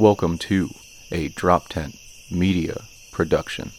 Welcome 0.00 0.38
to 0.38 0.70
a 1.12 1.28
DropTent 1.28 1.94
Media 2.32 2.84
production. 3.12 3.70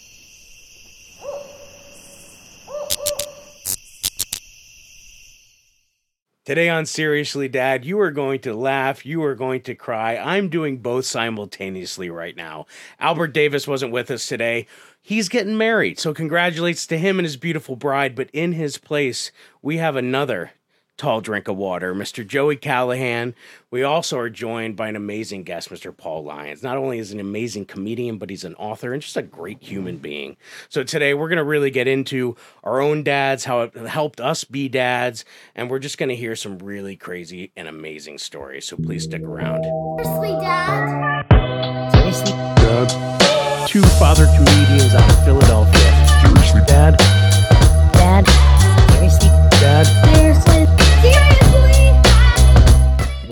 Today 6.46 6.70
on 6.70 6.86
Seriously 6.86 7.48
Dad, 7.48 7.86
you 7.86 8.00
are 8.00 8.12
going 8.12 8.40
to 8.42 8.54
laugh, 8.54 9.04
you 9.04 9.24
are 9.24 9.34
going 9.34 9.62
to 9.62 9.74
cry. 9.74 10.16
I'm 10.16 10.50
doing 10.50 10.78
both 10.78 11.06
simultaneously 11.06 12.12
right 12.12 12.36
now. 12.36 12.68
Albert 13.00 13.30
Davis 13.34 13.68
wasn't 13.68 13.92
with 13.92 14.12
us 14.12 14.28
today. 14.28 14.68
He's 15.02 15.28
getting 15.28 15.58
married, 15.58 15.98
so 15.98 16.14
congratulations 16.14 16.86
to 16.86 17.00
him 17.00 17.18
and 17.18 17.26
his 17.26 17.36
beautiful 17.36 17.76
bride. 17.76 18.14
But 18.14 18.30
in 18.32 18.52
his 18.52 18.78
place, 18.78 19.32
we 19.64 19.78
have 19.78 19.96
another 19.96 20.52
tall 20.98 21.22
drink 21.22 21.48
of 21.48 21.58
water, 21.58 21.96
Mr. 21.96 22.26
Joey 22.26 22.56
Callahan. 22.56 23.34
We 23.72 23.84
also 23.84 24.20
are 24.20 24.30
joined 24.30 24.76
by 24.76 24.88
an 24.90 24.96
amazing 24.96 25.44
guest, 25.44 25.70
Mr. 25.70 25.96
Paul 25.96 26.24
Lyons. 26.24 26.62
Not 26.62 26.78
only 26.78 27.00
is 27.00 27.10
he 27.10 27.16
an 27.16 27.20
amazing 27.20 27.66
comedian, 27.66 28.18
but 28.18 28.30
he's 28.30 28.44
an 28.44 28.56
author 28.56 28.94
and 28.94 29.02
just 29.02 29.18
a 29.18 29.22
great 29.22 29.64
human 29.64 29.98
being. 29.98 30.38
So 30.70 30.84
today 30.84 31.14
we're 31.14 31.30
going 31.30 31.38
to 31.38 31.44
really 31.44 31.72
get 31.72 31.88
into 31.88 32.36
our 32.64 32.80
own 32.82 33.04
dads, 33.04 33.46
how 33.46 33.62
it 33.62 33.76
helped 33.76 34.22
us 34.22 34.44
be 34.44 34.70
dads, 34.70 35.26
and 35.56 35.70
we're 35.70 35.80
just 35.80 35.98
going 35.98 36.10
to 36.10 36.16
hear 36.16 36.36
some 36.36 36.60
really 36.60 36.96
crazy 36.96 37.52
and 37.56 37.68
amazing 37.68 38.18
stories. 38.20 38.66
So 38.68 38.78
please 38.78 39.04
stick 39.04 39.24
around. 39.24 39.64
Seriously, 40.04 40.32
Dad? 40.42 41.92
Seriously, 41.94 42.32
Two 43.68 43.84
father 44.00 44.26
comedians 44.36 44.94
out 44.94 45.10
of 45.10 45.24
Philadelphia. 45.24 46.08
Seriously, 46.22 46.62
Dad. 46.68 46.98
Dad? 47.94 48.28
Seriously, 48.92 49.30
Dad. 49.62 49.86
Seriously? 49.86 50.12
Seriously? 50.14 50.51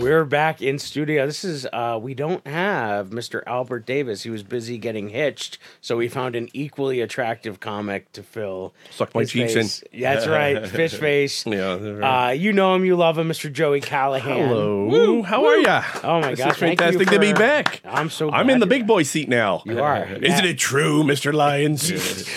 We're 0.10 0.26
back 0.26 0.60
in 0.64 0.80
studio. 0.80 1.28
This 1.28 1.44
is 1.44 1.68
uh 1.72 2.00
we 2.02 2.16
don't 2.16 2.46
have 2.48 3.12
Mr. 3.12 3.44
Albert 3.46 3.86
Davis. 3.86 4.24
He 4.24 4.32
was 4.32 4.42
busy 4.42 4.80
getting 4.80 5.10
hitched, 5.10 5.60
so 5.82 5.98
we 5.98 6.08
found 6.08 6.36
an 6.36 6.50
equally 6.52 7.00
attractive 7.00 7.60
comic 7.60 8.12
to 8.14 8.24
fill. 8.24 8.74
Suck 8.90 9.14
my 9.14 9.24
cheeks 9.24 9.54
face. 9.54 9.84
Yeah, 9.92 10.16
that's 10.16 10.26
right. 10.26 10.68
Fish 10.68 10.96
face. 10.96 11.46
Yeah. 11.46 11.76
right. 11.76 12.30
Uh, 12.30 12.32
you 12.32 12.52
know 12.54 12.74
him, 12.74 12.86
you 12.86 12.96
love 12.96 13.20
him, 13.20 13.30
Mr. 13.30 13.54
Joey 13.54 13.82
Callahan. 13.82 14.48
Hello. 14.48 15.22
How 15.22 15.46
are 15.46 15.58
ya? 15.58 15.84
Oh 16.04 16.22
my 16.22 16.32
This 16.32 16.40
God, 16.40 16.52
is 16.54 16.58
thank 16.58 16.82
you 16.82 16.86
fantastic 16.88 17.10
to 17.10 17.20
be 17.20 17.34
back. 17.34 17.80
I'm 17.86 18.10
so. 18.10 18.32
I'm 18.32 18.50
in 18.50 18.60
the 18.60 18.66
big 18.66 18.88
boy 18.88 19.04
seat 19.04 19.30
now. 19.30 19.62
You 19.64 19.80
are. 19.80 20.06
Isn't 20.24 20.46
it 20.46 20.58
true, 20.58 21.04
Mr. 21.04 21.32
Lyons? 21.32 21.92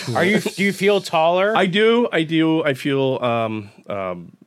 Are 0.15 0.23
you? 0.23 0.39
Do 0.41 0.63
you 0.63 0.73
feel 0.73 1.01
taller? 1.01 1.57
I 1.57 1.65
do. 1.65 2.07
I 2.11 2.21
do. 2.21 2.63
I 2.63 2.75
feel. 2.75 3.17
Um. 3.19 3.71
Um. 3.87 4.37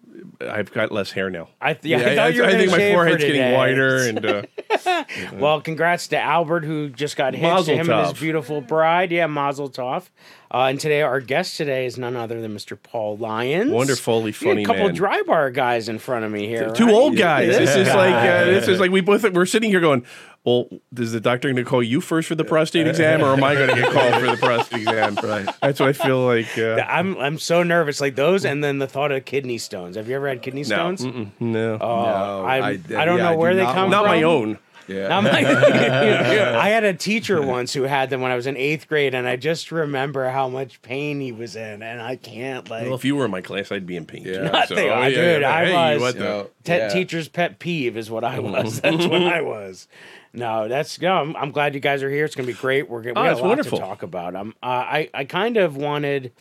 I've 0.41 0.73
got 0.73 0.93
less 0.93 1.11
hair 1.13 1.31
now. 1.31 1.49
I, 1.61 1.75
th- 1.75 1.85
yeah, 1.85 2.09
I, 2.09 2.15
thought 2.15 2.35
you 2.35 2.45
I 2.45 2.53
think 2.53 2.71
my 2.71 2.93
forehead's 2.93 3.23
today. 3.23 3.37
getting 3.39 3.55
wider, 3.57 3.97
and 4.09 4.27
uh, 4.27 5.05
Well, 5.35 5.61
congrats 5.61 6.09
to 6.09 6.19
Albert 6.21 6.65
who 6.65 6.89
just 6.91 7.17
got 7.17 7.35
hitched. 7.35 7.43
Mazel 7.43 7.75
to 7.77 7.81
him 7.81 7.91
and 7.91 8.09
his 8.09 8.19
beautiful 8.19 8.61
bride. 8.61 9.13
Yeah, 9.13 9.27
Mazel 9.27 9.71
Tov. 9.71 10.09
Uh, 10.53 10.67
and 10.71 10.79
today, 10.81 11.03
our 11.03 11.21
guest 11.21 11.57
today 11.57 11.87
is 11.87 11.99
none 11.99 12.15
other 12.17 12.41
than 12.41 12.55
Mr. 12.55 12.79
Paul 12.81 13.17
Lyons. 13.17 13.71
wonderfully 13.71 14.25
We 14.25 14.33
funny 14.33 14.63
a 14.63 14.67
couple 14.67 14.85
man. 14.87 14.95
dry 14.95 15.23
bar 15.23 15.51
guys 15.51 15.89
in 15.89 15.99
front 15.99 16.25
of 16.25 16.31
me 16.31 16.47
here. 16.47 16.71
Two 16.73 16.87
right? 16.87 16.95
old 16.95 17.17
guys. 17.17 17.49
This 17.57 17.75
This 17.75 17.89
is 17.89 17.95
like 17.95 18.15
uh, 18.15 18.45
this 18.45 18.69
is 18.69 18.79
like 18.81 18.91
we 18.91 19.01
both 19.01 19.25
we're 19.33 19.47
sitting 19.47 19.71
here 19.71 19.81
going. 19.81 20.05
Well, 20.45 20.69
is 20.97 21.11
the 21.11 21.19
doctor 21.19 21.49
going 21.53 21.57
to 21.57 21.69
call 21.69 21.83
you 21.83 22.01
first 22.01 22.29
for 22.29 22.37
the 22.37 22.45
prostate 22.45 22.87
exam, 22.87 23.21
or 23.21 23.33
am 23.33 23.43
I 23.43 23.55
going 23.55 23.69
to 23.69 23.75
get 23.75 23.91
called 23.93 24.15
for 24.15 24.31
the 24.31 24.37
prostate 24.37 24.83
exam? 24.83 25.17
Right. 25.27 25.49
That's 25.61 25.81
what 25.81 25.89
I 25.89 25.93
feel 25.93 26.25
like. 26.25 26.57
Uh, 26.57 26.77
I'm 26.87 27.17
I'm 27.19 27.39
so 27.41 27.65
nervous. 27.65 28.01
Like 28.01 28.15
those, 28.15 28.45
and 28.45 28.63
then 28.63 28.79
the 28.79 28.87
thought 28.87 29.11
of 29.11 29.25
kidney 29.25 29.59
stones. 29.59 29.97
Have 29.97 30.09
you 30.09 30.15
ever 30.15 30.29
had 30.29 30.43
kidney 30.43 30.61
no, 30.61 30.67
stones? 30.67 31.03
mm-mm, 31.03 31.31
no, 31.41 31.77
Oh, 31.81 32.45
I'm- 32.45 32.63
I- 32.63 32.69
I, 33.03 33.05
don't 33.05 33.17
yeah, 33.19 33.25
know 33.25 33.31
I 33.31 33.33
do 33.33 33.39
where 33.41 33.55
they 33.57 33.65
come 33.65 33.77
want- 33.77 33.91
not 33.91 34.03
from. 34.05 34.13
my 34.13 34.23
own. 34.23 34.59
Yeah. 34.89 35.09
Not 35.09 35.25
my- 35.25 35.31
I 36.61 36.69
had 36.69 36.85
a 36.85 36.95
teacher 36.95 37.43
once 37.43 37.73
who 37.73 37.83
had 37.83 38.11
them 38.11 38.21
when 38.21 38.31
I 38.31 38.37
was 38.37 38.47
in 38.47 38.57
eighth 38.57 38.89
grade, 38.89 39.15
and 39.15 39.27
I 39.27 39.37
just 39.37 39.73
remember 39.73 40.29
how 40.29 40.49
much 40.49 40.81
pain 40.83 41.21
he 41.21 41.33
was 41.33 41.57
in, 41.57 41.83
and 41.83 42.01
I 42.01 42.17
can't 42.17 42.69
like. 42.71 42.85
Well, 42.85 42.95
if 42.95 43.05
you 43.05 43.17
were 43.17 43.25
in 43.25 43.31
my 43.31 43.41
class, 43.41 43.73
I'd 43.73 43.87
be 43.87 43.97
in 43.97 44.07
pain. 44.07 44.23
Yeah. 44.25 44.35
too, 44.45 44.53
Nothing, 44.53 44.91
I- 44.91 45.11
dude, 45.11 45.43
I 45.43 45.65
hey, 45.67 45.95
was- 45.95 46.01
what 46.03 46.15
the- 46.15 46.21
No, 46.25 46.51
Te- 46.65 46.73
yeah. 46.77 46.89
Teacher's 46.89 47.29
pet 47.29 47.59
peeve 47.59 47.97
is 47.97 48.11
what 48.11 48.25
I 48.25 48.39
was. 48.39 48.81
That's 48.83 49.07
what 49.07 49.23
I 49.23 49.41
was. 49.43 49.89
No, 50.33 50.69
that's 50.69 51.01
no. 51.01 51.15
I'm, 51.15 51.35
I'm 51.37 51.51
glad 51.51 51.73
you 51.75 51.81
guys 51.81 52.03
are 52.03 52.11
here. 52.11 52.27
It's 52.27 52.35
gonna 52.35 52.47
be 52.47 52.53
great. 52.53 52.91
We're 52.91 53.01
gonna 53.01 53.19
we 53.19 53.27
Oh, 53.27 53.31
got 53.33 53.39
a 53.39 53.43
lot 53.43 53.49
wonderful. 53.49 53.79
to 53.79 53.85
talk 53.85 54.03
about. 54.03 54.35
Um, 54.37 54.55
uh, 54.63 54.67
I 54.67 55.11
I 55.15 55.25
kind 55.25 55.57
of 55.57 55.79
wanted, 55.79 56.33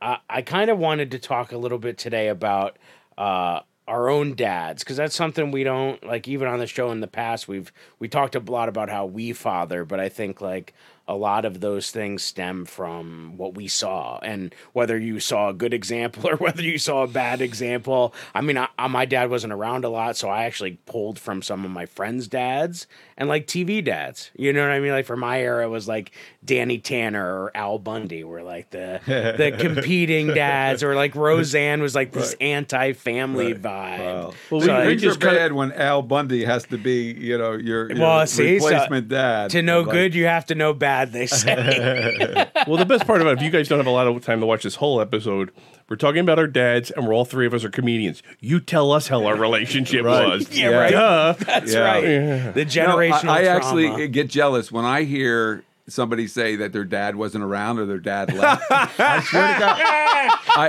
uh, 0.00 0.16
I 0.30 0.40
kind 0.40 0.70
of 0.70 0.78
wanted 0.78 1.10
to 1.10 1.18
talk 1.18 1.52
a 1.52 1.58
little 1.58 1.76
bit 1.76 1.98
today 1.98 2.28
about 2.28 2.78
uh 3.18 3.60
our 3.86 4.08
own 4.08 4.34
dads 4.34 4.82
because 4.82 4.96
that's 4.96 5.14
something 5.14 5.50
we 5.50 5.64
don't 5.64 6.04
like. 6.04 6.26
Even 6.28 6.48
on 6.48 6.58
the 6.58 6.66
show 6.66 6.90
in 6.90 7.00
the 7.00 7.06
past, 7.06 7.48
we've 7.48 7.72
we 7.98 8.08
talked 8.08 8.34
a 8.34 8.40
lot 8.40 8.68
about 8.68 8.88
how 8.88 9.06
we 9.06 9.32
father, 9.32 9.84
but 9.84 10.00
I 10.00 10.08
think 10.08 10.40
like 10.40 10.74
a 11.06 11.14
lot 11.14 11.44
of 11.44 11.60
those 11.60 11.90
things 11.90 12.22
stem 12.22 12.64
from 12.64 13.34
what 13.36 13.54
we 13.54 13.68
saw. 13.68 14.18
And 14.20 14.54
whether 14.72 14.98
you 14.98 15.20
saw 15.20 15.50
a 15.50 15.52
good 15.54 15.74
example 15.74 16.28
or 16.30 16.36
whether 16.36 16.62
you 16.62 16.78
saw 16.78 17.02
a 17.02 17.06
bad 17.06 17.40
example 17.40 18.14
i 18.34 18.40
mean 18.40 18.56
I, 18.58 18.68
I- 18.78 18.86
my 18.88 19.04
dad 19.04 19.28
wasn't 19.30 19.52
around 19.52 19.84
a 19.84 19.88
lot 19.88 20.16
so 20.16 20.28
i 20.28 20.44
actually 20.44 20.78
pulled 20.86 21.18
from 21.18 21.42
some 21.42 21.64
of 21.64 21.70
my 21.70 21.86
friends 21.86 22.28
dads 22.28 22.86
and 23.16 23.28
like 23.28 23.46
tv 23.46 23.84
dads. 23.84 24.30
You 24.36 24.52
know 24.52 24.62
what 24.62 24.70
i 24.72 24.80
mean? 24.80 24.90
Like 24.92 25.06
for 25.06 25.16
my 25.16 25.40
era 25.40 25.64
it 25.66 25.68
was 25.70 25.86
like 25.86 26.12
danny 26.44 26.78
tanner 26.78 27.24
or 27.42 27.52
al 27.56 27.78
bundy 27.78 28.24
were 28.24 28.42
like 28.42 28.70
the 28.70 29.00
the 29.06 29.56
competing 29.58 30.28
dads 30.28 30.82
or 30.82 30.94
like 30.94 31.14
roseanne 31.14 31.80
was 31.82 31.94
like 31.94 32.12
this 32.12 32.34
anti-family 32.40 33.54
vibe. 33.54 33.98
Wow. 33.98 34.32
Well, 34.50 34.60
So 34.60 34.66
we- 34.66 34.70
I- 34.72 34.80
we 34.86 34.88
Things 34.92 35.02
are 35.02 35.06
just 35.08 35.20
kinda- 35.20 35.36
bad 35.36 35.52
when 35.52 35.72
Al 35.72 36.02
Bundy 36.02 36.44
has 36.44 36.64
to 36.66 36.78
be, 36.78 37.12
you 37.12 37.36
know, 37.38 37.52
your, 37.52 37.90
your 37.90 38.00
Well, 38.00 38.26
see, 38.26 38.58
so 38.58 38.68
replacement 38.68 39.08
dad. 39.08 39.50
to 39.50 39.62
know 39.62 39.80
Like, 39.82 39.90
good 39.92 40.14
you 40.14 40.26
have 40.26 40.46
to 40.46 40.54
know 40.54 40.72
bad 40.72 40.93
they 41.04 41.26
say 41.26 41.54
well, 42.66 42.76
the 42.76 42.86
best 42.86 43.06
part 43.06 43.20
about 43.20 43.32
it, 43.34 43.38
if 43.38 43.42
you 43.44 43.50
guys 43.50 43.68
don't 43.68 43.78
have 43.78 43.86
a 43.86 43.90
lot 43.90 44.06
of 44.06 44.24
time 44.24 44.40
to 44.40 44.46
watch 44.46 44.62
this 44.62 44.76
whole 44.76 45.00
episode, 45.00 45.50
we're 45.88 45.96
talking 45.96 46.20
about 46.20 46.38
our 46.38 46.46
dads, 46.46 46.90
and 46.90 47.06
we're 47.06 47.14
all 47.14 47.24
three 47.24 47.46
of 47.46 47.54
us 47.54 47.64
are 47.64 47.70
comedians. 47.70 48.22
You 48.40 48.60
tell 48.60 48.92
us 48.92 49.08
how 49.08 49.24
our 49.26 49.36
relationship 49.36 50.04
Right. 50.04 50.26
was. 50.28 50.50
yeah 50.56 50.68
right 50.68 50.92
Duh. 50.92 51.32
that's 51.38 51.72
Yeah. 51.74 51.80
right 51.80 52.04
Yeah. 52.04 52.50
the 52.52 52.64
No, 52.64 52.70
generational 52.70 53.28
I, 53.28 53.40
I 53.40 53.44
actually 53.44 54.08
get 54.08 54.28
jealous 54.28 54.70
when 54.72 54.84
I 54.84 55.02
hear 55.02 55.64
somebody 55.88 56.26
say 56.26 56.56
that 56.56 56.72
their 56.72 56.84
dad 56.84 57.16
wasn't 57.16 57.44
around 57.44 57.78
or 57.78 57.86
their 57.86 57.98
dad 57.98 58.32
left. 58.32 58.62
I 58.70 59.20
swear 59.22 59.54
to 59.54 59.58
God. 59.60 59.76
I, 59.80 60.68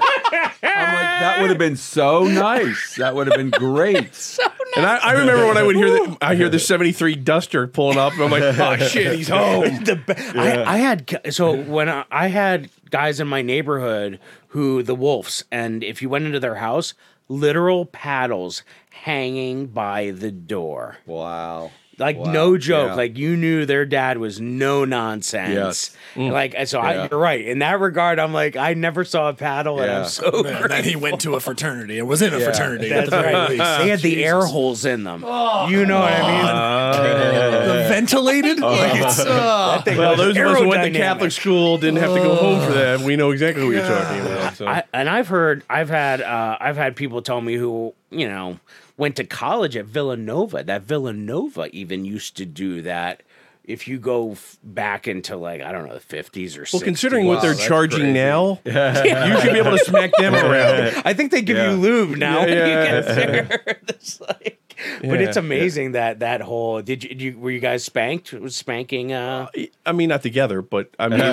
I'm 0.64 0.94
like, 0.94 1.20
that 1.22 1.38
would 1.42 1.50
have 1.50 1.60
been 1.60 1.78
so 1.78 2.24
nice. 2.26 2.96
That 2.98 3.16
would 3.16 3.28
have 3.28 3.38
been 3.38 3.52
great. 3.52 4.14
so 4.16 4.44
nice. 4.44 4.52
And 4.78 4.86
I, 4.86 4.98
I 4.98 5.12
remember 5.14 5.46
when 5.48 5.58
I 5.58 5.64
would 5.64 5.76
hear 5.76 5.90
the, 5.90 6.18
I 6.22 6.36
hear 6.36 6.50
the 6.50 6.60
'73 6.60 7.16
Duster 7.16 7.68
pulling 7.68 7.98
up, 7.98 8.14
and 8.14 8.24
I'm 8.24 8.32
like, 8.32 8.44
oh 8.44 8.78
shit, 8.88 9.16
he's 9.16 9.28
home. 9.30 9.84
the 9.84 9.96
be- 9.96 10.40
I, 10.40 10.74
I 10.74 10.78
had 10.78 11.22
so 11.34 11.56
when 11.56 11.88
I, 11.90 12.04
I 12.12 12.28
had 12.28 12.70
guys 12.90 13.20
in 13.20 13.28
my 13.28 13.42
neighborhood 13.42 14.20
who 14.50 14.84
the 14.84 14.96
wolves 14.96 15.44
and 15.52 15.84
if 15.84 16.02
you 16.02 16.10
went 16.10 16.26
into 16.26 16.40
their 16.40 16.56
house 16.56 16.94
literal 17.28 17.86
paddles 17.86 18.64
hanging 18.92 19.66
by 19.68 20.12
the 20.12 20.32
door 20.32 20.98
Wow. 21.06 21.72
Like 21.98 22.18
Wow. 22.18 22.32
no 22.32 22.58
joke 22.58 22.90
Yeah. 22.90 22.96
like 22.96 23.18
you 23.18 23.38
knew 23.38 23.66
their 23.66 23.86
dad 23.86 24.18
was 24.18 24.40
no 24.42 24.84
nonsense 24.86 25.96
Yes. 26.16 26.30
like 26.32 26.54
and 26.58 26.68
so 26.68 26.80
I, 26.80 27.08
you're 27.08 27.20
right 27.20 27.46
in 27.46 27.60
that 27.60 27.80
regard 27.80 28.20
i'm 28.20 28.34
like 28.34 28.56
i 28.58 28.74
never 28.74 29.04
saw 29.06 29.30
a 29.30 29.34
paddle 29.34 29.80
and 29.82 29.90
i'm 29.92 30.06
so 30.06 30.46
And 30.46 30.70
then 30.72 30.84
he 30.84 30.96
went 30.96 31.22
to 31.22 31.36
a 31.36 31.40
fraternity. 31.40 31.98
It 31.98 32.04
was 32.08 32.22
in 32.22 32.34
a 32.34 32.38
Yeah. 32.40 32.46
fraternity. 32.46 32.90
that's 32.90 33.10
the 33.10 33.18
right 33.24 33.50
least. 33.50 33.64
they 33.80 33.90
had 33.90 34.00
the 34.00 34.26
air 34.26 34.42
holes 34.46 34.84
in 34.86 35.04
them 35.06 35.22
you 35.70 35.86
know 35.86 36.00
what 36.02 36.12
i 36.14 36.32
mean 36.32 37.66
The 37.68 37.86
ventilated? 37.90 38.60
like 38.60 38.96
it's, 39.02 39.20
uh, 39.20 39.82
Well, 39.88 40.16
those 40.16 40.38
of 40.38 40.46
us 40.48 40.60
who 40.60 40.68
went 40.68 40.84
to 40.84 40.98
Catholic 41.00 41.32
school 41.32 41.78
didn't 41.78 42.00
have 42.00 42.14
to 42.14 42.20
go 42.20 42.36
home 42.36 42.62
for 42.66 42.74
that. 42.74 43.00
We 43.02 43.16
know 43.16 43.32
exactly 43.32 43.64
what 43.64 43.76
you're 43.76 43.88
talking 43.88 44.22
about. 44.22 44.56
So. 44.56 44.68
I, 44.68 44.84
and 44.94 45.10
I've 45.10 45.28
heard, 45.28 45.64
I've 45.70 45.90
had, 45.90 46.22
uh, 46.22 46.58
I've 46.60 46.78
had 46.78 46.96
people 46.96 47.22
tell 47.22 47.42
me 47.42 47.56
who, 47.56 47.94
you 48.12 48.28
know, 48.28 48.60
went 48.98 49.16
to 49.18 49.24
college 49.24 49.76
at 49.76 49.86
Villanova. 49.86 50.64
That 50.64 50.84
Villanova 50.84 51.68
even 51.72 52.06
used 52.06 52.38
to 52.38 52.46
do 52.46 52.82
that. 52.84 53.24
If 53.64 53.88
you 53.88 53.98
go 53.98 54.34
f- 54.34 54.58
back 54.64 55.08
into 55.08 55.36
like 55.38 55.62
I 55.62 55.72
don't 55.72 55.88
know 55.88 55.96
the 55.96 56.00
fifties 56.00 56.56
or 56.56 56.66
well, 56.72 56.82
considering 56.84 57.26
what 57.26 57.38
Wow, 57.38 57.42
they're 57.42 57.56
charging 57.56 58.02
crazy. 58.02 58.14
now, 58.14 58.60
you 58.66 59.42
should 59.42 59.54
be 59.54 59.58
able 59.58 59.72
to 59.76 59.84
smack 59.84 60.12
them 60.20 60.36
around. 60.36 61.02
I 61.04 61.14
think 61.16 61.32
they 61.32 61.42
give 61.42 61.58
Yeah. 61.58 61.72
you 61.72 61.78
lube 61.78 62.16
now. 62.18 62.42
when 62.42 62.50
Yeah, 62.50 62.68
you 62.68 62.74
get 63.02 63.06
there. 63.16 63.78
It's 63.88 64.22
like, 64.22 64.60
but 65.02 65.22
it's 65.22 65.38
Yeah. 65.38 65.44
amazing 65.44 65.92
that 65.94 66.20
that 66.20 66.42
whole. 66.42 66.82
Did 66.82 67.04
you, 67.04 67.10
did 67.10 67.22
you 67.22 67.38
were 67.40 67.52
you 67.52 67.60
guys 67.60 67.84
spanked? 67.84 68.34
Was 68.34 68.56
spanking? 68.56 69.14
Uh, 69.14 69.48
I 69.86 69.92
mean, 69.92 70.10
not 70.10 70.22
together, 70.24 70.62
but 70.62 70.90
I 71.00 71.08
mean, 71.08 71.22
uh, 71.22 71.26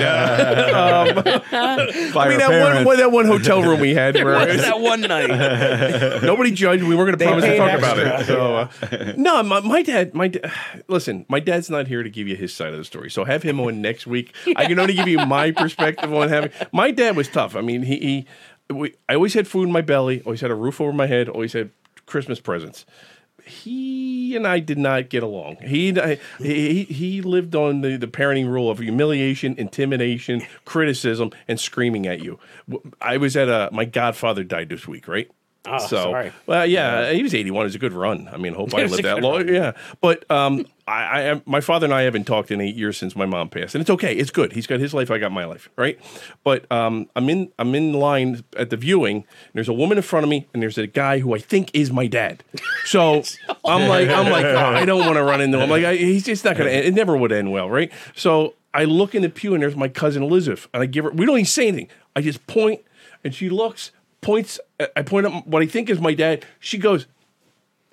um, 0.73 1.23
I 2.19 2.29
mean 2.29 2.39
that 2.39 2.75
one, 2.75 2.85
one, 2.85 2.97
that 2.99 3.13
one 3.13 3.27
hotel 3.27 3.63
room 3.63 3.81
we 3.81 3.95
had 3.95 4.15
where 4.15 4.47
was 4.47 4.63
that 4.63 4.81
one 4.81 5.01
night? 5.03 6.23
nobody 6.23 6.51
judged. 6.51 6.83
We 6.83 6.95
weren't 6.97 7.19
going 7.19 7.19
to 7.19 7.25
promise 7.25 7.45
to 7.45 7.51
paid 7.51 7.59
talk 7.59 7.79
about 7.79 7.99
it. 7.99 8.27
So, 8.27 8.57
uh, 8.57 9.13
no, 9.17 9.43
my, 9.43 9.61
my 9.61 9.83
dad, 9.83 10.15
my 10.15 10.29
da- 10.29 10.49
listen, 10.89 11.27
my 11.29 11.41
dad's 11.41 11.71
not 11.71 11.89
here 11.89 12.03
to 12.03 12.11
give 12.11 12.29
you 12.29 12.37
his 12.37 12.53
side 12.55 12.73
of 12.73 12.79
the 12.79 12.85
story. 12.85 13.11
So 13.11 13.25
have 13.25 13.43
him 13.43 13.61
on 13.61 13.81
next 13.81 14.07
week. 14.07 14.35
I 14.57 14.67
can 14.67 14.79
only 14.79 14.95
give 14.95 15.09
you 15.09 15.19
my 15.27 15.51
perspective 15.51 16.13
on 16.13 16.29
having. 16.29 16.51
My 16.73 16.91
dad 16.91 17.17
was 17.17 17.29
tough. 17.29 17.57
I 17.57 17.61
mean, 17.61 17.83
he, 17.83 18.27
he 18.69 18.75
we, 18.75 18.95
I 19.09 19.15
always 19.15 19.35
had 19.35 19.47
food 19.49 19.65
in 19.65 19.73
my 19.73 19.81
belly. 19.83 20.23
Always 20.25 20.41
had 20.41 20.51
a 20.51 20.55
roof 20.55 20.81
over 20.81 20.93
my 20.93 21.07
head. 21.07 21.29
Always 21.29 21.53
had 21.53 21.71
Christmas 22.07 22.41
presents. 22.41 22.85
He 23.45 24.37
and 24.37 24.47
I 24.47 24.61
did 24.61 24.79
not 24.79 25.09
get 25.09 25.23
along. 25.23 25.57
He 25.63 25.93
he 26.39 26.85
he 26.85 27.23
lived 27.23 27.55
on 27.55 27.81
the, 27.81 27.97
the 27.97 28.07
parenting 28.07 28.49
rule 28.49 28.71
of 28.71 28.79
humiliation, 28.79 29.55
intimidation, 29.59 30.43
criticism, 30.65 31.31
and 31.49 31.59
screaming 31.59 32.07
at 32.07 32.23
you. 32.23 32.39
I 33.01 33.17
was 33.17 33.37
at 33.37 33.49
a 33.49 33.69
my 33.73 33.85
godfather 33.85 34.45
died 34.45 34.69
this 34.69 34.87
week, 34.87 35.09
right? 35.09 35.31
Oh, 35.65 35.79
sorry. 35.87 36.33
Well, 36.47 36.67
yeah, 36.67 37.13
he 37.13 37.23
was 37.23 37.35
81. 37.35 37.63
It 37.63 37.65
was 37.67 37.75
a 37.77 37.79
good 37.79 37.93
run. 37.93 38.29
I 38.33 38.37
mean, 38.37 38.53
hope 38.55 38.75
I 38.75 38.85
lived 38.87 39.05
that 39.05 39.23
long. 39.23 39.47
run. 39.47 39.55
Yeah, 39.55 39.73
but 40.01 40.29
um, 40.29 40.67
I, 40.89 41.03
I 41.05 41.21
am 41.23 41.43
my 41.47 41.61
father 41.61 41.85
and 41.85 41.95
I 41.95 42.03
haven't 42.03 42.25
talked 42.25 42.51
in 42.51 42.61
eight 42.61 42.75
years 42.75 42.97
since 42.97 43.15
my 43.15 43.27
mom 43.27 43.49
passed, 43.49 43.77
and 43.77 43.81
it's 43.81 43.91
okay. 43.91 44.13
It's 44.15 44.33
good. 44.33 44.53
He's 44.55 44.67
got 44.67 44.81
his 44.81 44.93
life. 44.93 45.11
I 45.11 45.19
got 45.19 45.31
my 45.31 45.45
life. 45.45 45.69
Right. 45.77 46.01
But 46.43 46.71
um, 46.73 47.09
I'm 47.15 47.29
in 47.31 47.53
I'm 47.61 47.75
in 47.77 47.93
line 47.93 48.43
at 48.57 48.71
the 48.71 48.77
viewing. 48.77 49.19
And 49.19 49.25
there's 49.55 49.69
a 49.69 49.73
woman 49.73 49.99
in 49.99 50.03
front 50.03 50.25
of 50.25 50.31
me, 50.31 50.49
and 50.53 50.61
there's 50.63 50.79
a 50.79 50.89
guy 50.89 51.21
who 51.21 51.33
I 51.35 51.39
think 51.39 51.71
is 51.75 51.93
my 51.93 52.09
dad. 52.09 52.43
So 52.85 53.23
I'm 53.65 53.89
like 53.89 54.09
I'm 54.09 54.33
like 54.33 54.45
"Oh, 54.45 54.57
I 54.75 54.85
don't 54.85 55.07
want 55.07 55.15
to 55.15 55.23
run 55.23 55.41
into 55.41 55.61
him. 55.61 55.71
Like 55.71 55.85
I, 55.85 55.95
he's 55.95 56.25
just 56.25 56.45
not 56.45 56.57
gonna. 56.57 56.71
End. 56.71 56.87
It 56.87 56.95
never 56.95 57.17
would 57.17 57.31
end 57.31 57.53
well. 57.53 57.71
Right. 57.71 57.93
So 58.17 58.55
I 58.75 58.85
look 58.85 59.15
in 59.15 59.23
the 59.23 59.29
pew, 59.31 59.55
and 59.55 59.63
there's 59.63 59.77
my 59.77 59.89
cousin 59.89 60.25
Elizabeth, 60.25 60.67
and 60.75 60.83
I 60.83 60.87
give 60.87 61.05
her. 61.05 61.13
We 61.13 61.25
don't 61.25 61.37
even 61.37 61.47
say 61.47 61.69
anything. 61.69 61.89
I 62.17 62.21
just 62.21 62.47
point, 62.49 62.81
and 63.23 63.33
she 63.33 63.49
looks, 63.49 63.93
points. 64.23 64.59
I 64.97 65.03
point 65.03 65.27
at 65.27 65.47
what 65.47 65.63
I 65.63 65.67
think 65.67 65.91
is 65.91 66.01
my 66.01 66.15
dad. 66.15 66.47
She 66.61 66.79
goes. 66.79 67.07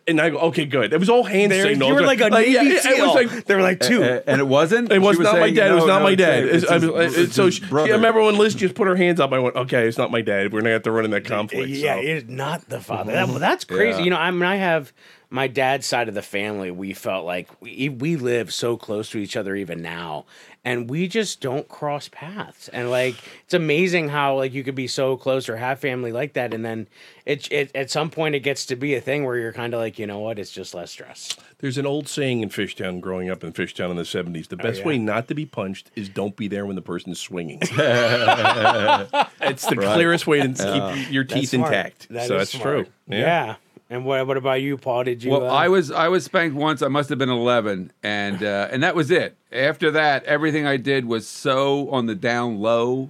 And 0.07 0.19
I 0.19 0.31
go, 0.31 0.39
okay, 0.39 0.65
good. 0.65 0.91
It 0.91 0.99
was 0.99 1.07
all 1.07 1.23
hand 1.23 1.51
There- 1.51 1.61
signals. 1.67 1.87
you 1.89 1.93
were 1.93 2.01
like 2.01 2.19
a 2.19 2.31
Navy 2.31 2.51
yeah, 2.53 2.63
it- 2.63 2.67
it 2.71 2.81
SEAL. 2.81 3.05
was 3.05 3.13
like 3.31 3.45
they 3.45 3.53
were 3.53 3.61
like 3.61 3.79
two. 3.79 4.01
A- 4.01 4.23
and 4.27 4.41
it 4.41 4.47
wasn't. 4.47 4.91
it 4.91 4.97
was 4.99 5.17
She 5.17 5.21
not 5.21 5.33
my 5.33 5.39
saying, 5.41 5.53
dad. 5.53 5.69
it 5.71 5.75
was 5.75 5.83
no, 5.83 5.87
not 5.87 5.99
no, 5.99 6.03
my 6.05 6.15
dad. 6.15 6.39
him. 6.39 6.45
It's- 6.47 6.63
It's 6.63 6.71
I 6.71 6.79
his- 7.03 7.17
it's 7.17 7.35
so 7.35 7.51
she, 7.51 7.63
brother. 7.65 7.91
I 7.91 7.95
remember 7.95 8.23
when 8.23 8.35
Liz 8.35 8.55
just 8.55 8.73
put 8.73 8.87
her 8.87 8.95
hands 8.95 9.19
up. 9.19 9.33
I 9.33 9.37
went, 9.37 9.55
okay, 9.55 9.87
it's 9.87 9.99
not 9.99 10.09
my 10.09 10.21
dad. 10.21 10.51
We're 10.51 10.61
gonna 10.61 10.71
have 10.71 10.81
to 10.83 10.91
run 10.91 11.05
in 11.05 11.11
that 11.11 11.25
conflict. 11.25 11.69
Yeah, 11.69 11.93
so. 11.95 12.01
it's 12.01 12.27
not 12.27 12.67
the 12.69 12.79
father. 12.79 13.11
That, 13.11 13.27
well, 13.27 13.37
that's 13.37 13.65
crazy. 13.65 13.99
Yeah. 13.99 14.03
You 14.05 14.09
know, 14.11 14.17
I 14.17 14.31
mean, 14.31 14.41
I 14.43 14.55
have 14.55 14.93
my 15.29 15.45
dad's 15.47 15.85
side 15.85 16.07
of 16.09 16.15
the 16.15 16.23
family. 16.23 16.71
We 16.71 16.93
felt 16.93 17.23
like 17.23 17.49
we 17.61 17.89
we 17.89 18.15
live 18.15 18.51
so 18.51 18.77
close 18.77 19.11
to 19.11 19.19
each 19.19 19.37
other 19.37 19.55
even 19.55 19.79
now, 19.83 20.25
and 20.65 20.89
we 20.89 21.07
just 21.07 21.41
don't 21.41 21.67
cross 21.67 22.09
paths. 22.09 22.67
And 22.69 22.89
like, 22.89 23.15
it's 23.43 23.53
amazing 23.53 24.09
how 24.09 24.35
like 24.35 24.53
you 24.53 24.63
could 24.63 24.75
be 24.75 24.87
so 24.87 25.15
close 25.17 25.47
or 25.49 25.57
have 25.57 25.79
family 25.79 26.11
like 26.11 26.33
that, 26.33 26.53
and 26.53 26.65
then 26.65 26.87
it, 27.25 27.51
it 27.51 27.71
at 27.75 27.89
some 27.89 28.09
point 28.09 28.35
it 28.35 28.41
gets 28.41 28.65
to 28.67 28.75
be 28.75 28.95
a 28.95 29.01
thing 29.01 29.23
where 29.23 29.37
you're 29.37 29.53
kind 29.53 29.73
of 29.73 29.79
like, 29.79 29.99
you 29.99 30.05
know 30.07 30.19
what, 30.19 30.39
it's 30.39 30.51
just 30.51 30.73
less 30.73 30.91
stress. 30.91 31.37
There's 31.59 31.77
an 31.77 31.85
old 31.85 32.07
saying 32.07 32.41
in 32.41 32.49
Fishtown, 32.49 32.99
growing 33.01 33.29
up 33.29 33.43
in 33.43 33.53
Fishtown 33.53 33.89
in 33.91 33.97
the 33.97 34.03
70s 34.03 34.47
the 34.47 34.55
oh, 34.59 34.63
best 34.63 34.79
yeah? 34.79 34.85
way 34.87 34.97
not 34.97 35.27
to 35.29 35.35
be 35.35 35.45
punched 35.45 35.91
is 35.95 36.09
don't 36.09 36.35
be 36.35 36.47
there 36.47 36.65
when 36.65 36.75
the 36.75 36.81
person's 36.81 37.19
swinging. 37.19 37.59
it's 37.61 37.71
the 39.65 39.75
clearest 39.75 40.27
way 40.27 40.41
to 40.41 40.47
keep 40.47 40.59
uh, 40.59 40.95
your 41.09 41.23
teeth 41.23 41.53
intact. 41.53 42.09
That 42.09 42.27
so 42.27 42.37
that's 42.37 42.51
smart. 42.51 42.85
true. 42.85 42.85
Yeah. 43.07 43.55
And 43.89 44.05
what 44.05 44.25
what 44.27 44.37
about 44.37 44.61
you, 44.61 44.77
Paul? 44.77 45.03
Did 45.03 45.23
you? 45.23 45.31
Well, 45.31 45.49
uh, 45.49 45.53
I 45.53 45.67
was 45.67 45.89
I 45.91 46.09
was 46.09 46.23
spanked 46.23 46.55
once. 46.55 46.81
I 46.83 46.89
must 46.89 47.09
have 47.09 47.17
been 47.17 47.29
eleven, 47.29 47.91
and 48.03 48.43
uh, 48.43 48.67
and 48.71 48.83
that 48.83 48.95
was 48.95 49.09
it. 49.09 49.35
After 49.51 49.89
that, 49.91 50.23
everything 50.25 50.67
I 50.67 50.77
did 50.77 51.05
was 51.05 51.27
so 51.27 51.89
on 51.89 52.05
the 52.05 52.15
down 52.15 52.59
low. 52.59 53.09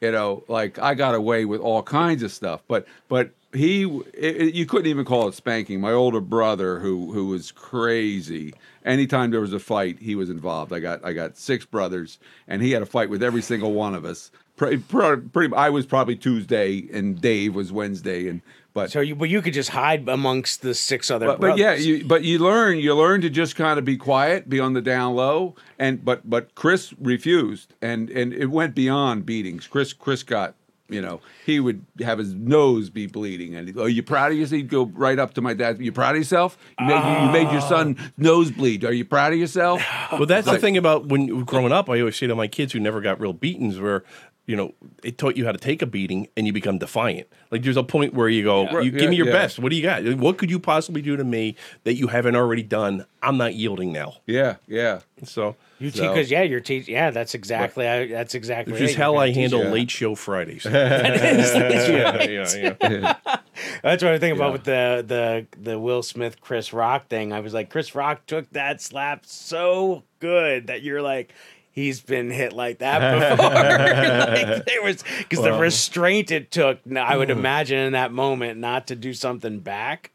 You 0.00 0.12
know, 0.12 0.44
like 0.48 0.78
I 0.78 0.94
got 0.94 1.14
away 1.14 1.44
with 1.44 1.60
all 1.60 1.82
kinds 1.82 2.22
of 2.22 2.32
stuff, 2.32 2.62
but 2.68 2.86
but 3.08 3.32
he 3.52 3.84
it, 4.14 4.54
you 4.54 4.64
couldn't 4.64 4.86
even 4.86 5.04
call 5.04 5.28
it 5.28 5.34
spanking. 5.34 5.80
My 5.80 5.92
older 5.92 6.20
brother, 6.20 6.78
who 6.78 7.12
who 7.12 7.26
was 7.26 7.52
crazy. 7.52 8.54
Anytime 8.84 9.30
there 9.30 9.40
was 9.40 9.52
a 9.52 9.58
fight, 9.58 9.98
he 9.98 10.14
was 10.14 10.30
involved. 10.30 10.72
I 10.72 10.80
got 10.80 11.04
I 11.04 11.12
got 11.12 11.36
six 11.36 11.66
brothers, 11.66 12.18
and 12.48 12.62
he 12.62 12.70
had 12.70 12.82
a 12.82 12.86
fight 12.86 13.10
with 13.10 13.22
every 13.22 13.42
single 13.42 13.72
one 13.74 13.94
of 13.94 14.04
us. 14.06 14.30
Pretty, 14.56 14.76
pretty, 14.76 15.52
I 15.52 15.68
was 15.70 15.84
probably 15.84 16.14
Tuesday, 16.14 16.86
and 16.92 17.20
Dave 17.20 17.56
was 17.56 17.72
Wednesday, 17.72 18.28
and 18.28 18.40
but 18.74 18.90
so 18.90 19.00
you, 19.00 19.14
but 19.14 19.28
you 19.28 19.40
could 19.40 19.54
just 19.54 19.70
hide 19.70 20.08
amongst 20.08 20.62
the 20.62 20.74
six 20.74 21.08
other. 21.08 21.26
but, 21.26 21.40
but 21.40 21.56
yeah, 21.56 21.74
you 21.74 22.04
but 22.04 22.24
you 22.24 22.40
learn 22.40 22.78
you 22.78 22.92
learn 22.94 23.20
to 23.20 23.30
just 23.30 23.54
kind 23.54 23.78
of 23.78 23.84
be 23.84 23.96
quiet, 23.96 24.48
be 24.48 24.58
on 24.58 24.72
the 24.72 24.82
down 24.82 25.14
low, 25.14 25.54
and 25.78 26.04
but 26.04 26.28
but 26.28 26.56
Chris 26.56 26.92
refused, 27.00 27.72
and 27.80 28.10
and 28.10 28.34
it 28.34 28.46
went 28.46 28.74
beyond 28.74 29.24
beatings. 29.24 29.68
Chris 29.68 29.92
Chris 29.92 30.24
got 30.24 30.56
you 30.88 31.00
know 31.00 31.20
he 31.46 31.60
would 31.60 31.86
have 32.00 32.18
his 32.18 32.34
nose 32.34 32.90
be 32.90 33.06
bleeding, 33.06 33.54
and 33.54 33.78
are 33.78 33.88
you 33.88 34.02
proud 34.02 34.32
of 34.32 34.38
yourself? 34.38 34.56
He'd 34.56 34.68
go 34.68 34.86
right 34.86 35.20
up 35.20 35.34
to 35.34 35.40
my 35.40 35.54
dad. 35.54 35.80
You 35.80 35.92
proud 35.92 36.16
of 36.16 36.18
yourself? 36.18 36.58
You 36.80 36.86
made, 36.86 37.22
you 37.22 37.30
made 37.30 37.52
your 37.52 37.60
son 37.60 37.96
nose 38.18 38.50
bleed. 38.50 38.84
Are 38.84 38.92
you 38.92 39.04
proud 39.04 39.32
of 39.32 39.38
yourself? 39.38 39.82
Well, 40.10 40.26
that's 40.26 40.48
the 40.48 40.58
thing 40.58 40.76
about 40.76 41.06
when 41.06 41.44
growing 41.44 41.72
up. 41.72 41.88
I 41.88 42.00
always 42.00 42.16
say 42.16 42.26
to 42.26 42.34
my 42.34 42.48
kids 42.48 42.72
who 42.72 42.80
never 42.80 43.00
got 43.00 43.20
real 43.20 43.32
beatings, 43.32 43.78
where 43.78 44.02
you 44.46 44.56
know 44.56 44.74
it 45.02 45.16
taught 45.18 45.36
you 45.36 45.44
how 45.46 45.52
to 45.52 45.58
take 45.58 45.80
a 45.82 45.86
beating 45.86 46.28
and 46.36 46.46
you 46.46 46.52
become 46.52 46.78
defiant. 46.78 47.26
Like 47.50 47.62
there's 47.62 47.76
a 47.76 47.82
point 47.84 48.14
where 48.14 48.28
you 48.28 48.42
go, 48.44 48.66
Right, 48.66 48.84
you 48.84 48.90
give 48.90 49.10
me 49.10 49.16
your 49.16 49.26
yeah. 49.26 49.32
best. 49.32 49.58
What 49.58 49.70
do 49.70 49.76
you 49.76 49.82
got? 49.82 50.02
What 50.16 50.38
could 50.38 50.50
you 50.50 50.58
possibly 50.58 51.02
do 51.02 51.16
to 51.16 51.24
me 51.24 51.56
that 51.84 51.94
you 51.94 52.08
haven't 52.08 52.36
already 52.36 52.62
done? 52.62 53.06
I'm 53.22 53.36
not 53.38 53.54
yielding 53.54 53.92
now. 53.92 54.14
Yeah, 54.26 54.56
yeah. 54.66 55.00
So 55.24 55.56
You 55.78 55.90
So- 55.90 56.08
because 56.08 56.30
yeah, 56.30 56.42
you're 56.42 56.60
teach 56.60 56.88
yeah, 56.88 57.10
that's 57.10 57.34
exactly 57.34 57.88
I, 57.88 58.06
that's 58.08 58.34
exactly 58.34 58.72
which 58.72 58.82
is 58.82 58.94
how 58.96 59.16
I 59.16 59.26
gonna 59.26 59.26
teach- 59.28 59.36
handle 59.36 59.64
yeah. 59.64 59.70
late 59.70 59.90
show 59.90 60.14
Fridays. 60.14 60.62
That's 61.14 61.88
yeah, 61.88 62.22
yeah, 62.24 62.76
yeah. 62.82 63.16
That's 63.82 64.02
what 64.02 64.12
I 64.12 64.18
think 64.18 64.36
about 64.36 64.52
with 64.52 64.64
the 64.64 65.04
the 65.06 65.46
the 65.60 65.78
Will 65.78 66.02
Smith 66.02 66.40
Chris 66.40 66.72
Rock 66.72 67.08
thing. 67.08 67.32
I 67.32 67.40
was 67.40 67.54
like, 67.54 67.70
Chris 67.70 67.94
Rock 67.94 68.26
took 68.26 68.50
that 68.50 68.80
slap 68.82 69.24
so 69.26 70.02
good 70.20 70.66
that 70.66 70.82
you're 70.82 71.02
like. 71.02 71.32
He's 71.74 72.00
been 72.00 72.30
hit 72.30 72.52
like 72.52 72.78
that 72.78 73.36
before. 73.36 73.50
like, 73.50 74.64
there 74.64 74.82
was 74.82 75.02
because 75.18 75.44
the 75.44 75.52
restraint 75.54 76.30
it 76.30 76.52
took. 76.52 76.78
I 76.96 77.16
would 77.16 77.30
hmm. 77.30 77.38
imagine 77.38 77.78
in 77.78 77.92
that 77.94 78.12
moment 78.12 78.60
not 78.60 78.86
to 78.86 78.96
do 78.96 79.12
something 79.12 79.58
back. 79.58 80.12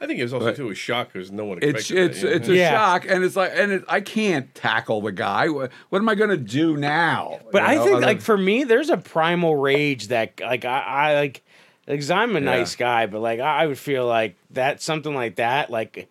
I 0.00 0.06
think 0.06 0.20
it 0.20 0.22
was 0.22 0.32
also 0.32 0.46
But- 0.46 0.56
too 0.56 0.68
a 0.68 0.74
shock 0.74 1.12
because 1.12 1.32
no 1.32 1.44
one 1.44 1.58
It's 1.60 1.90
it's 1.90 2.20
that, 2.20 2.28
yeah. 2.28 2.36
it's 2.36 2.48
a 2.48 2.54
Yeah. 2.54 2.70
shock, 2.70 3.06
and 3.08 3.24
it's 3.24 3.34
like, 3.36 3.52
and 3.54 3.72
it, 3.72 3.84
I 3.88 4.00
can't 4.00 4.54
tackle 4.54 5.00
the 5.00 5.10
guy. 5.10 5.48
What, 5.48 5.72
what 5.88 5.98
am 5.98 6.08
I 6.08 6.14
going 6.14 6.30
to 6.30 6.36
do 6.36 6.76
now? 6.76 7.40
But 7.50 7.62
You 7.62 7.68
I 7.68 7.74
know, 7.74 7.84
think 7.84 7.96
other- 7.96 8.06
like 8.06 8.20
for 8.20 8.36
me, 8.36 8.64
there's 8.64 8.90
a 8.90 8.96
primal 8.96 9.56
rage 9.56 10.08
that 10.08 10.40
like 10.40 10.64
I, 10.64 10.80
I 10.80 11.14
like 11.14 11.42
because 11.86 12.10
I'm 12.10 12.36
a 12.36 12.40
nice 12.40 12.76
guy, 12.76 13.06
but 13.06 13.20
like 13.20 13.40
I 13.40 13.62
I 13.62 13.66
would 13.66 13.78
feel 13.78 14.06
like 14.06 14.36
that 14.50 14.82
something 14.82 15.14
like 15.14 15.36
that, 15.36 15.70
like 15.70 16.08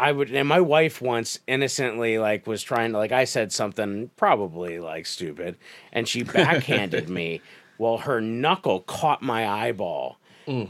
I 0.00 0.12
would 0.12 0.30
and 0.34 0.48
my 0.48 0.60
wife 0.62 1.02
once 1.02 1.38
innocently 1.46 2.18
like 2.18 2.46
was 2.46 2.62
trying 2.62 2.92
to 2.92 2.98
like 2.98 3.12
I 3.12 3.24
said 3.24 3.52
something 3.52 4.10
probably 4.16 4.78
like 4.78 5.04
stupid 5.04 5.58
and 5.92 6.08
she 6.08 6.22
backhanded 6.22 7.08
me. 7.20 7.42
Well, 7.76 7.98
her 7.98 8.20
knuckle 8.20 8.80
caught 8.80 9.22
my 9.22 9.46
eyeball. 9.46 10.18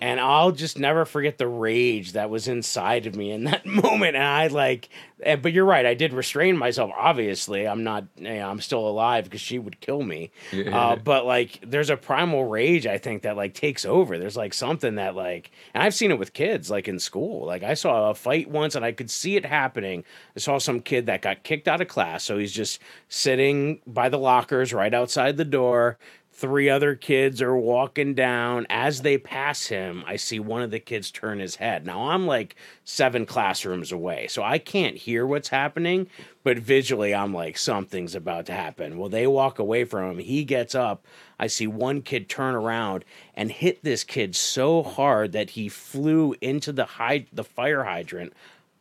And 0.03 0.21
I'll 0.21 0.53
just 0.53 0.79
never 0.79 1.05
forget 1.05 1.39
the 1.39 1.49
rage 1.49 2.13
that 2.13 2.29
was 2.31 2.49
inside 2.49 3.07
of 3.07 3.17
me 3.17 3.31
in 3.31 3.45
that 3.45 3.65
moment. 3.83 4.17
And 4.17 4.25
I 4.25 4.49
like, 4.49 4.89
but 5.19 5.53
you're 5.53 5.65
right. 5.65 5.87
I 5.87 5.95
did 5.95 6.13
restrain 6.13 6.57
myself. 6.57 6.91
Obviously, 6.97 7.67
I'm 7.67 7.85
not. 7.85 8.05
You 8.17 8.35
know, 8.35 8.49
I'm 8.49 8.61
still 8.61 8.87
alive 8.87 9.25
because 9.25 9.41
she 9.41 9.59
would 9.59 9.81
kill 9.81 10.03
me. 10.03 10.31
Uh, 10.53 10.97
but 10.97 11.27
like, 11.27 11.61
there's 11.67 11.91
a 11.91 11.97
primal 11.97 12.45
rage. 12.45 12.87
I 12.87 12.99
think 12.99 13.23
that 13.23 13.37
like 13.37 13.55
takes 13.55 13.85
over. 13.85 14.19
There's 14.19 14.37
like 14.37 14.55
something 14.55 14.97
that 14.97 15.15
like, 15.15 15.51
and 15.75 15.83
I've 15.83 15.95
seen 15.95 16.11
it 16.11 16.19
with 16.19 16.33
kids 16.33 16.71
like 16.71 16.89
in 16.89 16.99
school. 16.99 17.47
Like 17.47 17.63
I 17.63 17.75
saw 17.75 18.11
a 18.11 18.15
fight 18.15 18.51
once, 18.51 18.75
and 18.75 18.85
I 18.85 18.93
could 18.93 19.11
see 19.11 19.37
it 19.37 19.45
happening. 19.45 20.05
I 20.37 20.41
saw 20.41 20.59
some 20.59 20.81
kid 20.81 21.07
that 21.07 21.23
got 21.23 21.43
kicked 21.43 21.69
out 21.69 21.81
of 21.81 21.89
class, 21.89 22.25
so 22.25 22.39
he's 22.39 22.53
just 22.53 22.81
sitting 23.09 23.81
by 23.87 24.09
the 24.09 24.19
lockers 24.19 24.73
right 24.73 24.93
outside 24.93 25.37
the 25.37 25.45
door 25.45 25.99
three 26.41 26.71
other 26.71 26.95
kids 26.95 27.43
are 27.43 27.57
walking 27.57 28.15
down. 28.15 28.67
As 28.71 29.03
they 29.03 29.19
pass 29.19 29.67
him 29.67 30.03
i 30.07 30.17
see 30.17 30.41
one 30.41 30.63
of 30.63 30.71
the 30.71 30.81
kids 30.81 31.11
turn 31.11 31.39
his 31.39 31.57
head. 31.57 31.85
Now 31.85 32.11
i'm 32.11 32.27
like 32.27 32.57
seven 32.85 33.27
classrooms 33.27 33.93
away 33.93 34.27
so 34.29 34.43
i 34.43 34.59
can't 34.59 34.97
hear 34.97 35.27
what's 35.27 35.49
happening 35.49 36.09
but 36.43 36.59
visually 36.59 37.15
i'm 37.15 37.35
like 37.35 37.59
something's 37.59 38.15
about 38.15 38.47
to 38.47 38.53
happen. 38.53 38.99
Well 38.99 39.09
they 39.11 39.27
walk 39.27 39.59
away 39.59 39.85
from 39.85 40.13
him. 40.13 40.19
He 40.19 40.45
gets 40.45 40.75
up. 40.75 41.05
I 41.39 41.47
see 41.47 41.67
one 41.67 42.03
kid 42.03 42.29
turn 42.29 42.55
around 42.55 43.05
and 43.35 43.51
hit 43.51 43.83
this 43.83 44.03
kid 44.05 44.35
so 44.35 44.83
hard 44.83 45.33
that 45.33 45.51
he 45.51 45.69
flew 45.69 46.35
into 46.41 46.73
the 46.73 46.85
hyd- 46.85 47.29
the 47.33 47.45
fire 47.45 47.85
hydrant 47.85 48.33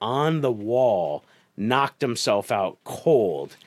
on 0.02 0.42
the 0.42 0.52
wall 0.52 1.24
knocked 1.58 2.02
himself 2.02 2.52
out 2.54 2.78
cold 2.86 3.58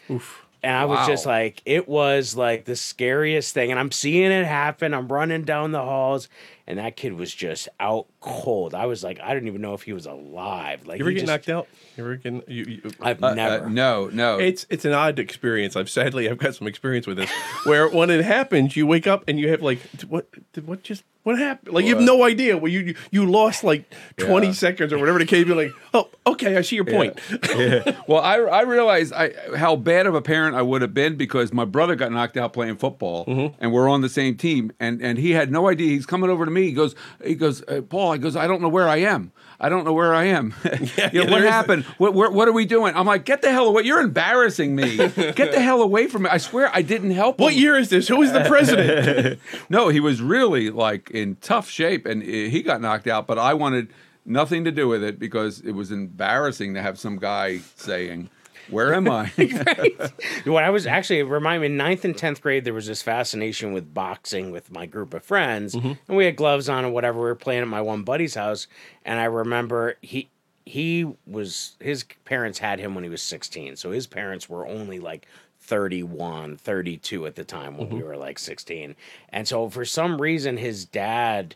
and 0.62 0.76
I 0.76 0.85
was 0.85 1.07
just 1.07 1.26
like, 1.26 1.61
it 1.64 1.88
was 1.88 2.37
like 2.37 2.64
the 2.64 2.76
scariest 2.76 3.52
thing. 3.54 3.71
And 3.71 3.81
I'm 3.81 3.90
seeing 3.92 4.31
it 4.31 4.45
happen. 4.47 4.95
I'm 4.95 5.09
running 5.09 5.42
down 5.45 5.73
the 5.73 5.81
halls, 5.83 6.28
and 6.66 6.78
that 6.78 6.97
kid 6.97 7.14
was 7.14 7.35
just 7.35 7.69
out 7.81 8.07
cold. 8.21 8.75
I 8.75 8.87
was 8.87 9.02
like, 9.02 9.19
I 9.21 9.35
didn't 9.35 9.49
even 9.49 9.61
know 9.61 9.75
if 9.75 9.83
he 9.83 9.92
was 9.92 10.07
alive. 10.07 10.87
Like, 10.87 10.99
You 10.99 11.04
ever 11.04 11.11
he 11.11 11.14
get 11.16 11.21
just- 11.23 11.31
knocked 11.31 11.49
out? 11.49 11.69
You 11.97 12.04
ever 12.04 12.16
get? 12.16 12.49
You, 12.49 12.64
you, 12.64 12.90
I've 13.00 13.23
Uh, 13.23 13.26
uh, 13.28 13.35
never. 13.35 13.69
no, 13.69 14.09
no. 14.12 14.38
It's 14.38 14.64
it's 14.71 14.85
an 14.87 14.92
odd 14.92 15.19
experience. 15.19 15.76
I've 15.76 15.90
sadly 15.90 16.28
I've 16.31 16.38
got 16.38 16.54
some 16.54 16.66
experience 16.66 17.07
with 17.07 17.19
this, 17.19 17.31
where 17.64 17.87
when 17.88 18.09
it 18.09 18.25
happens, 18.25 18.76
you 18.76 18.87
wake 18.87 19.07
up 19.07 19.25
and 19.28 19.38
you 19.38 19.49
have 19.50 19.61
like 19.61 19.78
what 20.09 20.26
did 20.54 20.66
what 20.66 20.83
just 20.83 21.04
what 21.23 21.38
happened? 21.38 21.75
Like 21.75 21.85
you 21.85 21.95
have 21.95 22.05
no 22.05 22.25
idea. 22.25 22.57
Well, 22.59 22.71
you 22.73 22.95
you, 23.11 23.26
lost 23.31 23.62
like 23.64 23.85
twenty 24.17 24.49
Yeah. 24.49 24.52
seconds 24.55 24.93
or 24.93 24.99
whatever 24.99 25.19
the 25.19 25.26
case. 25.26 25.47
You're 25.47 25.57
like, 25.57 25.73
oh, 25.95 26.09
okay, 26.26 26.57
I 26.57 26.62
see 26.62 26.76
your 26.76 26.85
point. 26.85 27.19
well, 28.09 28.21
I 28.21 28.37
I 28.38 28.62
realized 28.62 29.12
I 29.12 29.33
how 29.57 29.76
bad 29.76 30.07
of 30.07 30.14
a 30.14 30.23
parent 30.23 30.57
I 30.57 30.62
would 30.62 30.83
have 30.83 30.95
been 30.95 31.17
because 31.17 31.52
my 31.52 31.64
brother 31.64 31.95
got 31.95 32.12
knocked 32.12 32.37
out 32.37 32.52
playing 32.52 32.76
football, 32.76 33.25
Mm-hmm. 33.26 33.55
and 33.62 33.73
we're 33.73 33.88
on 33.88 34.00
the 34.00 34.09
same 34.09 34.37
team, 34.37 34.73
and 34.81 35.00
and 35.02 35.19
he 35.19 35.31
had 35.33 35.50
no 35.52 35.69
idea. 35.69 35.88
He's 35.91 36.07
coming 36.07 36.31
over 36.31 36.45
to 36.45 36.50
me. 36.50 36.62
He 36.64 36.73
goes, 36.73 36.95
he 37.25 37.35
goes, 37.35 37.62
uh, 37.69 37.83
Paul. 37.83 38.12
I 38.12 38.17
goes, 38.19 38.37
I 38.37 38.47
don't 38.47 38.61
know 38.61 38.69
where 38.69 38.88
I 38.88 38.97
am. 38.99 39.33
I 39.62 39.69
don't 39.69 39.85
know 39.85 39.92
where 39.92 40.12
I 40.12 40.25
am. 40.25 40.54
You 41.12 41.21
know, 41.21 41.25
yeah, 41.25 41.31
what 41.31 41.42
happened? 41.42 41.85
What, 41.99 42.14
what, 42.14 42.33
what 42.33 42.49
are 42.49 42.52
we 42.52 42.64
doing? 42.64 42.95
I'm 42.95 43.07
like, 43.07 43.25
get 43.25 43.42
the 43.42 43.50
hell 43.50 43.66
away! 43.66 43.83
You're 43.83 44.00
embarrassing 44.00 44.75
me. 44.75 44.97
Get 44.97 45.52
the 45.52 45.61
hell 45.62 45.83
away 45.83 46.07
from 46.07 46.23
me! 46.23 46.31
I 46.31 46.38
swear, 46.38 46.71
I 46.73 46.83
didn't 46.83 47.12
help. 47.12 47.38
What 47.38 47.52
him. 47.52 47.61
year 47.61 47.76
is 47.76 47.88
this? 47.88 48.09
Who 48.09 48.23
is 48.23 48.33
the 48.33 48.45
president? 48.45 49.40
No, 49.69 49.88
he 49.88 50.00
was 50.00 50.21
really 50.21 50.71
like 50.71 51.11
in 51.11 51.37
tough 51.37 51.69
shape, 51.69 52.07
and 52.07 52.23
he 52.23 52.62
got 52.62 52.81
knocked 52.81 53.07
out. 53.07 53.26
But 53.26 53.38
I 53.38 53.54
wanted 53.54 53.88
nothing 54.25 54.64
to 54.64 54.73
do 54.73 54.88
with 54.88 55.02
it 55.02 55.19
because 55.19 55.61
it 55.61 55.73
was 55.73 55.90
embarrassing 55.90 56.75
to 56.75 56.83
have 56.83 56.99
some 56.99 57.19
guy 57.19 57.59
saying, 57.76 58.31
"Where 58.73 58.95
am 58.95 59.09
I?" 59.11 59.31
When 60.45 60.64
I 60.64 60.71
was 60.71 60.87
actually 60.87 61.23
remind 61.23 61.61
me 61.61 61.67
in 61.67 61.76
ninth 61.76 62.05
and 62.05 62.17
tenth 62.17 62.41
grade, 62.41 62.64
there 62.64 62.75
was 62.75 62.87
this 62.87 63.02
fascination 63.02 63.73
with 63.73 63.93
boxing 63.93 64.50
with 64.50 64.71
my 64.71 64.87
group 64.87 65.14
of 65.14 65.25
friends, 65.25 65.75
mm-hmm. 65.75 65.93
and 66.09 66.17
we 66.17 66.25
had 66.25 66.37
gloves 66.37 66.69
on 66.69 66.85
and 66.85 66.95
whatever. 66.95 67.19
We 67.19 67.25
were 67.26 67.35
playing 67.35 67.62
at 67.62 67.69
my 67.69 67.81
one 67.81 68.02
buddy's 68.02 68.35
house, 68.35 68.67
and 69.05 69.21
I 69.21 69.25
remember 69.25 69.97
he 70.02 70.31
he 70.64 71.07
was 71.26 71.76
his 71.81 72.05
parents 72.25 72.59
had 72.59 72.79
him 72.79 72.95
when 72.95 73.05
he 73.05 73.11
was 73.11 73.23
sixteen, 73.23 73.76
so 73.76 73.91
his 73.91 74.07
parents 74.07 74.49
were 74.49 74.67
only 74.67 74.99
like 74.99 75.26
31 75.62 76.57
32 76.57 77.25
at 77.25 77.37
the 77.37 77.45
time 77.45 77.79
when 77.79 77.88
we 77.88 77.99
mm-hmm. 77.99 78.09
were 78.09 78.17
like 78.17 78.37
16 78.37 78.97
and 79.29 79.47
so 79.47 79.69
for 79.69 79.85
some 79.85 80.21
reason 80.21 80.57
his 80.57 80.85
dad 80.85 81.55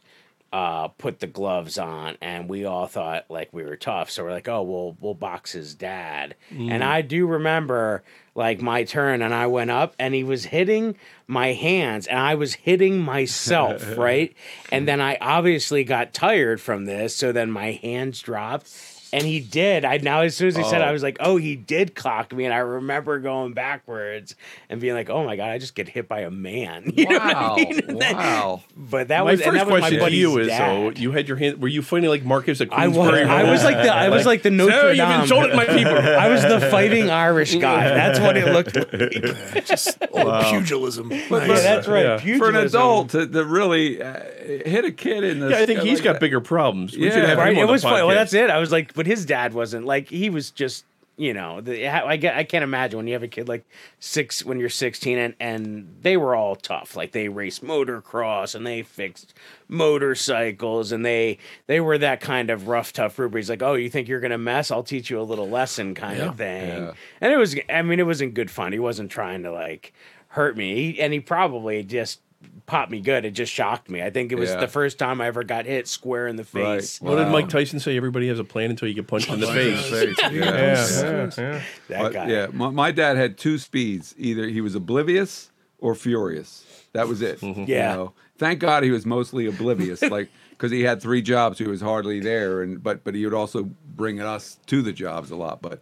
uh, 0.56 0.88
put 0.88 1.20
the 1.20 1.26
gloves 1.26 1.76
on, 1.76 2.16
and 2.22 2.48
we 2.48 2.64
all 2.64 2.86
thought 2.86 3.26
like 3.28 3.52
we 3.52 3.62
were 3.62 3.76
tough. 3.76 4.10
So 4.10 4.24
we're 4.24 4.30
like, 4.30 4.48
oh, 4.48 4.62
we'll 4.62 4.96
we'll 5.00 5.12
box 5.12 5.52
his 5.52 5.74
dad. 5.74 6.34
And 6.50 6.82
I 6.82 7.02
do 7.02 7.26
remember 7.26 8.02
like 8.34 8.62
my 8.62 8.84
turn, 8.84 9.20
and 9.20 9.34
I 9.34 9.48
went 9.48 9.70
up, 9.70 9.94
and 9.98 10.14
he 10.14 10.24
was 10.24 10.46
hitting 10.46 10.96
my 11.26 11.52
hands, 11.52 12.06
and 12.06 12.18
I 12.18 12.36
was 12.36 12.54
hitting 12.54 12.98
myself, 13.00 13.98
right? 13.98 14.34
And 14.72 14.88
then 14.88 14.98
I 14.98 15.18
obviously 15.20 15.84
got 15.84 16.14
tired 16.14 16.58
from 16.58 16.86
this, 16.86 17.14
so 17.14 17.32
then 17.32 17.50
my 17.50 17.72
hands 17.72 18.22
dropped. 18.22 18.72
And 19.12 19.22
he 19.24 19.40
did. 19.40 19.84
I 19.84 19.98
now 19.98 20.20
as 20.22 20.36
soon 20.36 20.48
as 20.48 20.56
he 20.56 20.64
said, 20.64 20.80
it, 20.80 20.84
I 20.84 20.92
was 20.92 21.02
like, 21.02 21.16
"Oh, 21.20 21.36
he 21.36 21.54
did 21.56 21.94
clock 21.94 22.32
me," 22.34 22.44
and 22.44 22.52
I 22.52 22.58
remember 22.58 23.18
going 23.20 23.52
backwards 23.52 24.34
and 24.68 24.80
being 24.80 24.94
like, 24.94 25.08
"Oh 25.08 25.24
my 25.24 25.36
god, 25.36 25.48
I 25.50 25.58
just 25.58 25.74
get 25.74 25.88
hit 25.88 26.08
by 26.08 26.20
a 26.20 26.30
man." 26.30 26.90
You 26.96 27.06
know 27.08 27.18
what 27.18 27.22
I 27.22 27.32
wow, 27.48 27.54
mean? 27.56 27.80
And 27.88 28.00
then- 28.00 28.16
wow. 28.16 28.62
But 28.76 29.08
that 29.08 29.24
my 29.24 29.30
was 29.32 29.40
and 29.40 29.52
first 29.52 29.58
that 29.58 29.66
was 29.66 29.72
my 29.72 29.78
question 29.80 29.98
to 29.98 30.04
buddy's 30.04 30.18
you 30.18 30.38
is: 30.38 30.48
dad. 30.48 30.94
So 30.96 31.00
you 31.00 31.12
had 31.12 31.28
your 31.28 31.36
hand? 31.36 31.62
Were 31.62 31.68
you 31.68 31.82
fighting 31.82 32.10
like 32.10 32.24
Marcus 32.24 32.60
at 32.60 32.72
I 32.72 32.88
was. 32.88 32.96
Queensberry? 32.96 33.24
I 33.24 33.50
was 33.50 33.62
like 33.64 33.76
the. 33.76 33.94
I 33.94 34.08
was 34.08 34.26
like 34.26 34.42
the 34.42 34.50
Notre 34.50 34.72
So 34.72 34.88
you've 34.88 34.96
Dame. 35.08 35.20
insulted 35.22 35.54
my 35.56 35.64
people. 35.66 35.92
I 35.96 36.28
was 36.28 36.42
the 36.42 36.60
fighting 36.70 37.10
Irish 37.10 37.54
guy. 37.56 37.84
That's 37.94 38.18
what 38.20 38.36
it 38.36 38.46
looked 38.52 38.76
like. 38.76 39.64
Just 39.66 39.98
old 40.10 40.44
pugilism. 40.46 41.10
yeah, 41.12 41.28
that's 41.30 41.86
right. 41.88 42.04
Yeah. 42.04 42.16
For 42.38 42.48
an 42.48 42.54
Pugilism. 42.54 42.66
adult 42.66 43.10
to, 43.10 43.26
to 43.26 43.44
really 43.44 44.02
uh, 44.02 44.20
hit 44.64 44.84
a 44.84 44.92
kid 44.92 45.22
in 45.24 45.40
the 45.40 45.50
Yeah, 45.50 45.58
I 45.58 45.66
think 45.66 45.80
he's 45.80 45.90
he's 45.96 46.00
got 46.00 46.20
bigger 46.20 46.40
problems. 46.40 46.96
We 46.96 47.10
should 47.10 47.22
Yeah. 47.22 47.26
have 47.28 47.38
right? 47.38 47.52
him 47.52 47.58
on 47.58 47.64
It 47.64 47.66
the 47.66 47.72
was 47.72 47.82
fun. 47.82 47.92
Well, 47.94 48.08
podcast. 48.08 48.14
that's 48.14 48.34
it. 48.34 48.50
I 48.50 48.58
was 48.58 48.72
like, 48.72 48.92
but 48.96 49.06
his 49.06 49.24
dad 49.24 49.54
wasn't 49.54 49.86
like 49.86 50.08
he 50.08 50.28
was 50.30 50.50
just. 50.50 50.84
You 51.18 51.32
know, 51.32 51.62
the, 51.62 51.88
I 51.88 52.18
get. 52.18 52.36
I 52.36 52.44
can't 52.44 52.62
imagine 52.62 52.98
when 52.98 53.06
you 53.06 53.14
have 53.14 53.22
a 53.22 53.26
kid 53.28 53.48
like 53.48 53.64
six 54.00 54.44
when 54.44 54.60
you're 54.60 54.68
16, 54.68 55.16
and 55.16 55.34
and 55.40 55.96
they 56.02 56.18
were 56.18 56.36
all 56.36 56.56
tough. 56.56 56.94
Like 56.94 57.12
they 57.12 57.30
raced 57.30 57.64
motocross 57.64 58.54
and 58.54 58.66
they 58.66 58.82
fixed 58.82 59.32
motorcycles, 59.66 60.92
and 60.92 61.04
they 61.04 61.38
they 61.66 61.80
were 61.80 61.96
that 61.98 62.20
kind 62.20 62.50
of 62.50 62.68
rough, 62.68 62.92
tough 62.92 63.16
group. 63.16 63.34
He's 63.34 63.48
like, 63.48 63.62
"Oh, 63.62 63.74
you 63.74 63.88
think 63.88 64.08
you're 64.08 64.20
gonna 64.20 64.36
mess? 64.36 64.70
I'll 64.70 64.82
teach 64.82 65.08
you 65.08 65.18
a 65.18 65.22
little 65.22 65.48
lesson," 65.48 65.94
kind 65.94 66.18
Yeah. 66.18 66.28
of 66.28 66.36
thing. 66.36 66.68
Yeah. 66.84 66.92
And 67.22 67.32
it 67.32 67.36
was. 67.38 67.56
I 67.70 67.80
mean, 67.80 67.98
it 67.98 68.06
wasn't 68.06 68.34
good 68.34 68.50
fun. 68.50 68.72
He 68.74 68.78
wasn't 68.78 69.10
trying 69.10 69.42
to 69.44 69.50
like 69.50 69.94
hurt 70.28 70.54
me, 70.56 70.92
he, 70.92 71.00
and 71.00 71.14
he 71.14 71.20
probably 71.20 71.82
just 71.82 72.20
popped 72.66 72.90
me 72.90 73.00
good. 73.00 73.24
It 73.24 73.32
just 73.32 73.52
shocked 73.52 73.88
me. 73.90 74.02
I 74.02 74.10
think 74.10 74.32
it 74.32 74.36
was 74.36 74.50
Yeah. 74.50 74.60
the 74.60 74.68
first 74.68 74.98
time 74.98 75.20
I 75.20 75.26
ever 75.26 75.44
got 75.44 75.66
hit 75.66 75.86
square 75.88 76.26
in 76.28 76.36
the 76.36 76.46
Right. 76.52 76.80
face. 76.80 77.00
What 77.00 77.16
did 77.16 77.28
Mike 77.28 77.48
Tyson 77.48 77.80
say? 77.80 77.96
Everybody 77.96 78.28
has 78.28 78.38
a 78.38 78.44
plan 78.44 78.70
until 78.70 78.88
you 78.88 78.94
get 78.94 79.06
punched 79.06 79.28
in 79.30 79.40
the 79.40 79.46
face. 79.46 79.88
Face, 79.90 80.16
yeah. 80.22 80.28
Yeah, 80.30 80.50
yeah, 80.50 81.30
yeah. 81.38 81.62
That 81.88 82.12
guy. 82.12 82.28
yeah, 82.28 82.46
my, 82.52 82.70
my 82.70 82.90
dad 82.92 83.16
had 83.16 83.38
two 83.38 83.58
speeds. 83.58 84.14
Either 84.18 84.48
he 84.48 84.60
was 84.60 84.74
oblivious 84.74 85.50
or 85.78 85.94
furious. 85.94 86.64
That 86.92 87.08
was 87.08 87.22
it. 87.22 87.40
Mm-hmm. 87.40 87.64
Yeah. 87.66 88.08
Thank 88.38 88.60
God 88.60 88.82
he 88.82 88.90
was 88.90 89.06
mostly 89.06 89.46
oblivious, 89.46 90.02
like 90.10 90.28
because 90.50 90.70
he 90.70 90.82
had 90.82 91.00
three 91.02 91.22
jobs, 91.22 91.58
he 91.58 91.64
was 91.66 91.80
hardly 91.80 92.20
there, 92.20 92.62
and 92.62 92.82
but 92.82 93.04
but 93.04 93.14
he 93.14 93.24
would 93.24 93.34
also 93.34 93.70
bring 93.94 94.20
us 94.20 94.58
to 94.66 94.82
the 94.82 94.92
jobs 94.92 95.30
a 95.30 95.36
lot. 95.36 95.62
But 95.62 95.80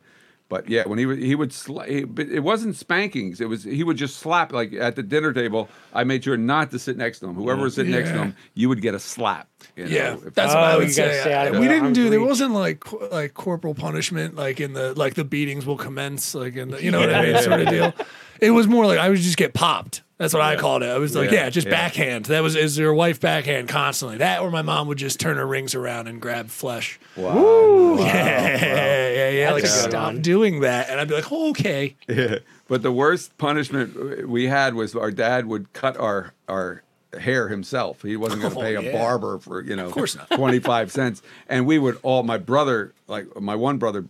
but 0.54 0.68
yeah, 0.70 0.84
when 0.86 1.00
he 1.00 1.06
would 1.06 1.18
he 1.18 1.34
would 1.34 1.50
sla- 1.50 1.88
he, 1.88 2.04
but 2.04 2.28
it 2.28 2.38
wasn't 2.40 2.76
spankings. 2.76 3.40
It 3.40 3.48
was 3.48 3.64
he 3.64 3.82
would 3.82 3.96
just 3.96 4.18
slap 4.20 4.52
like 4.52 4.72
at 4.72 4.94
the 4.94 5.02
dinner 5.02 5.32
table. 5.32 5.68
I 5.92 6.04
made 6.04 6.22
sure 6.22 6.36
not 6.36 6.70
to 6.70 6.78
sit 6.78 6.96
next 6.96 7.18
to 7.20 7.26
him. 7.26 7.34
Whoever 7.34 7.62
was 7.62 7.74
sitting 7.74 7.90
next 7.90 8.10
to 8.10 8.18
him, 8.18 8.36
you 8.54 8.68
would 8.68 8.80
get 8.80 8.94
a 8.94 9.00
slap. 9.00 9.48
you 9.74 9.86
know, 9.86 9.90
Yeah, 9.90 10.14
if- 10.14 10.32
that's 10.34 10.54
what 10.54 10.62
I 10.62 10.74
Oh, 10.74 10.78
would 10.78 10.86
you 10.86 10.92
say. 10.92 11.20
stay 11.22 11.32
out 11.34 11.48
of 11.48 11.58
we 11.58 11.66
didn't 11.66 11.86
arm's 11.86 11.96
do. 11.98 12.08
There 12.08 12.20
wasn't 12.20 12.52
like 12.54 12.84
like 13.10 13.34
corporal 13.34 13.74
punishment, 13.74 14.36
like 14.36 14.60
in 14.60 14.74
the 14.74 14.94
like 14.94 15.14
the 15.14 15.24
beatings 15.24 15.66
will 15.66 15.76
commence, 15.76 16.36
like 16.36 16.54
in 16.54 16.70
the 16.70 16.80
you 16.80 16.92
know 16.92 17.00
what 17.00 17.12
I 17.12 17.22
mean, 17.32 17.42
sort 17.42 17.60
of 17.60 17.68
deal. 17.68 17.92
It 18.40 18.52
was 18.52 18.68
more 18.68 18.86
like 18.86 19.00
I 19.00 19.08
would 19.08 19.18
just 19.18 19.36
get 19.36 19.54
popped. 19.54 20.02
That's 20.16 20.32
what 20.32 20.42
I 20.42 20.54
called 20.56 20.82
it. 20.84 20.86
I 20.90 20.98
was 20.98 21.16
like, 21.16 21.30
Yeah, 21.32 21.44
yeah, 21.44 21.50
just 21.50 21.66
yeah. 21.66 21.72
backhand. 21.72 22.26
That 22.26 22.40
was 22.42 22.54
is 22.54 22.78
your 22.78 22.94
wife 22.94 23.20
backhand 23.20 23.68
constantly. 23.68 24.18
That 24.18 24.42
or 24.42 24.50
my 24.50 24.62
mom 24.62 24.86
would 24.88 24.98
just 24.98 25.18
turn 25.18 25.36
her 25.38 25.46
rings 25.46 25.74
around 25.74 26.06
and 26.06 26.20
grab 26.20 26.50
flesh. 26.50 27.00
wow. 27.16 27.96
yeah, 27.98 29.08
yeah, 29.10 29.28
yeah. 29.30 29.50
Like 29.52 29.64
That's 29.64 29.74
a 29.86 29.90
stop 29.90 30.12
one. 30.14 30.22
doing 30.22 30.60
that, 30.60 30.88
and 30.88 31.00
I'd 31.00 31.08
be 31.08 31.14
like, 31.14 31.30
oh, 31.32 31.50
okay. 31.50 31.96
Yeah. 32.08 32.38
But 32.68 32.82
the 32.82 32.92
worst 32.92 33.36
punishment 33.38 34.28
we 34.28 34.46
had 34.46 34.74
was 34.74 34.94
our 34.94 35.10
dad 35.10 35.46
would 35.46 35.72
cut 35.72 35.96
our 35.98 36.32
our 36.48 36.82
hair 37.18 37.48
himself. 37.48 38.02
He 38.02 38.16
wasn't 38.16 38.42
going 38.42 38.54
to 38.54 38.58
Oh, 38.58 38.62
pay 38.62 38.74
a 38.88 38.92
barber 38.92 39.38
for 39.38 39.60
you 39.62 39.76
know, 39.76 39.86
of 39.86 39.92
course 39.92 40.16
not. 40.16 40.30
twenty 40.30 40.60
five 40.60 40.90
cents. 40.90 41.22
And 41.48 41.66
we 41.66 41.78
would 41.78 41.98
all 42.02 42.22
my 42.22 42.38
brother, 42.38 42.92
like 43.06 43.38
my 43.40 43.54
one 43.54 43.78
brother, 43.78 44.06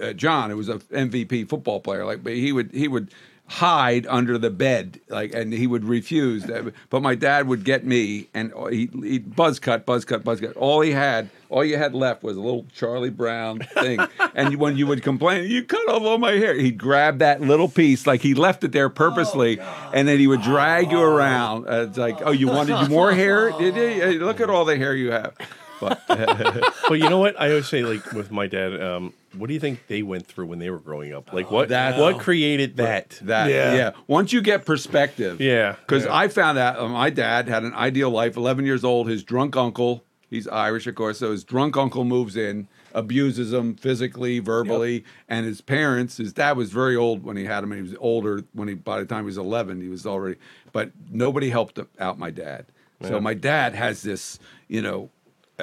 uh, 0.00 0.12
John, 0.14 0.50
who 0.50 0.56
was 0.56 0.68
a 0.68 0.76
MVP 0.78 1.48
football 1.48 1.80
player, 1.80 2.04
like 2.06 2.22
but 2.24 2.32
he 2.32 2.52
would 2.52 2.70
he 2.72 2.88
would 2.88 3.10
hide 3.46 4.06
under 4.06 4.38
the 4.38 4.48
bed 4.48 4.98
like 5.10 5.34
and 5.34 5.52
he 5.52 5.66
would 5.66 5.84
refuse 5.84 6.50
but 6.88 7.02
my 7.02 7.14
dad 7.14 7.46
would 7.46 7.62
get 7.62 7.84
me 7.84 8.26
and 8.32 8.52
he 8.70 8.88
he 9.02 9.18
buzz 9.18 9.58
cut 9.58 9.84
buzz 9.84 10.04
cut 10.04 10.24
buzz 10.24 10.40
cut. 10.40 10.56
All 10.56 10.80
he 10.80 10.92
had 10.92 11.28
all 11.50 11.62
you 11.62 11.76
had 11.76 11.94
left 11.94 12.22
was 12.22 12.38
a 12.38 12.40
little 12.40 12.64
charlie 12.74 13.10
brown 13.10 13.58
thing. 13.60 14.00
And 14.36 14.56
when 14.56 14.76
you 14.76 14.86
would 14.86 15.02
complain 15.02 15.48
you 15.48 15.62
cut 15.62 15.88
off 15.88 16.02
all 16.02 16.18
my 16.18 16.32
hair 16.32 16.54
he'd 16.54 16.78
grab 16.78 17.18
that 17.18 17.42
little 17.42 17.68
piece 17.68 18.06
like 18.06 18.22
he 18.22 18.34
left 18.34 18.64
it 18.64 18.72
there 18.72 18.88
purposely 18.88 19.60
and 19.92 20.08
then 20.08 20.18
he 20.18 20.26
would 20.26 20.42
drag 20.42 20.90
you 20.90 21.00
around. 21.00 21.68
Uh, 21.68 21.86
it's 21.88 21.98
like 21.98 22.20
oh 22.24 22.32
you 22.32 22.48
wanted 22.48 22.88
more 22.88 23.12
hair? 23.12 23.50
Did 23.58 23.76
you? 23.76 24.24
Look 24.24 24.40
at 24.40 24.48
all 24.48 24.64
the 24.64 24.76
hair 24.76 24.94
you 24.94 25.10
have. 25.12 25.34
But 25.80 26.00
But 26.08 26.98
you 26.98 27.08
know 27.08 27.18
what? 27.18 27.40
I 27.40 27.48
always 27.50 27.68
say, 27.68 27.82
like 27.82 28.12
with 28.12 28.30
my 28.30 28.46
dad, 28.46 28.80
um, 28.80 29.12
what 29.36 29.48
do 29.48 29.54
you 29.54 29.60
think 29.60 29.86
they 29.88 30.02
went 30.02 30.26
through 30.26 30.46
when 30.46 30.58
they 30.58 30.70
were 30.70 30.78
growing 30.78 31.12
up? 31.12 31.32
Like 31.32 31.50
what? 31.50 31.68
that- 31.70 31.98
what 31.98 32.18
created 32.18 32.76
that? 32.76 33.18
That 33.22 33.50
Yeah. 33.50 33.74
yeah. 33.74 33.90
Once 34.06 34.32
you 34.32 34.40
get 34.42 34.64
perspective. 34.64 35.40
Yeah, 35.40 35.72
Because 35.80 36.04
yeah. 36.04 36.14
I 36.14 36.28
found 36.28 36.58
out 36.58 36.78
uh, 36.78 36.88
my 36.88 37.10
dad 37.10 37.48
had 37.48 37.62
an 37.64 37.74
ideal 37.74 38.10
life. 38.10 38.36
Eleven 38.36 38.64
years 38.64 38.84
old. 38.84 39.08
His 39.08 39.22
drunk 39.24 39.56
uncle. 39.56 40.04
He's 40.30 40.48
Irish, 40.48 40.86
of 40.86 40.94
course. 40.96 41.18
So 41.18 41.30
his 41.30 41.44
drunk 41.44 41.76
uncle 41.76 42.04
moves 42.04 42.36
in, 42.36 42.66
abuses 42.92 43.52
him 43.52 43.76
physically, 43.76 44.40
verbally, 44.40 45.04
and 45.28 45.46
his 45.46 45.60
parents. 45.60 46.16
His 46.16 46.32
dad 46.32 46.56
was 46.56 46.72
very 46.72 46.96
old 46.96 47.22
when 47.22 47.36
he 47.36 47.44
had 47.44 47.62
him. 47.62 47.70
And 47.70 47.84
he 47.84 47.88
was 47.88 47.96
older 48.00 48.42
when 48.52 48.66
he. 48.68 48.74
By 48.74 48.98
the 49.00 49.06
time 49.06 49.20
he 49.20 49.26
was 49.26 49.38
eleven, 49.38 49.80
he 49.80 49.88
was 49.88 50.06
already. 50.06 50.36
But 50.72 50.90
nobody 51.10 51.50
helped 51.50 51.78
out 52.00 52.18
my 52.18 52.30
dad. 52.30 52.66
So 53.02 53.20
my 53.20 53.34
dad 53.34 53.74
has 53.74 54.02
this, 54.02 54.38
you 54.66 54.80
know. 54.80 55.10
Uh, 55.58 55.62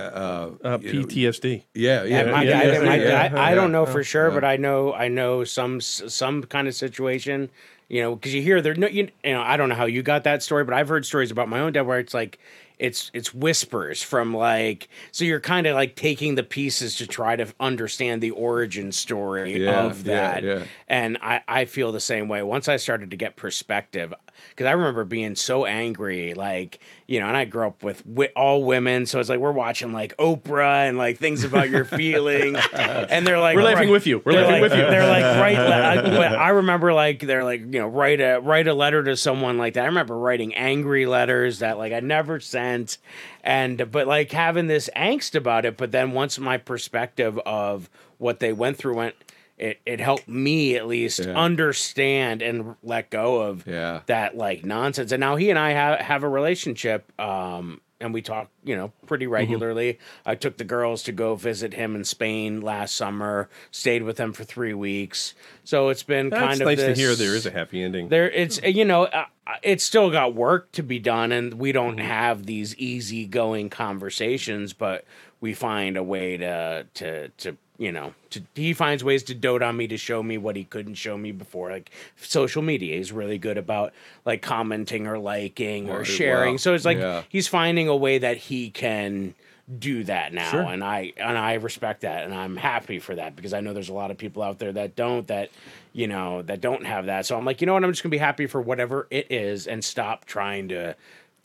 Uh, 0.64 0.78
you 0.82 0.94
know, 0.94 1.06
PTSD. 1.06 1.64
yeah, 1.74 2.04
yeah, 2.04 2.20
And 2.20 2.32
my 2.32 2.44
yeah, 2.44 2.64
dad, 2.64 2.74
yeah, 2.74 2.80
my 2.90 2.96
yeah, 2.98 3.04
dad- 3.30 3.36
I 3.36 3.54
don't 3.56 3.72
know 3.72 3.86
for 3.86 4.04
sure, 4.04 4.30
yeah. 4.30 4.34
but 4.36 4.44
I 4.46 4.56
know 4.58 4.94
I 4.94 5.08
know 5.10 5.44
some 5.44 5.82
some 5.82 6.44
kind 6.44 6.68
of 6.68 6.76
situation. 6.76 7.50
You 7.90 8.02
know, 8.04 8.16
because 8.16 8.34
you 8.34 8.42
hear 8.42 8.62
there. 8.62 8.74
No, 8.74 8.88
you, 8.88 9.10
you 9.22 9.34
know, 9.34 9.42
I 9.42 9.58
don't 9.58 9.68
know 9.68 9.76
how 9.76 9.84
you 9.86 10.02
got 10.02 10.24
that 10.24 10.42
story, 10.42 10.64
but 10.64 10.74
I've 10.74 10.88
heard 10.88 11.06
stories 11.06 11.30
about 11.30 11.50
my 11.50 11.60
own 11.60 11.74
dad 11.74 11.82
where 11.82 12.00
it's 12.00 12.14
like 12.14 12.40
it's 12.80 13.12
it's 13.14 13.34
whispers 13.34 14.02
from 14.02 14.34
like 14.34 14.88
so 15.12 15.26
you're 15.26 15.42
kind 15.42 15.68
of 15.68 15.76
like 15.76 15.98
taking 15.98 16.36
the 16.36 16.44
pieces 16.44 16.96
to 16.96 17.06
try 17.06 17.36
to 17.36 17.48
understand 17.60 18.24
the 18.24 18.32
origin 18.32 18.94
story 18.94 19.66
Yeah, 19.66 19.88
of 19.88 20.08
yeah, 20.08 20.14
that. 20.16 20.44
yeah. 20.44 20.64
And 20.88 21.18
I 21.22 21.42
I 21.50 21.66
feel 21.66 21.92
the 21.92 22.00
same 22.00 22.30
way. 22.30 22.42
Once 22.44 22.70
I 22.70 22.78
started 22.78 23.12
to 23.12 23.18
get 23.18 23.36
perspective, 23.36 24.14
because 24.50 24.66
I 24.68 24.72
remember 24.72 25.04
being 25.06 25.36
so 25.36 25.66
angry, 25.66 26.34
like 26.34 26.80
you 27.08 27.20
know, 27.20 27.28
and 27.28 27.36
I 27.38 27.46
grew 27.46 27.68
up 27.68 27.84
with 27.84 28.04
wi- 28.06 28.32
all 28.36 28.64
women, 28.64 29.06
so 29.06 29.20
it's 29.20 29.30
like 29.30 29.40
we're 29.40 29.52
watching 29.52 29.92
like 29.94 30.16
Oprah 30.18 30.88
and 30.88 30.98
like 30.98 31.18
things 31.18 31.44
about 31.44 31.70
your 31.70 31.86
feelings, 31.86 32.58
and 32.74 33.26
they're 33.28 33.40
like 33.40 33.56
We're 33.56 33.64
laughing 33.64 33.88
right- 33.88 33.92
with 33.92 34.08
you. 34.08 34.22
We're 34.26 34.34
laughing 34.34 34.52
like- 34.52 34.62
with 34.62 34.72
you. 34.74 34.78
They're 34.82 35.08
like 35.08 35.24
write, 35.24 35.58
le- 35.58 35.76
I- 35.76 36.02
but 36.18 36.34
I 36.38 36.50
remember 36.50 36.94
like 36.94 37.20
they're 37.20 37.44
like 37.44 37.62
you 37.62 37.80
know 37.80 37.88
write 37.88 38.22
a 38.22 38.40
write 38.40 38.68
a 38.68 38.74
letter 38.74 39.04
to 39.04 39.18
someone 39.18 39.58
like 39.58 39.74
that. 39.76 39.84
I 39.84 39.88
remember 39.88 40.18
writing 40.18 40.54
angry 40.56 41.06
letters 41.06 41.60
that 41.60 41.78
like 41.78 41.94
I 41.94 42.00
never 42.00 42.40
sent, 42.40 42.98
and 43.44 43.92
but 43.92 44.08
like 44.08 44.32
having 44.32 44.68
this 44.68 44.90
angst 44.96 45.36
about 45.36 45.66
it. 45.66 45.78
But 45.78 45.92
then 45.92 46.12
once 46.12 46.40
my 46.40 46.58
perspective 46.58 47.38
of 47.46 47.90
what 48.18 48.40
they 48.40 48.54
went 48.54 48.78
through 48.78 48.96
went. 48.96 49.16
It, 49.62 49.80
it 49.86 50.00
helped 50.00 50.28
me 50.28 50.76
at 50.76 50.88
least 50.88 51.20
Yeah. 51.20 51.38
understand 51.40 52.42
and 52.42 52.76
let 52.84 53.10
go 53.12 53.42
of 53.44 53.66
Yeah. 53.68 54.02
that 54.08 54.36
like 54.36 54.66
nonsense. 54.66 55.12
And 55.12 55.20
now 55.20 55.36
he 55.36 55.50
and 55.52 55.60
I 55.60 55.72
have 55.72 56.00
have 56.00 56.24
a 56.24 56.30
relationship. 56.30 57.12
Um, 57.22 57.80
and 58.00 58.16
we 58.16 58.24
talk, 58.24 58.50
you 58.64 58.76
know, 58.76 58.92
pretty 59.06 59.28
regularly. 59.28 60.00
I 60.26 60.34
took 60.34 60.58
the 60.58 60.64
girls 60.64 61.04
to 61.04 61.12
go 61.12 61.36
visit 61.36 61.76
him 61.76 61.96
in 61.96 62.04
Spain 62.04 62.60
last 62.60 62.96
summer. 62.96 63.48
Stayed 63.70 64.02
with 64.02 64.18
him 64.20 64.34
for 64.34 64.44
three 64.44 64.74
weeks. 64.74 65.36
So 65.64 65.90
it's 65.90 66.02
been 66.02 66.32
That's 66.32 66.42
kind 66.42 66.62
of 66.62 66.66
nice 66.66 66.80
to 66.80 66.96
hear 66.96 67.14
there 67.14 67.36
is 67.36 67.46
a 67.46 67.52
happy 67.52 67.84
ending. 67.84 68.10
there 68.10 68.28
it's 68.32 68.60
you 68.64 68.86
know 68.86 69.04
uh, 69.04 69.26
it's 69.62 69.84
still 69.84 70.10
got 70.10 70.34
work 70.34 70.72
to 70.72 70.82
be 70.82 70.98
done 70.98 71.32
and 71.32 71.54
we 71.54 71.72
don't 71.72 71.98
Mm-hmm. 71.98 72.08
have 72.08 72.48
these 72.48 72.76
easygoing 72.78 73.70
conversations 73.70 74.74
but 74.74 75.06
we 75.40 75.54
find 75.54 75.96
a 75.98 76.04
way 76.04 76.38
to 76.38 76.88
to 76.96 77.28
to 77.30 77.58
you 77.82 77.92
know 77.92 78.14
to 78.30 78.42
he 78.54 78.74
finds 78.74 79.04
ways 79.04 79.24
to 79.24 79.34
dote 79.34 79.64
on 79.64 79.76
me 79.76 79.88
to 79.88 79.98
show 79.98 80.22
me 80.22 80.38
what 80.38 80.56
he 80.56 80.64
couldn't 80.64 80.94
show 80.94 81.18
me 81.18 81.32
before 81.32 81.72
like 81.72 81.90
social 82.18 82.62
media 82.62 82.96
he's 82.98 83.12
really 83.12 83.40
good 83.40 83.58
about 83.58 83.92
like 84.24 84.42
commenting 84.44 85.08
or 85.08 85.18
liking 85.18 85.90
or 85.90 86.00
Right, 86.00 86.08
sharing 86.08 86.54
wow. 86.54 86.58
so 86.58 86.74
it's 86.76 86.86
like 86.86 87.00
Yeah. 87.00 87.24
he's 87.30 87.48
finding 87.48 87.88
a 87.88 87.96
way 87.96 88.20
that 88.20 88.38
he 88.38 88.70
can 88.70 89.34
do 89.80 90.04
that 90.04 90.32
now 90.34 90.52
Sure. 90.52 90.62
and 90.64 90.84
i 90.84 91.14
and 91.18 91.38
i 91.38 91.54
respect 91.54 92.02
that 92.02 92.26
and 92.26 92.34
i'm 92.36 92.56
happy 92.58 93.00
for 93.00 93.16
that 93.16 93.36
because 93.36 93.54
i 93.54 93.62
know 93.62 93.74
there's 93.74 93.90
a 93.90 93.94
lot 93.94 94.12
of 94.12 94.18
people 94.18 94.44
out 94.44 94.60
there 94.60 94.74
that 94.74 94.96
don't 94.96 95.28
that 95.28 95.50
you 95.94 96.08
know 96.08 96.42
that 96.44 96.62
don't 96.62 96.86
have 96.86 97.06
that 97.08 97.26
so 97.26 97.38
i'm 97.38 97.46
like 97.46 97.62
you 97.62 97.68
know 97.68 97.74
what 97.74 97.84
i'm 97.84 97.92
just 97.92 98.04
gonna 98.04 98.12
be 98.12 98.18
happy 98.18 98.46
for 98.48 98.62
whatever 98.62 99.08
it 99.10 99.28
is 99.32 99.66
and 99.68 99.84
stop 99.84 100.26
trying 100.26 100.68
to 100.70 100.96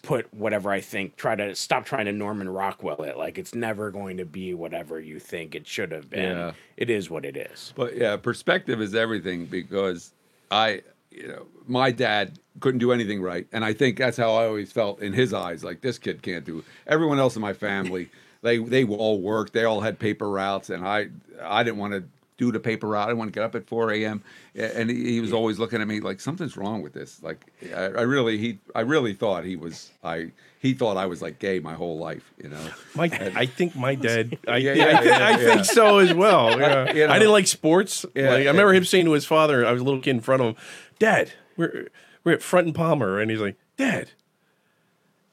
put 0.06 0.32
whatever 0.32 0.70
i 0.70 0.80
think 0.80 1.16
try 1.16 1.34
to 1.34 1.54
stop 1.54 1.84
trying 1.84 2.06
to 2.06 2.12
norman 2.12 2.48
rockwell 2.48 3.02
it 3.02 3.16
like 3.16 3.38
it's 3.38 3.54
never 3.54 3.90
going 3.90 4.16
to 4.16 4.24
be 4.24 4.54
whatever 4.54 5.00
you 5.00 5.18
think 5.18 5.54
it 5.54 5.66
should 5.66 5.90
have 5.90 6.08
been 6.08 6.36
Yeah. 6.36 6.52
it 6.76 6.88
is 6.90 7.10
what 7.10 7.24
it 7.24 7.36
is 7.36 7.72
But 7.76 7.96
yeah, 7.96 8.16
perspective 8.16 8.80
is 8.80 8.94
everything 8.94 9.46
because 9.46 10.12
I, 10.50 10.82
you 11.10 11.26
know, 11.28 11.46
my 11.66 11.90
dad 11.90 12.38
couldn't 12.60 12.78
do 12.78 12.92
anything 12.92 13.20
right, 13.20 13.46
and 13.52 13.64
I 13.64 13.72
think 13.72 13.98
that's 13.98 14.16
how 14.16 14.32
I 14.34 14.46
always 14.46 14.70
felt 14.70 15.00
in 15.02 15.12
his 15.12 15.34
eyes. 15.34 15.64
Like 15.64 15.80
this 15.80 15.98
kid 15.98 16.22
can't 16.22 16.44
do. 16.44 16.62
Everyone 16.86 17.18
else 17.18 17.34
in 17.34 17.42
my 17.42 17.52
family, 17.52 18.08
they 18.42 18.58
they 18.58 18.84
all 18.84 19.20
worked. 19.20 19.52
They 19.54 19.64
all 19.64 19.80
had 19.80 19.98
paper 19.98 20.30
routes, 20.30 20.70
and 20.70 20.86
I 20.86 21.08
I 21.42 21.64
didn't 21.64 21.78
want 21.78 21.94
to 21.94 22.04
do 22.38 22.52
the 22.52 22.60
paper 22.60 22.88
route. 22.88 23.08
I 23.08 23.12
want 23.14 23.28
to 23.28 23.32
get 23.32 23.44
up 23.44 23.54
at 23.54 23.66
four 23.66 23.90
a.m. 23.92 24.22
And 24.54 24.90
he, 24.90 25.12
he 25.12 25.20
was 25.20 25.32
always 25.32 25.58
looking 25.58 25.80
at 25.80 25.88
me 25.88 26.00
like 26.00 26.20
something's 26.20 26.56
wrong 26.56 26.82
with 26.82 26.92
this. 26.92 27.22
Like 27.22 27.46
I, 27.74 27.84
I 27.84 28.02
really 28.02 28.38
he 28.38 28.58
I 28.74 28.80
really 28.80 29.14
thought 29.14 29.44
he 29.44 29.56
was 29.56 29.90
I 30.04 30.32
he 30.60 30.74
thought 30.74 30.96
I 30.96 31.06
was 31.06 31.22
like 31.22 31.38
gay 31.38 31.58
my 31.60 31.74
whole 31.74 31.98
life. 31.98 32.32
You 32.42 32.50
know. 32.50 32.68
My, 32.94 33.04
I 33.34 33.46
think 33.46 33.76
my 33.76 33.94
dad. 33.94 34.38
I, 34.48 34.56
Yeah, 34.58 34.72
yeah, 34.72 34.84
yeah, 34.84 34.98
I, 34.98 35.04
yeah, 35.04 35.28
I 35.28 35.36
think 35.36 35.56
yeah. 35.56 35.62
so 35.62 35.98
as 35.98 36.12
well. 36.12 36.58
Yeah. 36.66 36.92
You 36.92 37.06
know. 37.06 37.12
I 37.12 37.18
didn't 37.18 37.32
like 37.32 37.46
sports. 37.46 38.04
Yeah, 38.14 38.30
like, 38.30 38.32
I 38.32 38.38
yeah. 38.38 38.50
remember 38.50 38.74
him 38.74 38.84
saying 38.84 39.04
to 39.04 39.12
his 39.12 39.24
father, 39.24 39.66
I 39.66 39.72
was 39.72 39.80
a 39.80 39.84
little 39.84 40.00
kid 40.00 40.10
in 40.10 40.20
front 40.20 40.42
of 40.42 40.48
him, 40.48 40.56
"Dad, 40.98 41.32
we're 41.56 41.88
we're 42.24 42.32
at 42.32 42.42
Front 42.42 42.66
and 42.66 42.74
Palmer," 42.74 43.20
and 43.20 43.30
he's 43.30 43.40
like, 43.40 43.56
"Dad, 43.76 44.10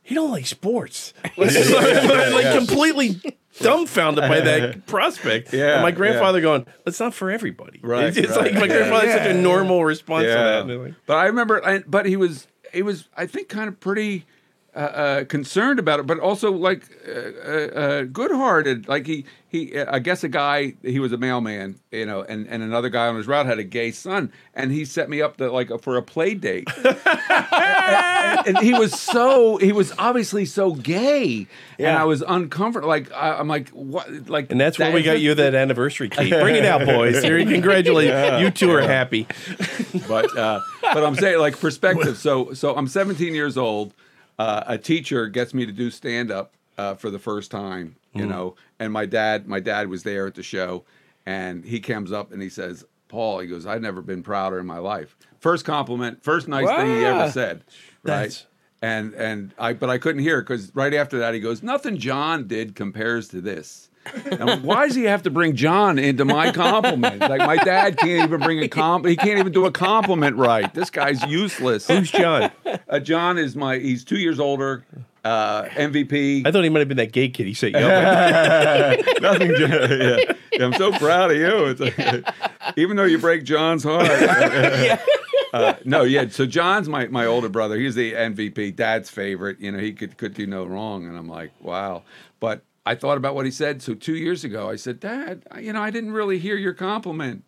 he 0.03 0.13
don't 0.15 0.31
like 0.31 0.45
sports." 0.45 1.13
like 1.37 2.55
completely 2.57 3.19
dumbfounded 3.59 4.27
by 4.29 4.41
that 4.41 4.85
prospect. 4.87 5.53
Yeah, 5.53 5.73
and 5.73 5.81
my 5.81 5.89
yeah. 5.89 5.95
grandfather 5.95 6.41
going, 6.41 6.65
"That's 6.85 6.99
not 6.99 7.13
for 7.13 7.31
everybody." 7.31 7.79
Right, 7.81 8.05
It's, 8.05 8.17
it's 8.17 8.35
right. 8.35 8.51
like 8.51 8.53
my 8.53 8.67
grandfather 8.67 9.07
had 9.07 9.23
such 9.23 9.35
a 9.35 9.41
normal 9.41 9.83
response 9.83 10.25
to 10.25 10.29
that. 10.29 10.61
And 10.61 10.69
they're 10.69 10.77
like, 10.77 10.93
But 11.05 11.17
I 11.17 11.25
remember, 11.25 11.65
I, 11.65 11.79
but 11.79 12.05
he 12.05 12.17
was, 12.17 12.47
he 12.71 12.81
was, 12.81 13.07
I 13.17 13.25
think, 13.25 13.49
kind 13.49 13.67
of 13.67 13.79
pretty 13.79 14.25
uh, 14.75 14.79
uh, 14.79 15.23
concerned 15.25 15.79
about 15.79 15.99
it, 15.99 16.07
but 16.07 16.19
also 16.19 16.51
like 16.51 16.83
uh, 17.07 17.11
uh, 17.11 17.51
uh, 17.79 18.03
good-hearted. 18.03 18.87
Like 18.87 19.05
he, 19.05 19.25
he, 19.47 19.79
I 19.79 19.99
guess 19.99 20.23
a 20.23 20.29
guy, 20.29 20.73
he 20.81 20.99
was 20.99 21.11
a 21.11 21.17
mailman, 21.17 21.79
you 21.91 22.07
know, 22.07 22.23
and, 22.23 22.47
and 22.47 22.63
another 22.63 22.89
guy 22.89 23.07
on 23.07 23.15
his 23.15 23.27
route 23.27 23.45
had 23.45 23.59
a 23.59 23.63
gay 23.63 23.91
son, 23.91 24.31
and 24.55 24.71
he 24.71 24.83
set 24.83 25.09
me 25.09 25.21
up 25.21 25.37
to 25.37 25.51
like 25.51 25.69
for 25.81 25.95
a 25.95 26.01
play 26.01 26.33
date. 26.33 26.67
and, 26.83 28.47
and 28.47 28.57
he 28.59 28.73
was 28.73 28.99
so, 28.99 29.57
he 29.57 29.71
was 29.71 29.93
obviously 29.99 30.45
so 30.45 30.73
gay, 30.73 31.45
and 31.77 31.95
I 31.95 32.05
was 32.05 32.23
uncomfortable. 32.23 32.89
Like 32.89 33.11
I, 33.11 33.33
I'm 33.33 33.47
like, 33.47 33.69
what? 33.69 34.27
Like, 34.27 34.51
and 34.51 34.59
that's 34.59 34.79
where 34.79 34.91
we 34.91 35.03
got 35.03 35.19
you 35.19 35.35
that 35.35 35.53
anniversary 35.53 36.09
cake. 36.09 36.31
Bring 36.31 36.55
it 36.55 36.65
out, 36.65 36.85
boys. 36.85 37.21
Here, 37.21 37.37
congratulate 37.45 38.41
you. 38.41 38.49
two 38.49 38.71
are 38.71 38.81
happy. 38.81 39.27
but 40.07 40.35
uh, 40.35 40.61
but 40.81 41.03
I'm 41.03 41.15
saying 41.15 41.39
like 41.39 41.59
perspective. 41.59 42.17
So 42.23 42.53
so 42.53 42.75
I'm 42.75 42.87
17 42.87 43.35
years 43.35 43.57
old. 43.57 43.93
Uh, 44.39 44.63
a 44.67 44.77
teacher 44.77 45.27
gets 45.27 45.53
me 45.53 45.65
to 45.65 45.71
do 45.71 45.89
stand 45.91 46.31
up 46.31 46.53
uh, 46.77 46.95
for 46.95 47.09
the 47.11 47.19
first 47.19 47.51
time, 47.51 47.95
you 48.13 48.25
know, 48.25 48.55
and 48.79 48.91
my 48.91 49.05
dad 49.05 49.47
my 49.47 49.59
dad 49.59 49.87
was 49.89 50.03
there 50.03 50.25
at 50.27 50.35
the 50.35 50.43
show, 50.43 50.83
and 51.25 51.63
he 51.65 51.79
comes 51.79 52.11
up 52.11 52.31
and 52.31 52.41
he 52.41 52.49
says, 52.49 52.83
"Paul," 53.09 53.39
he 53.39 53.47
goes, 53.47 53.65
"I've 53.65 53.81
never 53.81 54.01
been 54.01 54.23
prouder 54.23 54.59
in 54.59 54.65
my 54.65 54.79
life." 54.79 55.15
First 55.39 55.65
compliment, 55.65 56.23
first 56.23 56.47
nice 56.47 56.67
thing 56.67 56.87
he 56.87 57.05
ever 57.05 57.31
said, 57.31 57.57
right? 58.03 58.13
That's- 58.13 58.47
And 58.81 59.13
and 59.13 59.53
I 59.59 59.73
but 59.73 59.89
I 59.89 59.97
couldn't 59.97 60.21
hear 60.23 60.41
because 60.41 60.73
right 60.75 60.93
after 60.93 61.19
that 61.19 61.33
he 61.33 61.39
goes, 61.39 61.61
"Nothing 61.63 61.97
John 61.97 62.47
did 62.47 62.75
compares 62.75 63.27
to 63.29 63.39
this." 63.41 63.89
And 64.05 64.63
why 64.63 64.87
does 64.87 64.95
he 64.95 65.03
have 65.03 65.23
to 65.23 65.29
bring 65.29 65.55
John 65.55 65.97
into 65.97 66.25
my 66.25 66.51
compliment? 66.51 67.19
Like 67.19 67.39
my 67.39 67.57
dad 67.57 67.97
can't 67.97 68.23
even 68.23 68.41
bring 68.41 68.59
a 68.59 68.67
comp. 68.67 69.05
He 69.05 69.15
can't 69.15 69.39
even 69.39 69.51
do 69.51 69.65
a 69.65 69.71
compliment 69.71 70.35
right. 70.35 70.73
This 70.73 70.89
guy's 70.89 71.23
useless. 71.23 71.87
Who's 71.87 72.11
John? 72.11 72.51
Uh, 72.89 72.99
John 72.99 73.37
is 73.37 73.55
my. 73.55 73.77
He's 73.79 74.03
two 74.03 74.17
years 74.17 74.39
older. 74.39 74.85
Uh, 75.23 75.63
MVP. 75.69 76.45
I 76.45 76.51
thought 76.51 76.63
he 76.65 76.69
might 76.69 76.79
have 76.79 76.89
been 76.89 76.97
that 76.97 77.13
gay 77.13 77.29
kid. 77.29 77.47
He 77.47 77.53
said, 77.53 77.71
"Yeah." 77.71 78.95
Nothing. 79.21 79.53
yeah. 79.57 80.33
Yeah, 80.51 80.65
I'm 80.65 80.73
so 80.73 80.91
proud 80.91 81.31
of 81.31 81.37
you. 81.37 81.65
It's 81.67 81.79
like, 81.79 82.77
even 82.77 82.97
though 82.97 83.05
you 83.05 83.17
break 83.17 83.43
John's 83.43 83.83
heart. 83.83 84.09
Uh, 85.53 85.75
no, 85.85 86.01
yeah. 86.01 86.27
So 86.29 86.47
John's 86.47 86.89
my, 86.89 87.05
my 87.09 87.27
older 87.27 87.47
brother. 87.47 87.77
He's 87.77 87.93
the 87.93 88.13
MVP, 88.13 88.75
dad's 88.75 89.11
favorite. 89.11 89.59
You 89.59 89.71
know, 89.71 89.77
he 89.77 89.93
could 89.93 90.17
could 90.17 90.33
do 90.33 90.47
no 90.47 90.65
wrong. 90.65 91.05
And 91.05 91.15
I'm 91.15 91.27
like, 91.27 91.51
wow. 91.61 92.01
But 92.39 92.63
I 92.85 92.95
thought 92.95 93.17
about 93.17 93.35
what 93.35 93.45
he 93.45 93.51
said. 93.51 93.81
So 93.81 93.93
two 93.93 94.15
years 94.15 94.43
ago, 94.43 94.69
I 94.69 94.75
said, 94.75 94.99
Dad, 94.99 95.43
you 95.59 95.73
know, 95.73 95.81
I 95.81 95.89
didn't 95.89 96.11
really 96.11 96.39
hear 96.39 96.55
your 96.55 96.73
compliment. 96.73 97.43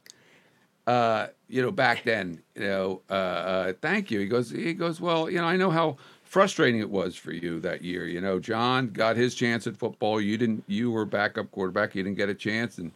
Uh, 0.87 1.27
you 1.47 1.61
know, 1.61 1.71
back 1.71 2.03
then, 2.03 2.41
you 2.55 2.63
know, 2.63 3.01
uh, 3.09 3.13
uh, 3.13 3.73
thank 3.81 4.11
you. 4.11 4.19
He 4.19 4.27
goes, 4.27 4.51
he 4.51 4.73
goes, 4.73 5.01
well, 5.01 5.29
you 5.29 5.39
know, 5.39 5.45
I 5.45 5.57
know 5.57 5.71
how 5.71 5.97
frustrating 6.23 6.79
it 6.79 6.89
was 6.89 7.15
for 7.15 7.31
you 7.31 7.59
that 7.61 7.81
year. 7.83 8.05
You 8.05 8.21
know, 8.21 8.39
John 8.39 8.89
got 8.89 9.15
his 9.17 9.35
chance 9.35 9.67
at 9.67 9.75
football. 9.75 10.21
You 10.21 10.37
didn't. 10.37 10.63
You 10.67 10.91
were 10.91 11.05
backup 11.05 11.51
quarterback. 11.51 11.95
You 11.95 12.03
didn't 12.03 12.17
get 12.17 12.29
a 12.29 12.35
chance. 12.35 12.77
And 12.77 12.91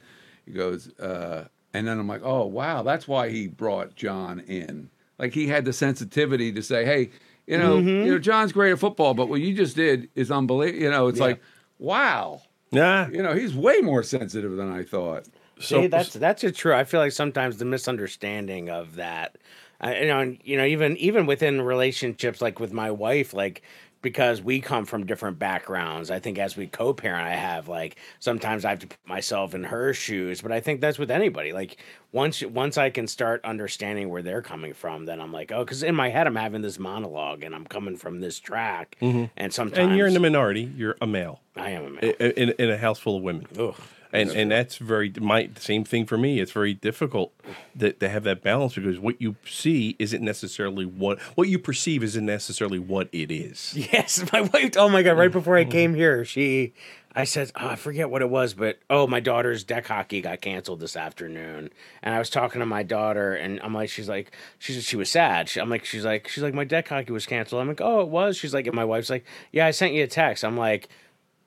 he 0.46 0.52
goes, 0.52 0.94
uh, 1.00 1.48
and 1.74 1.88
then 1.88 2.00
I'm 2.00 2.08
like, 2.08 2.22
oh 2.24 2.46
wow, 2.46 2.84
that's 2.84 3.08
why 3.08 3.30
he 3.30 3.48
brought 3.48 3.96
John 3.96 4.40
in. 4.42 4.90
Like 5.18 5.34
he 5.34 5.48
had 5.48 5.66
the 5.66 5.74
sensitivity 5.74 6.52
to 6.54 6.62
say, 6.62 6.86
hey, 6.86 7.10
you 7.48 7.58
know, 7.58 7.78
you 8.06 8.12
know, 8.12 8.20
John's 8.20 8.52
great 8.52 8.72
at 8.72 8.80
football, 8.80 9.14
but 9.14 9.30
what 9.30 9.42
you 9.42 9.54
just 9.56 9.76
did 9.76 10.10
is 10.16 10.30
unbelievable. 10.32 10.84
You 10.84 10.92
know, 10.92 11.08
it's 11.08 11.20
like, 11.20 11.42
wow. 11.80 12.42
Yeah. 12.72 13.10
You 13.10 13.24
know, 13.24 13.34
he's 13.34 13.56
way 13.56 13.80
more 13.82 14.04
sensitive 14.04 14.56
than 14.56 14.72
I 14.72 14.84
thought. 14.84 15.26
So 15.60 15.82
See, 15.82 15.88
that's 15.88 16.14
that's 16.14 16.44
a 16.44 16.52
true. 16.52 16.74
I 16.74 16.84
feel 16.84 17.00
like 17.00 17.12
sometimes 17.12 17.58
the 17.58 17.66
misunderstanding 17.66 18.70
of 18.70 18.96
that, 18.96 19.38
I, 19.82 20.00
you 20.02 20.08
know, 20.08 20.20
and, 20.20 20.40
you 20.44 20.56
know, 20.58 20.66
even 20.66 20.96
even 20.98 21.26
within 21.26 21.62
relationships, 21.62 22.42
like 22.42 22.60
with 22.60 22.72
my 22.72 22.92
wife, 22.92 23.34
like 23.34 23.62
because 24.02 24.42
we 24.42 24.62
come 24.62 24.86
from 24.86 25.06
different 25.06 25.40
backgrounds. 25.40 26.10
I 26.12 26.20
think 26.20 26.38
as 26.38 26.56
we 26.56 26.68
co-parent, 26.68 27.26
I 27.26 27.36
have 27.36 27.68
like 27.68 27.98
sometimes 28.20 28.66
I 28.66 28.70
have 28.70 28.80
to 28.80 28.88
put 28.88 28.98
myself 29.06 29.54
in 29.54 29.64
her 29.64 29.94
shoes, 29.94 30.42
but 30.42 30.52
I 30.52 30.60
think 30.60 30.82
that's 30.82 30.98
with 30.98 31.12
anybody. 31.12 31.52
Like 31.52 31.78
once 32.12 32.44
once 32.44 32.78
I 32.78 32.90
can 32.90 33.08
start 33.08 33.44
understanding 33.44 34.10
where 34.10 34.22
they're 34.22 34.42
coming 34.42 34.74
from, 34.74 35.06
then 35.06 35.20
I'm 35.20 35.34
like, 35.34 35.52
oh, 35.52 35.64
because 35.64 35.84
in 35.84 35.96
my 35.96 36.10
head 36.10 36.28
I'm 36.28 36.36
having 36.36 36.62
this 36.62 36.80
monologue 36.80 37.44
and 37.44 37.54
I'm 37.54 37.66
coming 37.66 37.98
from 37.98 38.20
this 38.20 38.40
track, 38.40 38.98
mm-hmm. 39.02 39.26
and 39.38 39.54
sometimes 39.54 39.90
and 39.90 39.98
you're 39.98 40.08
in 40.08 40.14
the 40.14 40.20
minority. 40.20 40.72
You're 40.76 40.96
a 41.02 41.08
male 41.08 41.42
I 41.56 41.72
am 41.72 41.86
a 41.86 41.90
man. 41.90 42.04
in, 42.04 42.32
in, 42.32 42.50
in 42.60 42.70
a 42.70 42.78
house 42.78 43.00
full 43.00 43.18
of 43.18 43.24
women. 43.24 43.48
Ugh. 43.58 43.76
And 44.12 44.32
and 44.32 44.52
that's 44.52 44.78
very 44.78 45.14
my 45.20 45.50
same 45.58 45.84
thing 45.84 46.06
for 46.06 46.18
me. 46.18 46.40
It's 46.40 46.52
very 46.52 46.74
difficult 46.74 47.34
that 47.76 48.00
to 48.00 48.10
have 48.10 48.24
that 48.24 48.42
balance 48.42 48.76
because 48.76 49.00
what 49.00 49.22
you 49.22 49.36
see 49.46 49.96
isn't 50.00 50.24
necessarily 50.24 50.86
what 50.86 51.20
what 51.36 51.48
you 51.48 51.60
perceive 51.60 52.04
isn't 52.04 52.26
necessarily 52.26 52.80
what 52.80 53.10
it 53.12 53.32
is. 53.32 53.76
Yes, 53.90 54.24
my 54.32 54.42
wife. 54.42 54.72
Oh 54.78 54.90
my 54.90 55.04
god! 55.04 55.18
Right 55.18 55.32
before 55.32 55.58
I 55.58 55.66
came 55.66 55.96
here, 55.96 56.24
she, 56.24 56.74
I 57.16 57.24
said, 57.24 57.52
oh, 57.56 57.70
I 57.70 57.76
forget 57.76 58.10
what 58.10 58.22
it 58.22 58.30
was, 58.30 58.54
but 58.54 58.80
oh, 58.90 59.08
my 59.08 59.20
daughter's 59.20 59.64
deck 59.64 59.88
hockey 59.88 60.22
got 60.22 60.42
canceled 60.42 60.80
this 60.80 60.96
afternoon, 60.96 61.70
and 62.04 62.16
I 62.16 62.20
was 62.20 62.30
talking 62.30 62.60
to 62.60 62.66
my 62.66 62.84
daughter, 62.84 63.34
and 63.34 63.60
I'm 63.62 63.74
like, 63.74 63.90
she's 63.90 64.08
like, 64.08 64.32
she's 64.60 64.84
she 64.84 64.96
was 64.96 65.10
sad. 65.10 65.50
She, 65.50 65.60
I'm 65.60 65.70
like, 65.70 65.86
she's 65.86 66.06
like, 66.06 66.28
she's 66.28 66.44
like, 66.44 66.54
my 66.54 66.66
deck 66.66 66.88
hockey 66.88 67.12
was 67.12 67.26
canceled. 67.26 67.62
I'm 67.62 67.68
like, 67.68 67.82
oh, 67.82 68.02
it 68.02 68.10
was. 68.10 68.38
She's 68.38 68.54
like, 68.54 68.68
and 68.68 68.76
my 68.76 68.86
wife's 68.86 69.10
like, 69.10 69.26
yeah, 69.52 69.66
I 69.66 69.72
sent 69.72 69.94
you 69.94 70.04
a 70.04 70.08
text. 70.08 70.44
I'm 70.44 70.58
like, 70.58 70.90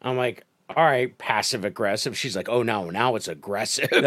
I'm 0.00 0.16
like. 0.16 0.44
All 0.76 0.84
right, 0.84 1.16
passive 1.18 1.64
aggressive. 1.64 2.16
She's 2.16 2.36
like, 2.36 2.48
"Oh 2.48 2.62
no, 2.62 2.90
now 2.90 3.16
it's 3.16 3.28
aggressive." 3.28 3.88
and 3.92 4.04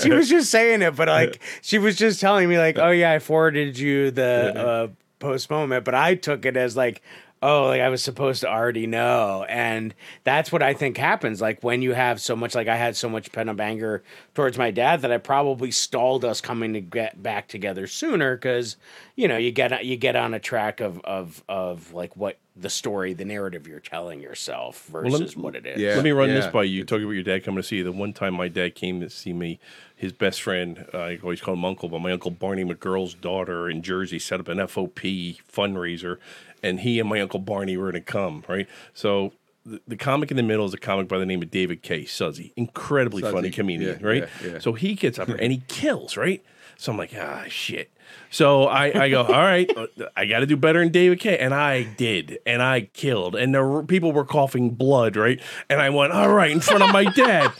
she 0.00 0.10
was 0.10 0.28
just 0.28 0.50
saying 0.50 0.82
it, 0.82 0.96
but 0.96 1.08
like 1.08 1.40
she 1.62 1.78
was 1.78 1.96
just 1.96 2.20
telling 2.20 2.48
me 2.48 2.58
like, 2.58 2.78
"Oh 2.78 2.90
yeah, 2.90 3.12
I 3.12 3.18
forwarded 3.18 3.78
you 3.78 4.10
the 4.10 4.54
uh, 4.56 4.88
post 5.18 5.50
moment," 5.50 5.84
but 5.84 5.94
I 5.94 6.14
took 6.14 6.44
it 6.44 6.56
as 6.56 6.76
like, 6.76 7.02
oh, 7.44 7.64
like 7.66 7.82
I 7.82 7.90
was 7.90 8.02
supposed 8.02 8.40
to 8.40 8.48
already 8.48 8.86
know. 8.86 9.44
And 9.48 9.94
that's 10.24 10.50
what 10.50 10.62
I 10.62 10.72
think 10.72 10.96
happens. 10.96 11.40
Like 11.40 11.62
when 11.62 11.82
you 11.82 11.92
have 11.92 12.20
so 12.20 12.34
much, 12.34 12.54
like 12.54 12.68
I 12.68 12.76
had 12.76 12.96
so 12.96 13.08
much 13.08 13.30
pent 13.32 13.50
up 13.50 13.60
anger 13.60 14.02
towards 14.34 14.56
my 14.56 14.70
dad 14.70 15.02
that 15.02 15.12
I 15.12 15.18
probably 15.18 15.70
stalled 15.70 16.24
us 16.24 16.40
coming 16.40 16.72
to 16.72 16.80
get 16.80 17.22
back 17.22 17.48
together 17.48 17.86
sooner 17.86 18.34
because, 18.36 18.76
you 19.14 19.28
know, 19.28 19.36
you 19.36 19.52
get 19.52 19.84
you 19.84 19.96
get 19.96 20.16
on 20.16 20.32
a 20.34 20.40
track 20.40 20.80
of 20.80 21.00
of 21.04 21.44
of 21.48 21.92
like 21.92 22.16
what 22.16 22.38
the 22.56 22.70
story, 22.70 23.14
the 23.14 23.24
narrative 23.24 23.66
you're 23.66 23.80
telling 23.80 24.20
yourself 24.20 24.88
let 24.92 25.04
me- 25.04 25.10
versus 25.10 25.36
what 25.36 25.56
it 25.56 25.66
is. 25.66 25.80
Yeah. 25.80 25.94
Let 25.96 26.04
me 26.04 26.12
run 26.12 26.28
this 26.28 26.46
by 26.46 26.64
you. 26.64 26.84
Talking 26.84 27.04
about 27.04 27.14
your 27.14 27.24
dad 27.24 27.44
coming 27.44 27.60
to 27.60 27.66
see 27.66 27.76
you. 27.76 27.84
The 27.84 27.92
one 27.92 28.12
time 28.12 28.34
my 28.34 28.48
dad 28.48 28.74
came 28.74 29.00
to 29.00 29.10
see 29.10 29.32
me, 29.32 29.58
his 29.96 30.12
best 30.12 30.40
friend, 30.40 30.86
uh, 30.94 30.98
I 30.98 31.18
always 31.22 31.40
call 31.40 31.54
him 31.54 31.64
uncle, 31.64 31.88
but 31.88 32.00
my 32.00 32.12
uncle 32.12 32.30
Barney 32.30 32.64
McGurl's 32.64 33.14
daughter 33.14 33.68
in 33.68 33.82
Jersey 33.82 34.18
set 34.18 34.38
up 34.38 34.48
an 34.48 34.58
FOP 34.58 35.40
fundraiser, 35.52 36.18
and 36.62 36.80
he 36.80 37.00
and 37.00 37.08
my 37.08 37.20
uncle 37.20 37.40
Barney 37.40 37.76
were 37.76 37.90
going 37.90 38.04
to 38.04 38.12
come. 38.12 38.44
Right, 38.48 38.68
so. 38.92 39.32
The, 39.66 39.80
the 39.88 39.96
comic 39.96 40.30
in 40.30 40.36
the 40.36 40.42
middle 40.42 40.66
is 40.66 40.74
a 40.74 40.76
comic 40.76 41.08
by 41.08 41.16
the 41.16 41.24
name 41.24 41.40
of 41.40 41.50
David 41.50 41.80
K. 41.80 42.04
Suzzy, 42.04 42.52
incredibly 42.54 43.22
funny 43.22 43.50
comedian, 43.50 43.98
yeah, 43.98 44.06
right? 44.06 44.28
yeah, 44.42 44.52
yeah. 44.52 44.58
So 44.58 44.74
he 44.74 44.92
gets 44.92 45.18
up 45.18 45.26
there 45.26 45.40
and 45.40 45.50
he 45.50 45.62
kills, 45.68 46.18
right? 46.18 46.44
So 46.76 46.92
I'm 46.92 46.98
like, 46.98 47.12
ah, 47.18 47.44
shit. 47.48 47.90
So 48.30 48.64
I, 48.64 49.04
I 49.04 49.10
go, 49.10 49.22
all 49.22 49.32
right, 49.32 49.70
I 50.16 50.26
got 50.26 50.40
to 50.40 50.46
do 50.46 50.56
better 50.56 50.80
than 50.80 50.90
David 50.90 51.20
K. 51.20 51.38
And 51.38 51.54
I 51.54 51.84
did. 51.84 52.38
And 52.44 52.62
I 52.62 52.82
killed. 52.92 53.36
And 53.36 53.54
the 53.54 53.60
r- 53.60 53.82
people 53.82 54.12
were 54.12 54.24
coughing 54.24 54.70
blood, 54.70 55.16
right? 55.16 55.40
And 55.70 55.80
I 55.80 55.90
went, 55.90 56.12
all 56.12 56.32
right, 56.32 56.50
in 56.50 56.60
front 56.60 56.82
of 56.82 56.92
my 56.92 57.04
dad. 57.04 57.52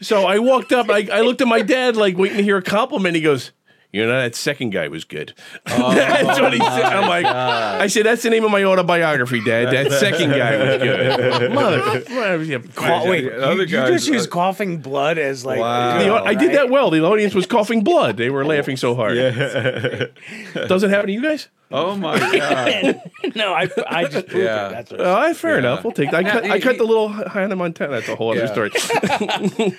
so 0.00 0.26
I 0.26 0.38
walked 0.38 0.72
up, 0.72 0.90
I, 0.90 1.08
I 1.12 1.20
looked 1.20 1.40
at 1.40 1.48
my 1.48 1.62
dad, 1.62 1.96
like 1.96 2.18
waiting 2.18 2.38
to 2.38 2.42
hear 2.42 2.56
a 2.56 2.62
compliment. 2.62 3.14
He 3.14 3.22
goes, 3.22 3.52
you 3.96 4.06
know, 4.06 4.20
that 4.20 4.34
second 4.34 4.70
guy 4.70 4.88
was 4.88 5.04
good. 5.04 5.32
that's 5.64 6.40
what 6.40 6.52
he 6.52 6.60
oh 6.60 6.64
said. 6.76 6.84
I'm 6.84 7.08
like, 7.08 7.26
I 7.26 7.86
said, 7.88 8.06
that's 8.06 8.22
the 8.22 8.30
name 8.30 8.44
of 8.44 8.50
my 8.50 8.62
autobiography, 8.64 9.42
Dad. 9.42 9.72
That 9.72 9.92
second 10.00 10.30
guy 10.30 10.56
was 10.56 10.82
good. 10.82 11.52
Mother, 11.52 11.78
mother 12.10 12.60
Cough- 12.74 13.06
wait, 13.08 13.22
The 13.24 13.42
other 13.44 13.54
you, 13.54 13.60
you 13.62 13.66
guys- 13.66 13.90
just 13.90 14.08
use 14.08 14.26
coughing 14.26 14.78
blood 14.78 15.18
as 15.18 15.44
like 15.44 15.58
Wow. 15.60 15.98
The 15.98 16.04
you 16.04 16.10
au- 16.12 16.24
I 16.24 16.34
did 16.34 16.52
that 16.54 16.70
well. 16.70 16.90
The 16.90 17.00
audience 17.02 17.34
was 17.34 17.46
coughing 17.46 17.82
blood. 17.82 18.16
They 18.16 18.30
were 18.30 18.44
oh, 18.44 18.46
laughing 18.46 18.76
so 18.76 18.94
hard. 18.94 19.16
Yeah. 19.16 20.06
Doesn't 20.66 20.90
happen 20.90 21.06
to 21.08 21.12
you 21.12 21.22
guys? 21.22 21.48
Oh 21.70 21.96
my 21.96 22.16
god! 22.18 23.00
no, 23.34 23.52
I 23.52 23.68
I 23.88 24.04
just 24.04 24.28
proved 24.28 24.44
Yeah. 24.44 24.68
it. 24.68 24.70
That's 24.72 24.90
what 24.92 25.00
oh, 25.00 25.04
All 25.10 25.16
right, 25.16 25.36
fair 25.36 25.52
Yeah. 25.52 25.58
enough. 25.58 25.82
We'll 25.84 25.92
take 25.92 26.10
that. 26.12 26.18
I 26.18 26.22
Now, 26.22 26.32
cut, 26.32 26.44
I 26.44 26.60
cut 26.60 26.72
he- 26.72 26.78
the 26.78 26.84
little 26.84 27.08
Hannah 27.08 27.56
Montana. 27.56 27.90
That's 27.92 28.08
a 28.08 28.14
whole 28.14 28.30
other 28.30 28.44
Yeah. 28.44 28.52
story. 28.52 29.76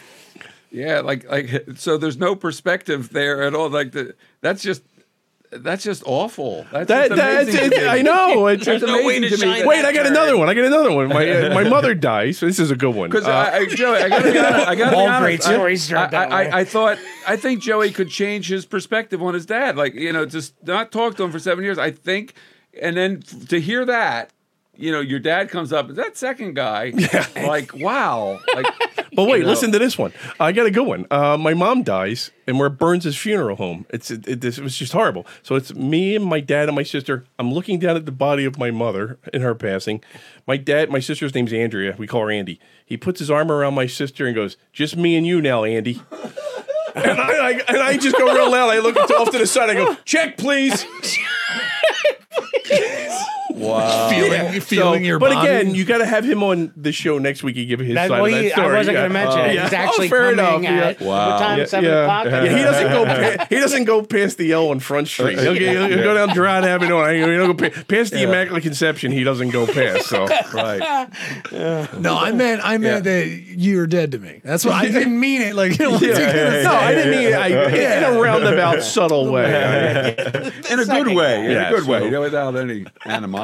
Yeah, 0.72 1.00
like 1.02 1.30
like 1.30 1.50
so. 1.76 1.98
There's 1.98 2.18
no 2.18 2.36
perspective 2.36 3.10
there 3.12 3.44
at 3.44 3.54
all. 3.56 3.70
Like 3.70 3.92
the 3.94 4.16
that's 4.42 4.62
just 4.62 4.84
that's 5.50 5.82
just 5.82 6.04
awful. 6.06 6.66
That's 6.74 6.90
That, 6.90 7.08
just 7.08 7.16
that's 7.22 7.50
amazing 7.50 7.72
it. 7.82 7.88
I 7.88 8.02
know. 8.02 8.48
It's, 8.48 8.66
That's 8.66 8.84
no 8.84 8.98
way 9.06 9.18
amazing 9.18 9.38
to 9.40 9.46
to 9.46 9.52
me. 9.62 9.66
wait, 9.66 9.86
I 9.86 9.94
got 9.94 10.04
turd. 10.04 10.08
another 10.12 10.38
one. 10.38 10.50
I 10.50 10.54
got 10.54 10.66
another 10.66 10.92
one. 10.92 11.08
My 11.08 11.30
uh, 11.30 11.54
my 11.54 11.64
mother 11.70 11.94
dies. 11.96 12.38
So 12.38 12.46
this 12.48 12.60
is 12.60 12.70
a 12.70 12.76
good 12.76 12.94
one. 12.94 13.10
Because 13.10 13.26
Uh, 13.26 13.32
I, 13.32 13.58
I, 13.60 13.66
Joey, 13.66 13.98
I 13.98 14.10
gotta 14.10 14.32
be 14.34 14.38
honest. 14.40 14.68
I 14.68 14.76
gotta 14.76 14.92
be 14.92 14.96
All 14.98 15.08
honest. 15.08 15.22
great 15.22 15.46
I- 15.46 15.54
stories 15.54 15.94
I, 15.94 16.06
I. 16.06 16.24
I, 16.26 16.60
I 16.60 16.64
thought 16.66 16.98
I 17.26 17.38
think 17.38 17.62
Joey 17.62 17.92
could 17.92 18.10
change 18.10 18.50
his 18.50 18.66
perspective 18.66 19.24
on 19.24 19.34
his 19.36 19.46
dad. 19.46 19.78
Like 19.78 19.94
you 19.94 20.12
know, 20.12 20.26
just 20.26 20.54
not 20.68 20.92
talk 20.92 21.16
to 21.16 21.24
him 21.24 21.32
for 21.32 21.40
seven 21.40 21.64
years. 21.64 21.78
I 21.78 21.92
think, 21.92 22.34
and 22.82 22.98
then 22.98 23.22
to 23.48 23.62
hear 23.62 23.86
that, 23.86 24.32
you 24.78 24.92
know, 24.92 25.00
your 25.00 25.20
dad 25.20 25.50
comes 25.50 25.74
up. 25.74 25.90
Is 25.90 25.96
that 25.98 26.18
second 26.18 26.54
guy, 26.56 26.86
yeah. 26.96 27.26
like 27.36 27.74
wow, 27.74 28.40
like. 28.56 28.66
but 29.14 29.24
wait, 29.26 29.40
you 29.40 29.44
know. 29.44 29.50
listen 29.50 29.72
to 29.72 29.80
this 29.80 29.98
one. 29.98 30.14
I 30.40 30.52
got 30.52 30.66
a 30.66 30.72
good 30.72 30.86
one. 30.86 31.06
Uh, 31.10 31.38
my 31.38 31.54
mom 31.54 31.84
dies, 31.84 32.32
and 32.46 32.60
we're 32.60 32.68
at 32.68 32.78
Burns' 32.78 33.18
funeral 33.18 33.56
home. 33.56 33.86
It's 33.90 34.12
it, 34.12 34.28
it, 34.28 34.42
this- 34.42 34.58
it 34.58 34.64
was 34.64 34.76
just 34.78 34.94
horrible. 34.94 35.26
So 35.44 35.56
it's 35.56 35.74
me 35.74 36.16
and 36.16 36.26
my 36.26 36.40
dad 36.40 36.70
and 36.70 36.76
my 36.76 36.84
sister. 36.84 37.26
I'm 37.40 37.52
looking 37.52 37.80
down 37.80 37.96
at 37.96 38.06
the 38.06 38.12
body 38.12 38.46
of 38.46 38.58
my 38.58 38.72
mother 38.72 39.18
in 39.34 39.42
her 39.42 39.56
passing. 39.56 40.04
My 40.46 40.58
dad, 40.58 40.90
my 40.90 41.00
sister's 41.00 41.34
name's 41.36 41.54
Andrea. 41.54 41.96
We 41.98 42.08
call 42.08 42.22
her 42.22 42.32
Andy. 42.32 42.60
He 42.86 42.98
puts 42.98 43.20
his 43.20 43.30
arm 43.32 43.52
around 43.52 43.74
my 43.74 43.88
sister 43.88 44.26
and 44.26 44.36
goes, 44.36 44.58
"Just 44.74 44.96
me 44.96 45.16
and 45.18 45.26
you 45.26 45.42
now, 45.42 45.64
Andy." 45.64 46.02
and, 46.96 47.20
I, 47.20 47.48
I, 47.48 47.52
and 47.68 47.78
I 47.78 47.98
just 47.98 48.18
go 48.18 48.34
real 48.34 48.52
loud. 48.52 48.70
I 48.70 48.80
look 48.80 48.96
off 48.98 49.32
to 49.32 49.38
the 49.38 49.48
side. 49.48 49.70
I 49.70 49.74
go, 49.74 49.96
"Check, 50.06 50.38
please." 50.38 50.86
Wow. 53.58 54.10
feeling, 54.10 54.62
feeling 54.62 55.04
So- 55.04 55.08
your 55.08 55.20
but 55.20 55.34
body. 55.34 55.48
again, 55.48 55.76
you 55.76 55.86
got 55.86 55.98
to 56.00 56.06
have 56.06 56.24
him 56.26 56.44
on 56.44 56.72
the 56.76 56.92
show 56.92 57.18
next 57.18 57.44
week. 57.44 57.56
You 57.56 57.66
give 57.66 57.80
his 57.80 57.96
That, 57.96 58.10
side 58.10 58.22
well, 58.22 58.26
of 58.26 58.32
that 58.44 58.52
story. 58.52 58.68
I 58.68 58.78
wasn't 58.78 58.94
yeah. 58.96 59.02
going 59.02 59.10
to 59.10 59.14
mention 59.14 59.40
it. 59.40 59.44
Oh, 59.44 59.52
yeah. 59.52 59.64
He's 59.64 59.74
Oh, 59.74 59.78
actually 59.78 60.08
fair 60.10 60.36
coming 60.36 60.64
enough, 60.64 60.72
at 60.88 61.02
yeah. 61.02 61.08
what 61.08 61.40
time? 61.40 61.58
Yeah, 61.60 61.66
Seven 61.66 61.90
yeah. 61.90 62.04
o'clock. 62.04 62.26
Yeah, 62.26 62.58
he 62.58 62.64
doesn't 62.64 62.92
go. 62.92 63.06
Pa- 63.06 63.46
he 63.50 63.56
doesn't 63.56 63.84
go 63.86 64.02
past 64.04 64.38
the 64.38 64.52
L 64.52 64.70
on 64.70 64.80
Front 64.80 65.08
Street. 65.08 65.38
Uh, 65.38 65.42
he'll, 65.42 65.54
he'll, 65.54 65.88
he'll 65.88 66.04
go 66.04 66.14
down 66.14 66.34
Girard 66.36 66.64
Avenue. 66.66 66.98
and 67.00 67.32
He'll 67.32 67.54
go 67.54 67.70
pa- 67.70 67.84
past 67.88 68.12
the 68.14 68.24
Immaculate 68.24 68.64
Conception. 68.64 69.12
He 69.12 69.24
doesn't 69.24 69.50
go 69.50 69.66
past. 69.66 70.08
So 70.08 70.26
right. 70.54 71.08
no, 72.00 72.18
I 72.18 72.32
meant 72.32 72.62
I 72.64 72.78
meant 72.78 73.04
that 73.06 73.28
you're 73.28 73.88
dead 73.88 74.12
to 74.12 74.20
me. 74.20 74.42
That's 74.44 74.66
what 74.66 74.76
I 74.76 74.88
didn't 74.90 75.20
mean 75.20 75.42
it. 75.42 75.56
Like, 75.56 75.72
you 75.80 75.86
know, 75.86 75.98
no, 75.98 76.72
I 76.74 76.94
didn't 76.94 77.12
mean 77.12 77.28
it. 77.30 77.34
I, 77.34 77.48
in 77.48 78.16
a 78.16 78.20
roundabout, 78.22 78.82
subtle 78.84 79.32
way. 79.32 79.48
In 80.70 80.80
a 80.80 80.86
good 80.86 81.08
way. 81.16 81.46
In 81.46 81.52
Yeah, 81.52 81.70
a 81.70 81.72
good 81.72 81.88
way. 81.88 82.00
so- 82.00 82.06
You 82.06 82.12
know, 82.12 82.22
without 82.22 82.56
any 82.56 82.86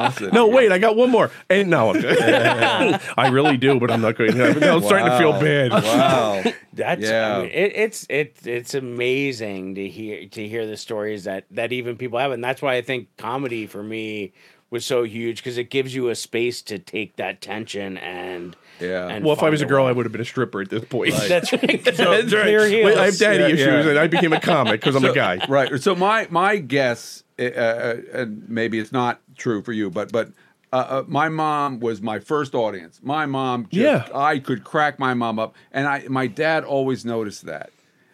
animosity. 0.04 0.30
No, 0.34 0.46
wait, 0.48 0.72
I 0.72 0.78
got 0.78 0.96
one 0.96 1.10
more. 1.10 1.30
And 1.50 1.70
no, 1.70 1.92
I 1.94 3.28
really 3.32 3.56
do, 3.56 3.78
but 3.80 3.90
I'm 3.90 4.00
not 4.00 4.16
going. 4.16 4.32
to 4.32 4.72
I'm 4.72 4.82
starting 4.82 5.06
to 5.08 5.18
feel 5.18 5.32
bad. 5.32 5.72
Wow. 5.72 6.42
That's 6.72 7.02
Yeah. 7.02 7.36
I 7.38 7.42
mean, 7.42 7.50
it, 7.50 7.72
it's 7.76 8.06
it, 8.08 8.36
it's 8.44 8.74
amazing 8.74 9.74
to 9.76 9.88
hear 9.88 10.26
to 10.28 10.48
hear 10.48 10.66
the 10.66 10.76
stories 10.76 11.24
that 11.24 11.44
that 11.50 11.72
even 11.72 11.96
people 11.96 12.18
have, 12.18 12.32
and 12.32 12.42
that's 12.42 12.60
why 12.62 12.74
I 12.74 12.82
think 12.82 13.08
comedy 13.16 13.66
for 13.66 13.82
me 13.82 14.32
was 14.70 14.84
so 14.84 15.04
huge 15.04 15.36
because 15.36 15.56
it 15.56 15.70
gives 15.70 15.94
you 15.94 16.08
a 16.08 16.14
space 16.16 16.60
to 16.62 16.78
take 16.80 17.14
that 17.16 17.40
tension 17.40 17.96
and 17.98 18.56
Yeah. 18.80 19.06
And 19.08 19.24
Well, 19.24 19.34
if 19.34 19.42
I 19.42 19.50
was 19.50 19.62
a 19.62 19.66
girl, 19.66 19.84
way. 19.84 19.90
I 19.90 19.92
would 19.92 20.04
have 20.04 20.10
been 20.12 20.20
a 20.20 20.24
stripper 20.24 20.62
at 20.62 20.70
this 20.70 20.84
point. 20.84 21.14
That's 21.28 21.52
right. 21.52 21.84
That's 21.84 22.00
right. 22.00 22.26
Clear 22.28 22.66
heels. 22.66 22.86
Wait, 22.86 22.98
I 22.98 23.04
have 23.06 23.18
daddy 23.18 23.38
Yeah, 23.40 23.48
issues, 23.50 23.84
yeah. 23.84 23.90
and 23.90 23.98
I 23.98 24.06
became 24.08 24.32
a 24.32 24.40
comic 24.40 24.80
because 24.80 24.96
I'm 24.96 25.04
a 25.04 25.14
guy. 25.14 25.44
Right. 25.48 25.80
So 25.80 25.94
my 25.94 26.26
my 26.30 26.56
guess, 26.56 27.22
uh, 27.38 27.96
and 28.12 28.48
maybe 28.48 28.78
it's 28.78 28.92
not 28.92 29.20
true 29.36 29.62
for 29.62 29.72
you, 29.72 29.90
but 29.90 30.12
but 30.12 30.28
uh, 30.72 30.76
uh, 30.76 31.04
my 31.06 31.28
mom 31.28 31.80
was 31.80 32.00
my 32.02 32.18
first 32.18 32.54
audience. 32.54 33.00
My 33.02 33.26
mom, 33.26 33.68
just, 33.70 34.08
Yeah. 34.08 34.16
I 34.16 34.38
could 34.40 34.64
crack 34.64 34.98
my 34.98 35.14
mom 35.14 35.38
up, 35.38 35.54
and 35.72 35.86
I 35.86 36.06
my 36.08 36.26
dad 36.26 36.64
always 36.64 37.04
noticed 37.04 37.46
that. 37.46 37.70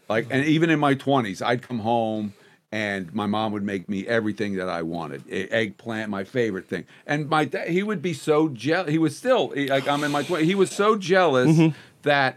Like, 0.09 0.27
and 0.31 0.45
even 0.45 0.71
in 0.71 0.79
my 0.79 0.95
twenties, 0.95 1.41
I'd 1.43 1.63
come 1.63 1.81
home. 1.81 2.35
And 2.73 3.13
my 3.13 3.27
mom 3.27 3.51
would 3.51 3.65
make 3.65 3.89
me 3.89 4.07
everything 4.07 4.55
that 4.55 4.69
I 4.69 4.83
wanted. 4.83 5.25
E- 5.29 5.49
Eggplant, 5.51 6.09
my 6.09 6.23
favorite 6.23 6.69
thing. 6.69 6.85
And 7.05 7.29
my 7.29 7.45
dad, 7.45 7.69
he 7.69 7.83
would 7.83 8.01
be 8.01 8.13
so 8.13 8.49
jealous. 8.49 8.91
He 8.93 8.99
was 8.99 9.17
still 9.19 9.49
he- 9.51 9.67
like 9.67 9.89
I'm 9.89 10.05
in 10.05 10.13
my 10.13 10.23
20s. 10.23 10.43
He 10.45 10.55
was 10.55 10.71
so 10.71 10.95
jealous 10.95 11.49
Mm-hmm. 11.49 11.77
that 12.03 12.37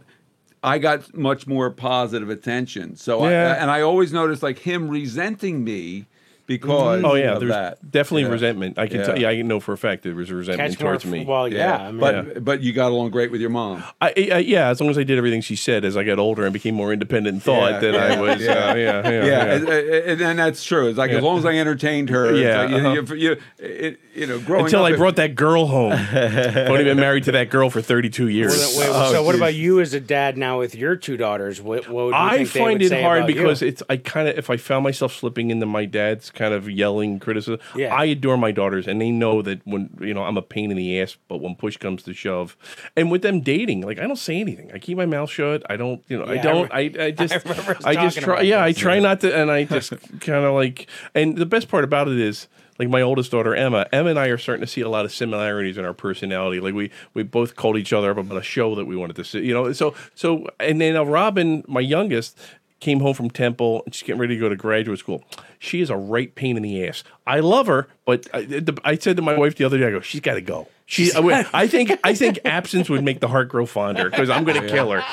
I 0.63 0.79
got 0.79 1.13
much 1.15 1.45
more 1.45 1.69
positive 1.69 2.31
attention. 2.31 2.95
So, 2.95 3.29
Yeah. 3.29 3.51
I, 3.51 3.61
and 3.61 3.69
I 3.69 3.81
always 3.81 4.11
noticed 4.11 4.41
like 4.41 4.57
him 4.57 4.89
resenting 4.89 5.63
me 5.63 6.07
because 6.45 7.03
Oh 7.03 7.15
yeah, 7.15 7.33
of 7.33 7.39
there's 7.39 7.51
that. 7.51 7.91
definitely 7.91 8.23
Yeah. 8.23 8.29
resentment. 8.29 8.77
I 8.79 8.87
can 8.87 8.97
Yeah. 8.99 9.05
tell. 9.05 9.19
Yeah, 9.19 9.29
I 9.29 9.41
know 9.41 9.59
for 9.59 9.73
a 9.73 9.77
fact 9.77 10.03
there 10.03 10.13
was 10.15 10.31
resentment 10.31 10.71
Catch 10.71 10.79
more. 10.81 10.91
towards 10.91 11.05
me. 11.05 11.23
Well, 11.25 11.47
yeah. 11.47 11.77
I 11.77 11.91
mean, 11.91 11.99
but 11.99 12.43
but 12.43 12.61
you 12.61 12.73
got 12.73 12.91
along 12.91 13.11
great 13.11 13.31
with 13.31 13.41
your 13.41 13.49
mom. 13.49 13.83
I, 14.01 14.09
I, 14.09 14.37
yeah, 14.39 14.69
as 14.69 14.81
long 14.81 14.89
as 14.89 14.97
I 14.97 15.03
did 15.03 15.17
everything 15.17 15.41
she 15.41 15.55
said, 15.55 15.85
as 15.85 15.95
I 15.97 16.03
got 16.03 16.19
older 16.19 16.43
and 16.43 16.51
became 16.53 16.75
more 16.75 16.91
independent 16.91 17.35
in 17.35 17.39
thought, 17.39 17.71
Yeah, 17.73 17.79
then 17.79 17.95
I 17.95 18.19
was. 18.21 18.41
yeah. 18.41 18.51
Uh, 18.53 18.75
yeah, 18.75 18.75
yeah, 18.75 19.09
Yeah, 19.09 19.25
yeah. 19.25 19.53
And, 19.55 19.69
and, 19.69 20.21
and 20.21 20.39
that's 20.39 20.63
true. 20.63 20.87
It's 20.89 20.97
like 20.97 21.11
Yeah. 21.11 21.17
as 21.17 21.23
long 21.23 21.37
as 21.39 21.45
I 21.45 21.53
entertained 21.57 22.09
her, 22.09 22.33
Yeah, 22.35 22.61
like, 22.61 22.69
you, 22.69 22.75
uh-huh. 22.77 23.13
you, 23.15 23.15
you, 23.31 23.37
it, 23.59 23.99
you 24.15 24.27
know, 24.27 24.39
growing 24.39 24.65
Until 24.65 24.81
up, 24.81 24.91
I 24.91 24.93
it- 24.93 24.97
brought 24.97 25.15
that 25.15 25.35
girl 25.35 25.65
home. 25.67 25.93
I've 25.93 26.69
only 26.69 26.83
been 26.83 26.97
married 26.99 27.23
to 27.25 27.31
that 27.33 27.49
girl 27.49 27.69
for 27.69 27.81
32 27.81 28.27
years. 28.27 28.51
Wait, 28.77 28.87
wait, 28.89 29.11
so 29.11 29.23
what 29.23 29.35
about 29.35 29.53
you 29.55 29.79
as 29.79 29.93
a 29.93 29.99
dad 29.99 30.37
now 30.37 30.59
with 30.59 30.75
your 30.75 30.95
two 30.95 31.17
daughters? 31.17 31.61
What, 31.61 31.87
what 31.87 32.05
would 32.05 32.09
you 32.11 32.15
I 32.15 32.37
think 32.37 32.51
they 32.51 32.59
find 32.59 32.73
would 32.73 32.81
it 32.83 32.89
say 32.89 33.01
hard 33.01 33.25
because 33.27 33.61
it's 33.61 33.81
I 33.89 33.97
kind 33.97 34.27
of 34.27 34.37
if 34.37 34.49
I 34.49 34.57
found 34.57 34.83
myself 34.83 35.13
slipping 35.13 35.49
into 35.51 35.65
my 35.65 35.85
dad's 35.85 36.29
kind 36.33 36.53
of 36.53 36.69
yelling 36.69 37.19
criticism. 37.19 37.59
Yeah. 37.75 37.93
I 37.93 38.05
adore 38.05 38.37
my 38.37 38.51
daughters 38.51 38.87
and 38.87 38.99
they 38.99 39.11
know 39.11 39.41
that 39.41 39.65
when 39.65 39.89
you 40.01 40.13
know 40.13 40.23
I'm 40.23 40.37
a 40.37 40.41
pain 40.41 40.71
in 40.71 40.77
the 40.77 40.99
ass, 41.01 41.17
but 41.27 41.41
when 41.41 41.55
push 41.55 41.77
comes 41.77 42.03
to 42.03 42.13
shove, 42.13 42.57
and 42.95 43.11
with 43.11 43.21
them 43.21 43.41
dating, 43.41 43.81
like 43.81 43.99
I 43.99 44.03
don't 44.07 44.17
say 44.17 44.39
anything. 44.39 44.71
I 44.73 44.79
keep 44.79 44.97
my 44.97 45.05
mouth 45.05 45.29
shut. 45.29 45.63
I 45.69 45.77
don't, 45.77 46.03
you 46.07 46.17
know, 46.17 46.25
I 46.25 46.33
Yeah, 46.33 46.39
I 46.39 46.43
don't. 46.43 46.71
I, 46.73 47.05
I 47.05 47.11
just 47.25 47.45
us 47.45 47.85
I 47.85 47.95
just 47.95 48.19
try. 48.19 48.41
Yeah, 48.41 48.63
I 48.63 48.73
try 48.73 48.99
not 48.99 49.21
to, 49.21 49.35
and 49.35 49.51
I 49.51 49.63
just 49.63 49.91
kind 50.19 50.45
of 50.45 50.53
like. 50.53 50.87
And 51.15 51.37
the 51.37 51.45
best 51.45 51.69
part 51.69 51.83
about 51.83 52.07
it 52.07 52.19
is. 52.19 52.47
Like 52.79 52.89
my 52.89 53.03
oldest 53.03 53.29
daughter 53.29 53.55
Emma, 53.55 53.85
Emma 53.93 54.09
and 54.09 54.17
I 54.17 54.29
are 54.29 54.37
starting 54.37 54.65
to 54.65 54.67
see 54.67 54.81
a 54.81 54.89
lot 54.89 55.05
of 55.05 55.13
similarities 55.13 55.77
in 55.77 55.85
our 55.85 55.93
personality. 55.93 56.59
Like 56.59 56.73
we 56.73 56.89
we 57.13 57.21
both 57.21 57.55
called 57.55 57.77
each 57.77 57.93
other 57.93 58.09
up 58.09 58.17
about 58.17 58.35
a 58.35 58.41
show 58.41 58.73
that 58.73 58.85
we 58.85 58.95
wanted 58.95 59.15
to 59.17 59.23
see. 59.23 59.41
You 59.45 59.53
know, 59.53 59.73
so 59.73 59.93
so 60.15 60.47
and 60.59 60.81
then 60.81 60.95
Robin, 61.07 61.63
my 61.67 61.81
youngest, 61.81 62.35
came 62.83 62.99
home 62.99 63.13
from 63.13 63.29
Temple 63.29 63.81
and 63.85 63.95
she's 63.95 64.05
getting 64.05 64.19
ready 64.19 64.35
to 64.35 64.39
go 64.39 64.49
to 64.49 64.55
graduate 64.55 64.99
school. 64.99 65.23
She 65.57 65.79
is 65.79 65.89
a 65.89 65.95
right 65.95 66.35
pain 66.35 66.57
in 66.57 66.63
the 66.63 66.85
ass. 66.85 67.03
I 67.25 67.39
love 67.39 67.67
her, 67.67 67.87
but 68.05 68.27
I, 68.33 68.61
I 68.83 68.95
said 68.97 69.15
to 69.15 69.21
my 69.21 69.37
wife 69.37 69.55
the 69.55 69.63
other 69.63 69.77
day, 69.77 69.87
I 69.87 69.91
go, 69.91 70.01
she's 70.01 70.19
got 70.19 70.33
to 70.33 70.41
go. 70.41 70.67
She, 70.93 71.11
I 71.13 71.19
would- 71.19 71.45
I 71.53 71.67
think, 71.67 71.91
I 72.03 72.13
think 72.13 72.39
absence 72.45 72.89
would 72.89 73.03
make 73.03 73.19
the 73.19 73.27
heart 73.27 73.49
grow 73.49 73.65
fonder 73.65 74.09
because 74.09 74.29
I'm 74.29 74.43
going 74.43 74.61
to 74.61 74.67
oh, 74.67 74.71
kill 74.71 74.91
her. 74.91 75.03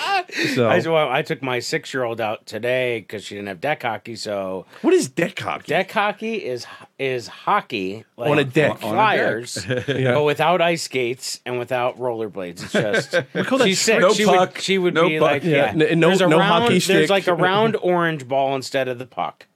So, 0.54 0.68
I, 0.68 0.78
well, 0.80 1.08
I 1.08 1.22
took 1.22 1.42
my 1.42 1.58
six 1.58 1.92
year 1.94 2.04
old 2.04 2.20
out 2.20 2.46
today 2.46 3.00
because 3.00 3.24
she 3.24 3.34
didn't 3.34 3.48
have 3.48 3.60
deck 3.60 3.82
hockey. 3.82 4.14
So 4.16 4.66
what 4.82 4.92
is 4.94 5.08
deck 5.08 5.38
hockey? 5.38 5.64
deck 5.68 5.90
hockey 5.90 6.34
is 6.44 6.66
is 6.98 7.26
hockey 7.28 8.04
like 8.16 8.30
On 8.30 8.38
a 8.38 8.44
deck. 8.44 8.70
On 8.70 8.76
a 8.76 8.78
flyers, 8.94 9.64
but 9.86 10.22
without 10.24 10.60
ice 10.60 10.82
skates 10.82 11.40
and 11.46 11.58
without 11.58 11.98
rollerblades. 11.98 12.62
It's 12.62 12.72
just 12.72 13.10
call 13.48 13.58
that 13.58 13.66
she's 13.66 13.80
sick. 13.80 14.00
No 14.00 14.12
she 14.12 14.24
puck, 14.26 14.54
would 14.54 14.62
she 14.62 14.78
would 14.78 14.94
no 14.94 15.08
be 15.08 15.18
puck. 15.18 15.30
like 15.30 15.44
Yeah, 15.44 15.74
yeah. 15.74 15.84
n- 15.86 15.98
no- 16.00 16.08
there's 16.08 16.20
a 16.20 16.28
no 16.28 16.38
round, 16.38 16.62
hockey 16.64 16.74
There's 16.74 16.84
stick. 16.84 17.10
like 17.10 17.26
a 17.26 17.34
round 17.34 17.76
orange 17.76 18.28
ball 18.28 18.54
instead 18.54 18.86
of 18.88 18.98
the 18.98 19.06
puck. 19.06 19.46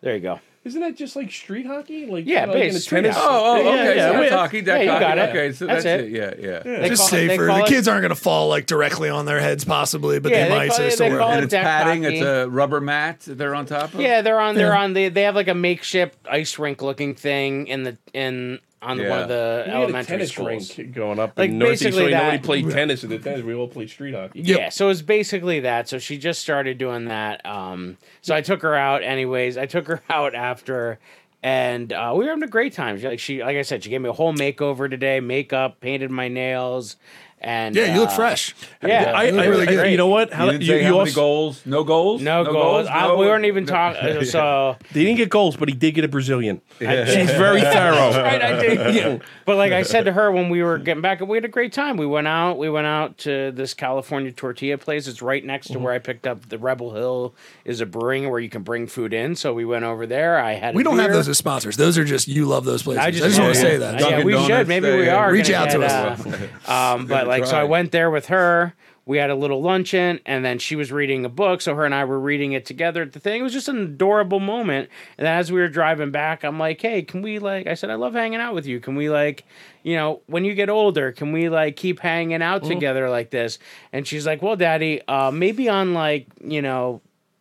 There 0.00 0.14
you 0.14 0.20
go. 0.22 0.40
Isn't 0.64 0.80
that 0.82 0.96
just 0.96 1.16
like 1.16 1.30
street 1.30 1.64
hockey? 1.66 2.06
Like 2.06 2.26
Yeah, 2.26 2.40
like 2.46 2.48
in 2.56 2.60
base 2.60 2.74
a 2.76 2.80
street 2.80 3.02
tennis- 3.02 3.16
hockey. 3.16 3.28
Oh, 3.30 3.54
oh, 3.56 3.68
okay. 3.72 3.96
yeah, 3.96 4.10
so 4.12 4.18
that's 4.20 4.32
hockey, 4.34 4.60
deck 4.60 4.84
yeah, 4.84 4.92
hockey. 4.92 5.04
got 5.04 5.18
it. 5.18 5.30
Okay, 5.30 5.52
so 5.52 5.66
That's 5.66 5.84
that's, 5.84 6.02
it. 6.02 6.12
it. 6.14 6.38
Yeah, 6.40 6.50
yeah. 6.66 6.78
They 6.80 6.88
Just 6.90 7.08
call 7.10 7.18
it- 7.18 7.28
safer. 7.28 7.46
The 7.46 7.56
it- 7.60 7.66
kids 7.68 7.88
aren't 7.88 8.02
going 8.02 8.14
to 8.14 8.20
fall 8.20 8.48
like 8.48 8.66
directly 8.66 9.08
on 9.08 9.24
their 9.24 9.40
heads, 9.40 9.64
possibly, 9.64 10.18
but 10.18 10.32
Yeah, 10.32 10.44
they 10.44 10.48
they 10.50 10.56
might. 10.56 10.68
call 10.68 10.76
so 10.76 10.82
it- 10.82 10.86
it's 10.88 10.96
they 10.98 11.08
call 11.10 11.30
it. 11.30 11.34
And 11.36 11.44
it's 11.44 11.54
padding. 11.54 12.02
hockey. 12.02 12.16
It's 12.18 12.26
a 12.26 12.48
rubber 12.50 12.80
mat 12.80 13.20
that 13.20 13.38
they're 13.38 13.54
on 13.54 13.66
top 13.66 13.94
of. 13.94 14.00
Yeah, 14.00 14.20
they're 14.20 14.40
on. 14.40 14.56
They're 14.56 14.72
Yeah. 14.74 14.80
on. 14.82 14.92
They 14.92 15.08
they 15.08 15.22
have 15.22 15.34
like 15.36 15.48
a 15.48 15.54
makeshift 15.54 16.16
ice 16.28 16.58
rink 16.58 16.82
looking 16.82 17.14
thing 17.14 17.66
in 17.68 17.84
the 17.84 17.96
in 18.12 18.58
on 18.80 18.98
one 18.98 19.06
of 19.22 19.28
the 19.28 19.64
We 19.66 19.70
had 19.72 19.76
a 19.80 19.82
elementary 19.82 20.16
tennis 20.18 20.30
schools. 20.32 20.78
going 20.92 21.18
up 21.18 21.36
Like, 21.36 21.50
in 21.50 21.58
Northeast. 21.58 21.82
basically 21.84 22.12
So 22.12 22.16
nobody 22.18 22.36
that. 22.36 22.44
played 22.44 22.70
tennis 22.70 23.04
in 23.04 23.10
the 23.10 23.18
tennis. 23.18 23.42
We 23.42 23.54
all 23.54 23.68
played 23.68 23.90
street 23.90 24.14
hockey. 24.14 24.40
Yeah, 24.42 24.68
so 24.68 24.86
it 24.86 24.88
was 24.88 25.02
basically 25.02 25.60
that. 25.60 25.88
So 25.88 25.98
she 25.98 26.16
just 26.18 26.40
started 26.40 26.78
doing 26.78 27.06
that. 27.06 27.44
Um, 27.44 27.96
so 28.22 28.34
I 28.34 28.40
took 28.40 28.62
her 28.62 28.74
out, 28.74 29.02
anyways. 29.02 29.56
I 29.58 29.66
took 29.66 29.86
her 29.88 30.02
out 30.10 30.34
after, 30.34 30.98
and 31.42 31.92
uh, 31.92 32.12
we 32.16 32.24
were 32.24 32.30
having 32.30 32.44
a 32.44 32.48
great 32.48 32.72
time. 32.72 32.98
She, 32.98 33.06
like 33.08 33.18
she, 33.20 33.42
like 33.42 33.56
I 33.56 33.62
said, 33.62 33.82
she 33.84 33.90
gave 33.90 34.00
me 34.00 34.08
a 34.08 34.12
whole 34.12 34.32
makeover 34.34 34.88
today. 34.90 35.20
Makeup, 35.20 35.80
painted 35.80 36.10
my 36.10 36.28
nails, 36.28 36.96
and 37.40 37.74
Yeah, 37.76 37.94
you 37.94 38.00
look 38.00 38.10
uh, 38.10 38.16
fresh. 38.16 38.54
Yeah, 38.82 39.12
I, 39.14 39.24
You 39.28 39.38
I, 39.38 39.46
really 39.46 39.68
I- 39.68 39.70
good. 39.70 39.90
you 39.90 39.96
know 39.96 40.08
what? 40.08 40.32
How, 40.32 40.46
You 40.46 40.52
didn't 40.52 40.62
you, 40.62 40.68
say 40.68 40.78
you 40.78 40.84
how 40.84 40.90
many 40.90 41.00
also- 41.10 41.14
goals? 41.20 41.66
No 41.66 41.84
goals? 41.84 42.20
no, 42.22 42.44
goals. 42.44 42.86
I, 42.88 43.06
No- 43.08 43.16
we 43.16 43.26
weren't 43.26 43.44
even 43.44 43.64
no- 43.66 43.72
talking. 43.72 44.24
So 44.24 44.76
he 44.92 45.04
didn't 45.04 45.16
get 45.18 45.28
goals, 45.30 45.56
but 45.56 45.68
he 45.68 45.74
did 45.74 45.94
get 45.94 46.04
a 46.04 46.08
Brazilian. 46.08 46.60
She's 46.78 46.86
very 47.30 47.60
thorough. 47.60 48.10
right, 48.22 48.42
I 48.42 48.60
did. 48.60 49.22
But 49.44 49.56
like 49.56 49.72
I 49.72 49.82
said 49.82 50.04
to 50.04 50.12
her 50.12 50.30
when 50.30 50.48
we 50.50 50.62
were 50.62 50.78
getting 50.78 51.00
back, 51.02 51.20
we 51.20 51.36
had 51.36 51.44
a 51.44 51.48
great 51.48 51.72
time. 51.72 51.96
We 51.96 52.06
went 52.06 52.26
out. 52.28 52.58
We 52.58 52.68
went 52.70 52.86
out 52.86 53.18
to 53.18 53.50
this 53.52 53.74
California 53.74 54.30
tortilla 54.32 54.78
place. 54.78 55.06
It's 55.08 55.22
right 55.22 55.44
next 55.44 55.68
to 55.68 55.78
where 55.78 55.92
I 55.92 55.98
picked 55.98 56.26
up 56.26 56.48
the 56.48 56.58
Rebel 56.58 56.92
Hill 56.94 57.34
is 57.64 57.80
a 57.80 57.86
brewing 57.86 58.28
where 58.30 58.40
you 58.40 58.48
can 58.50 58.62
bring 58.62 58.86
food 58.86 59.12
in. 59.14 59.34
So 59.36 59.54
we 59.54 59.64
went 59.64 59.84
over 59.84 60.06
there. 60.06 60.38
I 60.38 60.52
had. 60.54 60.74
a 60.74 60.76
We 60.76 60.82
don't 60.82 60.98
have 60.98 61.12
those 61.12 61.28
as 61.28 61.38
sponsors. 61.38 61.76
Those 61.76 61.96
are 61.98 62.04
just 62.04 62.28
you 62.28 62.44
love 62.46 62.64
those 62.64 62.82
places. 62.82 62.98
I 63.02 63.06
I 63.06 63.10
just, 63.10 63.24
just, 63.24 63.40
want 63.40 63.54
to 63.54 63.60
say 63.60 63.72
yeah. 63.72 63.78
that. 63.78 64.00
Yeah, 64.00 64.24
we 64.24 64.32
Donuts, 64.32 64.48
should. 64.48 64.68
Maybe 64.68 64.90
we 64.90 65.08
are. 65.08 65.32
Reach 65.32 65.48
gonna 65.50 65.64
out 65.64 65.70
to 65.72 65.78
get, 65.78 65.90
us. 65.90 66.68
uh, 66.68 66.72
um, 66.96 67.06
but 67.06 67.26
like, 67.28 67.46
so. 67.46 67.56
I 67.56 67.64
went 67.64 67.92
there 67.92 68.10
with 68.10 68.26
her. 68.26 68.74
We 69.06 69.16
had 69.16 69.30
a 69.30 69.34
little 69.34 69.62
luncheon, 69.62 70.20
and 70.26 70.44
then 70.44 70.58
she 70.58 70.76
was 70.76 70.92
reading 70.92 71.24
a 71.24 71.30
book. 71.30 71.62
So 71.62 71.74
her 71.74 71.86
and 71.86 71.94
I 71.94 72.04
were 72.04 72.20
reading 72.20 72.52
it 72.52 72.66
together 72.66 73.00
at 73.00 73.12
the 73.14 73.20
thing. 73.20 73.40
It 73.40 73.42
was 73.42 73.54
just 73.54 73.68
an 73.68 73.78
adorable 73.78 74.38
moment. 74.38 74.90
And 75.16 75.26
then 75.26 75.38
as 75.38 75.50
we 75.50 75.60
were 75.60 75.68
driving 75.68 76.10
back, 76.10 76.44
I'm 76.44 76.58
like, 76.58 76.82
"Hey, 76.82 77.00
can 77.00 77.22
we 77.22 77.38
like?" 77.38 77.66
I 77.66 77.72
said, 77.72 77.88
"I 77.88 77.94
love 77.94 78.12
hanging 78.12 78.40
out 78.40 78.54
with 78.54 78.66
you. 78.66 78.80
Can 78.80 78.96
we 78.96 79.08
like, 79.08 79.46
you 79.82 79.96
know, 79.96 80.20
when 80.26 80.44
you 80.44 80.54
get 80.54 80.68
older, 80.68 81.10
can 81.10 81.32
we 81.32 81.48
like 81.48 81.76
keep 81.76 82.00
hanging 82.00 82.42
out 82.42 82.64
together 82.64 83.08
like 83.08 83.30
this?" 83.30 83.58
And 83.94 84.06
she's 84.06 84.26
like, 84.26 84.42
"Well, 84.42 84.56
Daddy, 84.56 85.00
uh, 85.08 85.30
maybe 85.30 85.70
on 85.70 85.94
like, 85.94 86.26
you 86.44 86.60
know." 86.60 87.00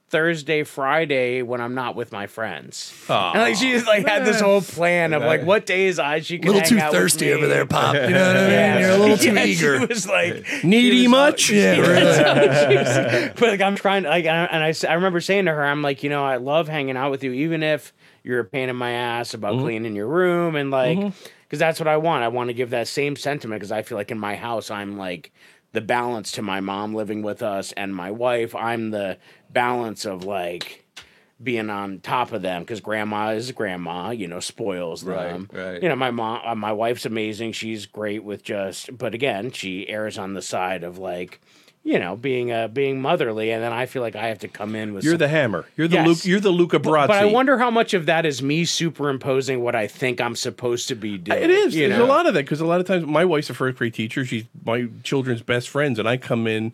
Thursday, 0.10 0.64
Friday 0.64 1.42
when 1.42 1.60
I'm 1.60 1.76
not 1.76 1.96
with 1.96 2.14
my 2.14 2.28
friends. 2.28 2.94
And 3.10 3.42
like 3.42 3.56
she 3.58 3.78
like 3.82 4.08
had 4.08 4.26
this 4.26 4.40
whole 4.40 4.62
plan 4.62 5.12
of 5.14 5.22
like 5.22 5.44
what 5.44 5.66
days 5.66 6.00
I 6.00 6.22
she 6.22 6.38
A 6.38 6.40
little 6.42 6.62
hang 6.62 6.70
too 6.70 6.80
out 6.80 6.94
thirsty 6.94 7.32
over 7.34 7.46
there, 7.48 7.66
Pop. 7.66 7.94
You 7.94 8.02
know 8.02 8.28
what 8.28 8.38
I 8.38 8.42
mean? 8.44 8.50
Yeah. 8.52 8.80
You're 8.80 8.90
a 8.92 8.98
little 8.98 9.18
too 9.18 9.34
Yeah, 9.34 9.44
eager. 9.44 9.80
She 9.82 9.86
was 9.86 10.08
like, 10.08 10.46
Needy 10.64 11.04
was 11.04 11.12
much? 11.12 11.50
all- 11.52 11.58
Yeah, 11.58 11.80
really. 11.80 13.28
but 13.36 13.42
like 13.42 13.62
I'm 13.62 13.76
trying 13.76 14.04
to 14.04 14.10
like, 14.10 14.26
and 14.26 14.36
I, 14.38 14.46
and 14.46 14.64
I 14.64 14.70
s- 14.70 14.84
I 14.86 14.94
remember 14.94 15.20
saying 15.20 15.46
to 15.46 15.52
her, 15.52 15.66
I'm 15.66 15.82
like, 15.82 16.04
you 16.04 16.10
know, 16.10 16.24
I 16.26 16.38
love 16.38 16.68
hanging 16.68 16.96
out 16.98 17.12
with 17.12 17.24
you, 17.24 17.34
even 17.34 17.62
if 17.64 17.94
you're 18.24 18.40
a 18.40 18.46
pain 18.46 18.70
in 18.70 18.76
my 18.76 18.92
ass 18.92 19.34
about 19.34 19.54
Mm-hmm. 19.56 19.64
cleaning 19.64 19.96
your 19.96 20.08
room 20.08 20.56
and 20.56 20.72
like, 20.72 20.98
because 21.44 21.60
that's 21.60 21.80
what 21.80 21.88
I 21.88 21.98
want. 21.98 22.24
I 22.24 22.28
want 22.30 22.50
to 22.50 22.54
give 22.54 22.70
that 22.72 22.88
same 22.88 23.16
sentiment 23.16 23.60
because 23.60 23.72
I 23.72 23.82
feel 23.82 23.98
like 23.98 24.12
in 24.12 24.20
my 24.20 24.36
house 24.36 24.70
I'm 24.72 24.98
like 24.98 25.32
the 25.78 25.82
balance 25.82 26.32
to 26.32 26.42
my 26.42 26.60
mom 26.60 26.96
living 26.96 27.22
with 27.22 27.44
us 27.44 27.72
and 27.74 27.94
my 27.96 28.10
wife. 28.10 28.56
I'm 28.56 28.90
the 28.90 29.20
balance 29.52 30.06
of 30.06 30.24
like 30.24 30.84
being 31.44 31.70
on 31.70 32.00
top 32.00 32.32
of 32.32 32.42
them 32.42 32.64
because 32.64 32.82
grandma 32.82 33.30
is 33.34 33.52
grandma, 33.52 34.10
you 34.10 34.28
know, 34.28 34.40
spoils 34.40 35.04
Right, 35.04 35.28
them. 35.28 35.48
right. 35.54 35.84
You 35.84 35.88
know, 35.88 35.96
my 35.96 36.10
mom, 36.10 36.42
uh, 36.44 36.56
my 36.56 36.72
wife's 36.72 37.06
amazing. 37.06 37.52
She's 37.52 37.86
great 37.86 38.24
with 38.24 38.42
just, 38.44 38.98
but 38.98 39.14
again, 39.14 39.52
she 39.52 39.88
errs 39.88 40.18
on 40.18 40.34
the 40.34 40.42
side 40.42 40.84
of 40.84 40.98
like, 40.98 41.40
you 41.88 41.98
know, 42.00 42.18
being 42.18 42.52
uh, 42.52 42.68
being 42.68 43.02
motherly, 43.02 43.50
and 43.52 43.64
then 43.64 43.72
I 43.72 43.86
feel 43.86 44.02
like 44.02 44.16
I 44.18 44.28
have 44.28 44.40
to 44.40 44.50
come 44.50 44.76
in 44.76 44.94
with. 44.94 45.06
You're 45.06 45.14
some- 45.14 45.20
the 45.20 45.28
hammer. 45.30 45.66
You're 45.78 45.88
the 45.88 45.96
Yes. 45.96 46.08
Luke. 46.08 46.26
You're 46.26 46.40
the 46.42 46.52
Luca 46.52 46.80
Brasi. 46.80 47.08
but 47.08 47.12
I 47.12 47.26
wonder 47.26 47.58
how 47.58 47.72
much 47.72 47.94
of 47.94 48.06
that 48.08 48.26
is 48.26 48.42
me 48.44 48.66
superimposing 48.66 49.62
what 49.62 49.74
I 49.74 49.88
think 49.88 50.20
I'm 50.20 50.36
supposed 50.36 50.90
to 50.90 50.96
be 50.96 51.18
doing. 51.18 51.42
It 51.42 51.50
is. 51.50 51.74
There's 51.74 51.98
know? 51.98 52.04
a 52.04 52.06
lot 52.06 52.26
of 52.28 52.34
that 52.34 52.44
because 52.44 52.60
a 52.60 52.66
lot 52.66 52.82
of 52.82 52.88
times 52.88 53.06
my 53.06 53.24
wife's 53.24 53.50
a 53.50 53.54
first 53.54 53.78
grade 53.78 53.94
teacher. 53.94 54.26
She's 54.26 54.44
my 54.66 54.88
children's 55.04 55.42
best 55.42 55.70
friends, 55.70 55.98
and 55.98 56.10
I 56.10 56.18
come 56.18 56.46
in. 56.46 56.74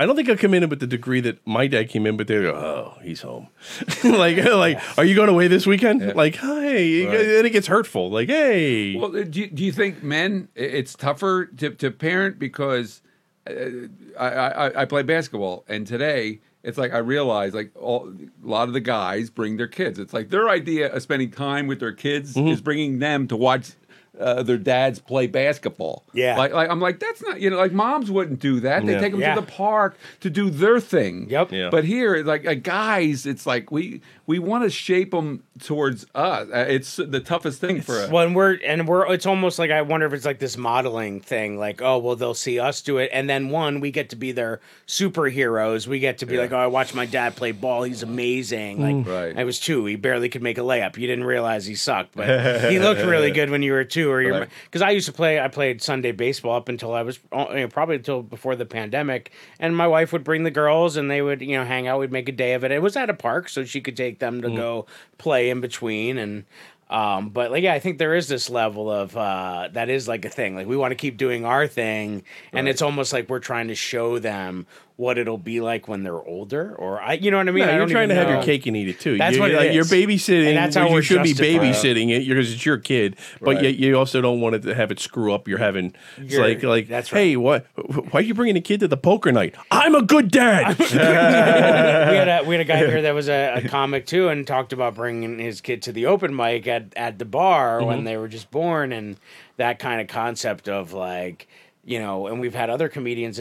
I 0.00 0.06
don't 0.06 0.16
think 0.16 0.28
I 0.28 0.34
come 0.34 0.54
in 0.54 0.68
with 0.68 0.80
the 0.80 0.86
degree 0.88 1.20
that 1.20 1.46
my 1.46 1.66
dad 1.68 1.88
came 1.88 2.04
in, 2.06 2.16
but 2.16 2.26
they 2.26 2.40
go, 2.40 2.52
"Oh, 2.54 2.98
he's 3.02 3.20
home." 3.20 3.48
like, 4.04 4.36
like, 4.44 4.80
are 4.98 5.04
you 5.04 5.14
going 5.14 5.28
away 5.28 5.46
this 5.46 5.66
weekend? 5.66 6.16
Like, 6.16 6.36
hey, 6.36 7.06
Right. 7.06 7.20
and 7.20 7.46
it 7.46 7.50
gets 7.50 7.66
hurtful. 7.66 8.10
Like, 8.10 8.28
hey, 8.28 8.96
Well, 8.96 9.14
uh, 9.14 9.22
do 9.24 9.40
you, 9.40 9.46
do 9.48 9.62
you 9.62 9.72
think 9.72 10.02
men 10.02 10.48
it's 10.56 10.94
tougher 10.94 11.44
to, 11.58 11.70
to 11.70 11.90
parent 11.92 12.38
because 12.40 13.02
I, 13.46 13.88
I 14.18 14.82
I 14.82 14.84
play 14.84 15.02
basketball 15.02 15.64
and 15.68 15.86
today 15.86 16.40
it's 16.62 16.78
like 16.78 16.92
I 16.94 16.98
realize 16.98 17.52
like 17.54 17.70
all, 17.76 18.08
a 18.08 18.46
lot 18.48 18.68
of 18.68 18.74
the 18.74 18.80
guys 18.80 19.28
bring 19.28 19.58
their 19.58 19.66
kids. 19.68 19.98
It's 19.98 20.14
like 20.14 20.30
their 20.30 20.48
idea 20.48 20.90
of 20.92 21.02
spending 21.02 21.30
time 21.30 21.66
with 21.66 21.78
their 21.80 21.92
kids 21.92 22.34
Mm-hmm. 22.34 22.48
is 22.48 22.60
bringing 22.60 22.98
them 23.00 23.28
to 23.28 23.36
watch. 23.36 23.72
Uh, 24.16 24.44
their 24.44 24.56
dads 24.58 25.00
play 25.00 25.26
basketball. 25.26 26.04
Yeah. 26.14 26.36
like, 26.38 26.52
like 26.52 26.70
I'm 26.70 26.78
like 26.78 27.00
that's 27.00 27.20
not 27.20 27.40
you 27.40 27.50
know 27.50 27.56
like 27.56 27.72
moms 27.72 28.12
wouldn't 28.12 28.38
do 28.38 28.60
that. 28.60 28.86
They 28.86 28.92
Yeah. 28.92 29.00
take 29.00 29.10
them 29.10 29.20
Yeah. 29.20 29.34
to 29.34 29.40
the 29.40 29.46
park 29.48 29.98
to 30.20 30.30
do 30.30 30.50
their 30.50 30.78
thing. 30.78 31.28
Yep. 31.28 31.50
Yeah. 31.50 31.68
But 31.68 31.82
here, 31.84 32.22
like 32.22 32.46
uh, 32.46 32.54
guys, 32.54 33.26
it's 33.26 33.44
like 33.44 33.72
we 33.72 34.00
we 34.26 34.38
want 34.38 34.64
to 34.64 34.70
shape 34.70 35.10
them 35.10 35.42
towards 35.60 36.04
us. 36.14 36.48
Uh, 36.50 36.64
it's 36.68 36.96
the 36.96 37.20
toughest 37.20 37.60
thing 37.60 37.82
for 37.82 37.98
us. 37.98 38.10
when 38.10 38.32
we're 38.34 38.58
and 38.64 38.88
we're 38.88 39.12
it's 39.12 39.26
almost 39.26 39.58
like 39.58 39.70
I 39.70 39.82
wonder 39.82 40.06
if 40.06 40.12
it's 40.14 40.24
like 40.24 40.38
this 40.38 40.56
modeling 40.56 41.20
thing 41.20 41.58
like 41.58 41.82
oh 41.82 41.98
well 41.98 42.16
they'll 42.16 42.32
see 42.34 42.58
us 42.58 42.80
do 42.82 42.98
it. 42.98 43.10
And 43.12 43.28
then 43.28 43.50
one 43.50 43.80
we 43.80 43.90
get 43.90 44.10
to 44.10 44.16
be 44.16 44.32
their 44.32 44.60
superheroes. 45.08 45.86
We 45.86 45.98
get 45.98 46.18
to 46.18 46.26
be 46.26 46.38
like 46.38 46.52
oh 46.52 46.56
I 46.58 46.66
watched 46.66 46.94
my 46.94 47.06
dad 47.06 47.36
play 47.36 47.52
ball. 47.52 47.82
He's 47.82 48.02
amazing. 48.02 48.80
Like 48.80 49.06
Right. 49.06 49.38
I 49.38 49.44
was 49.44 49.60
two. 49.60 49.84
He 49.86 49.96
barely 49.96 50.28
could 50.28 50.42
make 50.42 50.56
a 50.58 50.62
layup. 50.62 50.96
You 50.96 51.06
didn't 51.06 51.24
realize 51.24 51.66
he 51.66 51.74
sucked 51.74 52.14
but 52.16 52.70
he 52.70 52.78
looked 52.78 53.02
really 53.02 53.30
good 53.30 53.50
when 53.50 53.62
you 53.62 53.72
were 53.72 53.84
two 53.84 54.10
or 54.10 54.22
you're 54.22 54.32
Right. 54.40 54.48
because 54.64 54.82
I 54.82 54.90
used 54.90 55.06
to 55.06 55.12
play 55.12 55.38
I 55.38 55.48
played 55.48 55.82
Sunday 55.82 56.12
baseball 56.12 56.56
up 56.56 56.68
until 56.68 56.94
I 56.94 57.02
was 57.02 57.18
uh, 57.32 57.46
you 57.50 57.60
know, 57.60 57.68
probably 57.68 57.96
until 57.96 58.22
before 58.22 58.56
the 58.56 58.64
pandemic. 58.66 59.30
And 59.60 59.76
my 59.76 59.86
wife 59.86 60.12
would 60.12 60.24
bring 60.24 60.44
the 60.44 60.50
girls 60.50 60.96
and 60.96 61.10
they 61.10 61.22
would 61.22 61.42
you 61.42 61.56
know 61.58 61.64
hang 61.64 61.86
out. 61.86 62.00
We'd 62.00 62.12
make 62.12 62.28
a 62.28 62.32
day 62.32 62.54
of 62.54 62.64
it. 62.64 62.70
It 62.72 62.82
was 62.82 62.96
at 62.96 63.10
a 63.10 63.14
park 63.14 63.48
so 63.48 63.64
she 63.64 63.80
could 63.80 63.96
take 63.96 64.13
them 64.18 64.42
to 64.42 64.50
go 64.50 64.86
play 65.18 65.50
in 65.50 65.60
between 65.60 66.18
and 66.18 66.44
um, 66.90 67.30
but 67.30 67.50
like, 67.50 67.62
yeah, 67.62 67.72
I 67.72 67.80
think 67.80 67.98
there 67.98 68.14
is 68.14 68.28
this 68.28 68.50
level 68.50 68.90
of 68.90 69.16
uh, 69.16 69.68
that 69.72 69.88
is 69.88 70.06
like 70.06 70.24
a 70.24 70.28
thing. 70.28 70.54
Like 70.54 70.66
we 70.66 70.76
want 70.76 70.92
to 70.92 70.96
keep 70.96 71.16
doing 71.16 71.44
our 71.44 71.66
thing, 71.66 72.22
and 72.52 72.68
it's 72.68 72.82
almost 72.82 73.12
like 73.12 73.28
we're 73.28 73.40
trying 73.40 73.68
to 73.68 73.74
show 73.74 74.18
them 74.18 74.66
what 74.96 75.18
it'll 75.18 75.38
be 75.38 75.60
like 75.60 75.88
when 75.88 76.04
they're 76.04 76.22
older. 76.22 76.72
Or 76.76 77.02
I, 77.02 77.14
you 77.14 77.32
know 77.32 77.38
what 77.38 77.48
I 77.48 77.50
mean? 77.50 77.66
No, 77.66 77.72
I 77.72 77.76
you're 77.78 77.86
trying 77.88 78.10
to 78.10 78.14
have 78.14 78.28
your 78.28 78.42
cake 78.44 78.64
and 78.66 78.76
eat 78.76 78.88
it 78.88 79.00
too. 79.00 79.18
That's 79.18 79.34
you, 79.34 79.42
what 79.42 79.50
it 79.50 79.56
like, 79.56 79.72
You're 79.72 79.84
babysitting, 79.84 80.46
And 80.48 80.56
that's 80.56 80.76
how 80.76 80.88
you 80.88 81.02
should 81.02 81.24
be 81.24 81.34
babysitting 81.34 82.10
it 82.10 82.28
because 82.28 82.52
it's 82.52 82.64
your 82.64 82.78
kid. 82.78 83.16
But 83.40 83.56
Right. 83.56 83.64
yet 83.64 83.74
you 83.76 83.96
also 83.98 84.20
don't 84.20 84.40
want 84.40 84.54
it 84.54 84.62
to 84.62 84.74
have 84.74 84.92
it 84.92 85.00
screw 85.00 85.32
up. 85.34 85.48
You're 85.48 85.58
having 85.58 85.94
it's 86.16 86.34
You're- 86.34 86.46
like 86.54 86.62
like 86.62 86.86
that's 86.88 87.12
right. 87.12 87.20
hey, 87.20 87.36
what? 87.36 87.66
Why 87.74 88.20
are 88.20 88.22
you 88.22 88.34
bringing 88.34 88.56
a 88.56 88.60
kid 88.60 88.78
to 88.80 88.88
the 88.88 88.96
poker 88.96 89.32
night? 89.32 89.56
I'm 89.70 89.96
a 89.96 90.02
good 90.02 90.30
dad. 90.30 90.78
we 90.78 90.84
had 90.86 92.28
a 92.28 92.44
we 92.44 92.54
had 92.54 92.60
a 92.60 92.64
guy 92.64 92.76
here 92.78 93.02
that 93.02 93.14
was 93.14 93.28
a, 93.28 93.54
a 93.64 93.68
comic 93.68 94.06
too, 94.06 94.28
and 94.28 94.46
talked 94.46 94.72
about 94.72 94.94
bringing 94.94 95.38
his 95.40 95.60
kid 95.60 95.82
to 95.82 95.92
the 95.92 96.06
open 96.06 96.34
mic 96.36 96.66
at 96.68 96.92
at 96.96 97.18
the 97.18 97.24
bar 97.24 97.78
Mm-hmm. 97.78 97.86
when 97.86 98.04
they 98.04 98.16
were 98.16 98.28
just 98.28 98.50
born, 98.50 98.92
and 98.92 99.16
that 99.56 99.78
kind 99.78 100.00
of 100.00 100.06
concept 100.06 100.68
of 100.68 100.92
like 100.92 101.48
you 101.84 101.98
know, 101.98 102.26
and 102.28 102.40
we've 102.40 102.54
had 102.54 102.70
other 102.70 102.88
comedians 102.88 103.40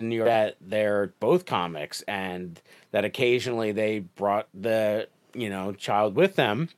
New 0.00 0.16
York 0.16 0.28
that 0.28 0.56
they're 0.60 1.12
both 1.20 1.44
comics, 1.44 2.02
and 2.02 2.60
that 2.92 3.04
occasionally 3.04 3.72
they 3.72 4.00
brought 4.00 4.48
the 4.54 5.08
you 5.34 5.50
know 5.50 5.72
child 5.72 6.14
with 6.14 6.36
them 6.36 6.68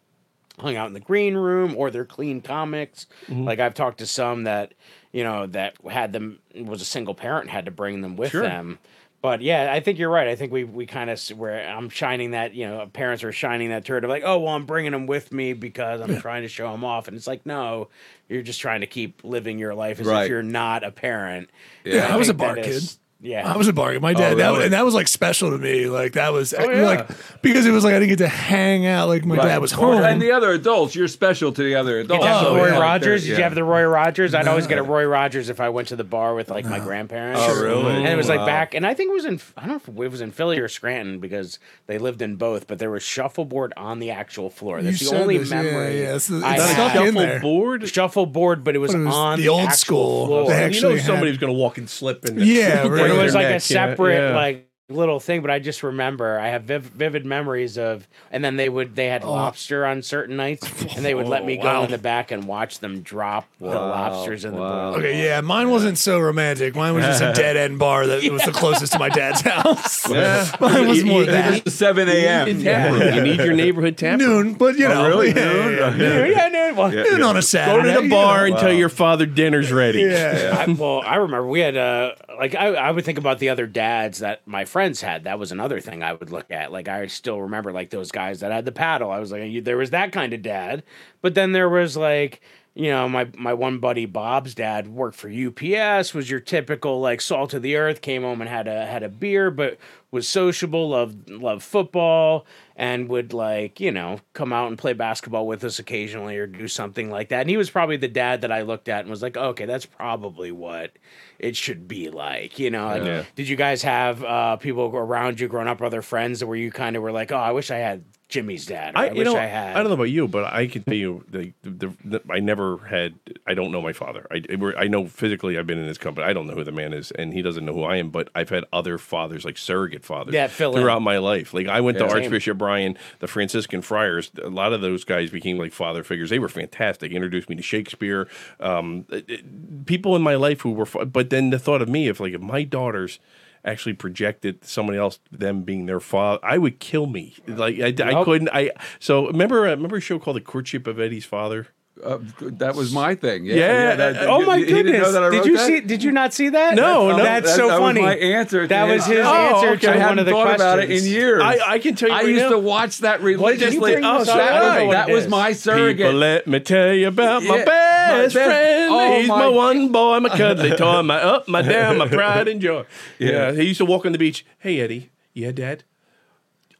hung 0.58 0.76
out 0.76 0.88
in 0.88 0.92
the 0.92 1.00
green 1.00 1.34
room 1.34 1.74
or 1.74 1.90
they're 1.90 2.04
clean 2.04 2.40
comics. 2.42 3.06
Mm-hmm. 3.28 3.44
Like 3.44 3.60
I've 3.60 3.72
talked 3.72 3.98
to 4.00 4.06
some 4.06 4.44
that, 4.44 4.74
you 5.10 5.24
know, 5.24 5.46
that 5.46 5.74
had 5.90 6.12
them 6.12 6.38
was 6.54 6.82
a 6.82 6.84
single 6.84 7.14
parent 7.14 7.48
had 7.48 7.64
to 7.64 7.70
bring 7.70 8.02
them 8.02 8.14
with 8.14 8.32
Sure. 8.32 8.42
them. 8.42 8.78
but 9.22 9.40
yeah, 9.40 9.72
I 9.72 9.80
think 9.80 9.98
you're 9.98 10.10
right. 10.10 10.28
I 10.28 10.34
think 10.36 10.52
we 10.52 10.64
we 10.64 10.84
kind 10.84 11.08
of 11.08 11.18
where 11.30 11.66
I'm 11.66 11.88
shining 11.88 12.32
that 12.32 12.52
you 12.52 12.66
know 12.66 12.86
parents 12.92 13.24
are 13.24 13.32
shining 13.32 13.70
that 13.70 13.86
turd 13.86 14.04
of 14.04 14.10
like, 14.10 14.22
oh 14.24 14.38
well, 14.40 14.54
I'm 14.54 14.66
bringing 14.66 14.92
them 14.92 15.06
with 15.06 15.32
me 15.32 15.54
because 15.54 16.00
I'm 16.02 16.20
trying 16.20 16.42
to 16.42 16.48
show 16.48 16.70
them 16.72 16.84
off, 16.84 17.08
and 17.08 17.16
it's 17.16 17.26
like 17.26 17.46
no, 17.46 17.88
you're 18.28 18.42
just 18.42 18.60
trying 18.60 18.80
to 18.82 18.86
keep 18.86 19.24
living 19.24 19.58
your 19.58 19.74
life 19.74 19.98
as 20.00 20.06
Right. 20.06 20.24
if 20.24 20.28
you're 20.28 20.42
not 20.42 20.84
a 20.84 20.90
parent. 20.90 21.48
Yeah, 21.84 22.12
I 22.12 22.16
was 22.16 22.28
a 22.28 22.34
bar 22.34 22.56
kid. 22.56 22.66
is- 22.66 22.98
Yeah, 23.22 23.52
I 23.52 23.58
was 23.58 23.68
a 23.68 23.72
bargain. 23.74 24.00
My 24.00 24.12
oh, 24.12 24.14
dad, 24.14 24.38
that, 24.38 24.50
really? 24.52 24.64
and 24.64 24.72
that 24.72 24.82
was 24.82 24.94
like 24.94 25.06
special 25.06 25.50
to 25.50 25.58
me. 25.58 25.86
Like 25.90 26.14
that 26.14 26.32
was 26.32 26.54
oh, 26.54 26.70
yeah. 26.70 26.86
like 26.86 27.08
because 27.42 27.66
it 27.66 27.70
was 27.70 27.84
like 27.84 27.92
I 27.94 27.98
didn't 27.98 28.08
get 28.08 28.18
to 28.18 28.28
hang 28.28 28.86
out. 28.86 29.08
Like 29.08 29.26
my 29.26 29.36
dad 29.36 29.58
was 29.58 29.72
home. 29.72 30.02
And 30.02 30.22
the 30.22 30.32
other 30.32 30.52
adults, 30.52 30.94
you're 30.94 31.06
special 31.06 31.52
to 31.52 31.62
the 31.62 31.74
other 31.74 31.98
adults. 32.00 32.22
Did 32.24 32.28
you 32.28 32.34
have 32.34 32.46
Oh, 32.46 32.54
the 32.54 32.60
Roy 32.60 32.68
yeah. 32.68 32.78
Rogers? 32.78 33.22
Did 33.26 33.36
you 33.36 33.42
have 33.42 33.54
the 33.54 33.62
Roy 33.64 33.84
Rogers? 33.84 34.34
I'd 34.34 34.48
always 34.48 34.66
get 34.66 34.78
a 34.78 34.82
Roy 34.82 35.04
Rogers 35.04 35.50
if 35.50 35.60
I 35.60 35.68
went 35.68 35.88
to 35.88 35.96
the 35.96 36.04
bar 36.04 36.34
with 36.34 36.48
like 36.50 36.64
my 36.64 36.78
grandparents. 36.78 37.42
Oh, 37.44 37.62
really? 37.62 37.82
Mm-hmm. 37.82 37.98
And 37.98 38.08
it 38.08 38.16
was 38.16 38.28
like 38.30 38.40
Wow. 38.40 38.46
back, 38.46 38.74
and 38.74 38.86
I 38.86 38.94
think 38.94 39.10
it 39.10 39.12
was 39.14 39.26
in 39.26 39.38
I 39.54 39.60
don't 39.66 39.70
know 39.70 39.76
if 39.76 39.88
it 39.88 40.10
was 40.10 40.22
in 40.22 40.30
Philly 40.30 40.58
or 40.58 40.68
Scranton 40.68 41.20
because 41.20 41.58
they 41.88 41.98
lived 41.98 42.22
in 42.22 42.36
both, 42.36 42.66
but 42.66 42.78
there 42.78 42.90
was 42.90 43.02
shuffleboard 43.02 43.74
on 43.76 43.98
the 43.98 44.10
actual 44.12 44.48
floor. 44.48 44.78
You 44.78 44.84
That's 44.84 45.10
the 45.10 45.20
only 45.20 45.36
this, 45.36 45.50
memory. 45.50 45.98
yeah, 46.00 46.16
it's- 46.16 46.30
I 46.32 46.54
had. 46.54 46.72
stuck 46.72 47.06
in 47.06 47.14
there. 47.14 47.34
Shuffleboard. 47.34 47.86
Shuffleboard, 47.86 48.64
but 48.64 48.74
it 48.74 48.78
was, 48.78 48.92
But 48.92 49.00
it 49.02 49.04
was 49.04 49.14
on 49.14 49.36
the 49.36 49.42
the, 49.42 49.48
old 49.50 49.72
school. 49.72 50.26
Floor. 50.26 50.46
They 50.46 50.52
you 50.54 50.58
know 50.60 50.64
actually 50.66 50.96
had- 51.00 51.06
somebody's 51.06 51.36
going 51.36 51.52
to 51.52 51.58
walk 51.58 51.76
and 51.76 51.88
slip 51.90 52.24
in. 52.24 52.38
Yeah, 52.38 52.86
right. 52.88 53.09
But 53.10 53.20
it 53.20 53.24
was 53.24 53.34
like 53.34 53.48
neck, 53.48 53.56
a 53.56 53.60
separate 53.60 54.30
yeah. 54.30 54.36
like 54.36 54.66
little 54.90 55.20
thing 55.20 55.40
but 55.40 55.50
i 55.50 55.58
just 55.58 55.82
remember 55.82 56.38
i 56.38 56.48
have 56.48 56.64
viv- 56.64 56.82
vivid 56.82 57.24
memories 57.24 57.78
of 57.78 58.08
and 58.32 58.44
then 58.44 58.56
they 58.56 58.68
would 58.68 58.96
they 58.96 59.06
had 59.06 59.22
lobster 59.22 59.86
on 59.86 60.02
certain 60.02 60.36
nights 60.36 60.68
and 60.96 61.04
they 61.04 61.14
would 61.14 61.28
let 61.28 61.44
me 61.44 61.56
go 61.62 61.62
wow. 61.62 61.84
in 61.84 61.90
the 61.92 61.98
back 61.98 62.32
and 62.32 62.44
watch 62.44 62.80
them 62.80 63.00
drop 63.00 63.48
the 63.60 63.66
lobsters 63.66 64.44
in 64.44 64.52
the 64.52 64.60
wow. 64.60 64.90
bowl 64.90 65.00
Okay, 65.00 65.24
yeah, 65.24 65.40
mine 65.40 65.70
wasn't 65.70 65.98
so 65.98 66.18
romantic. 66.18 66.74
Mine 66.74 66.94
was 66.94 67.04
just 67.04 67.22
a 67.22 67.32
dead 67.32 67.56
end 67.56 67.78
bar 67.78 68.06
that 68.06 68.22
was 68.30 68.42
the 68.44 68.52
closest 68.52 68.92
to 68.92 68.98
my 68.98 69.08
dad's 69.08 69.40
house. 69.40 70.08
Mine 70.60 70.88
was 70.88 71.04
more 71.04 71.24
that. 71.24 71.70
7 71.70 72.08
a.m. 72.08 72.48
In 72.48 72.62
tap 72.62 72.92
room. 72.92 73.14
You 73.14 73.22
need 73.22 73.40
your 73.40 73.54
neighborhood 73.54 73.96
tap. 73.96 74.18
Noon, 74.18 74.54
but 74.54 74.76
you 74.76 74.88
know, 74.88 75.08
really? 75.08 75.28
yeah, 75.28 75.34
Noon? 75.34 75.78
yeah, 75.78 75.96
yeah. 75.96 76.24
yeah, 76.24 76.48
no, 76.48 76.74
well, 76.74 76.90
Noon 76.90 77.22
on 77.22 77.36
a 77.36 77.42
Saturday. 77.42 77.94
Go 77.94 78.00
to 78.00 78.02
the 78.02 78.08
bar 78.08 78.46
you 78.46 78.52
know. 78.52 78.58
until 78.58 78.72
your 78.72 78.88
father 78.88 79.26
dinner's 79.26 79.72
ready. 79.72 80.00
Yeah. 80.02 80.64
I, 80.66 80.72
well, 80.72 81.02
I 81.04 81.16
remember 81.16 81.46
we 81.46 81.60
had 81.60 81.76
uh 81.76 82.14
like 82.40 82.54
I, 82.54 82.68
I 82.68 82.90
would 82.90 83.04
think 83.04 83.18
about 83.18 83.38
the 83.38 83.50
other 83.50 83.66
dads 83.66 84.20
that 84.20 84.40
my 84.46 84.64
friends 84.64 85.02
had. 85.02 85.24
That 85.24 85.38
was 85.38 85.52
another 85.52 85.78
thing 85.78 86.02
I 86.02 86.14
would 86.14 86.30
look 86.30 86.50
at. 86.50 86.72
Like 86.72 86.88
I 86.88 87.06
still 87.06 87.42
remember 87.42 87.70
like 87.70 87.90
those 87.90 88.10
guys 88.10 88.40
that 88.40 88.50
had 88.50 88.64
the 88.64 88.72
paddle. 88.72 89.10
I 89.10 89.18
was 89.18 89.30
like, 89.30 89.62
there 89.62 89.76
was 89.76 89.90
that 89.90 90.10
kind 90.10 90.32
of 90.32 90.42
dad, 90.42 90.82
but 91.20 91.34
then 91.34 91.52
there 91.52 91.68
was 91.68 91.96
like. 91.96 92.40
You 92.74 92.90
know, 92.90 93.08
my 93.08 93.28
my 93.36 93.52
one 93.52 93.78
buddy 93.78 94.06
Bob's 94.06 94.54
dad 94.54 94.86
worked 94.88 95.16
for 95.16 95.28
UPS. 95.28 96.14
Was 96.14 96.30
your 96.30 96.38
typical 96.40 97.00
like 97.00 97.20
salt 97.20 97.52
of 97.52 97.62
the 97.62 97.74
earth. 97.76 98.00
Came 98.00 98.22
home 98.22 98.40
and 98.40 98.48
had 98.48 98.68
a 98.68 98.86
had 98.86 99.02
a 99.02 99.08
beer, 99.08 99.50
but 99.50 99.76
was 100.12 100.28
sociable. 100.28 100.88
Loved 100.90 101.28
loved 101.28 101.62
football 101.64 102.46
and 102.76 103.08
would 103.08 103.32
like 103.32 103.80
you 103.80 103.90
know 103.90 104.20
come 104.34 104.52
out 104.52 104.68
and 104.68 104.78
play 104.78 104.92
basketball 104.92 105.48
with 105.48 105.64
us 105.64 105.80
occasionally 105.80 106.38
or 106.38 106.46
do 106.46 106.68
something 106.68 107.10
like 107.10 107.30
that. 107.30 107.40
And 107.40 107.50
he 107.50 107.56
was 107.56 107.70
probably 107.70 107.96
the 107.96 108.06
dad 108.08 108.42
that 108.42 108.52
I 108.52 108.62
looked 108.62 108.88
at 108.88 109.00
and 109.00 109.10
was 109.10 109.20
like, 109.22 109.36
okay, 109.36 109.66
that's 109.66 109.84
probably 109.86 110.52
what 110.52 110.92
it 111.40 111.56
should 111.56 111.88
be 111.88 112.08
like. 112.08 112.58
You 112.60 112.70
know, 112.70 112.86
Like, 112.86 113.02
Yeah. 113.02 113.24
did 113.34 113.48
you 113.48 113.56
guys 113.56 113.82
have 113.82 114.22
uh, 114.22 114.56
people 114.56 114.84
around 114.94 115.40
you 115.40 115.48
growing 115.48 115.66
up, 115.68 115.82
other 115.82 116.02
friends, 116.02 116.44
where 116.44 116.56
you 116.56 116.70
kind 116.70 116.94
of 116.94 117.02
were 117.02 117.12
like, 117.12 117.32
oh, 117.32 117.36
I 117.36 117.50
wish 117.50 117.72
I 117.72 117.78
had 117.78 118.04
Jimmy's 118.30 118.64
dad. 118.66 118.94
I, 118.96 119.08
I, 119.08 119.12
wish 119.12 119.24
know, 119.24 119.36
I 119.36 119.44
had. 119.46 119.76
I 119.76 119.80
don't 119.80 119.88
know 119.88 119.94
about 119.94 120.04
you, 120.04 120.26
but 120.28 120.44
I 120.52 120.66
can 120.66 120.82
tell 120.84 120.94
you, 120.94 121.24
the, 121.28 121.52
the, 121.62 121.92
the, 122.04 122.22
I 122.30 122.38
never 122.40 122.78
had. 122.78 123.14
I 123.46 123.54
don't 123.54 123.72
know 123.72 123.82
my 123.82 123.92
father. 123.92 124.26
I, 124.30 124.42
I 124.78 124.86
know 124.86 125.06
physically. 125.06 125.58
I've 125.58 125.66
been 125.66 125.78
in 125.78 125.86
his 125.86 125.98
company. 125.98 126.26
I 126.26 126.32
don't 126.32 126.46
know 126.46 126.54
who 126.54 126.64
the 126.64 126.72
man 126.72 126.92
is, 126.94 127.10
and 127.10 127.32
he 127.34 127.42
doesn't 127.42 127.64
know 127.64 127.74
who 127.74 127.82
I 127.82 127.96
am. 127.96 128.10
But 128.10 128.28
I've 128.34 128.48
had 128.48 128.64
other 128.72 128.96
fathers, 128.98 129.44
like 129.44 129.58
surrogate 129.58 130.04
fathers, 130.04 130.32
Yeah, 130.32 130.46
fill 130.46 130.74
in. 130.76 130.80
throughout 130.82 131.02
my 131.02 131.18
life. 131.18 131.52
Like 131.52 131.66
I 131.66 131.80
went 131.80 131.98
to 131.98 132.04
Yeah. 132.04 132.10
Same. 132.10 132.22
Archbishop 132.22 132.62
Ryan, 132.62 132.96
the 133.18 133.26
Franciscan 133.26 133.82
friars. 133.82 134.30
A 134.42 134.48
lot 134.48 134.72
of 134.72 134.80
those 134.80 135.04
guys 135.04 135.30
became 135.30 135.58
like 135.58 135.72
father 135.72 136.02
figures. 136.04 136.30
They 136.30 136.38
were 136.38 136.48
fantastic. 136.48 137.12
Introduced 137.12 137.50
me 137.50 137.56
to 137.56 137.62
Shakespeare. 137.62 138.28
Um, 138.60 139.04
it- 139.10 139.28
it- 139.28 139.86
people 139.86 140.14
in 140.16 140.22
my 140.22 140.36
life 140.36 140.60
who 140.60 140.70
were. 140.72 140.86
But 140.86 141.30
then 141.30 141.50
the 141.50 141.58
thought 141.58 141.82
of 141.82 141.88
me, 141.88 142.08
if 142.08 142.20
like 142.20 142.32
if 142.34 142.40
my 142.40 142.62
daughters 142.62 143.18
actually 143.64 143.92
projected 143.92 144.64
somebody 144.64 144.98
else 144.98 145.18
them 145.30 145.62
being 145.62 145.86
their 145.86 146.00
father 146.00 146.38
i 146.42 146.58
would 146.58 146.78
kill 146.78 147.06
me. 147.06 147.34
Like 147.46 147.78
i, 147.80 147.88
I 147.88 148.24
couldn't 148.24 148.48
i 148.52 148.70
so 148.98 149.26
remember 149.26 149.66
uh, 149.66 149.70
remember 149.70 149.96
a 149.96 150.00
show 150.00 150.18
called 150.18 150.36
the 150.36 150.40
courtship 150.40 150.86
of 150.86 150.98
eddie's 150.98 151.24
father 151.24 151.68
Uh, 152.04 152.18
that 152.40 152.74
was 152.74 152.92
my 152.92 153.14
thing. 153.14 153.44
Yeah. 153.44 153.54
Yeah, 153.54 153.94
that- 153.96 154.26
Oh 154.28 154.40
you- 154.40 154.46
my 154.46 154.58
know 154.60 154.66
goodness! 154.66 155.14
I 155.14 155.30
Did 155.30 155.44
you 155.46 155.56
that? 155.56 155.66
see? 155.66 155.80
Did 155.80 156.02
you 156.02 156.10
not 156.12 156.32
see 156.32 156.48
that? 156.48 156.74
No, 156.74 157.10
no. 157.10 157.16
That's 157.22 157.46
That- 157.50 157.56
so 157.56 157.68
that 157.68 157.78
funny. 157.78 158.00
Was 158.00 158.06
my 158.08 158.16
answer. 158.16 158.66
That 158.66 158.84
was 158.88 159.06
his 159.06 159.18
Oh, 159.26 159.32
answer 159.34 159.68
okay. 159.72 159.98
to 159.98 160.04
I 160.04 160.06
one 160.08 160.18
of 160.18 160.26
the 160.26 160.32
thought 160.32 160.42
questions. 160.56 160.62
about 160.62 160.78
it 160.80 160.90
in 160.90 161.04
years. 161.04 161.42
I, 161.42 161.58
I 161.74 161.78
can 161.78 161.94
tell 161.94 162.08
you 162.08 162.14
I 162.14 162.18
right 162.18 162.28
used 162.28 162.42
now. 162.44 162.50
to 162.50 162.58
watch 162.58 162.98
that 162.98 163.20
religiously. 163.22 163.96
up? 163.96 164.24
that, 164.26 164.84
was, 164.86 164.92
that 164.94 165.08
was 165.10 165.28
my 165.28 165.52
surrogate. 165.52 166.06
People, 166.06 166.18
let 166.20 166.46
me 166.46 166.60
tell 166.60 166.92
you 166.94 167.08
about 167.08 167.42
my 167.42 167.58
Yeah, 167.58 167.64
best 167.64 168.10
my 168.10 168.22
best- 168.22 168.34
friend. 168.34 168.88
oh 168.92 169.18
He's 169.18 169.28
my, 169.28 169.38
my- 169.38 169.48
one 169.48 169.88
boy, 169.92 170.20
my 170.20 170.28
cuddly 170.30 170.76
toy, 170.76 171.02
my 171.02 171.20
up, 171.22 171.48
my 171.48 171.62
down, 171.62 171.98
my 171.98 172.08
pride 172.08 172.48
and 172.48 172.60
joy. 172.60 172.84
Yeah. 173.18 173.30
Yeah. 173.30 173.52
he 173.52 173.64
used 173.68 173.78
to 173.78 173.84
walk 173.84 174.06
on 174.06 174.12
the 174.12 174.18
beach. 174.18 174.44
Hey, 174.58 174.80
Eddie. 174.80 175.10
Yeah, 175.34 175.52
Dad. 175.52 175.84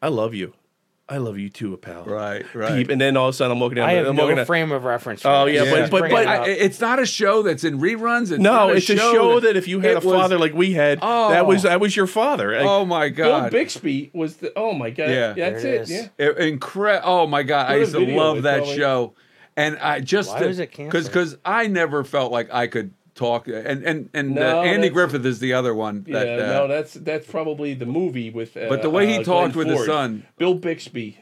I 0.03 0.09
love 0.09 0.35
you. 0.35 0.55
I 1.11 1.16
love 1.18 1.38
you 1.38 1.49
too, 1.51 1.77
pal. 1.79 2.05
Right, 2.05 2.44
right. 2.55 2.73
Peep, 2.73 2.88
and 2.88 3.01
then 3.01 3.16
all 3.16 3.29
of 3.29 3.35
a 3.35 3.37
sudden, 3.37 3.53
I'm 3.53 3.59
walking 3.61 3.77
down. 3.77 3.88
I 3.88 3.94
have 3.94 4.07
I'm 4.07 4.14
no 4.14 4.23
walking 4.23 4.37
down- 4.37 4.46
frame 4.46 4.70
of 4.70 4.85
reference. 4.85 5.23
For 5.23 5.29
Oh, 5.29 5.44
this. 5.46 5.55
yeah, 5.57 5.68
but- 5.68 5.90
but- 5.90 6.09
but 6.11 6.23
it 6.23 6.29
I, 6.29 6.46
it's 6.49 6.81
not 6.81 7.01
a 7.01 7.05
show 7.07 7.42
that's 7.42 7.64
in 7.64 7.81
reruns. 7.81 8.31
It's 8.31 8.38
No, 8.40 8.68
not 8.68 8.77
it's 8.77 8.88
a 8.88 8.96
show 8.96 9.40
that 9.40 9.57
if 9.57 9.66
you 9.66 9.81
had 9.81 9.90
it 9.96 10.05
a 10.05 10.07
was- 10.07 10.14
father 10.16 10.38
like 10.38 10.55
we 10.55 10.73
had, 10.75 11.01
Oh. 11.03 11.31
that 11.31 11.46
was 11.46 11.64
oh. 11.64 11.68
that 11.68 11.81
was 11.81 11.96
your 11.96 12.07
father. 12.07 12.53
Like, 12.57 12.64
Oh 12.64 12.85
my 12.85 13.09
God. 13.09 13.51
Bill 13.51 13.61
Bixby 13.61 14.11
was 14.14 14.37
the. 14.37 14.53
Oh 14.57 14.73
my 14.73 14.90
God. 14.90 15.11
Yeah. 15.11 15.33
that's 15.33 15.62
There 15.64 15.75
it 15.75 15.81
it. 15.81 15.90
is. 15.90 16.09
Yeah. 16.18 16.31
incredible. 16.44 17.09
Oh 17.11 17.27
my 17.27 17.42
god, 17.42 17.66
I 17.66 17.70
What 17.70 17.77
a 17.77 17.81
used 17.81 17.92
to 17.94 18.16
love 18.16 18.42
that 18.42 18.61
call 18.62 18.70
it. 18.73 18.77
show, 18.77 19.14
and 19.57 19.79
I 19.79 19.99
just 20.01 20.31
Why 20.31 20.46
was 20.46 20.59
it 20.61 20.70
because 20.77 21.09
because 21.09 21.37
I 21.44 21.66
never 21.66 22.05
felt 22.05 22.31
like 22.31 22.53
I 22.53 22.66
could 22.68 22.92
talk, 23.21 23.47
and 23.47 23.85
and 23.85 24.09
and 24.13 24.35
No, 24.35 24.61
uh, 24.61 24.65
Andy 24.65 24.89
Griffith 24.89 25.25
is 25.25 25.39
the 25.39 25.53
other 25.53 25.75
one. 25.75 26.05
Yeah, 26.09 26.19
uh, 26.19 26.25
no, 26.57 26.67
that's 26.69 26.95
that's 26.95 27.27
probably 27.27 27.75
the 27.75 27.87
movie 27.87 28.31
with. 28.31 28.57
Uh, 28.57 28.67
But 28.69 28.83
the 28.83 28.91
way 28.91 29.07
he 29.07 29.19
uh, 29.19 29.23
talked 29.23 29.53
Glenn 29.55 29.69
with 29.69 29.77
his 29.79 29.87
son- 29.87 30.27
Bill 30.39 30.55
Bixby, 30.55 31.19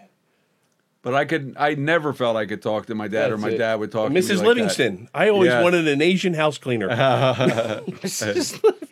but 1.02 1.14
I 1.14 1.24
could, 1.26 1.54
I 1.58 1.74
never 1.74 2.12
felt 2.12 2.36
I 2.36 2.46
could 2.46 2.62
talk 2.62 2.86
to 2.86 2.94
my 2.94 3.08
dad, 3.08 3.30
or 3.32 3.38
my 3.38 3.50
it. 3.50 3.58
dad 3.58 3.78
would 3.80 3.92
talk. 3.92 4.08
to 4.12 4.14
Mrs. 4.18 4.30
me 4.30 4.36
like 4.36 4.46
Livingston. 4.46 5.08
I 5.14 5.28
always 5.28 5.48
Yeah. 5.50 5.62
wanted 5.62 5.86
an 5.88 6.00
Asian 6.02 6.34
house 6.34 6.58
cleaner. 6.58 6.88
Mrs. 8.02 8.62
Livingston. 8.62 8.74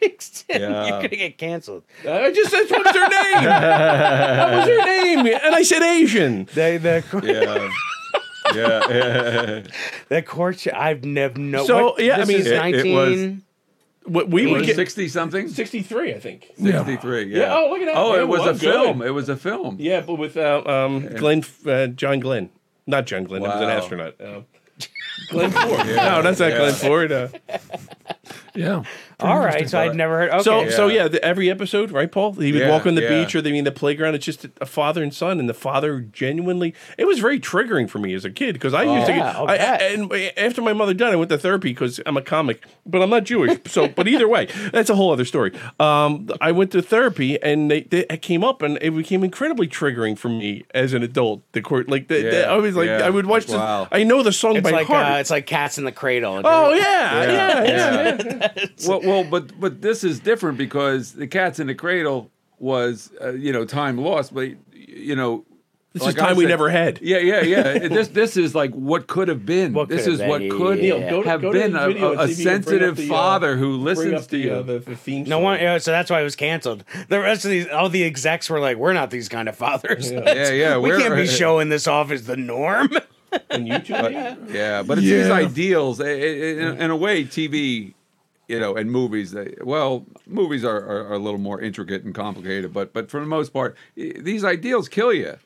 Yeah. 0.49 0.85
You're 0.87 0.91
gonna 1.03 1.09
get 1.09 1.37
canceled. 1.39 1.83
I 2.09 2.31
just 2.31 2.51
said, 2.53 2.65
what's 2.71 2.97
her 2.97 3.09
name? 3.09 3.45
What 3.45 4.53
was 4.55 4.69
her 4.69 4.85
name? 4.87 5.27
And 5.27 5.55
I 5.55 5.63
said 5.63 5.83
Asian. 5.83 6.45
The 6.55 6.79
the 6.79 7.03
Yeah, 7.27 7.69
yeah, 8.55 8.89
yeah. 8.91 9.63
the 10.09 10.23
courtship. 10.23 10.75
I've 10.77 11.05
never 11.05 11.39
no. 11.39 11.65
So, 11.67 11.85
what- 11.93 12.03
yeah, 12.03 12.17
I 12.21 12.25
mean, 12.25 12.39
is 12.39 12.47
it- 12.47 12.53
it 12.53 12.95
was- 12.95 13.09
nineteen. 13.19 13.43
What 14.05 14.29
we 14.29 14.45
It 14.45 14.53
would 14.53 14.65
get 14.65 14.77
sixty 14.77 15.09
something. 15.09 15.49
63, 15.49 16.15
I 16.15 16.21
think. 16.21 16.47
Sixty-three. 16.63 17.25
Yeah. 17.25 17.39
Yeah, 17.41 17.57
oh, 17.57 17.71
look 17.71 17.81
at 17.81 17.87
that. 17.87 17.97
Oh, 17.97 18.15
Yeah, 18.15 18.21
it 18.21 18.29
was 18.29 18.39
well, 18.39 18.49
a 18.51 18.53
good. 18.53 18.61
film. 18.61 19.03
It 19.03 19.11
was 19.11 19.29
a 19.29 19.37
film. 19.37 19.79
Yeah, 19.81 20.01
but 20.03 20.15
with 20.15 20.37
uh, 20.37 20.63
um, 20.65 21.09
Glenn, 21.17 21.43
uh, 21.67 21.89
John 21.89 22.21
Glenn, 22.21 22.51
not 22.87 23.07
John 23.07 23.25
Glenn. 23.25 23.43
He 23.43 23.49
was 23.49 23.61
an 23.61 23.69
astronaut. 23.69 24.15
Um, 24.21 24.45
Glenn 25.31 25.51
Ford. 25.51 25.87
No, 25.89 26.23
that's 26.23 26.39
not 26.39 26.53
Glenn 26.53 26.75
Ford. 26.75 27.11
Uh, 27.11 27.29
Yeah. 28.55 28.85
All 29.21 29.39
right, 29.39 29.69
so 29.69 29.79
I'd 29.79 29.95
never 29.95 30.17
heard. 30.19 30.31
Okay, 30.31 30.43
So, 30.43 30.69
so 30.71 30.87
Yeah. 30.89 31.03
yeah, 31.03 31.09
the, 31.09 31.23
every 31.25 31.51
episode, 31.51 31.91
right, 31.91 32.11
Paul? 32.11 32.33
He 32.33 32.53
would 32.53 32.63
Yeah, 32.63 32.71
walk 32.71 32.87
on 32.87 32.95
the 32.95 33.03
yeah. 33.03 33.09
beach 33.25 33.35
or 33.35 33.43
they 33.43 33.53
mean 33.53 33.65
the 33.65 33.71
playground. 33.73 34.15
It's 34.15 34.25
just 34.25 34.47
a 34.63 34.67
father 34.67 35.03
and 35.03 35.13
son, 35.13 35.39
and 35.39 35.47
the 35.49 35.55
father 35.55 36.01
genuinely. 36.01 36.75
It 36.97 37.07
was 37.07 37.19
very 37.19 37.39
triggering 37.39 37.89
for 37.89 37.99
me 37.99 38.15
as 38.15 38.25
a 38.25 38.31
kid 38.31 38.55
because 38.55 38.73
I 38.73 38.85
used 38.85 39.07
to 39.09 39.13
I'll 39.15 39.47
get. 39.47 39.61
I, 39.61 39.85
and 39.93 40.13
after 40.39 40.63
my 40.63 40.73
mother 40.73 40.95
died, 40.95 41.13
I 41.13 41.17
went 41.17 41.29
to 41.31 41.39
therapy 41.39 41.69
because 41.71 42.01
I'm 42.07 42.17
a 42.17 42.23
comic, 42.23 42.65
but 42.87 43.03
I'm 43.03 43.11
not 43.11 43.25
Jewish. 43.25 43.59
So, 43.67 43.89
but 43.97 44.09
either 44.09 44.27
way, 44.29 44.47
that's 44.73 44.89
a 44.89 44.95
whole 44.95 45.13
other 45.13 45.27
story. 45.27 45.53
Um, 45.79 46.31
I 46.41 46.53
went 46.53 46.71
to 46.73 46.81
therapy, 46.83 47.41
and 47.43 47.71
they, 47.71 47.83
they 47.83 48.07
it 48.09 48.23
came 48.23 48.43
up, 48.43 48.63
and 48.63 48.79
it 48.81 48.91
became 48.95 49.23
incredibly 49.23 49.69
triggering 49.69 50.17
for 50.17 50.31
me 50.31 50.65
as 50.75 50.95
an 50.95 51.03
adult. 51.03 51.43
The 51.53 51.61
court, 51.61 51.89
like, 51.91 52.09
the, 52.09 52.23
the- 52.23 52.49
I 52.49 52.57
was 52.57 52.75
like, 52.75 52.87
yeah. 52.87 53.05
I 53.05 53.11
would 53.11 53.27
watch 53.27 53.47
this. 53.47 53.55
Wow. 53.57 53.87
I 53.93 54.03
know 54.03 54.23
the 54.23 54.33
song 54.33 54.57
it's 54.57 54.65
by 54.65 54.71
like 54.71 54.87
heart. 54.87 55.13
uh, 55.13 55.17
it's 55.17 55.31
like 55.31 55.47
cats 55.47 55.77
in 55.79 55.85
the 55.85 55.93
cradle. 55.93 56.41
oh 56.43 56.73
yeah, 56.73 57.23
yeah, 57.23 57.65
yeah. 57.65 57.96
Yeah. 58.05 58.67
well, 58.87 59.01
well, 59.03 59.25
but 59.25 59.59
but 59.59 59.81
this 59.83 60.05
is 60.05 60.21
different 60.21 60.59
because 60.59 61.13
the 61.13 61.27
Cats 61.27 61.59
in 61.61 61.67
the 61.67 61.75
Cradle 61.75 62.31
was 62.59 63.11
uh, 63.23 63.33
you 63.33 63.53
know 63.53 63.65
time 63.65 63.99
lost, 63.99 64.35
but 64.35 64.49
you 64.75 65.17
know. 65.17 65.45
This 65.93 66.03
like 66.03 66.17
is 66.17 66.23
I 66.23 66.27
time 66.27 66.37
we 66.37 66.45
never 66.45 66.69
had. 66.69 67.01
Yeah, 67.01 67.17
yeah, 67.17 67.41
yeah. 67.41 67.89
this 67.89 68.09
this 68.09 68.37
is 68.37 68.55
like 68.55 68.71
what 68.73 69.07
could 69.07 69.29
have 69.29 69.47
been. 69.47 69.73
What 69.73 69.89
this 69.89 70.07
is 70.07 70.21
have 70.21 70.29
what 70.29 70.43
could 70.51 70.77
yeah. 70.77 70.99
Neil, 70.99 71.09
go 71.09 71.23
to- 71.23 71.29
have 71.31 71.41
go 71.41 71.53
to 71.55 71.59
been 71.59 71.73
the 71.73 71.85
a, 71.85 71.87
video 71.87 72.09
a, 72.09 72.13
and 72.13 72.21
a 72.21 72.27
see 72.27 72.33
if 72.33 72.39
you 72.41 72.45
can 72.45 72.53
bring 72.53 72.63
sensitive 72.65 72.91
up 72.91 72.97
the, 72.97 73.05
uh, 73.07 73.17
father 73.17 73.57
who 73.57 73.77
listens 73.79 74.27
to 74.27 74.37
the, 74.37 74.39
you. 74.39 74.53
uh, 74.53 74.61
the, 74.61 74.79
the 74.81 75.19
No 75.23 75.37
song. 75.37 75.43
one. 75.43 75.59
Yeah, 75.59 75.79
so 75.79 75.93
that's 75.93 76.11
why 76.11 76.21
it 76.21 76.25
was 76.25 76.37
canceled. 76.37 76.85
The 77.09 77.19
rest 77.19 77.47
of 77.47 77.51
these, 77.51 77.67
all 77.69 77.89
the 77.89 78.05
execs 78.05 78.51
were 78.51 78.61
like, 78.61 78.77
"We're 78.77 78.93
not 78.93 79.09
these 79.11 79.31
kind 79.31 79.49
of 79.49 79.57
fathers. 79.57 80.13
yeah, 80.13 80.51
yeah. 80.51 80.77
we 80.77 80.91
we're- 80.91 81.01
can't 81.01 81.15
be 81.17 81.27
showing 81.43 81.71
this 81.71 81.87
off 81.87 82.11
as 82.11 82.27
the 82.27 82.37
norm." 82.37 82.91
on 83.51 83.65
YouTube. 83.67 84.03
video? 84.03 84.37
Yeah, 84.49 84.83
but 84.83 84.99
it's 84.99 85.07
these 85.07 85.31
ideals. 85.31 86.01
I- 86.01 86.05
I- 86.05 86.11
In, 86.11 86.81
in 86.83 86.91
a 86.91 86.97
way, 86.97 87.25
TV 87.25 87.95
you 88.49 88.61
know, 88.61 88.77
and 88.77 88.91
movies. 88.91 89.33
They, 89.33 89.55
well, 89.63 90.07
movies 90.27 90.65
are, 90.65 90.77
are, 90.79 91.09
are 91.09 91.15
a 91.15 91.19
little 91.19 91.41
more 91.41 91.61
intricate 91.61 92.05
and 92.05 92.15
complicated, 92.15 92.73
but 92.73 92.93
but 92.93 93.11
for 93.11 93.19
the 93.21 93.27
most 93.27 93.53
part, 93.53 93.77
these 93.97 94.45
ideals 94.45 94.89
kill 94.89 95.13
you. 95.13 95.37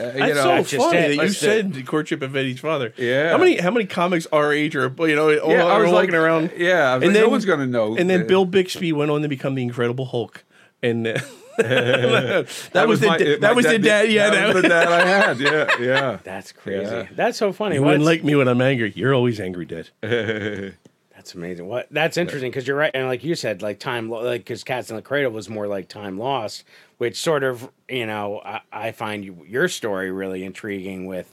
Uh, 0.00 0.04
you 0.04 0.10
That's 0.12 0.34
know, 0.36 0.42
so 0.42 0.48
That's 0.56 0.72
funny 0.74 0.98
it. 0.98 1.00
that 1.08 1.14
you 1.16 1.20
That's 1.22 1.36
said 1.38 1.72
the 1.74 1.82
courtship 1.82 2.22
of 2.22 2.34
Eddie's 2.34 2.60
father. 2.60 2.94
Yeah. 2.96 3.30
How 3.30 3.36
many 3.38 3.56
how 3.58 3.70
many 3.70 3.84
comics 3.86 4.26
our 4.32 4.50
age 4.52 4.74
are 4.74 4.90
you 5.00 5.14
know 5.14 5.38
all, 5.38 5.50
yeah, 5.50 5.64
I 5.66 5.78
was 5.78 5.90
walking 5.92 6.12
like, 6.12 6.18
around? 6.20 6.50
Yeah, 6.56 6.92
I 6.92 6.96
was 6.96 7.04
And 7.04 7.12
like, 7.12 7.14
no 7.14 7.20
then- 7.20 7.30
one's 7.30 7.44
gonna 7.44 7.66
know. 7.66 7.96
And 7.96 8.08
then 8.08 8.26
Bill 8.26 8.44
Bixby 8.46 8.92
went 8.92 9.10
on 9.10 9.20
to 9.22 9.28
become 9.28 9.54
the 9.54 9.62
Incredible 9.62 10.06
Hulk, 10.06 10.44
and 10.82 11.06
uh, 11.06 11.18
that, 11.58 12.46
was, 12.88 13.00
the 13.00 13.06
my- 13.06 13.18
da- 13.18 13.30
my 13.32 13.36
that 13.38 13.56
was 13.56 13.66
the 13.66 13.78
dad. 13.78 14.10
Yeah, 14.10 14.30
that 14.30 14.54
was 14.54 14.62
the 14.62 14.68
dad 14.68 14.88
I 14.88 15.06
had. 15.06 15.40
Yeah, 15.40 15.70
yeah. 15.80 16.18
That's 16.24 16.52
crazy. 16.52 16.90
Yeah. 16.90 17.06
That's 17.14 17.38
so 17.38 17.52
funny. 17.52 17.76
You 17.76 17.82
wouldn't 17.82 18.04
like 18.04 18.24
me 18.24 18.34
when 18.34 18.48
I'm 18.48 18.60
angry. 18.60 18.92
You're 18.96 19.14
always 19.14 19.40
angry, 19.40 19.66
Dad. 19.66 19.88
That's 21.14 21.34
amazing. 21.34 21.68
What? 21.68 21.86
That's 21.90 22.16
interesting 22.16 22.50
because 22.50 22.66
you're 22.66 22.76
right, 22.76 22.90
and 22.94 23.06
like 23.06 23.22
you 23.22 23.34
said, 23.36 23.62
like 23.62 23.78
time, 23.78 24.10
lo- 24.10 24.22
like 24.24 24.40
because 24.40 24.64
Cats 24.64 24.90
in 24.90 24.96
the 24.96 25.02
Cradle 25.02 25.30
was 25.30 25.48
more 25.48 25.68
like 25.68 25.88
time 25.88 26.18
lost, 26.18 26.64
which 26.98 27.16
sort 27.20 27.44
of, 27.44 27.70
you 27.88 28.06
know, 28.06 28.40
I, 28.44 28.60
I 28.72 28.92
find 28.92 29.24
you, 29.24 29.44
your 29.46 29.68
story 29.68 30.10
really 30.10 30.42
intriguing 30.42 31.06
with, 31.06 31.32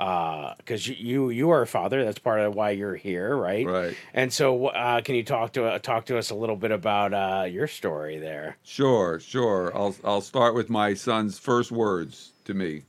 because 0.00 0.86
you, 0.86 0.94
you 0.94 1.30
you 1.30 1.50
are 1.50 1.60
a 1.60 1.66
father. 1.66 2.02
That's 2.04 2.18
part 2.18 2.40
of 2.40 2.54
why 2.54 2.70
you're 2.70 2.96
here, 2.96 3.36
right? 3.36 3.66
Right. 3.66 3.96
And 4.14 4.32
so, 4.32 4.68
uh, 4.68 5.02
can 5.02 5.14
you 5.14 5.22
talk 5.22 5.52
to 5.52 5.66
uh, 5.66 5.78
talk 5.78 6.06
to 6.06 6.16
us 6.16 6.30
a 6.30 6.34
little 6.34 6.56
bit 6.56 6.70
about 6.70 7.12
uh, 7.12 7.44
your 7.44 7.66
story 7.66 8.18
there? 8.18 8.56
Sure, 8.62 9.20
sure. 9.20 9.70
I'll 9.76 9.94
I'll 10.02 10.22
start 10.22 10.54
with 10.54 10.70
my 10.70 10.94
son's 10.94 11.38
first 11.38 11.70
words 11.70 12.32
to 12.46 12.54
me. 12.54 12.84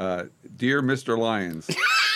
Uh, 0.00 0.24
Dear 0.56 0.82
Mr. 0.82 1.16
Lyons, 1.16 1.70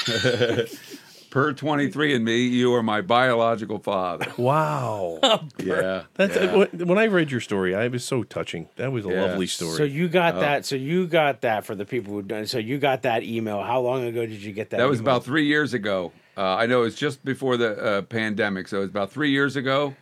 per 1.36 1.52
23andMe, 1.52 2.50
you 2.50 2.72
are 2.72 2.82
my 2.82 3.02
biological 3.02 3.78
father. 3.78 4.32
Wow. 4.38 5.18
Yeah. 5.62 6.04
That's 6.14 6.34
yeah. 6.36 6.54
when- 6.56 6.86
when 6.88 6.96
I 6.98 7.04
read 7.06 7.30
your 7.30 7.40
story, 7.42 7.74
I 7.74 7.88
was 7.88 8.04
so 8.04 8.22
touching. 8.22 8.68
That 8.76 8.90
was 8.90 9.04
a 9.04 9.10
Yeah. 9.10 9.22
lovely 9.26 9.46
story. 9.46 9.76
So 9.76 9.84
you 9.84 10.08
got 10.08 10.36
Oh. 10.36 10.40
that. 10.40 10.64
So 10.64 10.76
you 10.76 11.06
got 11.06 11.42
that 11.42 11.66
for 11.66 11.74
the 11.74 11.84
people 11.84 12.14
who 12.14 12.22
done. 12.22 12.46
So 12.46 12.58
you 12.58 12.78
got 12.78 13.02
that 13.02 13.22
email. 13.22 13.60
How 13.62 13.80
long 13.80 14.04
ago 14.04 14.24
did 14.24 14.42
you 14.42 14.52
get 14.52 14.70
that? 14.70 14.78
That 14.78 14.88
was 14.88 15.00
email? 15.00 15.16
about 15.16 15.24
three 15.24 15.44
years 15.46 15.74
ago. 15.74 16.12
Uh, 16.38 16.56
I 16.56 16.64
know 16.66 16.80
it 16.80 16.84
was 16.84 16.94
just 16.94 17.22
before 17.24 17.56
the 17.58 17.70
uh, 17.84 18.02
pandemic, 18.02 18.68
so 18.68 18.78
it 18.78 18.80
was 18.80 18.90
about 18.90 19.10
three 19.12 19.30
years 19.30 19.56
ago. 19.56 19.94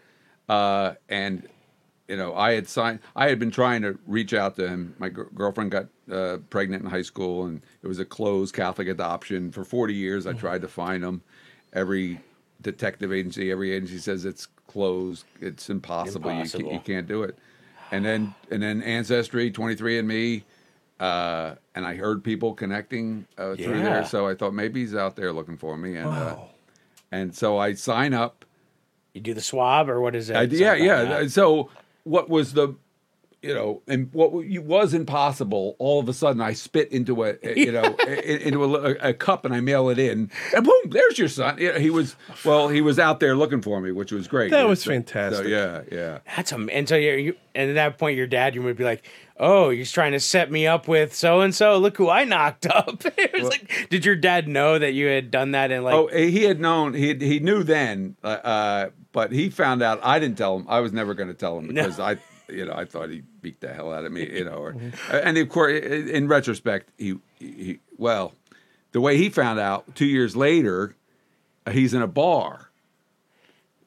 Uh, 0.49 0.93
and 1.09 1.49
you 2.09 2.17
know, 2.17 2.35
I 2.35 2.53
had 2.53 2.69
signed. 2.69 3.01
I 3.17 3.29
had 3.29 3.39
been 3.39 3.51
trying 3.51 3.83
to 3.83 3.99
reach 4.07 4.35
out 4.35 4.57
to 4.57 4.69
him. 4.69 4.95
My 4.99 5.09
gr- 5.09 5.23
girlfriend 5.35 5.71
got 5.71 5.87
uh, 6.13 6.39
pregnant 6.51 6.85
in 6.85 6.91
high 6.91 7.03
school, 7.03 7.47
and 7.47 7.63
it 7.83 7.87
was 7.89 7.99
a 7.99 8.05
closed 8.05 8.55
Catholic 8.55 8.89
adoption. 8.89 9.51
For 9.51 9.65
forty 9.65 9.95
years, 9.95 10.27
I 10.27 10.33
tried 10.35 10.61
to 10.63 10.69
find 10.69 11.03
him. 11.03 11.23
Every 11.73 12.21
detective 12.61 13.13
agency, 13.13 13.51
every 13.51 13.73
agency 13.73 13.99
says 13.99 14.25
it's 14.25 14.47
closed. 14.67 15.25
It's 15.41 15.71
impossible. 15.71 16.31
You, 16.31 16.37
Impossible. 16.39 16.73
you 16.73 16.81
can't 16.81 17.09
do 17.09 17.23
it. 17.23 17.39
And 17.91 18.05
then 18.05 18.35
and 18.51 18.63
then 18.63 18.83
Ancestry, 18.83 19.51
Twenty 19.51 19.75
Three 19.75 19.99
and 19.99 20.07
Me, 20.07 20.45
uh, 21.01 21.55
and 21.75 21.87
I 21.87 21.95
heard 21.95 22.23
people 22.23 22.55
connecting 22.55 23.27
uh, 23.39 23.55
through 23.55 23.77
Yeah. 23.79 23.83
there. 23.83 24.05
So 24.07 24.29
I 24.29 24.35
thought 24.35 24.53
maybe 24.55 24.81
he's 24.81 24.95
out 24.95 25.17
there 25.17 25.33
looking 25.33 25.57
for 25.57 25.77
me, 25.77 25.97
and 25.97 26.09
uh, 26.09 26.37
and 27.11 27.35
so 27.35 27.57
I 27.59 27.75
sign 27.75 28.13
up. 28.15 28.45
You 29.15 29.21
do 29.21 29.33
the 29.33 29.41
swab 29.41 29.89
or 29.89 30.01
what 30.01 30.15
is 30.17 30.29
it? 30.29 30.37
I, 30.37 30.43
yeah, 30.43 30.75
yeah. 30.75 31.05
that? 31.05 31.31
So 31.31 31.71
what 32.05 32.31
was 32.31 32.53
the, 32.53 32.77
you 33.45 33.55
know, 33.55 33.83
and 33.87 34.13
what 34.13 34.33
was 34.33 34.95
impossible, 34.95 35.77
all 35.79 36.01
of 36.01 36.09
a 36.09 36.13
sudden 36.13 36.41
I 36.41 36.53
spit 36.55 36.91
into 36.93 37.25
a, 37.25 37.35
a- 37.43 37.59
you 37.59 37.73
know, 37.73 37.83
i- 38.01 38.11
into 38.11 38.65
a, 38.65 39.11
a 39.11 39.15
cup 39.15 39.45
and 39.45 39.55
I 39.55 39.61
mail 39.61 39.89
it 39.91 39.99
in, 39.99 40.31
and 40.55 40.65
boom, 40.65 40.91
there's 40.91 41.19
your 41.19 41.29
son. 41.29 41.57
Yeah, 41.61 41.79
He 41.79 41.91
was 41.91 42.17
well, 42.45 42.69
he 42.69 42.81
was 42.81 42.99
out 42.99 43.21
there 43.21 43.37
looking 43.37 43.63
for 43.63 43.81
me, 43.81 43.93
which 43.93 44.13
was 44.13 44.27
great. 44.29 44.51
That 44.51 44.67
was 44.67 44.83
So- 44.83 44.91
fantastic. 44.91 45.45
So 45.45 45.49
yeah, 45.49 45.83
yeah. 45.93 46.19
That's 46.37 46.53
am- 46.53 46.71
and 46.73 46.89
so 46.89 46.97
you're, 46.97 47.19
you 47.19 47.37
and 47.55 47.71
at 47.71 47.75
that 47.75 47.99
point 47.99 48.17
your 48.17 48.27
dad 48.27 48.55
you 48.55 48.63
would 48.63 48.77
be 48.77 48.85
like, 48.85 49.05
oh, 49.39 49.71
he's 49.71 49.91
trying 49.93 50.13
to 50.13 50.21
set 50.21 50.51
me 50.51 50.67
up 50.67 50.89
with 50.89 51.15
so 51.15 51.41
and 51.41 51.55
so. 51.55 51.79
Look 51.79 51.97
who 51.97 52.09
I 52.09 52.25
knocked 52.25 52.67
up. 52.67 53.03
it 53.19 53.33
was 53.33 53.49
like, 53.51 53.89
did 53.91 54.05
your 54.05 54.17
dad 54.17 54.49
know 54.49 54.79
that 54.79 54.93
you 54.93 55.07
had 55.07 55.31
done 55.31 55.53
that? 55.53 55.71
And 55.71 55.85
like, 55.85 55.95
oh, 55.95 56.07
he 56.09 56.45
had 56.45 56.61
known. 56.61 56.95
He 56.95 57.15
he 57.15 57.41
knew 57.41 57.63
then, 57.63 58.17
uh, 58.25 58.27
uh, 58.27 58.91
but 59.13 59.31
he 59.33 59.51
found 59.51 59.83
out. 59.83 60.01
I 60.03 60.19
didn't 60.19 60.39
tell 60.39 60.57
him. 60.57 60.67
I 60.69 60.81
was 60.81 60.93
never 60.93 61.15
going 61.15 61.29
to 61.29 61.35
tell 61.35 61.59
him 61.59 61.69
because 61.69 62.01
I, 62.01 62.17
you 62.49 62.65
know, 62.67 62.75
I 62.75 62.85
thought 62.85 63.11
he 63.11 63.23
beat 63.43 63.61
the 63.61 63.73
hell 63.73 63.93
out 63.93 64.05
of 64.05 64.13
me, 64.13 64.29
you 64.31 64.45
know. 64.45 64.57
Or, 64.57 64.77
and 65.11 65.37
of 65.39 65.49
course, 65.49 65.81
in 65.83 66.29
retrospect, 66.29 66.91
he, 66.99 67.17
he 67.39 67.81
well, 67.97 68.35
the 68.93 69.01
way 69.01 69.17
he 69.17 69.29
found 69.29 69.59
out 69.59 69.95
two 69.95 70.07
years 70.07 70.37
later, 70.37 70.95
uh, 71.67 71.71
he's 71.71 71.95
in 71.95 72.03
a 72.03 72.07
bar, 72.07 72.71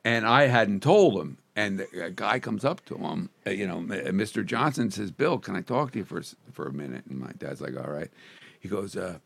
and 0.04 0.26
I 0.26 0.48
hadn't 0.48 0.82
told 0.84 1.20
him. 1.20 1.38
And 1.56 1.88
a 2.00 2.12
guy 2.12 2.38
comes 2.38 2.64
up 2.64 2.86
to 2.86 2.96
him, 2.96 3.30
uh, 3.48 3.50
you 3.50 3.66
know, 3.66 3.78
Mr. 3.80 4.46
Johnson 4.46 4.92
says, 4.92 5.10
"Bill, 5.10 5.40
can 5.40 5.56
I 5.56 5.62
talk 5.62 5.92
to 5.94 6.00
you 6.00 6.06
for 6.06 6.22
for 6.52 6.68
a 6.68 6.74
minute?" 6.74 7.06
And 7.10 7.20
my 7.20 7.32
dad's 7.38 7.62
like, 7.62 7.76
"All 7.76 7.90
right." 7.92 8.12
He 8.60 8.70
goes, 8.70 8.96
uh, 8.96 9.18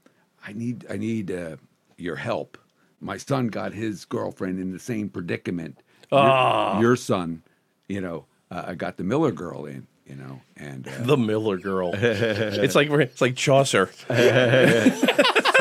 "I 0.46 0.54
need 0.54 0.86
I 0.90 0.96
need 0.96 1.30
uh, 1.30 1.58
your 1.98 2.16
help. 2.16 2.58
My 3.02 3.18
son 3.18 3.48
got 3.48 3.74
his 3.74 4.06
girlfriend 4.06 4.60
in 4.60 4.72
the 4.72 4.80
same 4.80 5.10
predicament. 5.10 5.82
Your, 6.12 6.22
your 6.82 6.96
son, 6.96 7.42
you 7.90 8.00
know, 8.02 8.26
uh, 8.52 8.64
I 8.68 8.76
got 8.76 8.98
the 8.98 9.04
Miller 9.04 9.32
girl 9.32 9.66
in, 9.66 9.88
you 10.06 10.16
know, 10.16 10.42
and 10.58 10.88
uh, 10.88 10.92
the 11.04 11.18
Miller 11.18 11.58
girl. 11.58 11.92
it's 11.96 12.76
like 12.76 12.90
it's 12.92 13.22
like 13.22 13.36
Chaucer. 13.36 13.90
so 14.08 14.14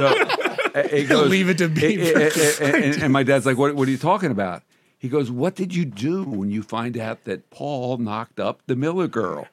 uh, 0.06 0.88
he 0.88 1.04
goes, 1.04 1.28
Leave 1.30 1.48
it 1.48 1.58
to 1.58 1.68
Beaver. 1.68 2.20
and, 2.20 2.32
and- 2.74 2.84
and- 2.84 3.02
and 3.04 3.12
my 3.12 3.22
dad's 3.22 3.46
like, 3.46 3.56
what, 3.58 3.74
what 3.74 3.88
are 3.88 3.90
you 3.90 3.98
talking 3.98 4.30
about? 4.30 4.62
He 4.98 5.08
goes, 5.08 5.30
What 5.30 5.54
did 5.54 5.74
you 5.74 5.84
do 5.84 6.24
when 6.24 6.50
you 6.50 6.62
find 6.62 6.98
out 6.98 7.24
that 7.24 7.48
Paul 7.50 7.96
knocked 7.98 8.38
up 8.40 8.60
the 8.66 8.76
Miller 8.76 9.08
girl? 9.08 9.46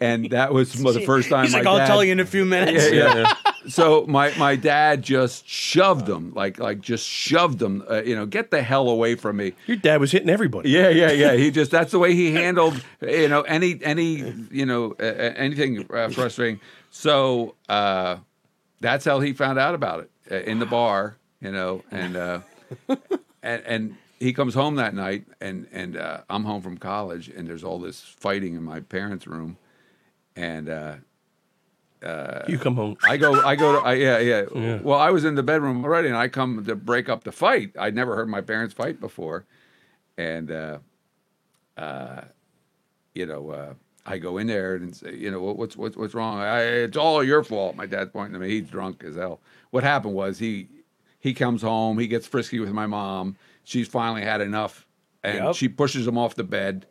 And 0.00 0.30
that 0.30 0.52
was 0.54 0.72
the 0.72 1.00
first 1.06 1.28
time 1.28 1.44
he's 1.44 1.52
my 1.52 1.58
like, 1.58 1.66
I'll 1.66 1.78
dad, 1.78 1.86
tell 1.86 2.04
you 2.04 2.12
in 2.12 2.20
a 2.20 2.24
few 2.26 2.44
minutes. 2.44 2.90
Yeah, 2.92 3.14
yeah. 3.16 3.34
So 3.68 4.06
my 4.06 4.36
my 4.36 4.56
dad 4.56 5.02
just 5.02 5.48
shoved 5.48 6.06
them 6.06 6.32
like 6.34 6.58
like 6.58 6.80
just 6.80 7.06
shoved 7.08 7.58
them. 7.58 7.84
Uh, 7.88 8.02
you 8.02 8.14
know, 8.14 8.26
get 8.26 8.50
the 8.50 8.62
hell 8.62 8.88
away 8.88 9.14
from 9.14 9.36
me. 9.36 9.52
Your 9.66 9.76
dad 9.76 10.00
was 10.00 10.10
hitting 10.12 10.30
everybody. 10.30 10.70
Yeah, 10.70 10.88
yeah, 10.88 11.10
yeah. 11.12 11.34
He 11.34 11.50
just 11.50 11.70
that's 11.70 11.92
the 11.92 11.98
way 11.98 12.14
he 12.14 12.32
handled 12.32 12.82
you 13.00 13.28
know 13.28 13.42
any 13.42 13.78
any 13.82 14.34
you 14.50 14.66
know 14.66 14.94
uh, 15.00 15.04
anything 15.04 15.86
uh, 15.92 16.08
frustrating. 16.10 16.60
So 16.90 17.54
uh, 17.68 18.18
that's 18.80 19.04
how 19.04 19.20
he 19.20 19.32
found 19.32 19.58
out 19.58 19.74
about 19.74 20.00
it 20.00 20.10
uh, 20.30 20.50
in 20.50 20.58
the 20.58 20.66
bar, 20.66 21.16
you 21.40 21.52
know, 21.52 21.82
and 21.90 22.16
uh, 22.16 22.40
and 23.42 23.62
and 23.64 23.96
he 24.18 24.32
comes 24.32 24.54
home 24.54 24.76
that 24.76 24.94
night, 24.94 25.24
and 25.40 25.66
and 25.72 25.96
uh, 25.96 26.22
I'm 26.28 26.44
home 26.44 26.62
from 26.62 26.78
college, 26.78 27.28
and 27.28 27.48
there's 27.48 27.64
all 27.64 27.78
this 27.78 28.00
fighting 28.00 28.54
in 28.54 28.62
my 28.62 28.80
parents' 28.80 29.26
room, 29.26 29.56
and. 30.36 31.02
Uh, 32.02 32.44
You 32.48 32.58
come 32.58 32.74
home. 32.76 32.96
I 33.04 33.16
go, 33.16 33.40
I 33.44 33.54
go 33.56 33.80
to, 33.80 33.86
I, 33.86 33.94
yeah, 33.94 34.18
yeah, 34.54 34.78
Well, 34.82 34.98
I 34.98 35.10
was 35.10 35.24
in 35.24 35.34
the 35.34 35.42
bedroom 35.42 35.84
already, 35.84 36.08
and 36.08 36.16
I 36.16 36.28
come 36.28 36.64
to 36.64 36.74
break 36.74 37.08
up 37.08 37.24
the 37.24 37.32
fight. 37.32 37.72
I'd 37.78 37.94
never 37.94 38.16
heard 38.16 38.28
my 38.28 38.40
parents 38.40 38.74
fight 38.74 39.00
before, 39.00 39.44
and, 40.18 40.50
uh, 40.50 40.78
uh, 41.76 42.22
you 43.14 43.26
know, 43.26 43.50
uh, 43.50 43.74
I 44.04 44.18
go 44.18 44.38
in 44.38 44.46
there 44.48 44.74
and 44.74 44.94
say, 44.96 45.14
you 45.14 45.30
know, 45.30 45.40
what's 45.40 45.76
what's 45.76 45.96
what's 45.96 46.12
wrong? 46.14 46.40
I, 46.40 46.60
it's 46.62 46.96
all 46.96 47.22
your 47.22 47.44
fault. 47.44 47.76
My 47.76 47.86
dad's 47.86 48.10
pointing 48.10 48.32
to 48.34 48.40
me. 48.40 48.48
He's 48.48 48.68
drunk 48.68 49.04
as 49.04 49.14
hell. 49.14 49.40
What 49.70 49.84
happened 49.84 50.14
was 50.14 50.38
he 50.40 50.66
he 51.20 51.32
comes 51.34 51.62
home. 51.62 51.98
He 52.00 52.08
gets 52.08 52.26
frisky 52.26 52.58
with 52.58 52.72
my 52.72 52.86
mom. 52.86 53.36
She's 53.62 53.86
finally 53.86 54.22
had 54.22 54.40
enough, 54.40 54.86
and 55.22 55.44
Yep. 55.44 55.54
she 55.54 55.68
pushes 55.68 56.04
him 56.06 56.18
off 56.18 56.34
the 56.34 56.42
bed. 56.42 56.84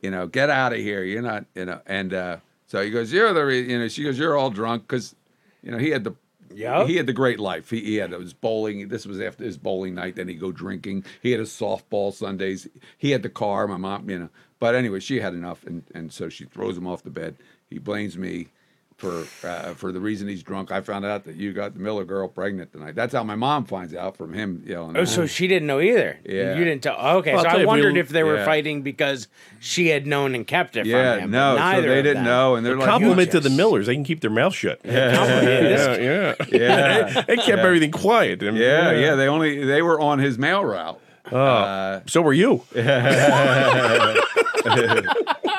You 0.00 0.10
know, 0.10 0.26
get 0.26 0.48
out 0.48 0.72
of 0.72 0.78
here. 0.78 1.04
You're 1.04 1.20
not. 1.22 1.44
You 1.54 1.66
know, 1.66 1.80
and 1.86 2.14
uh, 2.14 2.36
so 2.74 2.82
he 2.82 2.90
goes, 2.90 3.12
you're 3.12 3.32
the. 3.32 3.46
You 3.46 3.78
know, 3.78 3.86
she 3.86 4.02
goes, 4.02 4.18
you're 4.18 4.36
all 4.36 4.50
drunk 4.50 4.88
because, 4.88 5.14
you 5.62 5.70
know, 5.70 5.78
he 5.78 5.90
had 5.90 6.02
the. 6.02 6.16
Yep. 6.52 6.88
He 6.88 6.96
had 6.96 7.06
the 7.06 7.12
great 7.12 7.38
life. 7.38 7.70
He, 7.70 7.78
he 7.80 7.94
had 7.96 8.10
his 8.10 8.32
bowling. 8.32 8.88
This 8.88 9.06
was 9.06 9.20
after 9.20 9.44
his 9.44 9.56
bowling 9.56 9.94
night. 9.94 10.16
Then 10.16 10.26
he'd 10.26 10.40
go 10.40 10.50
drinking. 10.50 11.04
He 11.22 11.30
had 11.30 11.38
his 11.38 11.50
softball 11.50 12.12
Sundays. 12.12 12.66
He 12.98 13.12
had 13.12 13.22
the 13.22 13.28
car. 13.28 13.68
My 13.68 13.76
mom, 13.76 14.10
you 14.10 14.18
know. 14.18 14.28
But 14.58 14.74
anyway, 14.74 14.98
she 14.98 15.20
had 15.20 15.34
enough, 15.34 15.64
and, 15.64 15.84
and 15.94 16.12
so 16.12 16.28
she 16.28 16.46
throws 16.46 16.76
him 16.76 16.88
off 16.88 17.04
the 17.04 17.10
bed. 17.10 17.36
He 17.70 17.78
blames 17.78 18.18
me 18.18 18.48
for 18.96 19.26
uh, 19.42 19.74
for 19.74 19.90
the 19.92 20.00
reason 20.00 20.28
he's 20.28 20.42
drunk. 20.42 20.70
I 20.70 20.80
found 20.80 21.04
out 21.04 21.24
that 21.24 21.36
you 21.36 21.52
got 21.52 21.74
the 21.74 21.80
Miller 21.80 22.04
girl 22.04 22.28
pregnant 22.28 22.72
tonight. 22.72 22.94
That's 22.94 23.12
how 23.12 23.24
my 23.24 23.34
mom 23.34 23.64
finds 23.64 23.92
out 23.94 24.16
from 24.16 24.32
him 24.32 24.62
yelling. 24.66 24.96
Oh, 24.96 25.00
at 25.02 25.08
so 25.08 25.22
me. 25.22 25.26
she 25.26 25.46
didn't 25.48 25.66
know 25.66 25.80
either. 25.80 26.18
Yeah. 26.24 26.56
You 26.56 26.64
didn't 26.64 26.82
tell. 26.84 26.94
Okay, 27.18 27.34
Well, 27.34 27.42
so 27.42 27.48
I'll 27.48 27.52
tell 27.52 27.52
I 27.52 27.54
you, 27.54 27.58
if 27.58 27.60
we- 27.62 27.66
wondered 27.66 27.96
if 27.96 28.08
they 28.10 28.22
were 28.22 28.36
yeah. 28.36 28.44
fighting 28.44 28.82
because 28.82 29.26
she 29.60 29.88
had 29.88 30.06
known 30.06 30.34
and 30.34 30.46
kept 30.46 30.76
it 30.76 30.86
yeah, 30.86 31.14
from 31.16 31.24
him. 31.24 31.30
no, 31.32 31.54
but 31.56 31.58
so 31.58 31.72
neither 31.72 31.88
they 31.88 32.02
didn't 32.02 32.14
them. 32.18 32.24
know, 32.24 32.54
and 32.54 32.64
they're 32.64 32.76
like, 32.76 32.88
Compliment 32.88 33.30
to 33.32 33.40
the 33.40 33.50
Millers. 33.50 33.86
They 33.86 33.94
can 33.94 34.04
keep 34.04 34.20
their 34.20 34.30
mouth 34.30 34.54
shut. 34.54 34.80
Yeah. 34.84 35.42
yeah, 35.42 35.96
yeah. 35.96 36.34
yeah, 36.50 37.22
They 37.26 37.36
kept 37.36 37.58
everything 37.60 37.90
quiet. 37.90 38.42
I 38.42 38.46
mean, 38.52 38.56
yeah, 38.62 38.92
yeah. 38.92 39.14
They 39.16 39.26
only 39.26 39.64
they 39.64 39.82
were 39.82 39.98
on 40.00 40.18
his 40.20 40.38
mail 40.38 40.64
route. 40.64 41.00
Uh, 41.32 42.00
So 42.06 42.22
were 42.22 42.32
you. 42.34 42.62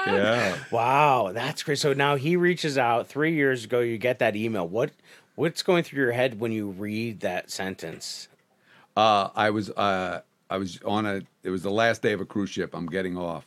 yeah. 0.08 0.58
Wow, 0.72 1.32
that's 1.34 1.64
great. 1.64 1.80
So 1.80 1.94
now 1.94 2.16
he 2.16 2.36
reaches 2.36 2.78
out 2.78 3.08
three 3.08 3.34
years 3.34 3.66
ago. 3.66 3.80
You 3.80 3.98
get 3.98 4.20
that 4.20 4.36
email. 4.36 4.68
What 4.68 4.92
what's 5.36 5.64
going 5.64 5.84
through 5.84 6.02
your 6.04 6.12
head 6.12 6.40
when 6.40 6.52
you 6.52 6.70
read 6.70 7.22
that 7.22 7.50
sentence? 7.52 8.28
Uh, 8.98 9.30
I 9.36 9.50
was 9.50 9.70
uh, 9.72 10.22
I 10.50 10.58
was 10.58 10.80
on 10.84 11.06
a. 11.06 11.22
It 11.44 11.50
was 11.50 11.64
the 11.64 11.72
last 11.72 12.02
day 12.02 12.14
of 12.14 12.22
a 12.22 12.26
cruise 12.26 12.50
ship. 12.50 12.74
I'm 12.74 12.86
getting 12.88 13.18
off, 13.18 13.46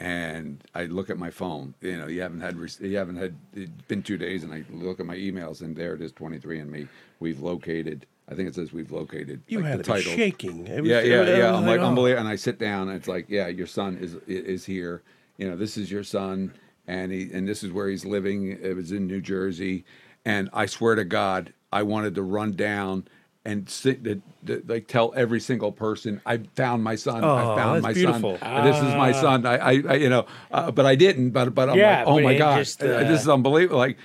and 0.00 0.62
I 0.74 0.86
look 0.86 1.10
at 1.10 1.18
my 1.18 1.30
phone. 1.30 1.74
You 1.80 1.96
know, 1.98 2.06
you 2.06 2.20
haven't 2.22 2.40
had. 2.40 2.56
You 2.80 2.96
haven't 2.96 3.16
had. 3.16 3.36
It's 3.54 3.70
been 3.88 4.02
two 4.02 4.16
days, 4.18 4.44
and 4.44 4.52
I 4.52 4.64
look 4.70 5.00
at 5.00 5.06
my 5.06 5.16
emails, 5.16 5.60
and 5.60 5.76
there 5.76 5.94
it 5.94 6.02
is. 6.02 6.12
23 6.12 6.60
and 6.60 6.70
me. 6.70 6.88
We've 7.20 7.40
located. 7.40 8.06
I 8.30 8.34
think 8.34 8.48
it 8.48 8.54
says 8.54 8.72
we've 8.72 8.92
located. 8.92 9.42
You 9.48 9.60
like, 9.60 9.68
had 9.70 9.78
the 9.78 9.84
title. 9.84 10.12
shaking. 10.12 10.66
It 10.66 10.82
was- 10.82 10.90
Yeah, 10.90 11.00
yeah, 11.00 11.36
yeah. 11.38 11.54
I'm 11.56 11.64
like, 11.64 11.80
oh. 11.80 11.86
unbelievable. 11.86 12.20
And 12.20 12.28
I 12.28 12.36
sit 12.36 12.58
down, 12.58 12.88
and 12.88 12.96
it's 12.96 13.08
like, 13.08 13.26
yeah, 13.28 13.48
your 13.48 13.66
son 13.66 13.96
is 13.98 14.16
is 14.26 14.64
here. 14.66 15.02
You 15.38 15.48
know, 15.48 15.56
this 15.56 15.76
is 15.76 15.90
your 15.90 16.04
son, 16.04 16.52
and 16.86 17.10
he 17.12 17.30
and 17.32 17.48
this 17.48 17.62
is 17.62 17.72
where 17.72 17.88
he's 17.88 18.04
living. 18.04 18.58
It 18.60 18.74
was 18.76 18.92
in 18.92 19.06
New 19.06 19.20
Jersey, 19.20 19.84
and 20.24 20.50
I 20.52 20.66
swear 20.66 20.96
to 20.96 21.04
God, 21.04 21.54
I 21.72 21.84
wanted 21.84 22.14
to 22.16 22.22
run 22.22 22.52
down 22.52 23.08
and 23.44 23.70
sit, 23.70 24.04
the, 24.04 24.20
the, 24.42 24.62
like 24.66 24.88
tell 24.88 25.14
every 25.16 25.40
single 25.40 25.72
person 25.72 26.20
I 26.26 26.38
found 26.54 26.84
my 26.84 26.96
son. 26.96 27.24
Oh, 27.24 27.34
I 27.34 27.56
found 27.56 27.82
my 27.82 27.92
beautiful. 27.92 28.38
son. 28.38 28.64
This 28.64 28.76
is 28.76 28.94
my 28.94 29.12
son. 29.12 29.46
I, 29.46 29.56
I, 29.56 29.82
I 29.88 29.94
you 29.94 30.10
know, 30.10 30.26
uh, 30.50 30.70
but 30.70 30.84
I 30.84 30.96
didn't. 30.96 31.30
But 31.30 31.54
but 31.54 31.70
I'm 31.70 31.78
Yeah, 31.78 31.98
like, 31.98 32.06
oh 32.08 32.20
my 32.20 32.36
God, 32.36 32.58
just, 32.58 32.82
uh, 32.82 32.88
uh, 32.88 33.04
this 33.04 33.22
is 33.22 33.28
unbelievable. 33.28 33.78
Like 33.78 33.96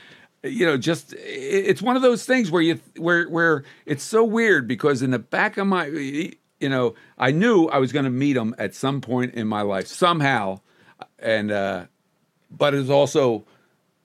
you 0.43 0.65
know 0.65 0.77
just 0.77 1.13
it's 1.17 1.81
one 1.81 1.95
of 1.95 2.01
those 2.01 2.25
things 2.25 2.51
where 2.51 2.61
you 2.61 2.79
where 2.97 3.29
where 3.29 3.63
it's 3.86 4.03
so 4.03 4.23
weird 4.23 4.67
because 4.67 5.01
in 5.01 5.11
the 5.11 5.19
back 5.19 5.57
of 5.57 5.65
my 5.65 5.86
you 5.86 6.36
know 6.61 6.93
i 7.17 7.31
knew 7.31 7.67
i 7.67 7.77
was 7.77 7.93
going 7.93 8.03
to 8.03 8.11
meet 8.11 8.36
him 8.36 8.53
at 8.57 8.75
some 8.75 8.99
point 8.99 9.34
in 9.36 9.47
my 9.47 9.61
life 9.61 9.88
somehow 9.88 10.59
and 11.20 11.51
uh 11.51 11.86
but 12.51 12.74
it's 12.74 12.89
also 12.89 13.43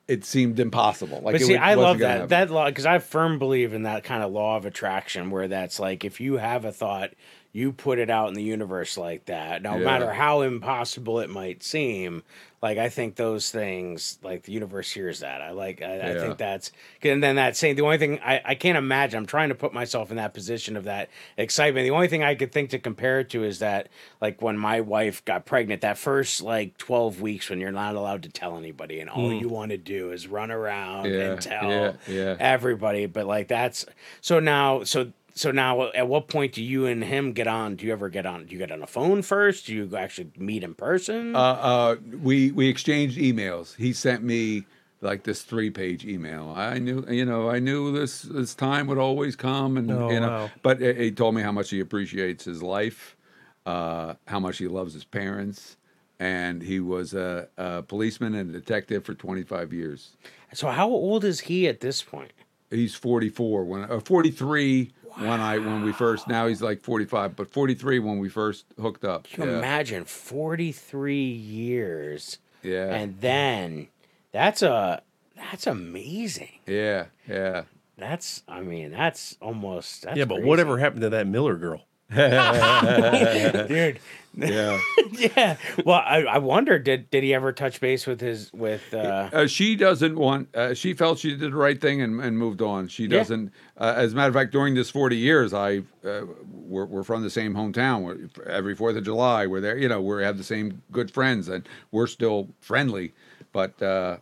it 0.06 0.24
seemed 0.24 0.58
impossible 0.58 1.20
like 1.22 1.34
But 1.34 1.42
see, 1.42 1.56
I 1.56 1.74
love 1.74 1.98
that 1.98 2.10
happen. 2.10 2.28
that 2.28 2.50
law 2.50 2.66
because 2.66 2.86
I 2.86 2.98
firm 2.98 3.38
believe 3.38 3.74
in 3.74 3.82
that 3.82 4.04
kind 4.04 4.22
of 4.22 4.32
law 4.32 4.56
of 4.56 4.64
attraction, 4.64 5.30
where 5.30 5.48
that's 5.48 5.78
like 5.78 6.04
if 6.04 6.20
you 6.20 6.38
have 6.38 6.64
a 6.64 6.72
thought, 6.72 7.10
you 7.58 7.72
put 7.72 7.98
it 7.98 8.08
out 8.08 8.28
in 8.28 8.34
the 8.34 8.42
universe 8.42 8.96
like 8.96 9.24
that. 9.24 9.62
No 9.62 9.76
Yeah. 9.76 9.84
matter 9.84 10.12
how 10.12 10.42
impossible 10.42 11.18
it 11.18 11.28
might 11.28 11.64
seem, 11.64 12.22
like 12.60 12.78
I 12.78 12.88
think 12.88 13.14
those 13.14 13.50
things, 13.50 14.18
like 14.22 14.42
the 14.42 14.52
universe 14.52 14.90
hears 14.90 15.20
that. 15.20 15.40
I 15.40 15.50
like. 15.50 15.80
I, 15.80 16.10
I 16.10 16.14
think 16.14 16.38
that's 16.38 16.72
and 17.02 17.22
then 17.22 17.36
that 17.36 17.56
same. 17.56 17.76
the 17.76 17.82
only 17.82 17.98
thing 17.98 18.18
I 18.18 18.40
I 18.44 18.54
can't 18.56 18.76
imagine. 18.76 19.18
I'm 19.18 19.26
trying 19.26 19.50
to 19.50 19.54
put 19.54 19.72
myself 19.72 20.10
in 20.10 20.16
that 20.16 20.34
position 20.34 20.76
of 20.76 20.84
that 20.84 21.08
excitement. 21.36 21.84
The 21.84 21.90
only 21.90 22.08
thing 22.08 22.24
I 22.24 22.34
could 22.34 22.50
think 22.50 22.70
to 22.70 22.78
compare 22.80 23.20
it 23.20 23.30
to 23.30 23.44
is 23.44 23.60
that 23.60 23.88
like 24.20 24.42
when 24.42 24.58
my 24.58 24.80
wife 24.80 25.24
got 25.24 25.46
pregnant, 25.46 25.82
that 25.82 25.98
first 25.98 26.42
like 26.42 26.76
12 26.78 27.20
weeks 27.20 27.48
when 27.48 27.60
you're 27.60 27.70
not 27.70 27.94
allowed 27.94 28.24
to 28.24 28.28
tell 28.28 28.56
anybody, 28.56 28.98
and 28.98 29.08
all 29.08 29.30
hmm. 29.30 29.36
you 29.36 29.48
want 29.48 29.70
to 29.70 29.78
do 29.78 30.10
is 30.10 30.26
run 30.26 30.50
around. 30.50 31.06
Yeah, 31.06 31.20
and 31.20 31.40
tell 31.40 31.70
yeah, 31.70 31.92
yeah. 32.08 32.36
everybody. 32.40 33.06
But 33.06 33.26
like 33.26 33.46
that's 33.46 33.86
so 34.20 34.40
now 34.40 34.82
so 34.82 35.12
so 35.38 35.50
now 35.50 35.90
at 35.92 36.08
what 36.08 36.28
point 36.28 36.52
do 36.52 36.62
you 36.62 36.86
and 36.86 37.02
him 37.04 37.32
get 37.32 37.46
on? 37.46 37.76
Do 37.76 37.86
you 37.86 37.92
ever 37.92 38.08
get 38.08 38.26
on? 38.26 38.46
Do 38.46 38.52
you 38.52 38.58
get 38.58 38.72
on 38.72 38.82
a 38.82 38.86
phone 38.86 39.22
first? 39.22 39.66
Do 39.66 39.74
you 39.74 39.96
actually 39.96 40.30
meet 40.36 40.62
in 40.64 40.74
person? 40.74 41.34
uh, 41.36 41.38
uh, 41.38 41.96
we 42.22 42.50
we 42.52 42.68
exchanged 42.68 43.18
emails. 43.18 43.76
He 43.76 43.92
sent 43.92 44.22
me 44.22 44.64
like 45.00 45.22
this 45.22 45.42
three 45.42 45.70
page 45.70 46.04
email. 46.04 46.52
I 46.56 46.78
knew, 46.78 47.04
you 47.08 47.24
know, 47.24 47.48
I 47.48 47.58
knew 47.60 47.92
this 47.92 48.22
this 48.22 48.54
time 48.54 48.86
would 48.88 48.98
always 48.98 49.36
come, 49.36 49.76
and 49.76 49.90
Oh, 49.90 50.10
you 50.10 50.20
know, 50.20 50.28
wow. 50.28 50.50
but 50.62 50.80
he 50.80 50.92
he 50.94 51.10
told 51.12 51.34
me 51.34 51.42
how 51.42 51.52
much 51.52 51.70
he 51.70 51.78
appreciates 51.80 52.44
his 52.44 52.62
life, 52.62 53.16
uh, 53.64 54.14
how 54.26 54.40
much 54.40 54.58
he 54.58 54.66
loves 54.66 54.92
his 54.94 55.04
parents, 55.04 55.76
and 56.18 56.62
he 56.62 56.80
was 56.80 57.14
a, 57.14 57.48
a 57.56 57.82
policeman 57.82 58.34
and 58.34 58.50
a 58.50 58.58
detective 58.58 59.04
for 59.04 59.14
twenty 59.14 59.44
five 59.44 59.72
years. 59.72 60.16
so 60.52 60.68
how 60.68 60.88
old 60.88 61.24
is 61.24 61.40
he 61.40 61.68
at 61.68 61.78
this 61.80 62.02
point? 62.02 62.32
He's 62.70 62.94
forty 62.96 63.28
four 63.28 63.64
when 63.64 63.84
uh, 63.84 64.00
forty 64.00 64.30
three. 64.32 64.90
When 65.18 65.40
I 65.40 65.58
when 65.58 65.82
we 65.84 65.92
first 65.92 66.28
now 66.28 66.46
he's 66.46 66.62
like 66.62 66.80
forty 66.80 67.04
five, 67.04 67.34
but 67.34 67.50
forty 67.50 67.74
three 67.74 67.98
when 67.98 68.18
we 68.18 68.28
first 68.28 68.66
hooked 68.80 69.04
up. 69.04 69.24
Can 69.24 69.44
you 69.44 69.50
Yeah. 69.50 69.58
imagine 69.58 70.04
43 70.04 71.14
years 71.24 72.38
Yeah. 72.62 72.94
and 72.94 73.20
then 73.20 73.88
that's 74.32 74.62
a 74.62 75.02
that's 75.36 75.66
amazing. 75.66 76.58
yeah, 76.66 77.06
yeah. 77.28 77.62
That's 77.96 78.42
I 78.46 78.60
mean 78.60 78.92
that's 78.92 79.36
almost 79.42 80.02
that's 80.02 80.16
Yeah, 80.16 80.24
but 80.24 80.36
crazy. 80.36 80.48
whatever 80.48 80.78
happened 80.78 81.02
to 81.02 81.10
that 81.10 81.26
Miller 81.26 81.56
girl? 81.56 81.84
dude. 83.68 84.00
Yeah. 84.34 84.80
yeah. 85.12 85.56
Well, 85.84 86.02
I, 86.04 86.24
I 86.24 86.38
wonder 86.38 86.78
did 86.78 87.10
did 87.10 87.24
he 87.24 87.34
ever 87.34 87.52
touch 87.52 87.80
base 87.80 88.06
with 88.06 88.20
his 88.20 88.52
with 88.52 88.94
uh 88.94 89.28
Uh, 89.32 89.46
she 89.46 89.74
doesn't 89.74 90.16
want. 90.16 90.54
Uh, 90.54 90.74
she 90.74 90.94
felt 90.94 91.18
she 91.18 91.30
did 91.36 91.52
the 91.52 91.56
right 91.56 91.80
thing 91.80 92.00
and, 92.00 92.20
and 92.20 92.38
moved 92.38 92.62
on. 92.62 92.88
She 92.88 93.08
doesn't. 93.08 93.52
Uh, 93.76 93.94
as 93.96 94.12
a 94.12 94.16
matter 94.16 94.28
of 94.28 94.34
fact, 94.34 94.52
during 94.52 94.74
this 94.74 94.90
forty 94.90 95.16
years, 95.16 95.52
I 95.52 95.78
uh, 96.04 96.22
we're, 96.50 96.84
we're 96.84 97.02
from 97.02 97.22
the 97.22 97.30
same 97.30 97.54
hometown. 97.54 98.02
We're, 98.02 98.50
every 98.50 98.74
Fourth 98.74 98.96
of 98.96 99.04
July, 99.04 99.46
we're 99.46 99.60
there. 99.60 99.76
You 99.76 99.88
know, 99.88 100.00
we 100.00 100.22
have 100.22 100.38
the 100.38 100.44
same 100.44 100.82
good 100.92 101.10
friends, 101.10 101.48
and 101.48 101.68
we're 101.90 102.06
still 102.06 102.48
friendly. 102.60 103.12
But 103.52 103.80
uh, 103.82 104.18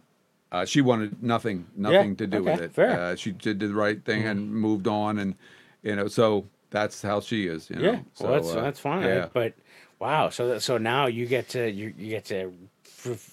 uh, 0.50 0.64
she 0.64 0.80
wanted 0.80 1.22
nothing, 1.22 1.66
nothing 1.76 2.16
to 2.16 2.26
do 2.26 2.42
with 2.42 2.60
it. 2.60 2.74
Uh, 2.78 3.16
she 3.16 3.32
did 3.32 3.60
the 3.60 3.74
right 3.74 4.02
thing 4.04 4.24
and 4.26 4.52
moved 4.54 4.86
on, 4.88 5.18
and 5.18 5.34
you 5.82 5.94
know, 5.94 6.08
so 6.08 6.46
that's 6.70 7.02
how 7.02 7.20
she 7.20 7.46
is. 7.46 7.70
You 7.70 7.76
know? 7.76 7.92
Yeah, 7.92 7.98
so, 8.14 8.24
well, 8.24 8.34
that's 8.34 8.52
uh, 8.52 8.60
that's 8.60 8.80
fine. 8.80 9.02
Yeah. 9.04 9.28
But 9.32 9.54
wow, 9.98 10.28
so 10.30 10.48
that, 10.48 10.62
so 10.62 10.78
now 10.78 11.06
you 11.06 11.26
get 11.26 11.48
to 11.50 11.70
you, 11.70 11.94
you 11.96 12.10
get 12.10 12.24
to 12.26 12.52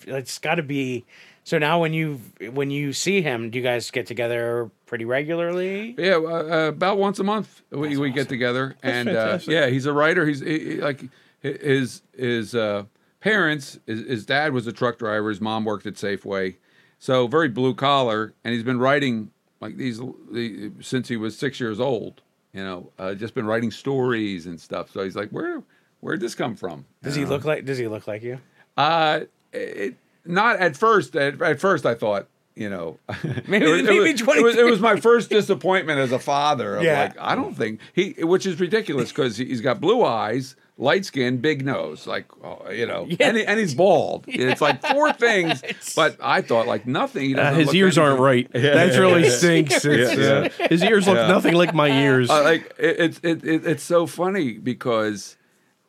it's 0.08 0.38
got 0.38 0.56
to 0.56 0.64
be 0.64 1.06
so 1.44 1.58
now 1.58 1.80
when 1.80 1.94
you 1.94 2.22
when 2.52 2.72
you 2.72 2.94
see 2.94 3.22
him, 3.22 3.50
do 3.50 3.60
you 3.60 3.64
guys 3.64 3.92
get 3.92 4.08
together 4.08 4.72
pretty 4.86 5.04
regularly? 5.04 5.94
Yeah, 5.98 6.16
uh, 6.16 6.68
about 6.70 6.98
once 6.98 7.20
a 7.20 7.24
month 7.24 7.62
we, 7.70 7.98
we 7.98 8.12
get 8.12 8.30
together, 8.30 8.76
and 8.82 9.10
uh, 9.10 9.40
yeah, 9.44 9.68
he's 9.68 9.86
a 9.86 9.94
writer. 9.94 10.26
He's 10.26 10.40
he, 10.40 10.60
he- 10.60 10.82
like 10.82 11.04
his 11.42 12.02
his 12.16 12.56
uh, 12.56 12.86
parents. 13.20 13.78
His, 13.86 14.08
his 14.08 14.26
dad 14.26 14.54
was 14.54 14.68
a 14.68 14.72
truck 14.72 14.98
driver. 14.98 15.30
His 15.30 15.42
mom 15.42 15.66
worked 15.66 15.86
at 15.86 15.96
Safeway, 15.96 16.56
so 16.98 17.28
very 17.28 17.50
blue 17.50 17.76
collar. 17.76 18.34
And 18.46 18.54
he's 18.54 18.64
been 18.64 18.80
writing 18.80 19.32
like 19.60 19.76
these 19.76 20.00
the, 20.00 20.72
since 20.80 21.10
he 21.10 21.18
was 21.18 21.38
six 21.38 21.60
years 21.60 21.80
old. 21.80 22.22
You 22.54 22.64
know, 22.64 22.92
uh, 23.00 23.14
just 23.16 23.34
been 23.34 23.46
writing 23.46 23.72
stories 23.72 24.46
and 24.46 24.60
stuff. 24.62 24.92
So 24.92 25.04
he's 25.04 25.16
like, 25.16 25.30
where 25.30 25.64
where'd 26.02 26.20
this 26.20 26.36
come 26.36 26.56
from? 26.56 26.86
Does 27.02 27.16
he 27.16 27.26
look 27.26 27.46
like 27.46 27.66
Does 27.66 27.78
he 27.78 27.88
look 27.88 28.08
like 28.08 28.22
you? 28.24 28.40
Uh, 28.78 29.22
it, 29.52 29.96
not 30.26 30.58
at 30.60 30.76
first. 30.78 31.16
At, 31.16 31.42
at 31.42 31.60
first, 31.60 31.86
I 31.86 31.96
thought, 31.96 32.28
you 32.56 32.70
know, 32.70 33.00
Maybe- 33.48 33.66
it, 33.66 33.72
was, 33.72 33.82
it, 33.82 34.00
was, 34.00 34.22
it, 34.38 34.44
was, 34.44 34.56
it 34.58 34.66
was 34.66 34.80
my 34.80 34.96
first 35.00 35.30
disappointment 35.32 36.00
as 36.00 36.12
a 36.12 36.20
father. 36.20 36.78
Of 36.78 36.84
Yeah. 36.84 37.02
like, 37.04 37.20
I 37.20 37.36
don't 37.36 37.56
think 37.58 37.80
he, 37.94 38.12
which 38.20 38.46
is 38.46 38.60
ridiculous 38.60 39.10
because 39.10 39.38
he's 39.38 39.62
got 39.62 39.82
blue 39.82 40.04
eyes, 40.04 40.56
light 40.78 41.06
skin, 41.06 41.38
big 41.38 41.64
nose, 41.64 42.08
like 42.08 42.26
oh, 42.44 42.70
you 42.72 42.86
know, 42.88 43.06
Yeah. 43.08 43.28
and, 43.28 43.38
he, 43.38 43.46
and 43.46 43.60
he's 43.60 43.76
bald. 43.76 44.26
It's 44.28 44.60
like 44.62 44.82
four 44.82 45.14
things, 45.14 45.62
but 45.96 46.18
I 46.22 46.42
thought 46.42 46.66
like 46.68 46.88
nothing. 46.88 47.26
He 47.30 47.36
Uh, 47.36 47.54
his 47.54 47.68
look 47.68 47.76
ears 47.76 47.98
aren't 47.98 48.20
anything- 48.20 48.62
right. 48.62 48.64
that 48.74 49.00
really 49.00 49.30
stinks. 49.30 49.86
It's, 49.86 50.18
Yeah, 50.20 50.50
uh, 50.66 50.68
his 50.70 50.84
ears 50.84 51.06
look 51.08 51.18
Yeah. 51.18 51.28
nothing 51.28 51.54
like 51.54 51.74
my 51.76 51.90
ears. 51.90 52.30
Uh, 52.30 52.44
like 52.44 52.74
it's 52.80 53.20
it, 53.24 53.44
it, 53.46 53.66
it's 53.68 53.84
so 53.84 54.08
funny 54.08 54.54
because 54.54 55.38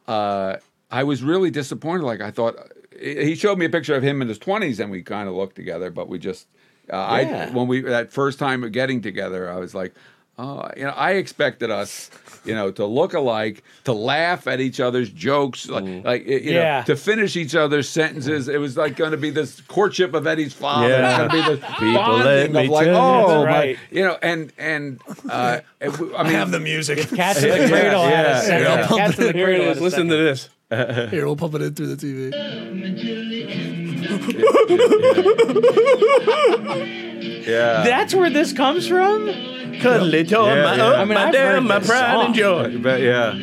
uh, 0.07 0.57
I 0.91 1.03
was 1.05 1.23
really 1.23 1.51
disappointed. 1.51 2.05
Like 2.05 2.21
I 2.21 2.31
thought 2.31 2.57
he 3.01 3.35
showed 3.35 3.59
me 3.59 3.65
a 3.65 3.71
picture 3.71 3.95
of 3.97 4.03
him 4.03 4.21
in 4.23 4.29
his 4.29 4.39
twenties, 4.39 4.81
and 4.81 4.91
we 4.91 5.03
kind 5.03 5.29
of 5.29 5.35
looked 5.35 5.57
together, 5.57 5.91
but 5.91 6.09
we 6.09 6.19
just 6.19 6.47
uh, 6.93 6.97
I 6.97 7.51
when 7.53 7.67
we 7.69 7.81
that 7.81 8.13
first 8.13 8.39
time 8.39 8.63
of 8.65 8.73
getting 8.73 9.01
together, 9.01 9.51
I 9.51 9.57
was 9.57 9.75
like. 9.75 9.95
Oh, 10.37 10.69
you 10.77 10.83
know, 10.83 10.91
I 10.91 11.13
expected 11.13 11.71
us, 11.71 12.11
you 12.45 12.55
know, 12.57 12.73
to 12.73 12.85
look 12.85 13.15
alike, 13.15 13.63
to 13.85 13.93
laugh 13.93 14.49
at 14.49 14.61
each 14.61 14.81
other's 14.81 15.09
jokes, 15.09 15.69
like, 15.69 15.85
like 16.05 16.27
you 16.27 16.39
Yeah. 16.39 16.81
know, 16.81 16.85
to 16.87 16.97
finish 16.97 17.37
each 17.37 17.55
other's 17.55 17.89
sentences. 17.89 18.49
It 18.49 18.59
was 18.59 18.77
like 18.77 18.97
going 18.97 19.13
to 19.13 19.17
be 19.17 19.31
this 19.31 19.61
courtship 19.63 20.13
of 20.13 20.27
Eddie's 20.27 20.53
father. 20.53 20.89
Yeah. 20.89 21.09
It's 21.09 21.19
going 21.19 21.31
to 21.31 21.37
be 21.51 21.57
this 21.61 21.71
People 21.79 21.93
bonding 21.95 22.57
of 22.57 22.69
like, 22.69 22.85
tell 22.85 22.85
you. 22.85 22.91
oh, 22.93 23.27
That's 23.29 23.45
my- 23.45 23.45
right. 23.45 23.79
you 23.93 24.03
know, 24.05 24.19
and 24.23 24.53
and 24.59 25.01
uh, 25.31 25.61
it 25.81 25.91
w- 25.93 26.15
I 26.15 26.19
I 26.19 26.23
mean, 26.25 26.33
have 26.33 26.51
the 26.51 26.59
music. 26.61 27.09
Cats 27.11 27.41
in 27.43 27.51
the 27.51 27.69
cradle. 27.69 28.03
yeah, 28.03 28.11
had 28.17 28.27
a 28.27 28.41
second. 28.43 28.63
yeah. 28.65 28.87
Cats 28.89 29.19
in 29.21 29.27
the 29.29 29.33
cradle. 29.33 29.83
Listen 29.83 30.09
to 30.09 30.17
this. 30.17 30.49
Here, 31.11 31.25
we'll 31.27 31.37
pump 31.37 31.55
it 31.55 31.63
in 31.63 31.75
through 31.75 31.95
the 31.95 31.97
TV. 31.97 32.33
yeah. 37.47 37.83
That's 37.85 38.15
where 38.15 38.31
this 38.31 38.53
comes 38.53 38.87
from. 38.87 39.27
Cuddly 39.81 40.25
toy, 40.25 40.55
Yeah, 40.55 40.65
my, 40.65 40.77
yeah. 40.77 40.83
oh, 40.85 40.95
I 40.95 41.05
mean, 41.05 41.15
my 41.15 41.27
I've 41.27 41.33
damn, 41.33 41.55
heard 41.55 41.61
my 41.69 41.79
this 41.81 41.89
pride 41.89 42.13
song. 42.13 42.27
and 42.27 42.35
joy. 42.35 42.79
But 42.79 43.01
yeah. 43.01 43.33
So 43.33 43.39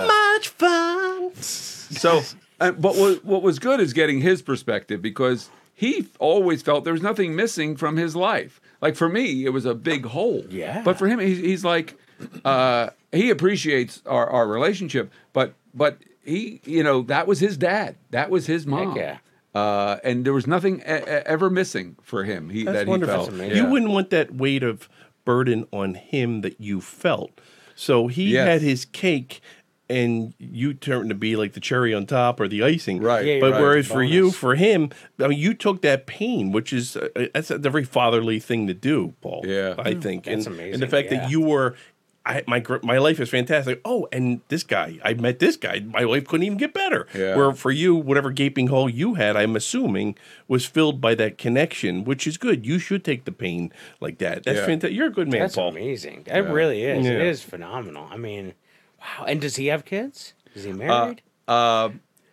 Yeah. 0.00 0.06
much 0.06 0.48
fun. 0.48 1.34
So, 1.34 2.22
uh, 2.60 2.70
but 2.72 2.96
what, 2.96 3.24
what 3.24 3.42
was 3.42 3.58
good 3.58 3.80
is 3.80 3.92
getting 3.92 4.20
his 4.20 4.42
perspective 4.42 5.02
because 5.02 5.50
he 5.74 6.06
always 6.18 6.62
felt 6.62 6.84
there 6.84 6.92
was 6.92 7.02
nothing 7.02 7.34
missing 7.36 7.76
from 7.76 7.96
his 7.96 8.14
life. 8.14 8.60
Like 8.80 8.96
for 8.96 9.08
me, 9.08 9.44
it 9.44 9.50
was 9.50 9.64
a 9.64 9.74
big 9.74 10.06
hole. 10.06 10.44
Yeah. 10.48 10.82
But 10.82 10.98
for 10.98 11.08
him, 11.08 11.18
he's, 11.18 11.38
he's 11.38 11.64
like, 11.64 11.98
uh, 12.44 12.90
he 13.14 13.30
appreciates 13.30 14.02
our, 14.06 14.26
our 14.28 14.46
relationship, 14.48 15.10
but 15.32 15.54
but 15.72 15.98
he, 16.24 16.60
you 16.64 16.82
know, 16.82 17.02
that 17.02 17.26
was 17.26 17.40
his 17.40 17.56
dad. 17.56 17.96
That 18.10 18.30
was 18.30 18.46
his 18.46 18.66
mom. 18.66 18.96
yeah. 18.96 19.18
Uh, 19.54 19.98
and 20.02 20.24
there 20.24 20.32
was 20.32 20.46
nothing 20.48 20.80
e- 20.80 20.82
ever 20.82 21.48
missing 21.48 21.96
for 22.02 22.24
him. 22.24 22.50
He 22.50 22.64
That's 22.64 22.78
that 22.78 22.86
wonderful. 22.88 23.14
he 23.16 23.24
felt. 23.26 23.34
amazing. 23.34 23.56
You 23.56 23.70
wouldn't 23.70 23.92
want 23.92 24.10
that 24.10 24.34
weight 24.34 24.62
of 24.64 24.88
burden 25.24 25.66
on 25.72 25.94
him 25.94 26.40
that 26.40 26.60
you 26.60 26.80
felt. 26.80 27.40
So 27.76 28.08
he 28.08 28.30
Yes. 28.32 28.48
had 28.48 28.62
his 28.62 28.84
cake, 28.84 29.40
and 29.88 30.34
you 30.38 30.74
turned 30.74 31.08
to 31.10 31.14
be 31.14 31.36
like 31.36 31.52
the 31.52 31.60
cherry 31.60 31.92
on 31.94 32.06
top 32.06 32.40
or 32.40 32.48
the 32.48 32.62
icing. 32.64 33.00
Right. 33.00 33.24
Yeah, 33.24 33.40
But 33.40 33.52
right. 33.52 33.60
whereas 33.60 33.86
for 33.86 34.02
you, 34.02 34.30
for 34.32 34.54
him, 34.56 34.90
I 35.20 35.28
mean, 35.28 35.38
you 35.38 35.54
took 35.54 35.82
that 35.82 36.06
pain, 36.06 36.50
which 36.52 36.72
is 36.72 36.96
uh, 36.96 37.08
that's 37.34 37.50
a 37.50 37.58
very 37.58 37.84
fatherly 37.84 38.40
thing 38.40 38.66
to 38.66 38.74
do, 38.74 39.14
Paul. 39.20 39.42
Yeah. 39.46 39.74
I 39.78 39.94
think. 39.94 40.24
That's 40.24 40.46
and, 40.46 40.54
And 40.54 40.60
amazing, 40.62 40.80
the 40.80 40.88
fact 40.88 41.12
yeah. 41.12 41.20
that 41.20 41.30
you 41.30 41.40
were. 41.42 41.76
I, 42.26 42.42
my 42.46 42.64
my 42.82 42.96
life 42.96 43.20
is 43.20 43.28
fantastic. 43.28 43.82
Oh, 43.84 44.08
and 44.10 44.40
this 44.48 44.62
guy, 44.62 44.98
I 45.04 45.12
met 45.12 45.40
this 45.40 45.56
guy. 45.56 45.80
My 45.80 46.00
life 46.04 46.26
couldn't 46.26 46.44
even 46.46 46.56
get 46.56 46.72
better. 46.72 47.06
Yeah. 47.14 47.36
Where 47.36 47.52
for 47.52 47.70
you, 47.70 47.94
whatever 47.94 48.30
gaping 48.30 48.68
hole 48.68 48.88
you 48.88 49.14
had, 49.14 49.36
I'm 49.36 49.54
assuming 49.56 50.16
was 50.48 50.64
filled 50.64 51.02
by 51.02 51.14
that 51.16 51.36
connection, 51.36 52.02
which 52.04 52.26
is 52.26 52.38
good. 52.38 52.64
You 52.64 52.78
should 52.78 53.04
take 53.04 53.26
the 53.26 53.32
pain 53.32 53.72
like 54.00 54.18
that. 54.18 54.44
That's 54.44 54.60
Yeah. 54.60 54.66
fantastic. 54.66 54.96
You're 54.96 55.08
a 55.08 55.12
good 55.12 55.30
man, 55.30 55.40
That's 55.42 55.54
Paul. 55.56 55.68
amazing. 55.68 56.24
It 56.26 56.38
really 56.46 56.84
is. 56.84 57.04
It 57.06 57.10
Yeah. 57.12 57.22
is 57.24 57.42
phenomenal. 57.42 58.08
I 58.10 58.16
mean, 58.16 58.54
wow. 59.00 59.26
And 59.26 59.38
does 59.40 59.56
he 59.56 59.66
have 59.66 59.84
kids? 59.84 60.32
Is 60.54 60.64
he 60.64 60.72
married? 60.72 61.20
Uh, 61.46 61.90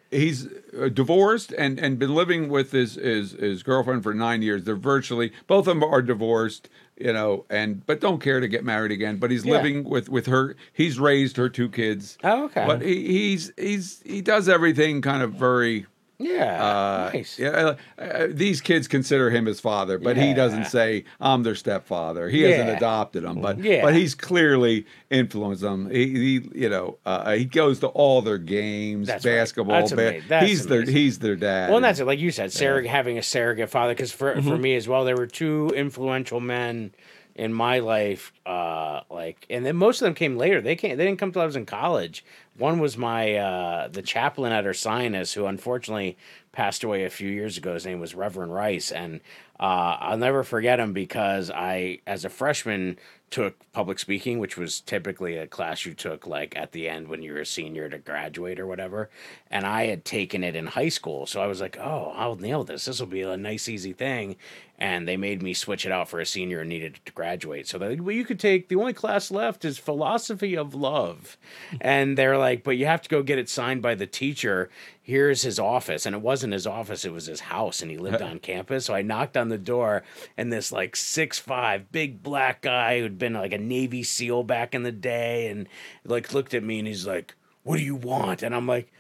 he's 0.09 0.47
uh, 0.79 0.87
divorced 0.87 1.51
and, 1.57 1.77
and 1.79 1.99
been 1.99 2.15
living 2.15 2.47
with 2.47 2.71
his, 2.71 2.95
his 2.95 3.31
his 3.33 3.61
girlfriend 3.63 4.03
for 4.03 4.13
nine 4.13 4.41
years. 4.41 4.63
They're 4.63 4.75
virtually 4.77 5.33
both 5.47 5.67
of 5.67 5.79
them 5.79 5.83
are 5.83 6.01
divorced, 6.01 6.69
you 7.01 7.13
know, 7.13 7.45
and 7.49 7.85
but 7.85 7.99
don't 7.99 8.21
care 8.21 8.39
to 8.39 8.47
get 8.47 8.63
married 8.63 8.91
again. 8.91 9.17
But 9.17 9.31
he's 9.31 9.45
Yeah. 9.45 9.53
living 9.53 9.83
with 9.83 10.09
with 10.09 10.27
her. 10.27 10.55
He's 10.73 10.99
raised 10.99 11.37
her 11.37 11.49
two 11.49 11.69
kids. 11.69 12.17
Oh, 12.23 12.45
okay. 12.45 12.65
But 12.65 12.81
he, 12.81 13.07
he's 13.07 13.51
he's 13.57 14.01
he 14.05 14.21
does 14.21 14.47
everything 14.49 15.01
kind 15.01 15.23
of 15.23 15.33
very. 15.33 15.85
Yeah. 16.21 16.63
Uh, 16.63 17.11
nice. 17.13 17.37
Yeah, 17.39 17.49
uh, 17.49 17.75
uh, 18.01 18.27
these 18.29 18.61
kids 18.61 18.87
consider 18.87 19.29
him 19.29 19.45
his 19.45 19.59
father, 19.59 19.97
but 19.97 20.17
he 20.17 20.33
doesn't 20.33 20.65
say 20.65 21.03
I'm 21.19 21.43
their 21.43 21.55
stepfather. 21.55 22.29
He 22.29 22.41
hasn't 22.41 22.69
adopted 22.69 23.23
them, 23.23 23.41
but 23.41 23.59
Yeah. 23.59 23.81
but 23.81 23.95
he's 23.95 24.15
clearly 24.15 24.85
influenced 25.09 25.61
them. 25.61 25.89
He, 25.89 26.07
he 26.39 26.49
you 26.55 26.69
know, 26.69 26.97
uh, 27.05 27.33
he 27.33 27.45
goes 27.45 27.79
to 27.79 27.87
all 27.87 28.21
their 28.21 28.37
games, 28.37 29.07
That's 29.07 29.25
right. 29.25 29.35
basketball. 29.35 29.79
That's 29.79 29.93
ba- 29.93 30.21
that's 30.27 30.47
he's 30.47 30.67
their 30.67 30.83
he's 30.83 31.19
their 31.19 31.35
dad. 31.35 31.69
Well, 31.69 31.77
and 31.77 31.85
that's 31.85 31.99
it. 31.99 32.05
Like 32.05 32.19
you 32.19 32.31
said, 32.31 32.51
surrogate 32.51 32.89
having 32.91 33.17
a 33.17 33.23
surrogate 33.23 33.69
father. 33.69 33.93
Because 33.93 34.11
for 34.11 34.31
Mm-hmm. 34.35 34.47
for 34.47 34.57
me 34.57 34.75
as 34.75 34.87
well, 34.87 35.03
there 35.05 35.17
were 35.17 35.27
two 35.27 35.71
influential 35.75 36.39
men 36.39 36.93
in 37.35 37.53
my 37.53 37.79
life. 37.79 38.31
Uh, 38.45 39.01
like, 39.09 39.45
and 39.49 39.65
then 39.65 39.75
most 39.75 40.01
of 40.01 40.05
them 40.05 40.13
came 40.13 40.37
later. 40.37 40.61
They 40.61 40.75
came. 40.75 40.97
They 40.97 41.05
didn't 41.05 41.19
come 41.19 41.31
till 41.31 41.41
I 41.41 41.45
was 41.45 41.55
in 41.55 41.65
college. 41.65 42.23
One 42.61 42.77
was 42.77 42.95
my 42.95 43.37
uh, 43.37 43.87
the 43.87 44.03
chaplain 44.03 44.51
at 44.51 44.65
Ursinus, 44.65 45.33
who 45.33 45.47
unfortunately 45.47 46.15
passed 46.51 46.83
away 46.83 47.05
a 47.05 47.09
few 47.09 47.27
years 47.27 47.57
ago. 47.57 47.73
His 47.73 47.87
name 47.87 47.99
was 47.99 48.13
Reverend 48.13 48.53
Rice, 48.53 48.91
and 48.91 49.19
uh, 49.61 49.97
I'll 49.99 50.17
never 50.17 50.43
forget 50.43 50.79
him 50.79 50.91
because 50.91 51.51
I, 51.51 51.99
as 52.07 52.25
a 52.25 52.29
freshman, 52.29 52.97
took 53.31 53.55
public 53.71 53.97
speaking, 53.97 54.39
which 54.39 54.57
was 54.57 54.81
typically 54.81 55.37
a 55.37 55.47
class 55.47 55.85
you 55.85 55.93
took 55.93 56.27
like 56.27 56.55
at 56.57 56.73
the 56.73 56.89
end 56.89 57.07
when 57.07 57.23
you 57.23 57.31
were 57.31 57.39
a 57.39 57.45
senior 57.45 57.89
to 57.89 57.97
graduate 57.97 58.59
or 58.59 58.67
whatever. 58.67 59.09
And 59.49 59.65
I 59.65 59.85
had 59.87 60.03
taken 60.03 60.43
it 60.43 60.55
in 60.55 60.67
high 60.67 60.89
school. 60.89 61.25
So 61.25 61.41
I 61.41 61.47
was 61.47 61.61
like, 61.61 61.77
oh, 61.77 62.11
I'll 62.15 62.35
nail 62.35 62.65
this. 62.65 62.85
This 62.85 62.99
will 62.99 63.07
be 63.07 63.21
a 63.21 63.37
nice, 63.37 63.69
easy 63.69 63.93
thing. 63.93 64.35
And 64.77 65.07
they 65.07 65.15
made 65.15 65.41
me 65.41 65.53
switch 65.53 65.85
it 65.85 65.91
out 65.91 66.09
for 66.09 66.19
a 66.19 66.25
senior 66.25 66.61
and 66.61 66.69
needed 66.69 66.99
to 67.05 67.11
graduate. 67.13 67.67
So 67.67 67.77
they're 67.77 67.91
like, 67.91 68.01
well, 68.01 68.15
you 68.15 68.25
could 68.25 68.39
take 68.39 68.67
the 68.67 68.75
only 68.75 68.93
class 68.93 69.31
left 69.31 69.63
is 69.63 69.77
philosophy 69.77 70.57
of 70.57 70.75
love. 70.75 71.37
and 71.81 72.17
they're 72.17 72.37
like, 72.37 72.63
but 72.63 72.77
you 72.77 72.85
have 72.85 73.01
to 73.03 73.09
go 73.09 73.23
get 73.23 73.39
it 73.39 73.47
signed 73.47 73.81
by 73.81 73.95
the 73.95 74.07
teacher. 74.07 74.69
Here's 75.01 75.43
his 75.43 75.59
office. 75.59 76.05
And 76.05 76.15
it 76.15 76.21
wasn't 76.21 76.53
his 76.53 76.67
office, 76.67 77.05
it 77.05 77.13
was 77.13 77.27
his 77.27 77.41
house. 77.41 77.81
And 77.81 77.89
he 77.89 77.97
lived 77.97 78.21
on 78.21 78.39
campus. 78.39 78.85
So 78.85 78.93
I 78.93 79.03
knocked 79.03 79.37
on 79.37 79.47
the 79.51 79.57
door, 79.59 80.01
and 80.35 80.51
this 80.51 80.71
like 80.71 80.95
six 80.95 81.37
five 81.37 81.91
big 81.91 82.23
black 82.23 82.61
guy 82.61 82.99
who'd 82.99 83.19
been 83.19 83.33
like 83.33 83.53
a 83.53 83.59
Navy 83.59 84.01
SEAL 84.01 84.43
back 84.43 84.73
in 84.73 84.81
the 84.81 84.91
day 84.91 85.47
and 85.47 85.69
like 86.03 86.33
looked 86.33 86.55
at 86.55 86.63
me 86.63 86.79
and 86.79 86.87
he's 86.87 87.05
like, 87.05 87.35
What 87.61 87.77
do 87.77 87.83
you 87.83 87.95
want? 87.95 88.41
And 88.41 88.55
I'm 88.55 88.67
like, 88.67 88.91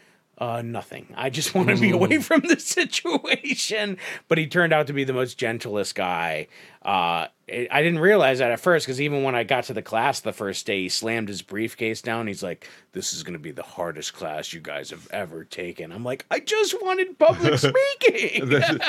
uh, 0.41 0.63
nothing. 0.63 1.05
I 1.15 1.29
just 1.29 1.53
want 1.53 1.69
to 1.69 1.77
be 1.77 1.91
away 1.91 2.17
from 2.21 2.41
the 2.41 2.59
situation. 2.59 3.97
But 4.27 4.39
he 4.39 4.47
turned 4.47 4.73
out 4.73 4.87
to 4.87 4.93
be 4.93 5.03
the 5.03 5.13
most 5.13 5.37
gentlest 5.37 5.93
guy. 5.93 6.47
Uh, 6.81 7.27
it, 7.47 7.67
I 7.69 7.83
didn't 7.83 7.99
realize 7.99 8.39
that 8.39 8.51
at 8.51 8.59
first 8.59 8.85
because 8.85 8.99
even 8.99 9.23
when 9.23 9.35
I 9.35 9.43
got 9.43 9.65
to 9.65 9.73
the 9.73 9.83
class 9.83 10.19
the 10.19 10.33
first 10.33 10.65
day, 10.65 10.81
he 10.83 10.89
slammed 10.89 11.27
his 11.27 11.41
briefcase 11.43 12.01
down. 12.01 12.25
He's 12.25 12.41
like, 12.41 12.67
"This 12.93 13.13
is 13.13 13.21
going 13.21 13.33
to 13.33 13.39
be 13.39 13.51
the 13.51 13.61
hardest 13.63 14.13
class 14.13 14.51
you 14.51 14.61
guys 14.61 14.89
have 14.89 15.07
ever 15.11 15.43
taken." 15.43 15.91
I'm 15.91 16.03
like, 16.03 16.25
"I 16.31 16.39
just 16.39 16.81
wanted 16.81 17.19
public 17.19 17.59
speaking." 17.59 18.79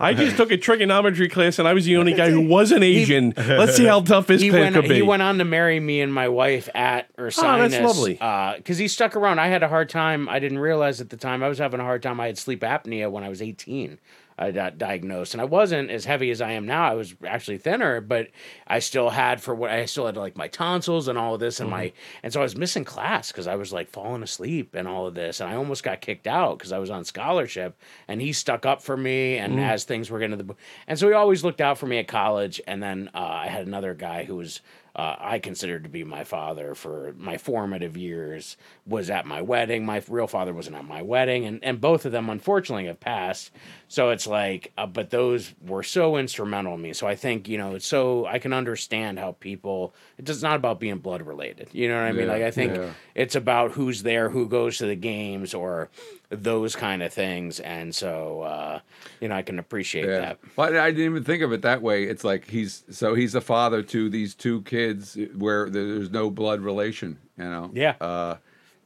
I 0.00 0.14
just 0.14 0.36
took 0.36 0.50
a 0.50 0.56
trigonometry 0.56 1.28
class, 1.28 1.58
and 1.58 1.68
I 1.68 1.74
was 1.74 1.84
the 1.84 1.96
only 1.96 2.14
guy 2.14 2.30
who 2.30 2.40
wasn't 2.48 2.82
Asian. 2.82 3.34
Let's 3.36 3.76
see 3.76 3.84
how 3.84 4.00
tough 4.00 4.26
this 4.26 4.40
he 4.42 4.50
class 4.50 4.60
went, 4.60 4.74
could 4.76 4.88
be. 4.88 4.94
he 4.96 5.02
went 5.02 5.22
on 5.22 5.38
to 5.38 5.44
marry 5.44 5.78
me 5.80 6.00
and 6.00 6.12
my 6.12 6.28
wife 6.28 6.68
at 6.74 7.14
Ursinus. 7.16 7.70
that's 7.70 7.84
lovely. 7.84 8.14
Because 8.14 8.78
he 8.78 8.88
stuck 8.88 9.16
around. 9.16 9.38
I 9.38 9.48
had 9.48 9.62
a 9.62 9.68
hard 9.68 9.88
time. 9.88 10.28
I 10.28 10.38
didn't 10.38 10.58
realize 10.58 11.00
at 11.00 11.10
the 11.10 11.16
time 11.16 11.42
I 11.42 11.48
was 11.48 11.58
having 11.58 11.80
a 11.80 11.84
hard 11.84 12.02
time. 12.02 12.20
I 12.20 12.26
had 12.26 12.38
sleep 12.38 12.60
apnea 12.60 13.10
when 13.10 13.22
I 13.22 13.28
was 13.28 13.42
18. 13.42 13.98
I 14.38 14.52
got 14.52 14.78
diagnosed, 14.78 15.34
and 15.34 15.40
I 15.40 15.44
wasn't 15.44 15.90
as 15.90 16.04
heavy 16.04 16.30
as 16.30 16.40
I 16.40 16.52
am 16.52 16.66
now. 16.66 16.88
I 16.88 16.94
was 16.94 17.14
actually 17.26 17.58
thinner, 17.58 18.00
but 18.00 18.28
I 18.66 18.78
still 18.78 19.10
had 19.10 19.40
for 19.40 19.54
what 19.54 19.70
I 19.70 19.84
still 19.86 20.06
had 20.06 20.16
like 20.16 20.36
my 20.36 20.48
tonsils 20.48 21.08
and 21.08 21.18
all 21.18 21.34
of 21.34 21.40
this, 21.40 21.60
and 21.60 21.68
my 21.70 21.92
and 22.22 22.32
so 22.32 22.40
I 22.40 22.44
was 22.44 22.56
missing 22.56 22.84
class 22.84 23.32
because 23.32 23.46
I 23.46 23.56
was 23.56 23.72
like 23.72 23.90
falling 23.90 24.22
asleep 24.22 24.74
and 24.74 24.86
all 24.86 25.06
of 25.06 25.14
this, 25.14 25.40
and 25.40 25.50
I 25.50 25.56
almost 25.56 25.82
got 25.82 26.00
kicked 26.00 26.26
out 26.26 26.58
because 26.58 26.72
I 26.72 26.78
was 26.78 26.90
on 26.90 27.04
scholarship, 27.04 27.76
and 28.06 28.20
he 28.20 28.32
stuck 28.32 28.64
up 28.64 28.80
for 28.80 28.96
me, 28.96 29.38
and 29.38 29.58
as 29.58 29.84
things 29.84 30.10
were 30.10 30.18
getting 30.18 30.38
to 30.38 30.44
the, 30.44 30.54
and 30.86 30.98
so 30.98 31.08
he 31.08 31.14
always 31.14 31.42
looked 31.42 31.60
out 31.60 31.78
for 31.78 31.86
me 31.86 31.98
at 31.98 32.06
college, 32.08 32.60
and 32.66 32.82
then 32.82 33.10
uh, 33.14 33.18
I 33.18 33.48
had 33.48 33.66
another 33.66 33.94
guy 33.94 34.24
who 34.24 34.36
was 34.36 34.60
uh, 34.98 35.14
I 35.18 35.38
considered 35.38 35.84
to 35.84 35.88
be 35.88 36.02
my 36.02 36.24
father 36.24 36.74
for 36.74 37.14
my 37.16 37.38
formative 37.38 37.96
years 37.96 38.56
was 38.84 39.10
at 39.10 39.26
my 39.26 39.40
wedding. 39.40 39.86
My 39.86 40.02
real 40.08 40.26
father 40.26 40.52
wasn't 40.52 40.74
at 40.74 40.84
my 40.84 41.02
wedding, 41.02 41.44
and, 41.44 41.62
and 41.62 41.80
both 41.80 42.04
of 42.04 42.10
them 42.10 42.28
unfortunately 42.28 42.86
have 42.86 42.98
passed. 42.98 43.52
So 43.86 44.10
it's 44.10 44.26
like, 44.28 44.72
uh, 44.78 44.86
but 44.86 45.10
those 45.10 45.54
were 45.66 45.82
so 45.82 46.16
instrumental 46.16 46.76
to 46.76 46.82
me. 46.82 46.92
So 46.92 47.06
I 47.06 47.14
think 47.16 47.48
you 47.48 47.58
know, 47.58 47.74
it's 47.74 47.86
so 47.86 48.26
I 48.26 48.38
can 48.38 48.52
understand 48.52 49.18
how 49.18 49.32
people. 49.32 49.94
It's 50.18 50.26
just 50.26 50.42
not 50.42 50.56
about 50.56 50.78
being 50.80 50.98
blood 50.98 51.22
related. 51.22 51.68
You 51.72 51.88
know 51.88 51.96
what 51.96 52.04
I 52.08 52.12
mean? 52.12 52.26
Yeah, 52.26 52.32
Like 52.32 52.42
I 52.42 52.50
think 52.50 52.76
yeah. 52.76 52.90
it's 53.14 53.34
about 53.34 53.72
who's 53.72 54.02
there, 54.02 54.28
who 54.28 54.48
goes 54.48 54.78
to 54.78 54.86
the 54.86 54.94
games, 54.94 55.54
or 55.54 55.88
those 56.30 56.76
kind 56.76 57.02
of 57.02 57.12
things. 57.12 57.58
And 57.60 57.94
so 57.94 58.42
uh, 58.42 58.80
you 59.20 59.28
know, 59.28 59.34
I 59.34 59.42
can 59.42 59.58
appreciate 59.58 60.04
Yeah. 60.06 60.20
that. 60.20 60.38
Well, 60.56 60.76
I 60.78 60.90
didn't 60.90 61.06
even 61.06 61.24
think 61.24 61.42
of 61.42 61.52
it 61.52 61.62
that 61.62 61.82
way. 61.82 62.04
It's 62.04 62.22
like 62.24 62.48
he's 62.50 62.84
so 62.90 63.14
he's 63.14 63.34
a 63.34 63.40
father 63.40 63.82
to 63.82 64.08
these 64.10 64.34
two 64.34 64.62
kids 64.62 65.16
where 65.36 65.68
there's 65.70 66.10
no 66.10 66.30
blood 66.30 66.60
relation, 66.60 67.18
you 67.38 67.44
know. 67.44 67.70
Yeah. 67.72 67.94
Uh, 68.00 68.36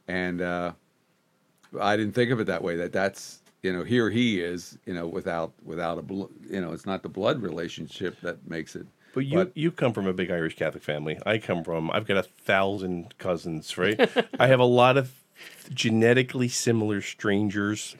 and 0.07 0.41
uh, 0.41 0.71
I 1.79 1.95
didn't 1.97 2.13
think 2.13 2.31
of 2.31 2.39
it 2.39 2.45
that 2.47 2.61
way. 2.63 2.75
That 2.77 2.91
that's 2.93 3.39
you 3.63 3.73
know 3.73 3.83
here 3.83 4.09
he 4.09 4.41
is, 4.41 4.77
you 4.85 4.93
know, 4.93 5.07
without 5.07 5.53
without 5.63 5.97
a 5.97 6.01
bl- 6.01 6.25
you 6.49 6.61
know 6.61 6.73
it's 6.73 6.85
not 6.85 7.01
the 7.01 7.09
blood 7.09 7.41
relationship 7.41 8.19
that 8.21 8.47
makes 8.47 8.75
it. 8.75 8.85
But 9.13 9.25
you 9.25 9.51
you 9.55 9.71
come 9.71 9.93
from 9.93 10.05
a 10.05 10.13
big 10.13 10.29
Irish 10.29 10.55
Catholic 10.55 10.83
family. 10.83 11.17
I 11.25 11.37
come 11.37 11.63
from 11.63 11.89
I've 11.91 12.05
got 12.05 12.17
a 12.17 12.23
thousand 12.23 13.17
cousins, 13.17 13.77
right? 13.77 13.99
I 14.39 14.47
have 14.47 14.59
a 14.59 14.65
lot 14.65 14.97
of 14.97 15.11
genetically 15.73 16.49
similar 16.49 17.01
strangers 17.01 17.95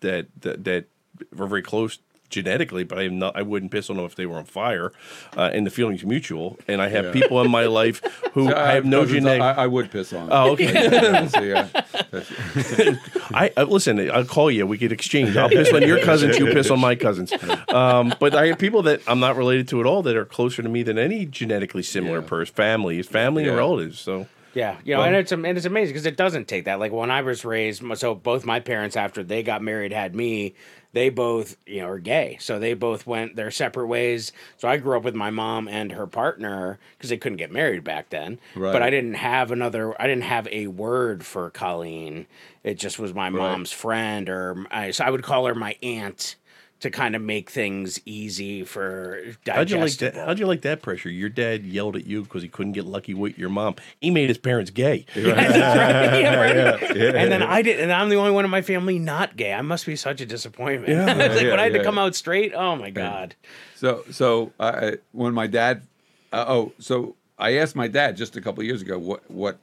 that 0.00 0.26
that, 0.40 0.64
that 0.64 0.86
were 1.34 1.46
very 1.46 1.62
close 1.62 1.98
genetically, 2.30 2.84
but 2.84 2.98
I 2.98 3.02
am 3.02 3.18
not 3.18 3.36
I 3.36 3.42
wouldn't 3.42 3.70
piss 3.70 3.90
on 3.90 3.96
them 3.96 4.04
if 4.06 4.14
they 4.16 4.26
were 4.26 4.36
on 4.38 4.44
fire. 4.44 4.92
Uh, 5.36 5.50
and 5.52 5.66
the 5.66 5.70
feeling's 5.70 6.04
mutual. 6.04 6.58
And 6.66 6.80
I 6.82 6.88
have 6.88 7.06
Yeah. 7.06 7.12
people 7.12 7.40
in 7.42 7.50
my 7.50 7.66
life 7.66 8.00
who 8.32 8.52
I 8.54 8.72
have 8.72 8.84
no 8.84 9.00
cousins 9.02 9.20
genetic 9.22 9.42
I, 9.42 9.64
I 9.64 9.66
would 9.66 9.90
piss 9.90 10.12
on. 10.12 10.28
Oh, 10.32 10.50
okay. 10.52 11.28
So, 11.28 11.40
yeah. 11.42 11.68
I 13.34 13.50
uh, 13.56 13.64
listen. 13.64 14.10
I'll 14.10 14.24
call 14.24 14.50
you. 14.50 14.66
We 14.66 14.78
could 14.78 14.92
exchange. 14.92 15.36
I'll 15.36 15.48
piss 15.48 15.72
on 15.72 15.82
your 15.82 16.00
cousins. 16.00 16.38
You 16.38 16.46
piss 16.46 16.70
on 16.70 16.80
my 16.80 16.94
cousins. 16.94 17.32
Um, 17.68 18.14
but 18.20 18.34
I 18.34 18.46
have 18.48 18.58
people 18.58 18.82
that 18.82 19.00
I'm 19.06 19.20
not 19.20 19.36
related 19.36 19.68
to 19.68 19.80
at 19.80 19.86
all 19.86 20.02
that 20.02 20.16
are 20.16 20.24
closer 20.24 20.62
to 20.62 20.68
me 20.68 20.82
than 20.82 20.98
any 20.98 21.26
genetically 21.26 21.82
similar 21.82 22.20
Yeah. 22.20 22.26
person, 22.26 22.54
family, 22.54 23.02
family 23.02 23.46
and 23.48 23.56
relatives. 23.56 23.98
So 24.00 24.26
Yeah, 24.54 24.76
you 24.84 24.94
know, 24.94 25.02
and 25.02 25.16
it's 25.16 25.32
and 25.32 25.44
it's 25.46 25.66
amazing 25.66 25.92
because 25.94 26.06
it 26.06 26.16
doesn't 26.16 26.46
take 26.48 26.64
that. 26.66 26.78
Like 26.78 26.92
when 26.92 27.10
I 27.10 27.22
was 27.22 27.44
raised, 27.44 27.82
so 27.98 28.14
both 28.14 28.44
my 28.44 28.60
parents 28.60 28.96
after 28.96 29.22
they 29.22 29.42
got 29.42 29.62
married 29.62 29.92
had 29.92 30.14
me. 30.14 30.54
They 30.94 31.10
both, 31.10 31.56
you 31.66 31.80
know, 31.82 31.88
are 31.88 31.98
gay, 31.98 32.38
so 32.40 32.58
they 32.58 32.72
both 32.72 33.04
went 33.06 33.34
their 33.34 33.50
separate 33.50 33.88
ways. 33.88 34.32
So 34.56 34.68
I 34.68 34.76
grew 34.76 34.96
up 34.96 35.02
with 35.02 35.16
my 35.16 35.30
mom 35.30 35.66
and 35.66 35.90
her 35.92 36.06
partner 36.06 36.78
because 36.96 37.10
they 37.10 37.16
couldn't 37.16 37.38
get 37.38 37.50
married 37.50 37.82
back 37.82 38.10
then. 38.10 38.38
Right. 38.54 38.72
But 38.72 38.82
I 38.82 38.90
didn't 38.90 39.14
have 39.14 39.50
another. 39.50 40.00
I 40.00 40.06
didn't 40.06 40.22
have 40.22 40.46
a 40.48 40.68
word 40.68 41.26
for 41.26 41.50
Colleen. 41.50 42.26
It 42.62 42.78
just 42.78 42.98
was 43.00 43.12
my 43.12 43.28
mom's 43.28 43.72
friend, 43.72 44.28
or 44.28 44.64
I, 44.70 44.92
so 44.92 45.04
I 45.04 45.10
would 45.10 45.24
call 45.24 45.46
her 45.46 45.54
my 45.54 45.76
aunt 45.82 46.36
to 46.84 46.90
kind 46.90 47.16
of 47.16 47.22
make 47.22 47.50
things 47.50 47.98
easy 48.04 48.62
for 48.62 49.20
how'd 49.46 49.70
you 49.70 49.78
like 49.78 49.86
digestible. 49.86 50.12
that? 50.12 50.26
How'd 50.26 50.38
you 50.38 50.46
like 50.46 50.60
that 50.62 50.82
pressure? 50.82 51.08
Your 51.08 51.30
dad 51.30 51.64
yelled 51.64 51.96
at 51.96 52.06
you 52.06 52.22
because 52.22 52.42
he 52.42 52.48
couldn't 52.48 52.72
get 52.72 52.84
lucky 52.84 53.14
with 53.14 53.38
your 53.38 53.48
mom. 53.48 53.76
He 54.02 54.10
made 54.10 54.28
his 54.28 54.36
parents 54.36 54.70
gay. 54.70 55.06
Yeah, 55.14 56.34
right. 56.36 56.90
And 56.92 57.32
then 57.32 57.42
I 57.42 57.62
did, 57.62 57.80
and 57.80 57.90
I'm 57.90 58.10
the 58.10 58.16
only 58.16 58.30
one 58.32 58.44
in 58.44 58.50
my 58.50 58.60
family 58.60 58.98
not 58.98 59.34
gay. 59.36 59.54
I 59.54 59.62
must 59.62 59.86
be 59.86 59.96
such 59.96 60.20
a 60.20 60.26
disappointment. 60.26 60.90
Yeah. 60.92 61.06
like 61.14 61.40
Yeah, 61.42 61.50
when 61.50 61.58
I 61.60 61.64
had 61.64 61.72
yeah. 61.72 61.78
to 61.78 61.84
come 61.84 61.98
out 61.98 62.14
straight, 62.14 62.52
oh 62.54 62.76
my 62.76 62.90
god. 62.90 63.34
So 63.76 64.04
so 64.10 64.52
I 64.60 64.98
when 65.12 65.32
my 65.32 65.46
dad, 65.46 65.82
uh, 66.32 66.44
oh 66.46 66.72
so 66.78 67.16
I 67.38 67.56
asked 67.58 67.74
my 67.74 67.88
dad 67.88 68.16
just 68.16 68.36
a 68.36 68.42
couple 68.42 68.60
of 68.60 68.66
years 68.66 68.82
ago 68.82 68.98
what 68.98 69.28
what 69.30 69.58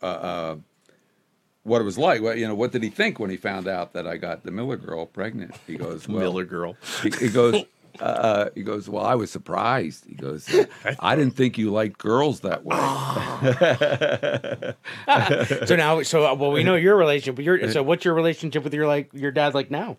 uh, 0.00 0.06
uh, 0.06 0.56
what 1.62 1.80
it 1.80 1.84
was 1.84 1.98
like. 1.98 2.22
What 2.22 2.38
you 2.38 2.46
know, 2.46 2.54
what 2.54 2.72
did 2.72 2.82
he 2.82 2.90
think 2.90 3.18
when 3.18 3.30
he 3.30 3.36
found 3.36 3.68
out 3.68 3.92
that 3.92 4.06
I 4.06 4.16
got 4.16 4.44
the 4.44 4.50
Miller 4.50 4.76
girl 4.76 5.06
pregnant? 5.06 5.54
He 5.66 5.76
goes, 5.76 6.08
well, 6.08 6.18
Miller 6.18 6.44
girl. 6.44 6.76
He, 7.02 7.10
he 7.10 7.28
goes. 7.28 7.64
Uh, 7.98 8.48
he 8.54 8.62
goes. 8.62 8.88
Well, 8.88 9.04
I 9.04 9.16
was 9.16 9.30
surprised. 9.30 10.06
He 10.06 10.14
goes. 10.14 10.48
I 11.00 11.16
didn't 11.16 11.34
think 11.34 11.58
you 11.58 11.70
liked 11.70 11.98
girls 11.98 12.40
that 12.40 12.64
way. 12.64 12.76
So 15.66 15.76
now, 15.76 16.02
so 16.02 16.24
uh, 16.24 16.34
well, 16.34 16.52
we 16.52 16.62
know 16.62 16.76
your 16.76 16.96
relationship. 16.96 17.34
But 17.34 17.44
your 17.44 17.70
so 17.70 17.82
what's 17.82 18.04
your 18.04 18.14
relationship 18.14 18.64
with 18.64 18.72
your 18.72 18.86
like 18.86 19.10
your 19.12 19.32
dad 19.32 19.54
like 19.54 19.70
now? 19.70 19.98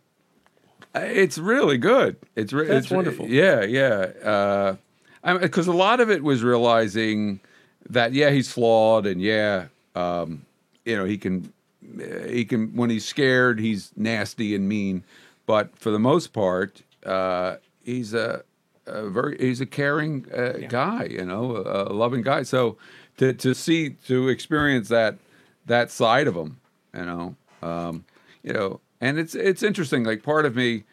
It's 0.95 1.37
really 1.37 1.77
good. 1.77 2.15
It's 2.35 2.53
re- 2.53 2.65
That's 2.65 2.85
it's, 2.85 2.91
wonderful. 2.91 3.27
Yeah, 3.27 3.63
yeah. 3.65 4.77
Because 5.23 5.67
a 5.67 5.73
lot 5.73 5.99
of 5.99 6.09
it 6.09 6.23
was 6.23 6.41
realizing 6.41 7.41
that 7.89 8.13
yeah, 8.13 8.31
he's 8.31 8.51
flawed, 8.51 9.05
and 9.05 9.21
yeah, 9.21 9.67
um, 9.95 10.45
you 10.85 10.97
know, 10.97 11.05
he 11.05 11.17
can 11.17 11.53
uh, 11.99 12.27
he 12.27 12.45
can 12.45 12.75
when 12.75 12.89
he's 12.89 13.05
scared, 13.05 13.59
he's 13.59 13.91
nasty 13.95 14.55
and 14.55 14.67
mean. 14.67 15.03
But 15.45 15.77
for 15.77 15.91
the 15.91 15.99
most 15.99 16.33
part, 16.33 16.81
uh, 17.05 17.57
he's 17.83 18.13
a, 18.13 18.43
a 18.85 19.09
very 19.09 19.37
he's 19.37 19.61
a 19.61 19.65
caring 19.65 20.25
uh, 20.33 20.67
guy. 20.69 21.05
You 21.05 21.25
know, 21.25 21.57
a, 21.57 21.91
a 21.91 21.93
loving 21.93 22.21
guy. 22.21 22.43
So 22.43 22.77
to 23.17 23.33
to 23.33 23.53
see 23.53 23.91
to 24.07 24.29
experience 24.29 24.89
that 24.89 25.17
that 25.65 25.91
side 25.91 26.27
of 26.27 26.35
him, 26.35 26.59
you 26.93 27.05
know, 27.05 27.35
um, 27.61 28.05
you 28.43 28.53
know, 28.53 28.79
and 28.99 29.19
it's 29.19 29.35
it's 29.35 29.63
interesting. 29.63 30.03
Like 30.03 30.23
part 30.23 30.45
of 30.45 30.55
me, 30.55 30.83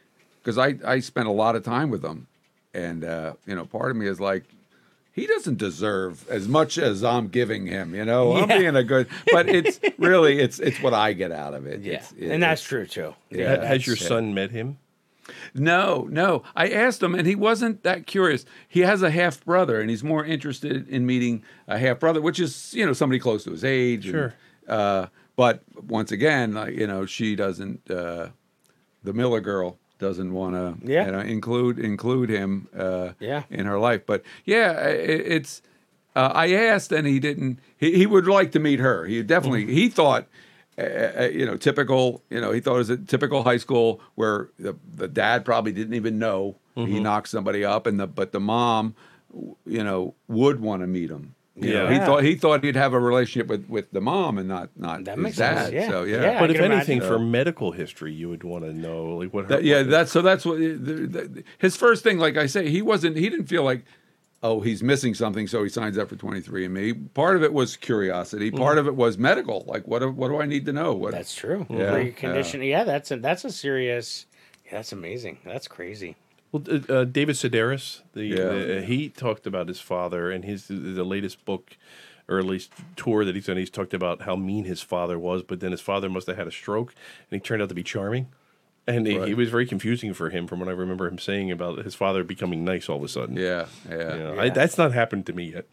because 0.43 0.59
I 0.59 0.75
I 0.85 1.01
spent 1.01 1.29
a 1.29 1.33
lot 1.33 1.57
of 1.57 1.65
time 1.65 1.91
with 1.91 2.05
him, 2.05 2.27
and 2.75 3.05
uh, 3.05 3.35
you 3.47 3.55
know, 3.55 3.65
part 3.65 3.91
of 3.91 3.97
me 3.97 4.07
is 4.07 4.21
like. 4.21 4.45
He 5.19 5.27
doesn't 5.27 5.59
deserve 5.59 6.29
as 6.29 6.47
much 6.49 6.79
as 6.79 7.03
I'm 7.05 7.29
giving 7.29 7.67
him, 7.67 7.95
you 7.95 8.05
know. 8.05 8.37
I'm 8.37 8.49
being 8.49 8.77
a 8.77 8.85
good, 8.85 9.09
but 9.33 9.49
it's 9.49 9.81
really 9.99 10.39
it's 10.39 10.59
it's 10.59 10.81
what 10.83 10.95
I 10.95 11.13
get 11.13 11.33
out 11.33 11.55
of 11.55 11.67
it. 11.67 11.81
Yeah, 11.81 11.95
It's- 11.95 12.15
and 12.21 12.43
that's 12.43 12.63
true 12.63 12.87
too. 12.87 13.15
Yeah. 13.31 13.57
Ha- 13.57 13.63
Has 13.67 13.87
your 13.87 13.97
that's- 13.97 14.09
son 14.09 14.35
met 14.35 14.51
him? 14.51 14.79
no, 15.55 16.07
no. 16.11 16.43
I 16.57 16.69
asked 16.69 17.03
him, 17.03 17.15
and 17.15 17.27
he 17.27 17.35
wasn't 17.35 17.83
that 17.83 18.07
curious. 18.07 18.45
He 18.69 18.81
has 18.81 19.03
a 19.03 19.11
half 19.11 19.45
brother, 19.45 19.81
and 19.81 19.91
he's 19.91 20.03
more 20.05 20.25
interested 20.25 20.89
in 20.89 21.05
meeting 21.07 21.43
a 21.67 21.79
half 21.79 21.99
brother, 22.01 22.21
which 22.21 22.41
is 22.41 22.73
you 22.75 22.87
know 22.87 22.93
somebody 22.93 23.19
close 23.19 23.45
to 23.45 23.51
his 23.51 23.65
age. 23.65 24.07
and, 24.07 24.13
Sure. 24.15 24.35
uh, 24.69 25.07
but 25.37 25.63
once 25.87 26.11
again, 26.13 26.55
like, 26.55 26.75
you 26.75 26.87
know, 26.87 27.07
she 27.07 27.37
doesn't. 27.37 27.91
Uh, 27.91 28.29
the 29.05 29.13
Miller 29.13 29.41
girl 29.41 29.79
doesn't 29.99 30.33
want 30.33 30.55
to 30.55 30.91
Yeah. 30.93 31.07
you 31.07 31.13
know, 31.13 31.21
include 31.21 31.79
include 31.79 32.31
him 32.31 32.69
uh, 32.77 33.11
Yeah. 33.21 33.43
in 33.51 33.67
her 33.67 33.79
life. 33.79 34.03
But 34.07 34.23
yeah, 34.45 34.73
i 34.79 34.89
it's. 34.89 35.63
Uh, 36.17 36.33
I 36.35 36.53
asked, 36.53 36.91
and 36.91 37.07
he 37.07 37.21
didn't. 37.21 37.61
He, 37.77 37.93
he 37.93 38.07
would 38.07 38.27
like 38.27 38.51
to 38.53 38.59
meet 38.59 38.81
her. 38.81 39.05
He 39.07 39.23
definitely. 39.23 39.63
Mm-hmm. 39.65 39.73
He 39.75 39.89
thought 39.89 40.27
uh, 40.77 40.83
uh, 40.83 41.29
you 41.33 41.45
know, 41.47 41.57
typical, 41.57 42.23
you 42.31 42.41
know, 42.41 42.51
he 42.53 42.61
thought 42.61 42.75
it 42.77 42.79
was 42.79 42.91
a 42.91 42.97
typical 42.97 43.43
high 43.45 43.57
school 43.57 44.01
where 44.15 44.49
the, 44.59 44.77
the 44.95 45.07
dad 45.09 45.45
probably 45.45 45.73
didn't 45.73 45.95
even 45.95 46.19
know 46.19 46.57
Mm-hmm. 46.77 46.93
he 46.93 47.01
knocked 47.01 47.29
somebody 47.29 47.65
up, 47.65 47.87
and 47.89 47.99
the 47.99 48.07
but 48.07 48.31
the 48.31 48.39
mom, 48.39 48.95
you 49.67 49.83
know, 49.83 50.15
would 50.29 50.61
want 50.61 50.81
to 50.83 50.87
meet 50.87 51.11
him. 51.11 51.35
You 51.61 51.73
know, 51.75 51.89
he 51.89 51.95
Yeah. 51.97 52.07
thought 52.07 52.23
he 52.25 52.35
thought 52.37 52.63
he'd 52.65 52.77
have 52.77 52.93
a 52.95 53.01
relationship 53.01 53.49
with, 53.49 53.69
with 53.69 53.91
the 53.91 54.01
mom 54.01 54.39
and 54.39 54.49
not 54.49 54.71
not 54.77 55.05
That 55.05 55.17
his 55.17 55.23
makes 55.25 55.37
dad. 55.39 55.57
sense, 55.59 55.75
yeah. 55.75 55.89
So 55.91 56.05
yeah, 56.05 56.23
Yeah. 56.23 56.41
But 56.41 56.51
if 56.51 56.61
anything, 56.61 56.99
imagine. 56.99 57.01
for 57.15 57.19
medical 57.19 57.73
history, 57.73 58.13
you 58.13 58.29
would 58.29 58.45
want 58.45 58.65
to 58.65 58.73
know 58.73 59.17
like 59.17 59.33
what. 59.35 59.45
Her, 59.45 59.49
That- 59.57 59.65
yeah, 59.65 59.83
that's 59.83 60.13
so. 60.13 60.23
That's 60.23 60.45
what 60.47 60.59
the, 60.59 60.75
the, 60.77 61.45
his 61.59 61.77
first 61.77 62.03
thing. 62.05 62.19
Like 62.19 62.37
I 62.37 62.47
say, 62.47 62.69
he 62.69 62.83
wasn't. 62.83 63.17
He 63.17 63.29
didn't 63.29 63.47
feel 63.47 63.65
like, 63.65 63.85
oh, 64.43 64.61
he's 64.61 64.83
missing 64.83 65.15
something, 65.15 65.47
so 65.49 65.63
he 65.65 65.69
signs 65.69 65.99
up 65.99 66.09
for 66.09 66.17
twenty 66.17 66.41
three 66.41 66.65
and 66.65 66.73
Me. 66.75 66.93
Part 66.93 67.37
of 67.37 67.43
it 67.43 67.53
was 67.53 67.77
curiosity. 67.77 68.51
Mm-hmm. 68.51 68.59
Part 68.59 68.79
of 68.79 68.87
it 68.87 68.95
was 68.95 69.19
medical. 69.19 69.65
Like, 69.67 69.87
what? 69.89 69.99
do- 70.01 70.11
What 70.11 70.29
do 70.29 70.41
I 70.41 70.47
need 70.47 70.65
to 70.67 70.73
know? 70.73 70.93
What? 70.95 71.13
That's 71.13 71.35
true. 71.35 71.67
Yeah, 71.71 71.93
Preconditioning. 71.93 72.69
Yeah, 72.71 72.85
that's 72.85 73.11
a, 73.11 73.17
that's 73.17 73.45
a 73.45 73.51
serious. 73.51 74.27
Yeah, 74.67 74.73
that's 74.75 74.93
amazing. 74.93 75.39
That's 75.45 75.67
crazy. 75.67 76.15
Well, 76.53 76.63
uh, 76.71 76.93
uh, 76.93 77.05
David 77.05 77.37
Sedaris, 77.37 78.01
the 78.15 78.25
Yeah. 78.25 78.79
uh, 78.79 78.81
he 78.83 79.09
talked 79.11 79.47
about 79.47 79.69
his 79.69 79.81
father 79.81 80.31
and 80.31 80.45
his 80.45 80.69
the 80.69 81.05
latest 81.05 81.45
book, 81.45 81.77
or 82.29 82.39
at 82.39 82.45
least 82.47 82.73
tour 82.97 83.25
that 83.25 83.35
he's 83.35 83.47
done. 83.47 83.57
He's 83.59 83.71
talked 83.71 83.93
about 83.95 84.23
how 84.23 84.35
mean 84.37 84.65
his 84.65 84.81
father 84.81 85.19
was, 85.19 85.43
but 85.43 85.61
then 85.61 85.73
his 85.73 85.81
father 85.81 86.09
must 86.09 86.27
have 86.27 86.37
had 86.37 86.47
a 86.47 86.51
stroke, 86.53 86.95
and 87.31 87.41
he 87.41 87.45
turned 87.45 87.61
out 87.63 87.69
to 87.69 87.75
be 87.75 87.83
charming. 87.83 88.29
And 88.87 89.07
he, 89.07 89.13
he 89.13 89.19
Right. 89.19 89.37
was 89.37 89.51
very 89.51 89.67
confusing 89.67 90.15
for 90.15 90.31
him, 90.31 90.47
from 90.47 90.61
what 90.61 90.69
I 90.71 90.73
remember 90.73 91.07
him 91.09 91.19
saying 91.19 91.51
about 91.51 91.85
his 91.85 91.95
father 91.95 92.25
becoming 92.25 92.65
nice 92.65 92.89
all 92.89 92.97
of 92.97 93.03
a 93.05 93.09
sudden. 93.09 93.37
yeah, 93.37 93.67
yeah, 93.87 94.15
You 94.15 94.23
know, 94.23 94.39
I, 94.41 94.49
that's 94.49 94.79
not 94.79 94.93
happened 94.93 95.27
to 95.27 95.35
me 95.35 95.53
yet. 95.53 95.67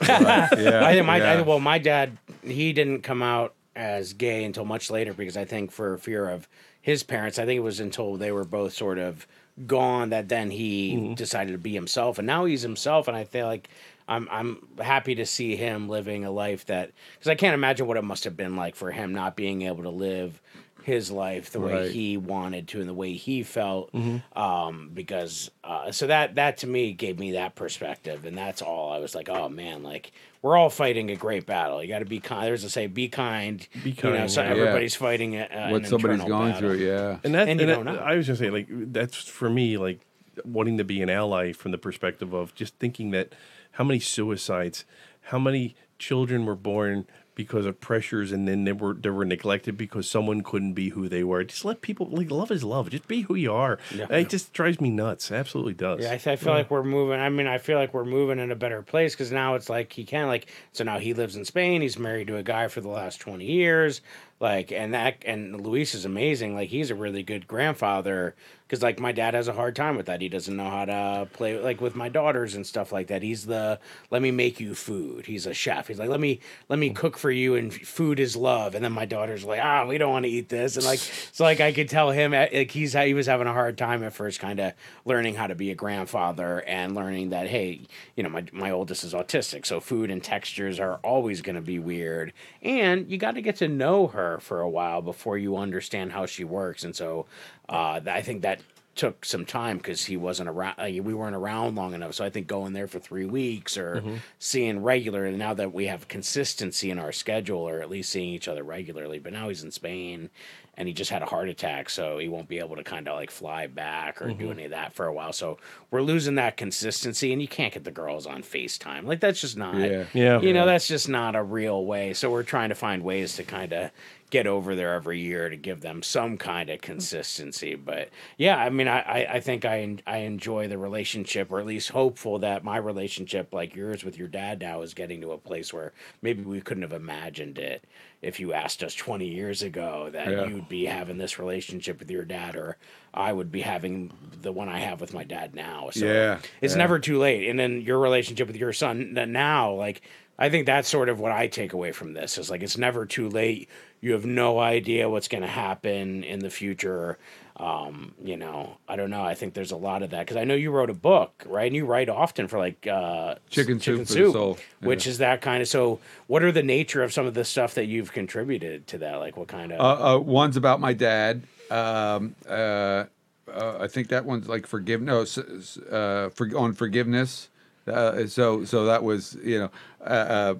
yeah. 0.02 0.48
I 0.82 1.00
my 1.02 1.18
yeah. 1.18 1.32
I, 1.32 1.40
well, 1.42 1.60
my 1.60 1.78
dad 1.78 2.16
he 2.42 2.72
didn't 2.72 3.02
come 3.02 3.22
out 3.22 3.54
as 3.76 4.12
gay 4.14 4.44
until 4.44 4.64
much 4.64 4.90
later 4.90 5.12
because 5.12 5.36
I 5.36 5.44
think 5.44 5.72
for 5.72 5.98
fear 5.98 6.28
of 6.28 6.48
his 6.80 7.02
parents, 7.02 7.38
I 7.38 7.44
think 7.44 7.58
it 7.58 7.62
was 7.62 7.80
until 7.80 8.16
they 8.16 8.32
were 8.32 8.44
both 8.44 8.72
sort 8.72 8.98
of 8.98 9.26
gone 9.66 10.10
that 10.10 10.28
then 10.28 10.50
he 10.50 10.94
mm-hmm. 10.94 11.14
decided 11.14 11.52
to 11.52 11.58
be 11.58 11.72
himself, 11.72 12.18
and 12.18 12.26
now 12.26 12.44
he's 12.44 12.62
himself, 12.62 13.08
and 13.08 13.16
I 13.16 13.24
feel 13.24 13.46
like. 13.46 13.68
I'm 14.06 14.28
I'm 14.30 14.68
happy 14.82 15.14
to 15.14 15.24
see 15.24 15.56
him 15.56 15.88
living 15.88 16.26
a 16.26 16.30
life 16.30 16.66
that 16.66 16.90
because 17.14 17.30
I 17.30 17.36
can't 17.36 17.54
imagine 17.54 17.86
what 17.86 17.96
it 17.96 18.04
must 18.04 18.24
have 18.24 18.36
been 18.36 18.54
like 18.54 18.74
for 18.74 18.90
him 18.90 19.14
not 19.14 19.34
being 19.34 19.62
able 19.62 19.84
to 19.84 19.88
live 19.88 20.42
his 20.84 21.10
life 21.10 21.50
the 21.50 21.60
way 21.60 21.72
Right. 21.72 21.90
he 21.90 22.16
wanted 22.16 22.68
to 22.68 22.80
and 22.80 22.88
the 22.88 22.94
way 22.94 23.14
he 23.14 23.42
felt 23.42 23.90
um 24.36 24.90
because 24.92 25.50
uh 25.64 25.90
so 25.90 26.06
that 26.06 26.34
that 26.36 26.58
to 26.58 26.66
me 26.66 26.92
gave 26.92 27.18
me 27.18 27.32
that 27.32 27.54
perspective 27.54 28.24
and 28.24 28.36
that's 28.36 28.60
all 28.62 28.92
i 28.92 28.98
was 28.98 29.14
like 29.14 29.28
oh 29.28 29.48
man 29.48 29.82
like 29.82 30.12
we're 30.42 30.56
all 30.56 30.68
fighting 30.70 31.10
a 31.10 31.16
great 31.16 31.46
battle 31.46 31.82
you 31.82 31.88
got 31.88 32.00
to 32.00 32.04
be 32.04 32.20
kind 32.20 32.46
there's 32.46 32.64
a 32.64 32.70
say 32.70 32.86
be 32.86 33.08
kind 33.08 33.66
Be 33.82 33.92
kind 33.92 34.04
you 34.04 34.10
know 34.12 34.18
kind, 34.18 34.30
so 34.30 34.42
yeah. 34.42 34.48
everybody's 34.50 34.94
fighting 34.94 35.36
a, 35.36 35.48
a, 35.50 35.70
what 35.72 35.82
an 35.82 35.88
somebody's 35.88 36.18
going 36.24 36.52
battle. 36.52 36.70
through. 36.74 36.84
Yeah, 36.86 37.18
And 37.24 37.34
that, 37.34 37.48
And 37.48 37.60
and 37.60 37.86
that- 37.88 37.98
I 38.02 38.14
was 38.16 38.26
gonna 38.26 38.36
say, 38.36 38.50
like, 38.50 38.66
that's 38.70 39.16
for 39.16 39.48
me, 39.48 39.78
like, 39.78 40.00
wanting 40.44 40.76
to 40.78 40.84
be 40.84 41.00
an 41.00 41.08
ally 41.08 41.52
from 41.52 41.70
the 41.70 41.78
perspective 41.78 42.34
of 42.34 42.54
just 42.54 42.74
thinking 42.78 43.10
that 43.12 43.32
how 43.72 43.84
many 43.84 44.00
suicides, 44.00 44.84
how 45.22 45.38
many 45.38 45.76
children 45.98 46.44
were 46.44 46.56
born 46.56 47.06
because 47.34 47.66
of 47.66 47.80
pressures, 47.80 48.32
and 48.32 48.46
then 48.46 48.64
they 48.64 48.72
were 48.72 48.94
they 48.94 49.10
were 49.10 49.24
neglected 49.24 49.76
because 49.76 50.08
someone 50.08 50.42
couldn't 50.42 50.74
be 50.74 50.90
who 50.90 51.08
they 51.08 51.24
were. 51.24 51.42
Just 51.44 51.64
let 51.64 51.80
people 51.80 52.06
like 52.10 52.30
love 52.30 52.50
is 52.50 52.64
love. 52.64 52.90
Just 52.90 53.08
be 53.08 53.22
who 53.22 53.34
you 53.34 53.52
are. 53.52 53.78
It 53.92 54.28
just 54.28 54.52
drives 54.52 54.80
me 54.80 54.90
nuts. 54.90 55.32
Absolutely 55.32 55.74
does. 55.74 56.00
Yeah, 56.00 56.12
I, 56.12 56.18
th- 56.18 56.26
I 56.28 56.36
feel 56.36 56.52
like 56.52 56.70
we're 56.70 56.84
moving. 56.84 57.20
I 57.20 57.28
mean, 57.28 57.46
I 57.46 57.58
feel 57.58 57.78
like 57.78 57.92
we're 57.92 58.04
moving 58.04 58.38
in 58.38 58.50
a 58.50 58.56
better 58.56 58.82
place 58.82 59.14
because 59.14 59.32
now 59.32 59.54
it's 59.54 59.68
like 59.68 59.92
he 59.92 60.04
can 60.04 60.26
like. 60.26 60.46
So 60.72 60.84
now 60.84 60.98
he 60.98 61.14
lives 61.14 61.36
in 61.36 61.44
Spain. 61.44 61.82
He's 61.82 61.98
married 61.98 62.28
to 62.28 62.36
a 62.36 62.42
guy 62.42 62.68
for 62.68 62.80
the 62.80 62.88
last 62.88 63.20
twenty 63.20 63.46
years. 63.46 64.00
Like, 64.40 64.72
and 64.72 64.94
that 64.94 65.22
and 65.24 65.60
Luis 65.60 65.94
is 65.94 66.04
amazing. 66.04 66.54
Like, 66.54 66.68
he's 66.68 66.90
a 66.90 66.94
really 66.94 67.22
good 67.22 67.46
grandfather 67.46 68.34
because 68.66 68.82
like 68.82 68.98
my 68.98 69.12
dad 69.12 69.34
has 69.34 69.46
a 69.46 69.52
hard 69.52 69.76
time 69.76 69.96
with 69.96 70.06
that. 70.06 70.20
He 70.20 70.28
doesn't 70.28 70.56
know 70.56 70.70
how 70.70 70.84
to 70.86 71.28
play 71.32 71.58
like 71.60 71.80
with 71.80 71.94
my 71.94 72.08
daughters 72.08 72.54
and 72.54 72.66
stuff 72.66 72.92
like 72.92 73.08
that. 73.08 73.22
He's 73.22 73.46
the 73.46 73.78
let 74.10 74.22
me 74.22 74.30
make 74.30 74.58
you 74.58 74.74
food. 74.74 75.26
He's 75.26 75.46
a 75.46 75.52
chef. 75.52 75.88
He's 75.88 75.98
like 75.98 76.08
let 76.08 76.20
me 76.20 76.40
let 76.68 76.78
me 76.78 76.90
cook 76.90 77.18
for 77.18 77.30
you 77.30 77.54
and 77.54 77.72
food 77.72 78.18
is 78.18 78.36
love. 78.36 78.74
And 78.74 78.84
then 78.84 78.92
my 78.92 79.04
daughter's 79.04 79.44
like 79.44 79.60
ah 79.62 79.86
we 79.86 79.98
don't 79.98 80.10
want 80.10 80.24
to 80.24 80.30
eat 80.30 80.48
this 80.48 80.76
and 80.76 80.84
like 80.84 80.98
so 80.98 81.44
like 81.44 81.60
I 81.60 81.72
could 81.72 81.88
tell 81.88 82.10
him 82.10 82.32
uh, 82.32 82.46
like 82.52 82.70
he's 82.70 82.94
he 82.94 83.14
was 83.14 83.26
having 83.26 83.46
a 83.46 83.52
hard 83.52 83.76
time 83.76 84.02
at 84.02 84.14
first 84.14 84.40
kind 84.40 84.58
of 84.60 84.72
learning 85.04 85.34
how 85.34 85.46
to 85.46 85.54
be 85.54 85.70
a 85.70 85.74
grandfather 85.74 86.60
and 86.66 86.94
learning 86.94 87.30
that 87.30 87.48
hey 87.48 87.82
you 88.16 88.22
know 88.22 88.30
my 88.30 88.44
my 88.52 88.70
oldest 88.70 89.04
is 89.04 89.12
autistic 89.12 89.66
so 89.66 89.78
food 89.78 90.10
and 90.10 90.22
textures 90.24 90.80
are 90.80 90.96
always 91.04 91.42
going 91.42 91.56
to 91.56 91.62
be 91.62 91.78
weird 91.78 92.32
and 92.62 93.10
you 93.10 93.18
got 93.18 93.32
to 93.32 93.42
get 93.42 93.56
to 93.56 93.68
know 93.68 94.06
her 94.06 94.38
for 94.40 94.60
a 94.60 94.68
while 94.68 95.02
before 95.02 95.36
you 95.36 95.56
understand 95.56 96.12
how 96.12 96.24
she 96.24 96.44
works 96.44 96.82
and 96.82 96.96
so 96.96 97.26
uh, 97.68 98.00
I 98.06 98.22
think 98.22 98.42
that 98.42 98.60
took 98.94 99.24
some 99.24 99.44
time 99.44 99.78
because 99.78 100.04
he 100.04 100.16
wasn't 100.16 100.48
around. 100.48 100.74
Uh, 100.78 100.82
like, 100.82 101.02
we 101.02 101.14
weren't 101.14 101.34
around 101.34 101.74
long 101.74 101.94
enough. 101.94 102.14
So 102.14 102.24
I 102.24 102.30
think 102.30 102.46
going 102.46 102.72
there 102.72 102.86
for 102.86 103.00
three 103.00 103.24
weeks 103.24 103.76
or 103.76 103.96
mm-hmm. 103.96 104.16
seeing 104.38 104.82
regular. 104.82 105.24
And 105.24 105.38
now 105.38 105.54
that 105.54 105.72
we 105.72 105.86
have 105.86 106.08
consistency 106.08 106.90
in 106.90 106.98
our 106.98 107.12
schedule, 107.12 107.68
or 107.68 107.80
at 107.80 107.90
least 107.90 108.10
seeing 108.10 108.28
each 108.28 108.48
other 108.48 108.62
regularly. 108.62 109.18
But 109.18 109.32
now 109.32 109.48
he's 109.48 109.64
in 109.64 109.72
Spain, 109.72 110.30
and 110.76 110.88
he 110.88 110.94
just 110.94 111.10
had 111.10 111.22
a 111.22 111.26
heart 111.26 111.48
attack, 111.48 111.88
so 111.88 112.18
he 112.18 112.28
won't 112.28 112.48
be 112.48 112.58
able 112.58 112.76
to 112.76 112.84
kind 112.84 113.08
of 113.08 113.16
like 113.16 113.30
fly 113.30 113.66
back 113.66 114.20
or 114.20 114.28
do 114.28 114.34
mm-hmm. 114.34 114.52
any 114.52 114.64
of 114.64 114.70
that 114.70 114.92
for 114.92 115.06
a 115.06 115.12
while. 115.12 115.32
So 115.32 115.58
we're 115.90 116.02
losing 116.02 116.36
that 116.36 116.56
consistency, 116.56 117.32
and 117.32 117.40
you 117.40 117.48
can't 117.48 117.72
get 117.72 117.84
the 117.84 117.90
girls 117.90 118.26
on 118.26 118.42
Facetime. 118.42 119.04
Like 119.04 119.20
that's 119.20 119.40
just 119.40 119.56
not. 119.56 119.76
Yeah. 119.76 120.04
Yeah. 120.12 120.40
You 120.40 120.52
know, 120.52 120.66
that's 120.66 120.88
just 120.88 121.08
not 121.08 121.36
a 121.36 121.42
real 121.42 121.84
way. 121.84 122.12
So 122.14 122.30
we're 122.30 122.42
trying 122.42 122.68
to 122.68 122.74
find 122.74 123.02
ways 123.02 123.36
to 123.36 123.44
kind 123.44 123.72
of 123.72 123.90
get 124.34 124.48
over 124.48 124.74
there 124.74 124.94
every 124.94 125.20
year 125.20 125.48
to 125.48 125.54
give 125.54 125.80
them 125.80 126.02
some 126.02 126.36
kind 126.36 126.68
of 126.68 126.80
mm. 126.80 126.82
consistency. 126.82 127.76
But 127.76 128.08
yeah, 128.36 128.56
I 128.56 128.68
mean, 128.68 128.88
I, 128.88 128.98
I, 128.98 129.34
I 129.34 129.40
think 129.40 129.64
I, 129.64 129.96
I 130.08 130.16
enjoy 130.18 130.66
the 130.66 130.76
relationship, 130.76 131.52
or 131.52 131.60
at 131.60 131.66
least 131.66 131.90
hopeful 131.90 132.40
that 132.40 132.64
my 132.64 132.76
relationship, 132.78 133.54
like 133.54 133.76
yours 133.76 134.02
with 134.02 134.18
your 134.18 134.26
dad 134.26 134.60
now, 134.60 134.82
is 134.82 134.92
getting 134.92 135.20
to 135.20 135.30
a 135.30 135.38
place 135.38 135.72
where 135.72 135.92
maybe 136.20 136.42
we 136.42 136.60
couldn't 136.60 136.82
have 136.82 136.92
imagined 136.92 137.58
it 137.58 137.84
if 138.22 138.40
you 138.40 138.52
asked 138.52 138.82
us 138.82 138.94
20 138.96 139.24
years 139.24 139.62
ago 139.62 140.08
that 140.10 140.28
Yeah. 140.28 140.46
you'd 140.46 140.68
be 140.68 140.86
having 140.86 141.18
this 141.18 141.38
relationship 141.38 142.00
with 142.00 142.10
your 142.10 142.24
dad 142.24 142.56
or 142.56 142.76
I 143.12 143.32
would 143.32 143.52
be 143.52 143.60
having 143.60 144.10
the 144.42 144.50
one 144.50 144.68
I 144.68 144.80
have 144.80 145.00
with 145.00 145.14
my 145.14 145.22
dad 145.22 145.54
now. 145.54 145.90
So 145.92 146.06
Yeah, 146.06 146.40
it's 146.60 146.72
yeah. 146.72 146.78
never 146.78 146.98
too 146.98 147.18
late. 147.18 147.48
And 147.48 147.56
then 147.56 147.82
your 147.82 148.00
relationship 148.00 148.48
with 148.48 148.56
your 148.56 148.72
son 148.72 149.12
now, 149.12 149.72
like, 149.74 150.02
I 150.38 150.50
think 150.50 150.66
that's 150.66 150.88
sort 150.88 151.08
of 151.08 151.20
what 151.20 151.32
I 151.32 151.46
take 151.46 151.72
away 151.72 151.92
from 151.92 152.12
this 152.14 152.38
is 152.38 152.50
like 152.50 152.62
it's 152.62 152.76
never 152.76 153.06
too 153.06 153.28
late. 153.28 153.68
You 154.00 154.12
have 154.12 154.26
no 154.26 154.58
idea 154.58 155.08
what's 155.08 155.28
going 155.28 155.42
to 155.42 155.48
happen 155.48 156.24
in 156.24 156.40
the 156.40 156.50
future. 156.50 157.18
Um, 157.56 158.14
you 158.22 158.36
know, 158.36 158.78
I 158.88 158.96
don't 158.96 159.10
know. 159.10 159.22
I 159.22 159.34
think 159.34 159.54
there's 159.54 159.70
a 159.70 159.76
lot 159.76 160.02
of 160.02 160.10
that 160.10 160.20
because 160.26 160.36
I 160.36 160.42
know 160.44 160.54
you 160.54 160.72
wrote 160.72 160.90
a 160.90 160.94
book, 160.94 161.44
right? 161.46 161.66
And 161.68 161.76
you 161.76 161.86
write 161.86 162.08
often 162.08 162.48
for 162.48 162.58
like 162.58 162.84
uh, 162.86 163.36
Chicken 163.48 163.76
s- 163.76 163.84
Soup 163.84 164.06
the 164.06 164.32
Soul. 164.32 164.58
which 164.80 165.06
is 165.06 165.18
that 165.18 165.40
kind 165.40 165.62
of. 165.62 165.68
So, 165.68 166.00
what 166.26 166.42
are 166.42 166.50
the 166.50 166.64
nature 166.64 167.04
of 167.04 167.12
some 167.12 167.26
of 167.26 167.34
the 167.34 167.44
stuff 167.44 167.74
that 167.74 167.86
you've 167.86 168.12
contributed 168.12 168.88
to 168.88 168.98
that? 168.98 169.16
Like, 169.16 169.36
what 169.36 169.46
kind 169.46 169.70
of? 169.70 169.80
Uh, 169.80 170.16
uh, 170.16 170.18
one's 170.18 170.56
about 170.56 170.80
my 170.80 170.92
dad. 170.94 171.44
Um, 171.70 172.34
uh, 172.48 173.04
uh, 173.52 173.78
I 173.80 173.86
think 173.86 174.08
that 174.08 174.24
one's 174.24 174.48
like 174.48 174.66
forgive. 174.66 175.00
No, 175.00 175.20
uh, 175.22 176.28
for, 176.30 176.56
on 176.56 176.72
forgiveness. 176.72 177.48
Uh, 177.86 178.26
so 178.26 178.64
so 178.64 178.86
that 178.86 179.02
was 179.02 179.36
you 179.42 179.58
know. 179.58 179.70
Uh, 180.00 180.04
uh, 180.04 180.54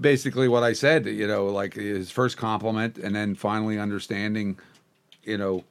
basically 0.00 0.48
what 0.48 0.64
I 0.64 0.72
said, 0.72 1.06
you 1.06 1.26
know, 1.26 1.46
like 1.46 1.74
his 1.74 2.10
first 2.10 2.36
compliment, 2.36 2.98
and 2.98 3.14
then 3.14 3.36
finally 3.36 3.78
understanding, 3.78 4.58
you 5.22 5.38
know, 5.38 5.62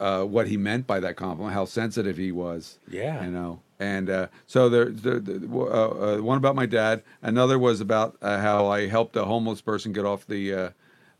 uh, 0.00 0.24
what 0.24 0.48
he 0.48 0.56
meant 0.56 0.86
by 0.86 1.00
that 1.00 1.16
compliment, 1.16 1.54
how 1.54 1.64
sensitive 1.64 2.16
he 2.16 2.32
was. 2.32 2.78
Yeah. 2.88 3.24
you 3.24 3.30
know. 3.30 3.60
And 3.78 4.10
uh, 4.10 4.28
so 4.46 4.68
there, 4.68 4.86
there, 4.86 5.18
there 5.18 5.40
uh, 5.52 6.16
uh, 6.16 6.18
one 6.18 6.38
about 6.38 6.54
my 6.54 6.66
dad. 6.66 7.02
Another 7.20 7.58
was 7.58 7.80
about 7.80 8.16
uh, 8.22 8.38
how 8.38 8.66
I 8.66 8.86
helped 8.86 9.16
a 9.16 9.24
homeless 9.24 9.60
person 9.60 9.92
get 9.92 10.04
off 10.04 10.26
the 10.26 10.54
uh, 10.54 10.70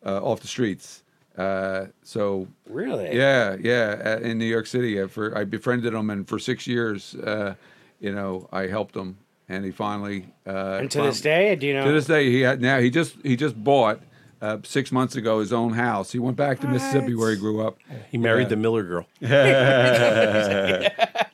uh, 0.06 0.22
off 0.22 0.40
the 0.40 0.46
streets. 0.46 1.02
Uh, 1.36 1.86
so 2.04 2.46
really? 2.68 3.16
yeah, 3.16 3.56
yeah, 3.58 4.00
uh, 4.04 4.20
in 4.20 4.38
New 4.38 4.44
York 4.44 4.66
City, 4.66 5.00
uh, 5.00 5.08
for 5.08 5.36
I 5.36 5.44
befriended 5.44 5.94
him, 5.94 6.10
and 6.10 6.28
for 6.28 6.38
six 6.38 6.66
years, 6.66 7.14
uh, 7.16 7.54
you 8.02 8.12
know, 8.12 8.48
I 8.52 8.66
helped 8.66 8.94
him, 8.96 9.16
and 9.48 9.64
he 9.64 9.70
finally. 9.70 10.26
Uh, 10.46 10.78
And 10.80 10.90
to 10.90 10.98
fin- 10.98 11.06
this 11.06 11.20
day, 11.22 11.54
do 11.56 11.66
you 11.66 11.74
know? 11.74 11.84
to 11.86 11.92
this 11.92 12.06
day, 12.06 12.30
he 12.30 12.40
had 12.42 12.60
now 12.60 12.78
he 12.80 12.90
just 12.90 13.16
he 13.22 13.34
just 13.36 13.56
bought 13.62 14.00
uh, 14.42 14.58
six 14.64 14.90
months 14.92 15.14
ago 15.16 15.40
his 15.40 15.52
own 15.52 15.72
house. 15.72 16.12
He 16.12 16.18
went 16.18 16.36
back 16.36 16.60
to 16.60 16.66
Mississippi 16.68 17.14
where 17.14 17.30
he 17.30 17.36
grew 17.36 17.66
up. 17.66 17.78
He 18.10 18.18
married 18.18 18.44
Yeah. 18.44 18.48
the 18.48 18.56
Miller 18.56 18.82
girl. 18.82 19.06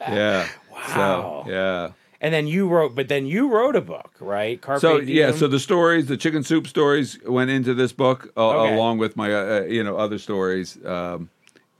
Yeah. 0.08 0.48
Wow. 0.72 1.42
So, 1.44 1.50
yeah. 1.50 1.90
and 2.20 2.32
then 2.32 2.46
you 2.46 2.66
wrote, 2.68 2.94
but 2.94 3.08
then 3.08 3.26
you 3.26 3.48
wrote 3.50 3.76
a 3.76 3.80
book, 3.82 4.12
right? 4.20 4.60
Carpe 4.60 4.80
So 4.80 5.00
Diem. 5.00 5.08
yeah, 5.16 5.32
so 5.32 5.46
the 5.48 5.58
stories, 5.58 6.06
the 6.06 6.16
chicken 6.16 6.42
soup 6.42 6.66
stories, 6.66 7.18
went 7.26 7.50
into 7.50 7.74
this 7.74 7.92
book 7.92 8.32
uh, 8.36 8.48
Okay. 8.64 8.74
along 8.74 8.98
with 8.98 9.16
my 9.16 9.32
uh, 9.32 9.36
uh, 9.60 9.64
you 9.64 9.84
know 9.84 9.96
other 9.96 10.18
stories. 10.18 10.78
Um, 10.84 11.28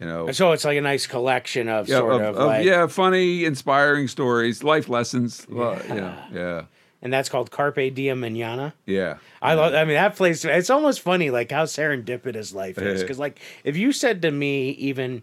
you 0.00 0.06
know, 0.06 0.30
So 0.32 0.52
it's 0.52 0.64
like 0.64 0.78
a 0.78 0.80
nice 0.82 1.06
collection 1.06 1.68
of 1.68 1.88
yeah, 1.88 1.98
sort 1.98 2.12
of- 2.14 2.20
of, 2.20 2.36
of- 2.36 2.46
like, 2.46 2.64
yeah, 2.64 2.86
funny, 2.86 3.44
inspiring 3.44 4.08
stories, 4.08 4.62
life 4.62 4.88
lessons. 4.88 5.46
Well, 5.48 5.80
you 5.88 5.94
know, 5.94 6.14
yeah, 6.32 6.62
and 7.02 7.12
that's 7.12 7.28
called 7.28 7.50
Carpe 7.50 7.94
Diem 7.94 8.20
Manana. 8.20 8.74
yeah. 8.86 9.18
I 9.40 9.54
love. 9.54 9.72
I 9.74 9.84
mean, 9.84 9.94
that 9.94 10.16
place. 10.16 10.44
It's 10.44 10.68
almost 10.70 11.00
funny, 11.00 11.30
like 11.30 11.50
how 11.52 11.64
serendipitous 11.64 12.52
life 12.54 12.76
is. 12.78 13.02
Because, 13.02 13.18
like, 13.20 13.38
if 13.64 13.76
you 13.76 13.92
said 13.92 14.22
to 14.22 14.30
me 14.32 14.70
even 14.70 15.22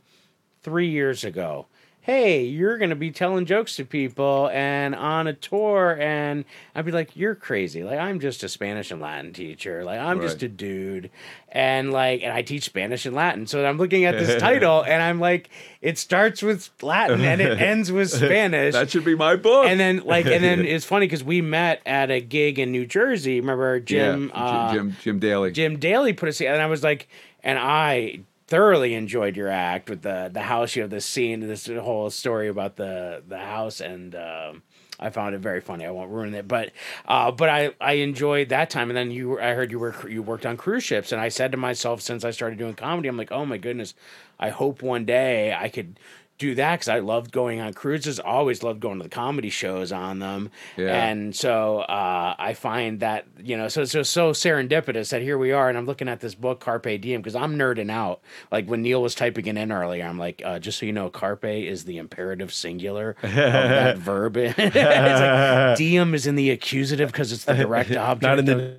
three 0.63 0.89
years 0.89 1.23
ago, 1.25 1.67
"Hey, 2.05 2.43
you're 2.43 2.77
going 2.77 2.91
to 2.91 2.95
be 2.95 3.09
telling 3.09 3.47
jokes 3.47 3.75
to 3.77 3.85
people 3.85 4.49
and 4.53 4.93
on 4.93 5.25
a 5.25 5.33
tour," 5.33 5.97
and 5.99 6.45
I'd 6.75 6.85
be 6.85 6.91
like, 6.91 7.15
"You're 7.15 7.33
crazy! 7.33 7.83
Like, 7.83 7.97
I'm 7.97 8.19
just 8.19 8.43
a 8.43 8.49
Spanish 8.49 8.91
and 8.91 9.01
Latin 9.01 9.33
teacher. 9.33 9.83
Like, 9.83 9.99
I'm 9.99 10.21
just 10.21 10.43
a 10.43 10.47
dude, 10.47 11.09
and 11.49 11.91
like, 11.91 12.21
and 12.21 12.31
I 12.31 12.43
teach 12.43 12.63
Spanish 12.63 13.05
and 13.05 13.15
Latin. 13.15 13.47
So 13.47 13.65
I'm 13.65 13.77
looking 13.77 14.05
at 14.05 14.19
this 14.19 14.39
title, 14.41 14.83
and 14.83 15.01
I'm 15.01 15.19
like, 15.19 15.49
it 15.81 15.97
starts 15.97 16.41
with 16.41 16.69
Latin 16.81 17.21
and 17.21 17.41
it 17.41 17.59
ends 17.61 17.91
with 17.91 18.09
Spanish. 18.11 18.73
That 18.73 18.89
should 18.91 19.05
be 19.05 19.15
my 19.15 19.35
book. 19.35 19.65
and 19.67 19.79
then 19.79 20.01
like 20.05 20.25
and 20.25 20.43
then 20.43 20.59
it's 20.65 20.85
funny 20.85 21.05
because 21.07 21.23
we 21.23 21.41
met 21.41 21.81
at 21.85 22.11
a 22.11 22.21
gig 22.21 22.59
in 22.59 22.71
New 22.71 22.85
Jersey. 22.85 23.39
Remember 23.39 23.79
Jim 23.79 24.31
yeah, 24.33 24.43
uh, 24.43 24.73
Jim 24.73 24.95
Jim 25.01 25.19
Daly. 25.19 25.51
Jim 25.51 25.77
Daly 25.79 26.13
put 26.13 26.29
us 26.29 26.37
together. 26.37 26.55
and 26.55 26.63
I 26.63 26.67
was 26.67 26.83
like, 26.83 27.07
and 27.43 27.57
I 27.59 28.19
thoroughly 28.47 28.93
enjoyed 28.93 29.35
your 29.35 29.49
act 29.49 29.89
with 29.89 30.01
the 30.01 30.29
the 30.31 30.41
house. 30.41 30.75
You 30.75 30.83
have 30.83 30.91
this 30.91 31.05
scene, 31.05 31.39
this 31.41 31.67
whole 31.67 32.09
story 32.09 32.47
about 32.47 32.75
the 32.75 33.23
the 33.27 33.39
house, 33.39 33.81
and 33.81 34.15
um, 34.15 34.63
I 34.99 35.09
found 35.09 35.35
it 35.35 35.39
very 35.39 35.61
funny. 35.61 35.85
I 35.85 35.91
won't 35.91 36.11
ruin 36.11 36.33
it, 36.33 36.47
but 36.47 36.71
uh, 37.07 37.31
but 37.31 37.49
I 37.49 37.73
I 37.81 37.93
enjoyed 37.93 38.49
that 38.49 38.69
time. 38.69 38.89
And 38.89 38.97
then 38.97 39.11
you, 39.11 39.39
I 39.39 39.53
heard 39.53 39.71
you 39.71 39.79
were 39.79 39.95
you 40.09 40.21
worked 40.21 40.45
on 40.45 40.57
cruise 40.57 40.83
ships, 40.83 41.11
and 41.11 41.21
I 41.21 41.29
said 41.29 41.51
to 41.51 41.57
myself, 41.57 42.01
since 42.01 42.23
I 42.23 42.31
started 42.31 42.57
doing 42.57 42.75
comedy, 42.75 43.07
I'm 43.07 43.17
like, 43.17 43.31
oh 43.31 43.45
my 43.45 43.57
goodness, 43.57 43.93
I 44.39 44.49
hope 44.49 44.81
one 44.81 45.05
day 45.05 45.53
I 45.53 45.69
could. 45.69 45.99
Do 46.37 46.53
that 46.55 46.75
because 46.75 46.89
I 46.89 46.99
loved 46.99 47.31
going 47.31 47.61
on 47.61 47.73
cruises. 47.73 48.19
Always 48.19 48.61
loved 48.61 48.81
going 48.81 48.97
to 48.97 49.03
the 49.03 49.09
comedy 49.09 49.49
shows 49.49 49.93
on 49.93 50.19
them, 50.19 50.49
Yeah. 50.75 51.05
and 51.07 51.33
so 51.33 51.79
uh, 51.79 52.35
I 52.37 52.53
find 52.53 52.99
that 52.99 53.25
you 53.41 53.55
know, 53.55 53.69
so 53.69 53.81
it's 53.83 53.93
just 53.93 54.11
so 54.11 54.31
serendipitous 54.31 55.11
that 55.11 55.21
here 55.21 55.37
we 55.37 55.53
are, 55.53 55.69
and 55.69 55.77
I'm 55.77 55.85
looking 55.85 56.09
at 56.09 56.19
this 56.19 56.35
book 56.35 56.59
Carpe 56.59 56.99
Diem 56.99 57.21
because 57.21 57.35
I'm 57.35 57.55
nerding 57.57 57.89
out. 57.89 58.19
Like 58.51 58.67
when 58.67 58.81
Neil 58.81 59.01
was 59.01 59.15
typing 59.15 59.45
it 59.45 59.55
in 59.55 59.71
earlier, 59.71 60.03
I'm 60.05 60.19
like, 60.19 60.41
uh, 60.43 60.59
just 60.59 60.79
so 60.79 60.85
you 60.85 60.91
know, 60.91 61.09
Carpe 61.09 61.45
is 61.45 61.85
the 61.85 61.99
imperative 61.99 62.53
singular 62.53 63.15
of 63.23 63.31
that 63.33 63.97
verb. 63.99 64.35
it's 64.37 64.57
like, 64.57 65.77
Diem 65.77 66.13
is 66.13 66.27
in 66.27 66.35
the 66.35 66.49
accusative 66.49 67.13
because 67.13 67.31
it's 67.31 67.45
the 67.45 67.53
direct 67.53 67.91
object. 67.95 68.23
Not 68.23 68.39
in 68.39 68.45
the 68.45 68.77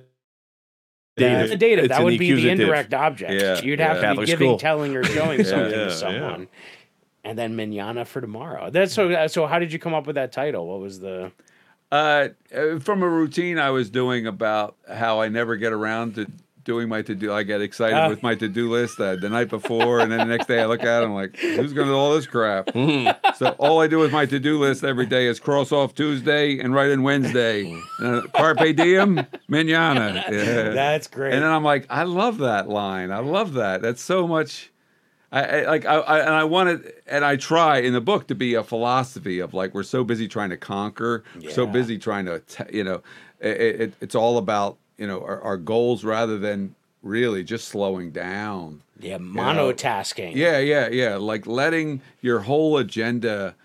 Yeah, 1.17 1.29
dative. 1.39 1.49
the 1.49 1.57
dative. 1.57 1.89
That 1.89 2.03
would 2.03 2.19
be 2.19 2.33
the 2.33 2.49
indirect 2.49 2.93
object. 2.93 3.31
Yeah, 3.31 3.59
You'd 3.61 3.79
have 3.79 3.95
yeah. 3.97 4.01
to 4.01 4.01
be 4.01 4.07
Catholic 4.09 4.27
giving, 4.27 4.47
school. 4.49 4.59
telling, 4.59 4.95
or 4.95 5.03
showing 5.03 5.43
something 5.43 5.71
to 5.71 5.91
someone. 5.91 6.47
And 7.27 7.37
then 7.37 7.55
Manana 7.55 8.05
for 8.05 8.21
tomorrow. 8.21 8.69
That's 8.69 8.93
so. 8.93 9.27
So, 9.27 9.45
how 9.47 9.59
did 9.59 9.73
you 9.73 9.79
come 9.79 9.93
up 9.93 10.07
with 10.07 10.15
that 10.15 10.31
title? 10.31 10.65
What 10.67 10.79
was 10.79 10.99
the? 10.99 11.31
Uh, 11.91 12.29
uh, 12.55 12.79
from 12.79 13.01
a 13.03 13.07
routine 13.09 13.57
I 13.59 13.69
was 13.71 13.89
doing 13.89 14.27
about 14.27 14.75
how 14.89 15.21
I 15.21 15.29
never 15.29 15.55
get 15.55 15.71
around 15.73 16.15
to 16.15 16.27
doing 16.65 16.89
my 16.89 17.01
to 17.01 17.15
do. 17.15 17.31
I 17.31 17.43
get 17.43 17.61
excited 17.61 17.95
Ah. 17.97 18.09
with 18.09 18.21
my 18.21 18.35
to 18.35 18.47
do 18.49 18.69
list 18.69 18.99
uh, 18.99 19.15
the 19.15 19.29
night 19.29 19.47
before, 19.49 20.01
and 20.01 20.11
then 20.11 20.19
the 20.19 20.25
next 20.25 20.47
day 20.47 20.59
I 20.61 20.65
look 20.65 20.83
at 20.83 21.01
it, 21.01 21.05
I'm 21.05 21.13
like, 21.13 21.37
who's 21.37 21.71
going 21.71 21.87
to 21.87 21.93
do 21.93 21.95
all 21.97 22.13
this 22.13 22.27
crap? 22.27 22.69
so 23.37 23.55
all 23.57 23.79
I 23.79 23.87
do 23.87 23.99
with 23.99 24.11
my 24.11 24.25
to 24.25 24.37
do 24.37 24.59
list 24.59 24.83
every 24.83 25.05
day 25.05 25.27
is 25.27 25.39
cross 25.39 25.71
off 25.71 25.95
Tuesday 25.95 26.59
and 26.59 26.73
write 26.75 26.89
in 26.89 27.03
Wednesday. 27.03 27.73
Uh, 28.01 28.21
Carpe 28.35 28.75
diem, 28.75 29.25
manana. 29.47 30.25
Yeah. 30.29 30.69
That's 30.71 31.07
great. 31.07 31.33
And 31.33 31.41
then 31.43 31.51
I'm 31.51 31.63
like, 31.63 31.85
I 31.89 32.03
love 32.03 32.39
that 32.39 32.67
line. 32.67 33.11
I 33.11 33.19
love 33.19 33.53
that. 33.53 33.81
That's 33.81 34.01
so 34.01 34.27
much. 34.27 34.69
I, 35.31 35.43
I 35.43 35.65
like 35.67 35.85
I, 35.85 35.95
I 35.95 36.19
and 36.19 36.29
I 36.33 36.43
wanted 36.45 36.93
and 37.05 37.25
I 37.25 37.35
try 37.35 37.79
in 37.79 37.93
the 37.93 38.01
book 38.01 38.27
to 38.27 38.35
be 38.35 38.53
a 38.53 38.63
philosophy 38.63 39.39
of 39.39 39.53
like 39.53 39.73
we're 39.73 39.83
so 39.83 40.03
busy 40.03 40.27
trying 40.27 40.49
to 40.51 40.57
conquer, 40.57 41.23
so 41.49 41.67
busy 41.67 41.97
trying 41.97 42.25
to 42.25 42.41
you 42.71 42.83
know, 42.83 43.01
it, 43.41 43.81
it, 43.81 43.93
it's 44.01 44.15
all 44.15 44.37
about 44.37 44.77
you 44.97 45.05
know 45.05 45.21
our, 45.21 45.41
our 45.41 45.57
goals 45.57 46.03
rather 46.05 46.37
than 46.37 46.75
really 47.03 47.43
just 47.43 47.67
slowing 47.67 48.11
down. 48.11 48.81
yeah, 48.99 49.17
monotasking. 49.17 50.33
Yeah, 50.35 50.59
yeah, 50.59 50.87
yeah. 50.89 51.15
Like 51.17 51.45
letting 51.45 52.01
your 52.21 52.39
whole 52.39 52.77
agenda, 52.77 53.55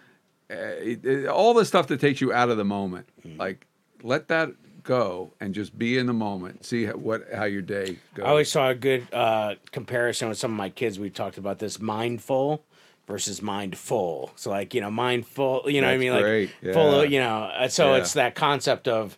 uh, 0.50 0.54
it- 0.54 1.26
all 1.26 1.54
the 1.54 1.64
stuff 1.64 1.86
that 1.88 2.00
takes 2.00 2.20
you 2.20 2.32
out 2.32 2.50
of 2.50 2.56
the 2.56 2.64
moment, 2.64 3.08
Mm. 3.26 3.38
like 3.38 3.66
let 4.02 4.26
that 4.28 4.50
go 4.82 5.32
and 5.40 5.54
just 5.54 5.78
be 5.78 5.98
in 5.98 6.06
the 6.06 6.12
moment. 6.12 6.64
See 6.64 6.84
how, 6.86 6.94
what 6.94 7.24
how 7.34 7.44
your 7.44 7.62
day 7.62 7.98
goes. 8.14 8.24
I 8.26 8.28
always 8.28 8.50
saw 8.50 8.68
a 8.70 8.74
good 8.74 9.06
uh, 9.12 9.54
comparison 9.70 10.28
with 10.28 10.38
some 10.38 10.50
of 10.52 10.56
my 10.56 10.68
kids. 10.70 10.98
We 10.98 11.10
talked 11.10 11.38
about 11.38 11.58
this 11.58 11.80
mindful 11.80 12.64
versus 13.06 13.42
mindful. 13.42 14.32
So 14.36 14.50
like 14.50 14.74
you 14.74 14.80
know 14.80 14.90
mindful, 14.90 15.64
you 15.66 15.80
know 15.80 15.86
what 15.88 15.94
I 15.94 15.96
That's 15.96 16.00
mean, 16.00 16.12
like 16.12 16.22
great, 16.22 16.50
full. 16.74 17.00
Of, 17.00 17.10
you 17.10 17.20
know, 17.20 17.44
uh, 17.44 17.68
so 17.68 17.92
Yeah. 17.92 18.00
it's 18.00 18.12
that 18.14 18.34
concept 18.34 18.88
of. 18.88 19.16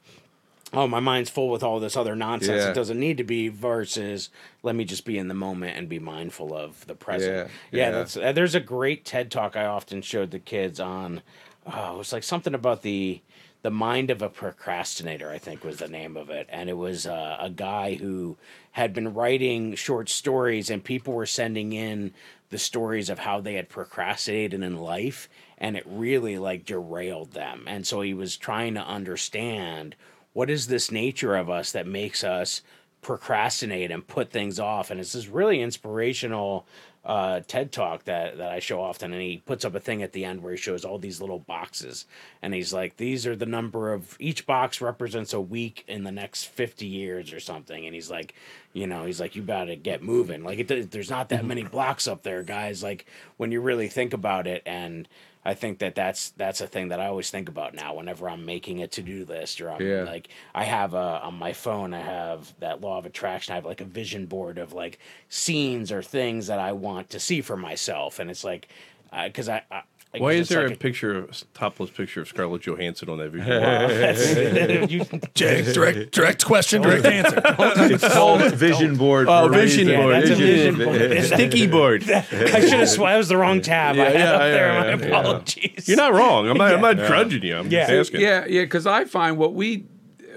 Oh, 0.76 0.88
my 0.88 0.98
mind's 0.98 1.30
full 1.30 1.50
with 1.50 1.62
all 1.62 1.78
this 1.78 1.96
other 1.96 2.16
nonsense. 2.16 2.64
Yeah. 2.64 2.70
It 2.70 2.74
doesn't 2.74 2.98
need 2.98 3.18
to 3.18 3.22
be. 3.24 3.46
Versus, 3.46 4.28
let 4.64 4.74
me 4.74 4.84
just 4.84 5.04
be 5.04 5.16
in 5.18 5.28
the 5.28 5.34
moment 5.34 5.76
and 5.78 5.88
be 5.88 6.00
mindful 6.00 6.52
of 6.52 6.84
the 6.88 6.96
present. 6.96 7.32
Yeah, 7.70 7.78
Yeah, 7.78 7.84
yeah. 7.84 7.90
that's. 7.92 8.16
Uh, 8.16 8.32
there's 8.32 8.56
a 8.56 8.60
great 8.60 9.04
TED 9.04 9.30
talk 9.30 9.54
I 9.56 9.66
often 9.66 10.02
showed 10.02 10.32
the 10.32 10.40
kids 10.40 10.80
on. 10.80 11.22
Oh, 11.64 11.94
it 11.94 11.98
was 11.98 12.12
like 12.12 12.24
something 12.24 12.54
about 12.54 12.82
the 12.82 13.20
the 13.64 13.70
mind 13.70 14.10
of 14.10 14.20
a 14.20 14.28
procrastinator. 14.28 15.30
I 15.30 15.38
think 15.38 15.64
was 15.64 15.78
the 15.78 15.88
name 15.88 16.18
of 16.18 16.28
it, 16.28 16.46
and 16.50 16.68
it 16.68 16.76
was 16.76 17.06
uh, 17.06 17.38
a 17.40 17.48
guy 17.48 17.94
who 17.94 18.36
had 18.72 18.92
been 18.92 19.14
writing 19.14 19.74
short 19.74 20.10
stories, 20.10 20.68
and 20.68 20.84
people 20.84 21.14
were 21.14 21.24
sending 21.24 21.72
in 21.72 22.12
the 22.50 22.58
stories 22.58 23.08
of 23.08 23.20
how 23.20 23.40
they 23.40 23.54
had 23.54 23.70
procrastinated 23.70 24.62
in 24.62 24.76
life, 24.76 25.30
and 25.56 25.78
it 25.78 25.84
really 25.86 26.36
like 26.36 26.66
derailed 26.66 27.32
them. 27.32 27.64
And 27.66 27.86
so 27.86 28.02
he 28.02 28.12
was 28.12 28.36
trying 28.36 28.74
to 28.74 28.82
understand 28.82 29.96
what 30.34 30.50
is 30.50 30.66
this 30.66 30.90
nature 30.90 31.34
of 31.34 31.48
us 31.48 31.72
that 31.72 31.86
makes 31.86 32.22
us 32.22 32.60
procrastinate 33.00 33.90
and 33.90 34.06
put 34.06 34.30
things 34.30 34.58
off 34.58 34.90
and 34.90 34.98
it's 34.98 35.12
this 35.12 35.28
really 35.28 35.60
inspirational 35.60 36.66
uh, 37.04 37.40
TED 37.46 37.70
talk 37.70 38.04
that 38.04 38.38
that 38.38 38.50
I 38.50 38.60
show 38.60 38.80
often, 38.80 39.12
and 39.12 39.20
he 39.20 39.42
puts 39.44 39.64
up 39.64 39.74
a 39.74 39.80
thing 39.80 40.02
at 40.02 40.12
the 40.12 40.24
end 40.24 40.42
where 40.42 40.52
he 40.52 40.58
shows 40.58 40.84
all 40.84 40.98
these 40.98 41.20
little 41.20 41.38
boxes, 41.38 42.06
and 42.40 42.54
he's 42.54 42.72
like, 42.72 42.96
"These 42.96 43.26
are 43.26 43.36
the 43.36 43.46
number 43.46 43.92
of 43.92 44.16
each 44.18 44.46
box 44.46 44.80
represents 44.80 45.32
a 45.32 45.40
week 45.40 45.84
in 45.86 46.04
the 46.04 46.12
next 46.12 46.44
fifty 46.44 46.86
years 46.86 47.32
or 47.32 47.40
something," 47.40 47.84
and 47.84 47.94
he's 47.94 48.10
like, 48.10 48.34
you 48.72 48.86
know, 48.86 49.04
he's 49.04 49.20
like, 49.20 49.36
"You 49.36 49.42
got 49.42 49.64
to 49.64 49.76
get 49.76 50.02
moving." 50.02 50.42
Like, 50.42 50.58
it, 50.70 50.90
there's 50.90 51.10
not 51.10 51.28
that 51.28 51.44
many 51.44 51.62
blocks 51.62 52.08
up 52.08 52.22
there, 52.22 52.42
guys. 52.42 52.82
Like 52.82 53.06
when 53.36 53.52
you 53.52 53.60
really 53.60 53.88
think 53.88 54.14
about 54.14 54.46
it, 54.46 54.62
and 54.64 55.06
I 55.44 55.54
think 55.54 55.78
that 55.80 55.94
that's 55.94 56.30
that's 56.30 56.60
a 56.60 56.66
thing 56.66 56.88
that 56.88 57.00
I 57.00 57.06
always 57.06 57.30
think 57.30 57.48
about 57.48 57.74
now 57.74 57.94
whenever 57.94 58.28
I'm 58.28 58.44
making 58.46 58.82
a 58.82 58.88
to 58.88 59.02
do 59.02 59.24
list 59.24 59.60
or 59.60 59.70
I'm 59.70 59.82
Yeah. 59.82 60.04
like 60.04 60.28
I 60.54 60.64
have 60.64 60.94
a 60.94 61.20
on 61.22 61.34
my 61.34 61.52
phone 61.52 61.92
I 61.94 62.00
have 62.00 62.52
that 62.60 62.80
law 62.80 62.98
of 62.98 63.06
attraction 63.06 63.52
I 63.52 63.56
have 63.56 63.66
like 63.66 63.80
a 63.80 63.84
vision 63.84 64.26
board 64.26 64.58
of 64.58 64.72
like 64.72 64.98
scenes 65.28 65.92
or 65.92 66.02
things 66.02 66.46
that 66.46 66.58
I 66.58 66.72
want 66.72 67.10
to 67.10 67.20
see 67.20 67.40
for 67.40 67.56
myself 67.56 68.18
and 68.18 68.30
it's 68.30 68.44
like 68.44 68.68
uh, 69.12 69.26
because 69.26 69.48
I, 69.48 69.62
I 69.70 69.82
I 70.14 70.18
Why 70.18 70.32
is 70.32 70.48
there 70.48 70.68
like 70.68 70.76
a 70.76 70.78
picture, 70.78 71.18
of 71.18 71.44
topless 71.54 71.90
picture 71.90 72.20
of 72.20 72.28
Scarlett 72.28 72.62
Johansson 72.62 73.08
on 73.08 73.18
that 73.18 73.30
video? 73.30 74.86
you, 74.86 75.04
Jay, 75.34 75.62
direct, 75.72 76.12
direct 76.12 76.44
question, 76.44 76.82
direct 76.82 77.04
answer. 77.04 77.42
It's 77.94 78.06
called 78.14 78.42
Vision 78.54 78.96
Board. 78.96 79.26
Oh, 79.28 79.48
Vision 79.48 79.88
reason. 79.88 80.00
Board. 80.02 80.14
that's 80.14 80.30
a 80.30 80.34
Vision- 80.36 80.76
vision 80.76 81.08
board. 81.08 81.24
Sticky 81.24 81.66
board. 81.76 82.08
I 82.10 82.60
should 82.60 82.78
have 82.80 82.88
sworn 82.88 83.10
that 83.10 83.18
was 83.18 83.28
the 83.28 83.36
wrong 83.36 83.60
tab 83.60 83.96
I 83.96 84.04
had 84.04 84.14
yeah, 84.14 84.32
up 84.32 84.40
there 84.40 84.66
yeah, 84.66 84.80
my 84.80 84.86
yeah, 84.88 84.96
yeah. 84.96 85.18
apologies 85.18 85.88
You're 85.88 85.96
not 85.96 86.12
wrong. 86.14 86.48
I'm 86.48 86.56
not. 86.56 86.74
I'm 86.74 86.80
not 86.80 86.96
judging 86.96 87.42
you. 87.42 87.56
I'm 87.56 87.68
Yeah. 87.70 87.86
just 87.88 88.10
asking. 88.10 88.20
Yeah, 88.20 88.44
yeah, 88.46 88.62
because 88.62 88.86
I 88.86 89.04
find 89.06 89.36
what 89.36 89.54
we, 89.54 89.86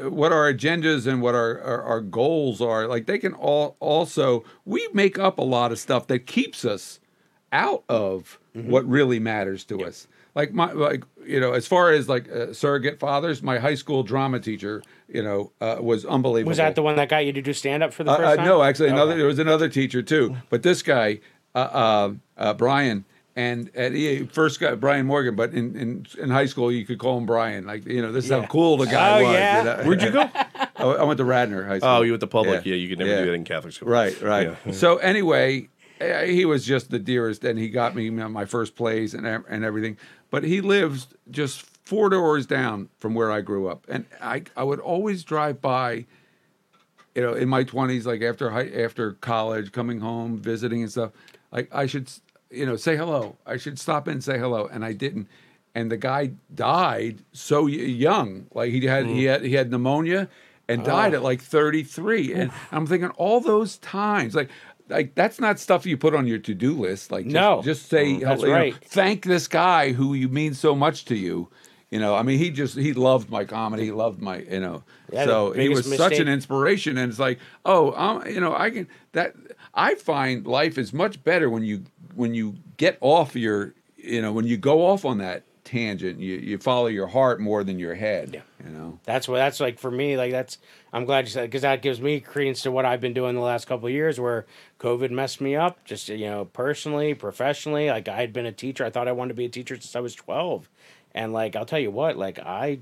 what 0.02 0.32
our 0.32 0.52
agendas 0.52 1.06
and 1.06 1.22
what 1.22 1.36
our, 1.36 1.62
our 1.62 1.84
our 1.84 2.02
goals 2.02 2.62
are, 2.62 2.88
like 2.88 3.06
they 3.06 3.20
can 3.20 3.34
all 3.34 3.76
also 3.80 4.44
we 4.66 4.88
make 4.94 5.20
up 5.20 5.38
a 5.38 5.44
lot 5.44 5.72
of 5.72 5.78
stuff 5.80 6.08
that 6.08 6.26
keeps 6.26 6.66
us 6.66 7.00
out 7.52 7.84
of 7.88 8.40
Mm-hmm. 8.58 8.72
what 8.72 8.88
really 8.90 9.20
matters 9.20 9.64
to 9.66 9.84
us. 9.86 10.08
Like 10.34 10.52
my 10.54 10.72
like 10.72 11.04
you 11.26 11.40
know, 11.40 11.54
as 11.54 11.68
far 11.68 11.92
as 11.92 12.08
like 12.10 12.30
uh, 12.32 12.54
surrogate 12.54 13.00
fathers, 13.00 13.42
my 13.44 13.58
high 13.60 13.76
school 13.76 14.04
drama 14.04 14.40
teacher, 14.40 14.82
you 15.08 15.22
know, 15.24 15.52
uh, 15.62 15.78
was 15.80 16.06
unbelievable. 16.06 16.50
was 16.50 16.58
that 16.58 16.76
the 16.76 16.82
one 16.84 16.96
that 16.96 17.10
got 17.10 17.26
you 17.26 17.34
to 17.34 17.42
do 17.42 17.54
stand 17.54 17.84
up 17.84 17.94
for 17.94 18.04
the 18.04 18.12
Uh, 18.12 18.18
first 18.18 18.28
uh, 18.28 18.36
time 18.38 18.46
no, 18.46 18.64
actually, 18.64 18.90
another 18.90 19.12
Okay. 19.12 19.18
there 19.20 19.28
was 19.28 19.40
another 19.40 19.70
teacher 19.70 20.02
too, 20.02 20.36
but 20.50 20.64
this 20.64 20.82
guy, 20.82 21.20
uh, 21.56 21.58
uh, 21.58 22.14
uh, 22.38 22.54
Brian, 22.54 23.06
and, 23.36 23.70
and 23.76 23.96
he 23.96 24.26
first 24.26 24.60
got 24.60 24.80
Brian 24.80 25.06
Morgan, 25.06 25.36
but 25.36 25.54
in, 25.54 25.76
in 25.76 26.06
in 26.20 26.30
high 26.30 26.46
school 26.48 26.72
you 26.72 26.86
could 26.86 26.98
call 27.00 27.18
him 27.18 27.26
Brian. 27.26 27.66
Like 27.66 27.86
you 27.86 28.02
know, 28.02 28.12
this 28.12 28.26
is 28.26 28.32
Yeah. 28.32 28.42
how 28.42 28.48
cool 28.48 28.78
the 28.78 28.86
guy 28.88 29.20
Oh, 29.20 29.24
was. 29.24 29.34
yeah? 29.34 29.58
you 29.60 29.64
know? 29.66 29.84
Where'd 29.88 30.02
you 30.04 30.12
go? 30.12 30.30
I 30.78 30.84
I 30.84 31.04
went 31.04 31.18
to 31.18 31.26
Radnor 31.26 31.66
High 31.66 31.80
School. 31.80 31.90
Oh, 31.90 32.02
you 32.04 32.12
went 32.12 32.22
to 32.22 32.28
public. 32.28 32.64
Yeah, 32.66 32.76
you 32.76 32.90
could 32.90 33.00
never 33.00 33.10
Yeah. 33.12 33.20
do 33.22 33.26
that 33.28 33.34
in 33.34 33.44
Catholic 33.44 33.74
school. 33.74 33.90
Right, 33.90 34.20
right. 34.22 34.56
Yeah. 34.66 34.72
So 34.72 34.98
anyway, 34.98 35.70
he 36.00 36.46
was 36.46 36.66
just 36.66 36.92
the 36.92 37.00
dearest, 37.00 37.44
and 37.44 37.58
he 37.58 37.70
got 37.70 37.96
me 37.96 38.10
my 38.10 38.46
first 38.46 38.76
plays 38.76 39.14
and 39.14 39.26
and 39.26 39.64
everything. 39.64 39.98
But 40.30 40.44
he 40.44 40.62
lives 40.62 41.08
just 41.32 41.62
four 41.62 42.10
doors 42.10 42.46
down 42.46 42.90
from 43.00 43.16
where 43.16 43.32
I 43.32 43.42
grew 43.42 43.68
up, 43.68 43.86
and 43.88 44.06
I 44.22 44.44
I 44.56 44.64
would 44.64 44.80
always 44.80 45.24
drive 45.24 45.62
by. 45.62 46.06
You 47.16 47.24
know, 47.24 47.34
in 47.34 47.50
my 47.50 47.64
twenties, 47.64 48.06
like 48.06 48.22
after 48.22 48.52
high, 48.52 48.70
after 48.70 49.14
college, 49.14 49.72
coming 49.72 50.02
home, 50.02 50.38
visiting 50.38 50.84
and 50.84 50.92
stuff, 50.92 51.14
like 51.52 51.68
I 51.74 51.88
should, 51.88 52.12
you 52.52 52.64
know, 52.64 52.76
say 52.76 52.96
hello. 52.96 53.38
I 53.44 53.58
should 53.58 53.80
stop 53.80 54.08
in 54.08 54.14
and 54.14 54.24
say 54.24 54.38
hello, 54.38 54.68
and 54.72 54.86
I 54.86 54.94
didn't. 54.94 55.28
And 55.74 55.90
the 55.90 55.98
guy 55.98 56.34
died 56.54 57.24
so 57.32 57.66
young, 57.66 58.46
like 58.54 58.72
he 58.72 58.86
had 58.86 59.08
he 59.08 59.24
mm. 59.24 59.30
had 59.30 59.44
he 59.44 59.54
had 59.54 59.72
pneumonia, 59.72 60.30
and 60.68 60.84
died 60.84 61.16
oh. 61.16 61.18
at 61.18 61.24
like 61.24 61.42
thirty 61.42 61.82
three. 61.82 62.34
And 62.34 62.52
I'm 62.72 62.86
thinking 62.86 63.10
all 63.10 63.42
those 63.42 63.78
times, 63.78 64.36
like 64.36 64.50
like 64.90 65.16
that's 65.16 65.40
not 65.40 65.60
stuff 65.60 65.86
you 65.86 65.98
put 65.98 66.16
on 66.16 66.28
your 66.28 66.40
to 66.40 66.54
do 66.54 66.74
list. 66.74 67.12
Like 67.12 67.26
just, 67.26 67.34
No. 67.34 67.62
just 67.64 67.90
say 67.90 68.20
That's 68.20 68.42
you 68.42 68.48
know, 68.48 68.54
right. 68.54 68.76
thank 68.86 69.26
this 69.26 69.48
guy 69.48 69.92
who 69.94 70.14
you 70.14 70.30
mean 70.30 70.54
so 70.54 70.76
much 70.76 71.06
to 71.06 71.16
you. 71.16 71.50
You 71.90 72.00
know, 72.00 72.16
I 72.16 72.22
mean, 72.24 72.38
he 72.38 72.50
just 72.50 72.78
he 72.78 72.92
loved 72.94 73.30
my 73.30 73.46
comedy. 73.46 73.86
He 73.86 73.92
loved 73.92 74.22
my, 74.22 74.40
you 74.40 74.60
know, 74.60 74.84
Yeah, 75.12 75.24
so 75.24 75.52
he 75.54 75.70
was 75.70 75.84
biggest 75.86 75.98
such 75.98 76.20
an 76.20 76.28
inspiration. 76.28 76.98
And 76.98 77.10
it's 77.10 77.20
like, 77.20 77.40
oh, 77.66 77.94
um, 77.94 78.28
you 78.28 78.42
know, 78.42 78.54
I 78.54 78.70
can 78.72 78.88
that 79.14 79.36
I 79.74 79.96
find 79.96 80.46
life 80.46 80.78
is 80.78 80.92
much 80.92 81.24
better 81.24 81.50
when 81.50 81.64
you 81.64 81.84
when 82.14 82.34
you 82.34 82.56
get 82.76 82.98
off 83.00 83.36
your, 83.36 83.74
you 83.96 84.22
know, 84.22 84.34
when 84.34 84.46
you 84.46 84.58
go 84.58 84.86
off 84.86 85.06
on 85.06 85.20
that 85.20 85.44
tangent. 85.68 86.20
You 86.20 86.36
you 86.36 86.58
follow 86.58 86.88
your 86.88 87.08
heart 87.08 87.40
more 87.40 87.64
than 87.64 87.78
your 87.78 87.96
head. 87.96 88.32
Yeah. 88.34 88.66
You 88.66 88.72
know. 88.72 89.00
That's 89.04 89.28
what 89.28 89.38
that's 89.38 89.60
like 89.60 89.78
for 89.78 89.92
me. 89.92 90.18
Like 90.18 90.32
that's 90.32 90.58
I'm 90.94 91.06
glad 91.06 91.26
you 91.26 91.32
said 91.32 91.44
because 91.44 91.64
that 91.64 91.82
gives 91.82 92.00
me 92.00 92.20
credence 92.22 92.62
to 92.64 92.72
what 92.72 92.86
I've 92.86 93.02
been 93.02 93.14
doing 93.14 93.36
the 93.36 93.42
last 93.42 93.68
couple 93.68 93.88
of 93.88 93.94
years, 93.94 94.20
where 94.20 94.46
COVID 94.80 95.12
messed 95.12 95.42
me 95.42 95.56
up. 95.56 95.84
Just 95.84 96.08
you 96.10 96.26
know, 96.26 96.46
personally, 96.46 97.14
professionally. 97.14 97.90
Like 97.90 98.08
I 98.08 98.22
had 98.22 98.32
been 98.34 98.46
a 98.46 98.52
teacher. 98.52 98.86
I 98.86 98.90
thought 98.90 99.08
I 99.08 99.12
wanted 99.12 99.30
to 99.30 99.38
be 99.38 99.46
a 99.46 99.50
teacher 99.50 99.76
since 99.76 99.96
I 99.96 100.00
was 100.00 100.16
twelve, 100.16 100.70
and 101.14 101.34
like 101.34 101.56
I'll 101.56 101.66
tell 101.66 101.80
you 101.80 101.92
what, 101.92 102.18
like 102.18 102.40
I, 102.40 102.80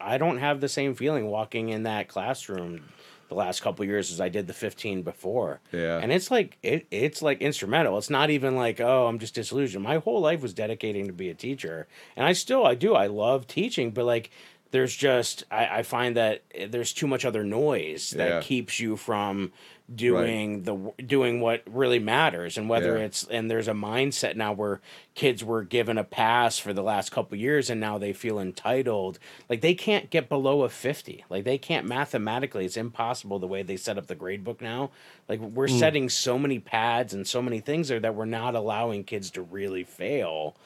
I 0.00 0.18
don't 0.18 0.38
have 0.38 0.60
the 0.60 0.68
same 0.68 0.94
feeling 0.94 1.26
walking 1.26 1.68
in 1.68 1.84
that 1.84 2.08
classroom 2.08 2.82
the 3.28 3.34
last 3.34 3.60
couple 3.62 3.82
of 3.82 3.88
years 3.88 4.10
as 4.12 4.20
I 4.20 4.28
did 4.28 4.46
the 4.46 4.52
15 4.52 5.02
before. 5.02 5.60
Yeah. 5.72 5.98
And 5.98 6.12
it's 6.12 6.30
like 6.30 6.58
it 6.62 6.86
it's 6.90 7.22
like 7.22 7.40
instrumental. 7.40 7.98
It's 7.98 8.10
not 8.10 8.30
even 8.30 8.56
like, 8.56 8.80
oh, 8.80 9.06
I'm 9.06 9.18
just 9.18 9.34
disillusioned. 9.34 9.82
My 9.84 9.96
whole 9.98 10.20
life 10.20 10.42
was 10.42 10.54
dedicating 10.54 11.06
to 11.06 11.12
be 11.12 11.28
a 11.30 11.34
teacher. 11.34 11.86
And 12.16 12.24
I 12.26 12.32
still 12.32 12.64
I 12.66 12.74
do. 12.74 12.94
I 12.94 13.06
love 13.06 13.46
teaching, 13.46 13.90
but 13.90 14.04
like 14.04 14.30
there's 14.72 14.94
just 14.96 15.44
I, 15.50 15.78
I 15.78 15.82
find 15.82 16.16
that 16.16 16.42
there's 16.68 16.92
too 16.92 17.06
much 17.06 17.24
other 17.24 17.44
noise 17.44 18.10
that 18.10 18.28
Yeah. 18.28 18.40
keeps 18.40 18.80
you 18.80 18.96
from 18.96 19.52
doing 19.94 20.64
the 20.64 20.92
doing 21.04 21.40
what 21.40 21.62
really 21.64 22.00
matters. 22.00 22.58
And 22.58 22.68
whether 22.68 22.98
Yeah. 22.98 23.04
it's 23.04 23.24
and 23.24 23.48
there's 23.48 23.68
a 23.68 23.72
mindset 23.72 24.34
now 24.34 24.52
where 24.52 24.80
kids 25.14 25.44
were 25.44 25.62
given 25.62 25.96
a 25.96 26.02
pass 26.02 26.58
for 26.58 26.72
the 26.72 26.82
last 26.82 27.10
couple 27.10 27.38
years 27.38 27.70
and 27.70 27.80
now 27.80 27.96
they 27.96 28.12
feel 28.12 28.40
entitled. 28.40 29.20
Like 29.48 29.60
they 29.60 29.74
can't 29.74 30.10
get 30.10 30.28
below 30.28 30.62
a 30.62 30.68
50 30.68 31.24
like 31.30 31.44
they 31.44 31.56
can't 31.58 31.86
mathematically 31.86 32.64
it's 32.64 32.76
impossible 32.76 33.38
the 33.38 33.46
way 33.46 33.62
they 33.62 33.76
set 33.76 33.96
up 33.96 34.08
the 34.08 34.16
grade 34.16 34.42
book 34.42 34.60
now. 34.60 34.90
Like 35.28 35.40
we're 35.40 35.68
mm. 35.68 35.78
setting 35.78 36.08
so 36.08 36.36
many 36.36 36.58
pads 36.58 37.14
and 37.14 37.26
so 37.26 37.40
many 37.40 37.60
things 37.60 37.88
there 37.88 38.00
that 38.00 38.14
we're 38.16 38.24
not 38.24 38.56
allowing 38.56 39.04
kids 39.04 39.30
to 39.32 39.42
really 39.42 39.84
fail. 39.84 40.56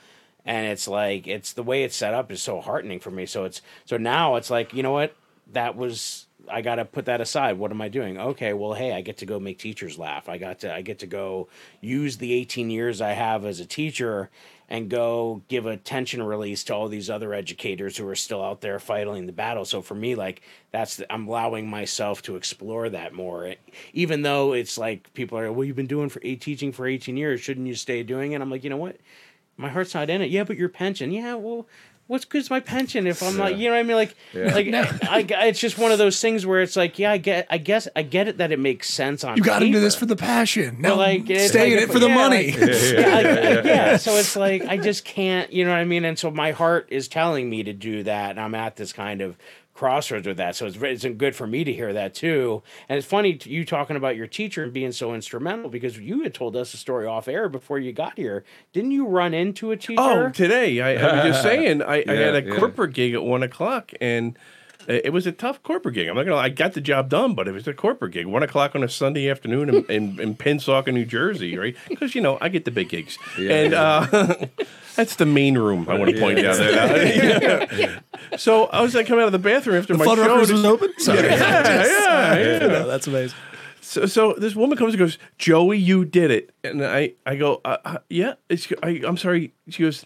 And 0.47 0.67
it's 0.67 0.89
like 0.89 1.27
it's 1.27 1.53
the 1.53 1.63
way 1.63 1.85
it's 1.85 1.97
set 1.97 2.15
up 2.15 2.33
is 2.33 2.41
so 2.41 2.63
heartening 2.63 3.01
for 3.01 3.11
me. 3.11 3.27
So 3.27 3.45
it's 3.45 3.61
so 3.85 3.99
now 3.99 4.37
it's 4.37 4.51
like 4.51 4.73
you 4.73 4.83
know 4.83 4.93
what? 4.93 5.15
That 5.53 5.77
was 5.77 6.27
i 6.49 6.61
got 6.61 6.77
to 6.77 6.85
put 6.85 7.07
that 7.07 7.21
aside. 7.21 7.59
What 7.59 7.71
am 7.71 7.81
i 7.81 7.89
doing? 7.89 8.19
Okay 8.19 8.53
well 8.53 8.75
hey 8.75 8.93
i 8.93 9.01
get 9.01 9.19
to 9.19 9.27
go 9.27 9.41
make 9.41 9.59
teachers 9.59 9.99
laugh. 9.99 10.29
I 10.29 10.39
got 10.39 10.61
to 10.61 10.75
i 10.75 10.83
get 10.83 10.99
to 11.01 11.07
go 11.07 11.49
use 11.81 12.17
the 12.17 12.33
18 12.33 12.71
years 12.71 13.01
i 13.01 13.11
have 13.11 13.45
as 13.45 13.61
a 13.61 13.67
teacher 13.67 14.31
and 14.71 14.89
go 14.89 15.43
give 15.49 15.67
a 15.67 15.77
tension 15.77 16.23
release 16.23 16.63
to 16.65 16.75
all 16.75 16.87
these 16.87 17.11
other 17.11 17.35
educators 17.35 17.97
who 17.97 18.07
are 18.07 18.15
still 18.15 18.43
out 18.43 18.61
there 18.61 18.79
fighting 18.79 19.27
the 19.27 19.33
battle. 19.33 19.65
So 19.65 19.83
for 19.83 19.97
me 19.97 20.15
like 20.15 20.43
that's 20.71 20.97
the, 20.97 21.13
i'm 21.13 21.27
allowing 21.27 21.69
myself 21.69 22.23
to 22.23 22.37
explore 22.37 22.89
that 22.89 23.13
more. 23.13 23.55
Even 23.93 24.23
though 24.23 24.53
it's 24.53 24.79
like 24.79 25.13
people 25.13 25.37
are 25.39 25.53
well 25.53 25.65
you've 25.65 25.77
been 25.77 25.87
doing 25.87 26.09
for 26.09 26.21
teaching 26.21 26.73
for 26.73 26.87
18 26.87 27.17
years. 27.17 27.41
Shouldn't 27.41 27.67
you 27.67 27.75
stay 27.75 28.03
doing 28.05 28.33
it? 28.33 28.41
I'm 28.41 28.51
like 28.51 28.63
you 28.63 28.71
know 28.71 28.77
what? 28.77 28.97
My 29.57 29.69
heart's 29.69 29.93
not 29.93 30.09
in 30.09 30.23
it. 30.23 30.31
Yeah, 30.31 30.45
but 30.45 30.57
your 30.57 30.71
pension. 30.71 31.11
Yeah, 31.11 31.35
well, 31.35 31.67
what's 32.11 32.25
good 32.25 32.41
is 32.41 32.51
my 32.51 32.59
pension 32.59 33.07
if 33.07 33.23
I'm 33.23 33.37
not, 33.37 33.57
you 33.57 33.69
know 33.69 33.75
what 33.75 33.79
I 33.79 33.83
mean? 33.85 33.97
Like, 33.97 34.17
like 34.35 34.67
I, 34.75 35.43
I, 35.43 35.47
it's 35.47 35.61
just 35.61 35.79
one 35.79 35.93
of 35.93 35.99
those 35.99 36.21
things 36.21 36.45
where 36.45 36.61
it's 36.61 36.75
like, 36.75 36.99
yeah, 36.99 37.13
I 37.13 37.19
get, 37.19 37.47
I 37.49 37.59
guess, 37.59 37.87
I 37.95 38.03
get 38.03 38.27
it 38.27 38.39
that 38.39 38.51
it 38.51 38.59
makes 38.59 38.89
sense 38.91 39.23
on. 39.23 39.37
You 39.37 39.45
got 39.45 39.63
into 39.63 39.75
paper. 39.75 39.81
this 39.81 39.95
for 39.95 40.07
the 40.07 40.17
passion. 40.17 40.81
Now 40.81 40.97
like, 40.97 41.31
it's 41.31 41.51
stay 41.51 41.73
like 41.75 41.83
in 41.85 41.89
it 41.89 41.93
for 41.93 42.01
the 42.01 42.09
yeah, 42.09 42.15
money. 42.17 42.51
like- 42.51 42.61
yeah, 42.61 43.17
I- 43.17 43.21
I- 43.21 43.63
yeah, 43.65 43.97
so 43.97 44.17
it's 44.17 44.35
like 44.35 44.63
I 44.65 44.77
just 44.77 45.05
can't, 45.05 45.53
you 45.53 45.65
know 45.65 45.71
what 45.71 45.79
I 45.79 45.85
mean? 45.85 46.05
And 46.05 46.19
so 46.19 46.33
my 46.33 46.51
heart 46.51 46.89
is 46.91 47.07
telling 47.07 47.49
me 47.49 47.63
to 47.63 47.73
do 47.73 48.03
that, 48.03 48.31
and 48.31 48.41
I'm 48.41 48.57
at 48.57 48.75
this 48.75 48.93
kind 48.93 49.21
of 49.21 49.37
crossroads 49.81 50.27
with 50.27 50.37
that. 50.37 50.55
So 50.55 50.67
it's 50.67 50.77
very- 50.77 50.93
it's 50.93 51.07
good 51.17 51.35
for 51.35 51.47
me 51.47 51.65
to 51.65 51.73
hear 51.73 51.95
that 51.95 52.13
too. 52.15 52.63
And 52.87 52.99
it's 52.99 53.07
funny 53.07 53.33
t- 53.35 53.49
you 53.49 53.65
talking 53.65 53.97
about 53.97 54.15
your 54.15 54.27
teacher 54.27 54.63
and 54.63 54.75
being 54.75 54.93
so 54.93 55.15
instrumental 55.15 55.71
because 55.71 55.99
you 55.99 56.23
had 56.23 56.35
told 56.35 56.55
us 56.55 56.75
a 56.75 56.77
story 56.77 57.07
off 57.07 57.29
air 57.29 57.49
before 57.49 57.79
you 57.79 57.91
got 57.93 58.19
here. 58.19 58.45
Didn't 58.75 58.91
you 58.91 59.07
run 59.07 59.33
into 59.33 59.71
a 59.71 59.79
teacher? 59.79 60.03
Oh, 60.03 60.29
today 60.29 60.81
I, 60.83 60.91
I 60.97 61.15
was 61.17 61.25
just 61.33 61.43
saying 61.51 61.81
I, 61.83 62.05
I 62.07 62.13
had 62.13 62.35
a 62.37 62.43
Yeah, 62.43 62.53
yeah. 62.53 62.59
corporate 62.59 62.93
gig 62.93 63.15
at 63.15 63.23
one 63.23 63.43
o'clock 63.43 63.93
and 64.03 64.37
it 64.91 65.07
it 65.07 65.13
was 65.13 65.27
a 65.27 65.33
tough 65.33 65.63
corporate 65.63 65.95
gig. 65.95 66.09
I'm 66.09 66.17
not 66.17 66.25
gonna. 66.25 66.37
I 66.37 66.49
got 66.49 66.75
the 66.75 66.81
job 66.81 67.09
done, 67.09 67.35
but 67.35 67.49
it 67.49 67.53
was 67.53 67.67
a 67.69 67.75
corporate 67.75 68.13
gig. 68.13 68.27
One 68.27 68.43
o'clock 68.43 68.75
on 68.75 68.83
a 68.83 68.89
Sunday 68.89 69.31
afternoon 69.31 69.69
in, 69.69 69.85
in, 69.87 70.21
in 70.21 70.35
Pennsauken, 70.35 70.95
New 70.95 71.05
Jersey, 71.05 71.57
right? 71.57 71.77
Because 71.89 72.15
you 72.15 72.21
know 72.21 72.39
I 72.41 72.49
get 72.49 72.65
the 72.65 72.71
big 72.71 72.89
gigs, 72.89 73.19
and 73.39 73.75
uh, 73.75 74.07
that's 74.97 75.17
the 75.17 75.27
main 75.27 75.57
room. 75.57 75.89
I 75.89 75.99
want 75.99 76.11
to 76.11 76.21
point 76.21 76.39
out 76.41 76.57
there. 76.57 78.03
So 78.37 78.67
I 78.67 78.81
was 78.83 78.95
like 78.95 79.07
coming 79.07 79.23
out 79.23 79.27
of 79.27 79.33
the 79.33 79.39
bathroom 79.39 79.77
after 79.77 79.95
my 79.97 80.05
show. 80.05 80.15
Fuddruckers 80.15 80.53
was 80.53 80.65
open. 80.65 80.93
Sorry. 80.99 81.21
yeah, 81.21 81.39
yeah, 81.85 82.39
yeah. 82.39 82.59
No, 82.67 82.87
that's 82.87 83.07
amazing. 83.07 83.37
So, 83.81 84.07
so 84.07 84.35
this 84.35 84.55
woman 84.55 84.79
comes 84.79 84.95
and 84.95 84.99
goes, 85.01 85.19
Joey, 85.37 85.79
you 85.79 86.05
did 86.05 86.31
it. 86.31 86.51
And 86.63 86.85
I, 86.85 87.15
I 87.27 87.35
go, 87.35 87.61
uh, 87.65 87.79
uh, 87.85 87.99
yeah. 88.09 88.35
It's, 88.49 88.69
I, 88.85 89.01
I'm 89.05 89.17
sorry. 89.17 89.53
She 89.69 89.83
goes, 89.83 90.05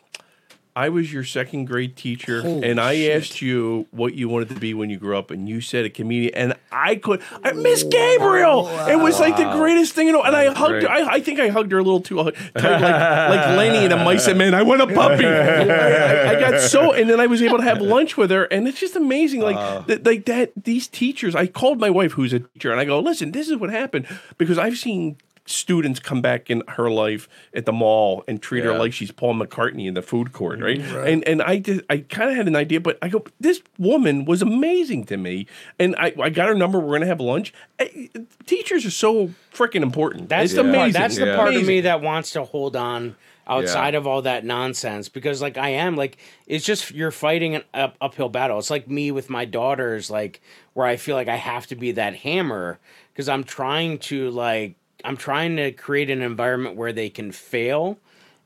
I 0.77 0.89
was 0.89 1.13
your 1.13 1.23
second 1.23 1.67
grade 1.67 1.95
teacher, 1.97 2.43
Holy 2.43 2.69
and 2.69 2.81
I 2.81 2.95
shit. 2.95 3.17
asked 3.17 3.41
you 3.41 3.87
what 3.93 4.15
you 4.15 4.29
wanted 4.29 4.49
to 4.49 4.57
be 4.57 4.75
when 4.75 4.91
you 4.91 4.99
grew 4.99 5.17
up, 5.17 5.31
and 5.31 5.49
you 5.49 5.61
said 5.61 5.85
a 5.85 5.91
comedian, 5.91 6.35
and 6.35 6.55
I 6.73 6.97
could, 6.97 7.23
I, 7.45 7.53
Miss 7.53 7.85
Gabriel. 7.85 8.67
It 8.89 8.97
was 8.97 9.21
like 9.21 9.37
the 9.37 9.53
greatest 9.53 9.95
thing, 9.95 10.09
you 10.09 10.13
know. 10.13 10.25
And 10.25 10.35
I 10.35 10.53
hugged 10.53 10.83
her. 10.83 10.91
I, 10.91 11.15
I 11.15 11.21
think 11.21 11.39
I 11.39 11.49
hugged 11.49 11.71
her 11.71 11.79
a 11.79 11.83
little 11.83 12.01
too 12.01 12.17
tight, 12.17 12.35
like 12.55 12.65
like 12.65 13.57
Lenny 13.57 13.85
and 13.85 13.93
a 13.93 14.05
Mice 14.05 14.27
and 14.27 14.37
Men. 14.37 14.53
I 14.53 14.63
want 14.63 14.81
a 14.83 14.89
puppy. 14.89 15.27
I, 15.27 16.31
I 16.33 16.41
got 16.41 16.61
so, 16.61 16.93
and 16.93 17.09
then 17.09 17.21
I 17.21 17.27
was 17.29 17.41
able 17.41 17.59
to 17.59 17.65
have 17.65 17.81
lunch 17.81 18.17
with 18.17 18.33
her, 18.33 18.45
and 18.45 18.67
it's 18.67 18.81
just 18.81 18.97
amazing. 18.97 19.43
Like 19.43 19.57
uh. 19.57 19.83
th- 19.83 20.05
like 20.05 20.25
that. 20.27 20.53
These 20.57 20.89
teachers. 20.89 21.37
I 21.37 21.47
called 21.47 21.79
my 21.79 21.91
wife, 21.91 22.13
who's 22.13 22.33
a 22.33 22.41
teacher, 22.41 22.73
and 22.73 22.81
I 22.81 22.85
go, 22.85 22.99
listen, 22.99 23.31
this 23.31 23.49
is 23.49 23.57
what 23.57 23.71
happened 23.71 24.09
because 24.39 24.59
I've 24.59 24.77
seen 24.77 25.19
students 25.47 26.01
come 26.01 26.23
back 26.23 26.49
in 26.51 26.63
her 26.69 26.91
life 26.91 27.29
at 27.55 27.67
the 27.67 27.73
mall 27.73 28.25
and 28.27 28.41
treat 28.41 28.65
her 28.65 28.79
like 28.79 28.93
she's 28.93 29.11
Paul 29.11 29.35
McCartney 29.35 29.87
in 29.87 29.95
the 29.95 30.03
food 30.03 30.33
court, 30.33 30.61
right? 30.61 30.79
And 30.81 31.23
and 31.29 31.43
I 31.43 31.57
did 31.59 31.85
I 31.91 31.99
kind 31.99 32.31
of 32.31 32.37
had 32.37 32.47
an 32.49 32.57
idea, 32.57 32.81
but 32.81 32.99
I 33.03 33.09
go, 33.09 33.25
this 33.39 33.61
woman 33.79 34.25
was 34.25 34.41
amazing 34.43 35.05
to 35.07 35.17
me, 35.17 35.47
and 35.79 35.95
I, 35.97 36.15
I 36.21 36.31
got 36.31 36.49
her 36.49 36.55
number. 36.55 36.81
We're 36.81 36.95
gonna 36.95 37.07
have 37.07 37.21
lunch. 37.21 37.53
Eh, 37.79 38.07
Teachers 38.47 38.87
are 38.87 38.91
so 38.91 39.31
freaking 39.53 39.83
important. 39.83 40.29
That's 40.29 40.45
it's 40.47 40.55
the 40.55 40.61
amazing. 40.61 40.79
part. 40.81 40.93
That's 40.93 41.17
the 41.19 41.27
Yeah. 41.27 41.37
part 41.37 41.55
of 41.55 41.67
me 41.67 41.81
that 41.83 42.01
wants 42.01 42.31
to 42.33 42.45
hold 42.45 42.75
on 42.77 43.17
outside 43.47 43.95
of 43.95 44.07
all 44.07 44.23
that 44.23 44.43
nonsense 44.43 45.11
because, 45.11 45.43
like, 45.43 45.59
I 45.59 45.69
am 45.71 45.97
like 45.97 46.17
it's 46.47 46.65
just 46.65 46.91
you're 46.93 47.11
fighting 47.11 47.55
an 47.57 47.63
up, 47.75 47.97
uphill 48.01 48.31
battle. 48.31 48.59
It's 48.59 48.71
like 48.71 48.89
me 48.89 49.11
with 49.11 49.29
my 49.29 49.45
daughters, 49.45 50.11
like 50.11 50.41
where 50.73 50.87
I 50.87 50.97
feel 50.97 51.15
like 51.17 51.29
I 51.29 51.37
have 51.37 51.67
to 51.67 51.77
be 51.77 51.93
that 51.93 52.17
hammer 52.17 52.79
because 53.13 53.29
I'm 53.29 53.45
trying 53.45 53.99
to 53.99 54.31
like 54.31 54.77
I'm 55.05 55.19
trying 55.19 55.57
to 55.57 55.71
create 55.71 56.09
an 56.09 56.23
environment 56.23 56.77
where 56.77 56.93
they 56.93 57.11
can 57.11 57.31
fail 57.31 57.99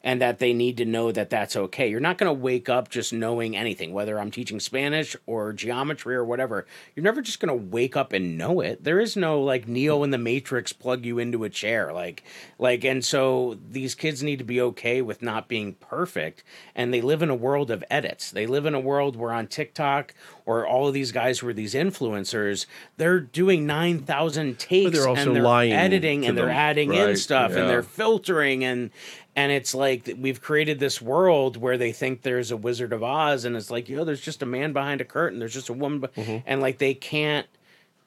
and 0.05 0.21
that 0.21 0.39
they 0.39 0.53
need 0.53 0.77
to 0.77 0.85
know 0.85 1.11
that 1.11 1.29
that's 1.29 1.57
okay. 1.57 1.91
You're 1.91 2.01
not 2.01 2.19
going 2.19 2.29
to 2.29 2.41
wake 2.41 2.69
up 2.69 2.89
just 2.89 3.13
knowing 3.13 3.57
anything, 3.57 3.93
whether 3.93 4.19
I'm 4.19 4.31
teaching 4.31 4.61
Spanish 4.61 5.17
or 5.27 5.53
geometry 5.53 6.15
or 6.15 6.25
whatever. 6.25 6.67
You're 6.95 7.05
never 7.05 7.21
just 7.21 7.41
going 7.41 7.49
to 7.49 7.67
wake 7.67 7.97
up 7.97 8.13
and 8.13 8.39
know 8.39 8.61
it. 8.61 8.85
There 8.85 9.01
is 9.01 9.17
no 9.17 9.41
like 9.41 9.67
Neo 9.67 10.05
in 10.05 10.11
the 10.11 10.19
Matrix 10.19 10.73
plug 10.73 11.05
you 11.05 11.19
into 11.19 11.45
a 11.45 11.51
chair 11.51 11.93
like 11.93 12.23
like 12.59 12.85
and 12.85 13.05
so 13.05 13.59
these 13.71 13.95
kids 13.95 14.23
need 14.23 14.39
to 14.39 14.45
be 14.45 14.61
okay 14.61 15.03
with 15.03 15.21
not 15.21 15.49
being 15.49 15.75
perfect 15.75 16.45
and 16.75 16.95
they 16.95 17.01
live 17.01 17.23
in 17.23 17.31
a 17.31 17.35
world 17.35 17.71
of 17.71 17.83
edits. 17.91 18.31
They 18.31 18.47
live 18.47 18.67
in 18.67 18.75
a 18.75 18.81
world 18.81 19.17
where 19.17 19.33
on 19.33 19.49
TikTok 19.49 20.15
or 20.47 20.67
all 20.67 20.89
of 20.89 20.95
these 20.95 21.13
guys 21.13 21.41
who 21.41 21.49
are 21.49 21.53
these 21.53 21.75
influencers, 21.75 22.67
they're 22.97 23.21
doing 23.21 23.67
9,000 23.67 24.59
takes 24.59 24.93
they're 24.93 25.09
also 25.09 25.23
and 25.23 25.37
they're 25.37 25.43
lying 25.43 25.73
editing 25.73 26.25
and 26.25 26.39
they're 26.39 26.47
them. 26.47 26.57
adding 26.57 26.95
in 26.95 27.17
stuff 27.17 27.51
yeah. 27.53 27.59
and 27.59 27.69
they're 27.69 27.83
filtering 27.83 28.65
and 28.65 28.91
and 29.39 29.53
it's 29.53 29.73
like 29.75 30.01
we've 30.19 30.41
created 30.41 30.79
this 30.81 31.01
world 31.01 31.57
where 31.57 31.79
they 31.79 31.93
think 31.93 32.23
there's 32.23 32.51
a 32.51 32.57
Wizard 32.57 32.93
of 32.93 33.03
Oz 33.03 33.45
and 33.45 33.57
it's 33.57 33.71
like 33.71 33.89
yo 33.89 34.05
there's 34.05 34.21
just 34.21 34.43
a 34.43 34.47
man 34.47 34.73
behind 34.73 35.01
a 35.01 35.05
curtain. 35.05 35.39
There's 35.39 35.55
just 35.55 35.69
a 35.69 35.73
woman 35.73 36.01
be- 36.01 36.09
Mm-hmm. 36.09 36.39
and 36.47 36.61
like 36.61 36.79
they 36.79 36.95
can't 36.95 37.47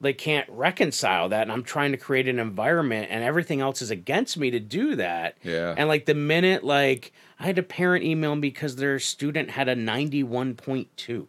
they 0.01 0.13
can't 0.13 0.49
reconcile 0.49 1.29
that. 1.29 1.43
And 1.43 1.51
I'm 1.51 1.63
trying 1.63 1.91
to 1.91 1.97
create 1.97 2.27
an 2.27 2.39
environment 2.39 3.07
and 3.11 3.23
everything 3.23 3.61
else 3.61 3.81
is 3.83 3.91
against 3.91 4.35
me 4.35 4.49
to 4.51 4.59
do 4.59 4.95
that. 4.95 5.37
Yeah. 5.43 5.75
and 5.77 5.87
like 5.87 6.05
the 6.05 6.15
minute 6.15 6.63
like 6.63 7.13
I 7.39 7.45
had 7.45 7.57
a 7.59 7.63
parent 7.63 8.03
email 8.03 8.35
me 8.35 8.41
because 8.41 8.75
their 8.75 8.99
student 8.99 9.51
had 9.51 9.67
a 9.69 9.75
91.2 9.75 11.27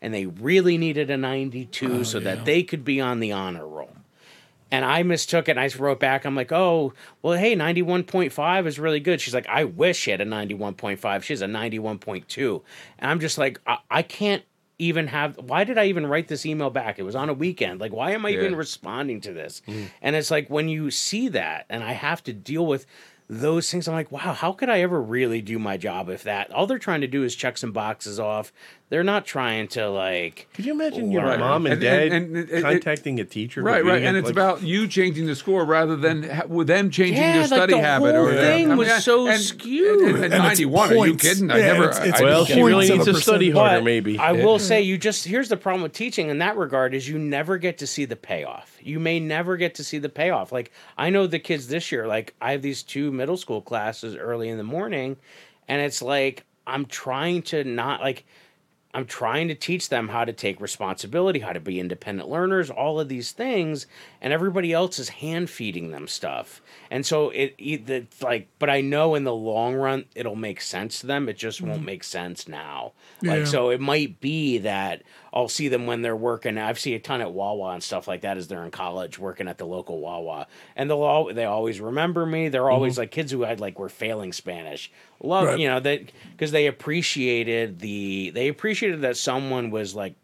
and 0.00 0.14
they 0.14 0.26
really 0.26 0.78
needed 0.78 1.10
a 1.10 1.16
92 1.16 2.04
so 2.04 2.20
that 2.20 2.44
they 2.44 2.62
could 2.62 2.84
be 2.84 3.00
on 3.00 3.20
the 3.20 3.32
honor 3.32 3.66
roll 3.66 3.90
and 4.72 4.86
I 4.86 5.02
mistook 5.02 5.48
it 5.48 5.58
and 5.58 5.60
I 5.60 5.68
wrote 5.78 6.00
back, 6.00 6.24
I'm 6.24 6.34
like, 6.34 6.50
oh, 6.50 6.94
well, 7.20 7.38
hey, 7.38 7.54
91.5 7.54 8.66
is 8.66 8.78
really 8.78 9.00
good. 9.00 9.20
She's 9.20 9.34
like, 9.34 9.46
I 9.46 9.64
wish 9.64 9.98
she 9.98 10.10
had 10.10 10.22
a 10.22 10.24
91.5. 10.24 11.22
She 11.22 11.34
has 11.34 11.42
a 11.42 11.46
91.2. 11.46 12.62
And 12.98 13.10
I'm 13.10 13.20
just 13.20 13.36
like, 13.36 13.60
I, 13.66 13.78
I 13.90 14.02
can't 14.02 14.42
even 14.78 15.08
have, 15.08 15.36
why 15.36 15.64
did 15.64 15.76
I 15.76 15.84
even 15.86 16.06
write 16.06 16.28
this 16.28 16.46
email 16.46 16.70
back? 16.70 16.98
It 16.98 17.02
was 17.02 17.14
on 17.14 17.28
a 17.28 17.34
weekend. 17.34 17.80
Like, 17.80 17.92
why 17.92 18.12
am 18.12 18.24
I 18.24 18.30
even 18.30 18.56
responding 18.56 19.20
to 19.20 19.34
this? 19.34 19.60
Mm-hmm. 19.68 19.84
And 20.00 20.16
it's 20.16 20.30
like 20.30 20.48
when 20.48 20.70
you 20.70 20.90
see 20.90 21.28
that 21.28 21.66
and 21.68 21.84
I 21.84 21.92
have 21.92 22.24
to 22.24 22.32
deal 22.32 22.64
with 22.64 22.86
those 23.28 23.70
things, 23.70 23.86
I'm 23.86 23.94
like, 23.94 24.10
wow, 24.10 24.32
how 24.32 24.52
could 24.52 24.70
I 24.70 24.80
ever 24.80 25.00
really 25.00 25.42
do 25.42 25.58
my 25.58 25.76
job 25.76 26.08
if 26.08 26.22
that? 26.22 26.50
All 26.50 26.66
they're 26.66 26.78
trying 26.78 27.02
to 27.02 27.06
do 27.06 27.24
is 27.24 27.36
check 27.36 27.58
some 27.58 27.72
boxes 27.72 28.18
off. 28.18 28.54
They're 28.92 29.02
not 29.02 29.24
trying 29.24 29.68
to 29.68 29.88
like, 29.88 30.48
Could 30.52 30.66
you 30.66 30.72
imagine 30.72 31.10
your 31.10 31.24
mom 31.38 31.64
and 31.64 31.72
And- 31.72 31.80
dad 31.80 32.12
and- 32.12 32.36
and- 32.36 32.50
and- 32.50 32.62
contacting 32.62 33.18
a 33.20 33.24
teacher? 33.24 33.62
Right, 33.62 33.82
right, 33.82 34.02
and 34.02 34.18
it, 34.18 34.20
it's 34.20 34.26
like- 34.26 34.32
about 34.34 34.62
you 34.62 34.86
changing 34.86 35.24
the 35.24 35.34
score 35.34 35.64
rather 35.64 35.96
than 35.96 36.24
ha- 36.24 36.42
with 36.46 36.66
them 36.66 36.90
changing 36.90 37.16
Yeah, 37.16 37.32
their 37.32 37.40
like 37.40 37.46
study 37.46 37.72
the 37.72 37.80
habit. 37.80 38.14
whole 38.14 38.26
or 38.26 38.34
thing 38.34 38.70
I 38.70 38.74
was 38.74 38.88
mean, 38.88 39.00
so 39.00 39.28
and, 39.28 39.40
skewed. 39.40 40.00
And, 40.02 40.08
and, 40.16 40.34
And 40.34 40.34
it's 40.34 40.60
91, 40.60 40.90
are 40.90 40.92
you 40.92 40.98
points. 40.98 41.22
kidding? 41.26 41.50
I 41.50 41.60
never. 41.60 41.84
it's- 41.84 42.06
it's 42.06 42.20
I, 42.20 42.24
Well, 42.24 42.44
she 42.44 42.60
really 42.62 42.86
needs 42.86 43.06
to 43.06 43.14
study 43.14 43.50
harder, 43.50 43.76
But 43.78 43.84
maybe. 43.84 44.18
I 44.18 44.32
will 44.32 44.58
say 44.58 44.82
you 44.82 44.98
just 44.98 45.24
here's 45.24 45.48
the 45.48 45.56
problem 45.56 45.82
with 45.82 45.94
teaching 45.94 46.28
in 46.28 46.40
that 46.40 46.58
regard 46.58 46.92
is 46.92 47.08
you 47.08 47.18
never 47.18 47.56
get 47.56 47.78
to 47.78 47.86
see 47.86 48.04
the 48.04 48.14
payoff. 48.16 48.76
You 48.82 49.00
may 49.00 49.18
never 49.20 49.56
get 49.56 49.74
to 49.76 49.84
see 49.84 49.96
the 49.96 50.10
payoff. 50.10 50.52
Like 50.52 50.70
I 50.98 51.08
know 51.08 51.26
the 51.26 51.38
kids 51.38 51.68
this 51.68 51.90
year, 51.90 52.06
like 52.06 52.34
I 52.42 52.52
have 52.52 52.60
these 52.60 52.82
two 52.82 53.10
middle 53.10 53.38
school 53.38 53.62
classes 53.62 54.14
early 54.16 54.50
in 54.50 54.58
the 54.58 54.64
morning, 54.64 55.16
and 55.66 55.80
it's 55.80 56.02
like 56.02 56.44
I'm 56.66 56.84
trying 56.84 57.40
to 57.44 57.64
not 57.64 58.02
like 58.02 58.26
I'm 58.94 59.06
trying 59.06 59.48
to 59.48 59.54
teach 59.54 59.88
them 59.88 60.08
how 60.08 60.26
to 60.26 60.34
take 60.34 60.60
responsibility, 60.60 61.40
how 61.40 61.52
to 61.52 61.60
be 61.60 61.80
independent 61.80 62.28
learners, 62.28 62.68
all 62.68 63.00
of 63.00 63.08
these 63.08 63.32
things, 63.32 63.86
and 64.20 64.34
everybody 64.34 64.72
else 64.72 64.98
is 64.98 65.08
hand 65.08 65.48
feeding 65.48 65.92
them 65.92 66.06
stuff. 66.06 66.60
And 66.90 67.06
so 67.06 67.30
it, 67.30 67.54
it 67.56 67.88
it's 67.88 68.22
like, 68.22 68.48
but 68.58 68.68
I 68.68 68.82
know 68.82 69.14
in 69.14 69.24
the 69.24 69.34
long 69.34 69.74
run 69.74 70.04
it'll 70.14 70.36
make 70.36 70.60
sense 70.60 71.00
to 71.00 71.06
them. 71.06 71.28
It 71.28 71.38
just 71.38 71.62
won't 71.62 71.76
mm-hmm. 71.76 71.86
make 71.86 72.04
sense 72.04 72.46
now. 72.46 72.92
Yeah. 73.22 73.36
Like 73.36 73.46
so, 73.46 73.70
it 73.70 73.80
might 73.80 74.20
be 74.20 74.58
that 74.58 75.02
I'll 75.32 75.48
see 75.48 75.68
them 75.68 75.86
when 75.86 76.02
they're 76.02 76.16
working. 76.16 76.58
I've 76.58 76.78
seen 76.78 76.94
a 76.94 76.98
ton 76.98 77.20
at 77.20 77.32
Wawa 77.32 77.72
and 77.72 77.82
stuff 77.82 78.06
like 78.06 78.20
that 78.20 78.36
as 78.36 78.48
they're 78.48 78.64
in 78.64 78.70
college 78.70 79.18
working 79.18 79.48
at 79.48 79.58
the 79.58 79.64
local 79.64 80.00
Wawa, 80.00 80.46
and 80.76 80.90
they'll 80.90 81.02
all 81.02 81.32
they 81.32 81.44
always 81.44 81.80
remember 81.80 82.26
me. 82.26 82.48
They're 82.48 82.62
mm-hmm. 82.62 82.72
always 82.72 82.98
like 82.98 83.10
kids 83.10 83.32
who 83.32 83.42
had 83.42 83.58
like 83.58 83.78
were 83.78 83.88
failing 83.88 84.32
Spanish. 84.32 84.90
Love 85.22 85.46
Right. 85.46 85.58
you 85.58 85.68
know 85.68 85.80
that 85.80 86.12
because 86.32 86.50
they 86.50 86.66
appreciated 86.66 87.78
the 87.78 88.30
they 88.30 88.48
appreciated 88.48 89.00
that 89.02 89.16
someone 89.16 89.70
was 89.70 89.94
like 89.94 90.14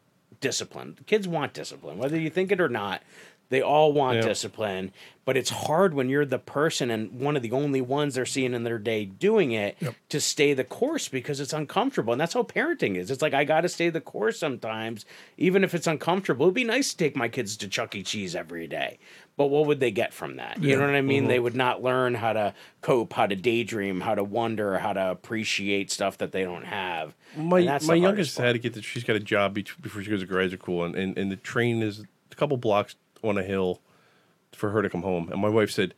disciplined. 0.40 1.06
Kids 1.06 1.26
want 1.26 1.54
discipline, 1.54 1.98
whether 1.98 2.18
you 2.18 2.30
think 2.30 2.52
it 2.52 2.60
or 2.60 2.68
not. 2.68 3.02
They 3.50 3.62
all 3.62 3.92
want 3.92 4.16
Yeah. 4.16 4.22
discipline, 4.22 4.92
but 5.24 5.36
it's 5.36 5.50
hard 5.50 5.94
when 5.94 6.08
you're 6.08 6.26
the 6.26 6.38
person 6.38 6.90
and 6.90 7.12
one 7.12 7.36
of 7.36 7.42
the 7.42 7.52
only 7.52 7.80
ones 7.80 8.14
they're 8.14 8.26
seeing 8.26 8.52
in 8.54 8.64
their 8.64 8.78
day 8.78 9.04
doing 9.06 9.52
it 9.52 9.76
to 10.10 10.20
stay 10.20 10.52
the 10.54 10.64
course 10.64 11.08
because 11.08 11.40
it's 11.40 11.52
uncomfortable. 11.52 12.12
And 12.12 12.20
that's 12.20 12.34
how 12.34 12.42
parenting 12.42 12.96
is. 12.96 13.10
It's 13.10 13.22
like 13.22 13.34
I 13.34 13.44
got 13.44 13.62
to 13.62 13.68
stay 13.68 13.88
the 13.90 14.00
course 14.00 14.38
sometimes, 14.38 15.06
even 15.36 15.64
if 15.64 15.74
it's 15.74 15.86
uncomfortable. 15.86 16.46
It'd 16.46 16.54
be 16.54 16.64
nice 16.64 16.90
to 16.92 16.96
take 16.96 17.16
my 17.16 17.28
kids 17.28 17.56
to 17.58 17.68
Chuck 17.68 17.94
E. 17.94 18.02
Cheese 18.02 18.34
every 18.36 18.66
day, 18.66 18.98
but 19.36 19.46
what 19.46 19.66
would 19.66 19.80
they 19.80 19.90
get 19.90 20.12
from 20.12 20.36
that? 20.36 20.62
You 20.62 20.76
know 20.76 20.86
what 20.86 20.94
I 20.94 21.00
mean? 21.00 21.22
Mm-hmm. 21.22 21.28
They 21.28 21.40
would 21.40 21.56
not 21.56 21.82
learn 21.82 22.14
how 22.14 22.34
to 22.34 22.54
cope, 22.82 23.14
how 23.14 23.26
to 23.26 23.36
daydream, 23.36 24.02
how 24.02 24.14
to 24.14 24.24
wonder, 24.24 24.78
how 24.78 24.92
to 24.92 25.10
appreciate 25.10 25.90
stuff 25.90 26.18
that 26.18 26.32
they 26.32 26.42
don't 26.44 26.64
have. 26.64 27.14
my 27.36 27.64
that's 27.64 27.86
my 27.86 27.94
youngest 27.94 28.36
had 28.36 28.52
to 28.52 28.58
get 28.58 28.74
the, 28.74 28.82
she's 28.82 29.04
got 29.04 29.16
a 29.16 29.20
job 29.20 29.54
before 29.54 30.02
she 30.02 30.10
goes 30.10 30.20
to 30.20 30.26
graduate 30.26 30.60
school 30.60 30.84
and, 30.84 30.94
and, 30.94 31.16
and 31.16 31.30
the 31.30 31.36
train 31.36 31.82
is 31.82 32.04
a 32.30 32.34
couple 32.34 32.56
blocks 32.56 32.96
on 33.22 33.38
a 33.38 33.42
hill 33.42 33.80
for 34.52 34.70
her 34.70 34.82
to 34.82 34.88
come 34.90 35.02
home. 35.02 35.28
And 35.30 35.40
my 35.40 35.48
wife 35.48 35.70
said 35.70 35.94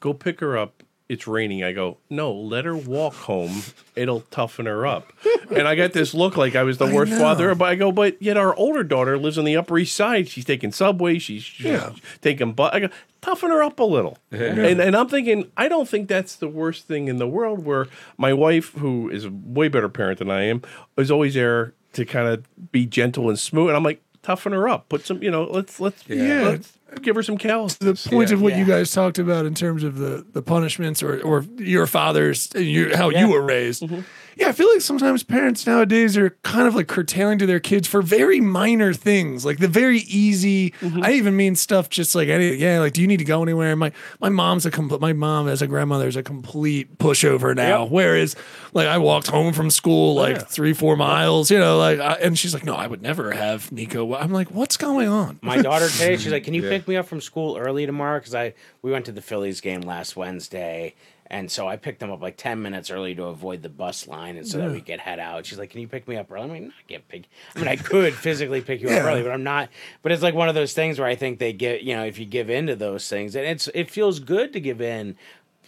go 0.00 0.12
pick 0.14 0.40
her 0.40 0.56
up. 0.56 0.82
It's 1.08 1.26
raining. 1.26 1.64
I 1.64 1.72
go 1.72 1.98
no 2.08 2.32
let 2.32 2.64
her 2.64 2.76
walk 2.76 3.14
home. 3.14 3.62
It'll 3.96 4.20
toughen 4.30 4.66
her 4.66 4.86
up. 4.86 5.12
And 5.50 5.66
i 5.66 5.74
got 5.74 5.92
this 5.92 6.14
look 6.14 6.36
like 6.36 6.54
i 6.54 6.62
was 6.62 6.78
the 6.78 6.86
worst 6.86 7.12
father 7.12 7.52
but 7.56 7.64
i 7.64 7.74
go 7.74 7.90
but 7.90 8.22
yet 8.22 8.36
our 8.36 8.54
older 8.54 8.84
daughter 8.84 9.18
lives 9.18 9.36
on 9.36 9.44
the 9.44 9.56
upper 9.56 9.76
east 9.78 9.96
side. 9.96 10.28
She's 10.28 10.44
taking 10.44 10.70
subway 10.70 11.18
she's, 11.18 11.42
she's 11.42 11.66
Yeah. 11.66 11.90
taking 12.20 12.52
bus 12.52 12.70
i 12.72 12.78
go 12.78 12.88
toughen 13.20 13.50
her 13.50 13.60
up 13.60 13.80
a 13.80 13.84
little. 13.84 14.16
And, 14.30 14.80
and 14.80 14.94
i'm 14.96 15.08
thinking 15.08 15.50
i 15.56 15.66
don't 15.66 15.88
think 15.88 16.06
that's 16.08 16.36
the 16.36 16.46
worst 16.46 16.86
thing 16.86 17.08
in 17.08 17.16
the 17.16 17.26
world 17.26 17.64
where 17.64 17.88
my 18.16 18.32
wife 18.32 18.74
who 18.74 19.10
is 19.10 19.24
a 19.24 19.30
way 19.30 19.66
better 19.66 19.88
parent 19.88 20.20
than 20.20 20.30
i 20.30 20.42
am 20.44 20.62
is 20.96 21.10
always 21.10 21.34
there 21.34 21.74
to 21.94 22.04
kind 22.04 22.28
of 22.28 22.70
be 22.70 22.86
gentle 22.86 23.28
and 23.28 23.36
smooth. 23.36 23.70
And 23.70 23.76
i'm 23.76 23.82
like 23.82 24.00
toughen 24.22 24.52
her 24.52 24.68
up 24.68 24.88
put 24.88 25.04
some 25.06 25.22
you 25.22 25.30
know 25.30 25.44
let's 25.44 25.80
let's 25.80 26.02
Yeah. 26.08 26.42
let's 26.42 26.76
give 27.02 27.16
her 27.16 27.22
some 27.22 27.38
cows. 27.38 27.76
the 27.78 27.94
point 28.10 28.30
of 28.32 28.40
what 28.42 28.56
you 28.56 28.64
guys 28.64 28.90
talked 28.92 29.18
about 29.18 29.46
in 29.46 29.54
terms 29.54 29.82
of 29.84 29.96
the 29.98 30.24
the 30.32 30.42
punishments 30.42 31.02
or 31.02 31.20
or 31.22 31.44
your 31.58 31.86
father's 31.86 32.50
and 32.54 32.64
your, 32.66 32.96
how 32.96 33.08
Yeah. 33.10 33.26
you 33.26 33.32
were 33.32 33.42
raised. 33.42 33.82
Mm-hmm. 33.82 34.00
Yeah, 34.36 34.48
I 34.48 34.52
feel 34.52 34.72
like 34.72 34.80
sometimes 34.80 35.22
parents 35.22 35.66
nowadays 35.66 36.16
are 36.16 36.30
kind 36.44 36.66
of 36.66 36.74
like 36.74 36.86
curtailing 36.88 37.38
to 37.40 37.46
their 37.46 37.60
kids 37.60 37.86
for 37.86 38.00
very 38.00 38.40
minor 38.40 38.94
things, 38.94 39.44
like 39.44 39.58
the 39.58 39.68
very 39.68 39.98
easy. 39.98 40.70
Mm-hmm. 40.80 41.02
I 41.02 41.12
even 41.12 41.36
mean 41.36 41.56
stuff 41.56 41.90
just 41.90 42.14
like 42.14 42.28
any 42.28 42.54
yeah, 42.54 42.78
like 42.80 42.94
do 42.94 43.02
you 43.02 43.06
need 43.06 43.18
to 43.18 43.24
go 43.24 43.42
anywhere? 43.42 43.76
My 43.76 43.92
my 44.20 44.30
mom's 44.30 44.64
a 44.64 44.70
complete. 44.70 45.00
My 45.00 45.12
mom 45.12 45.46
as 45.48 45.60
a 45.60 45.66
grandmother 45.66 46.08
is 46.08 46.16
a 46.16 46.22
complete 46.22 46.96
pushover 46.98 47.54
now. 47.54 47.84
Whereas 47.84 48.34
like 48.72 48.86
I 48.88 48.96
walked 48.98 49.26
home 49.26 49.52
from 49.52 49.68
school 49.68 50.14
like 50.14 50.48
three 50.48 50.72
four 50.72 50.96
miles, 50.96 51.50
you 51.50 51.58
know, 51.58 51.76
like 51.76 51.98
I, 52.00 52.14
and 52.14 52.38
she's 52.38 52.54
like, 52.54 52.64
no, 52.64 52.74
I 52.74 52.86
would 52.86 53.02
never 53.02 53.32
have 53.32 53.70
Nico. 53.72 54.14
I'm 54.14 54.32
like, 54.32 54.50
what's 54.52 54.76
going 54.78 55.08
on? 55.08 55.38
My 55.42 55.60
daughter 55.60 55.88
today, 55.88 56.16
she's 56.16 56.32
like, 56.32 56.44
"Can 56.44 56.54
you 56.54 56.62
pick 56.62 56.79
me 56.88 56.96
up 56.96 57.06
from 57.06 57.20
school 57.20 57.56
early 57.56 57.86
tomorrow?" 57.86 58.18
Because 58.18 58.34
I 58.34 58.54
we 58.82 58.90
went 58.90 59.04
to 59.06 59.12
the 59.12 59.22
Phillies 59.22 59.60
game 59.60 59.80
last 59.82 60.16
Wednesday, 60.16 60.94
And 61.32 61.48
so 61.48 61.68
I 61.68 61.76
picked 61.76 62.00
them 62.00 62.10
up 62.10 62.20
like 62.20 62.36
10 62.36 62.60
minutes 62.60 62.90
early 62.90 63.14
to 63.14 63.24
avoid 63.26 63.62
the 63.62 63.68
bus 63.68 64.08
line 64.08 64.36
and 64.36 64.44
so 64.48 64.58
that 64.58 64.72
we 64.72 64.80
could 64.80 64.98
head 64.98 65.20
out. 65.20 65.46
She's 65.46 65.58
like, 65.60 65.70
Can 65.70 65.80
you 65.80 65.86
pick 65.86 66.08
me 66.08 66.16
up 66.16 66.28
early? 66.32 66.42
I'm 66.42 66.50
like, 66.50 66.62
"No, 66.62 66.68
I 66.70 66.82
can't 66.88 67.06
pick. 67.08 67.22
I 67.54 67.58
mean, 67.60 67.68
I 67.68 67.76
could 67.76 68.14
physically 68.14 68.60
pick 68.62 68.80
you 68.80 68.88
up 68.88 69.04
early, 69.04 69.22
but 69.22 69.30
I'm 69.30 69.44
not. 69.44 69.68
But 70.02 70.10
it's 70.10 70.24
like 70.24 70.34
one 70.34 70.48
of 70.48 70.56
those 70.56 70.72
things 70.72 70.98
where 70.98 71.06
I 71.06 71.14
think 71.14 71.38
they 71.38 71.52
get, 71.52 71.82
you 71.82 71.94
know, 71.94 72.04
if 72.04 72.18
you 72.18 72.26
give 72.26 72.50
in 72.50 72.66
to 72.66 72.74
those 72.74 73.08
things, 73.08 73.36
and 73.36 73.46
it's, 73.46 73.68
it 73.74 73.88
feels 73.90 74.18
good 74.18 74.52
to 74.54 74.60
give 74.60 74.80
in 74.80 75.16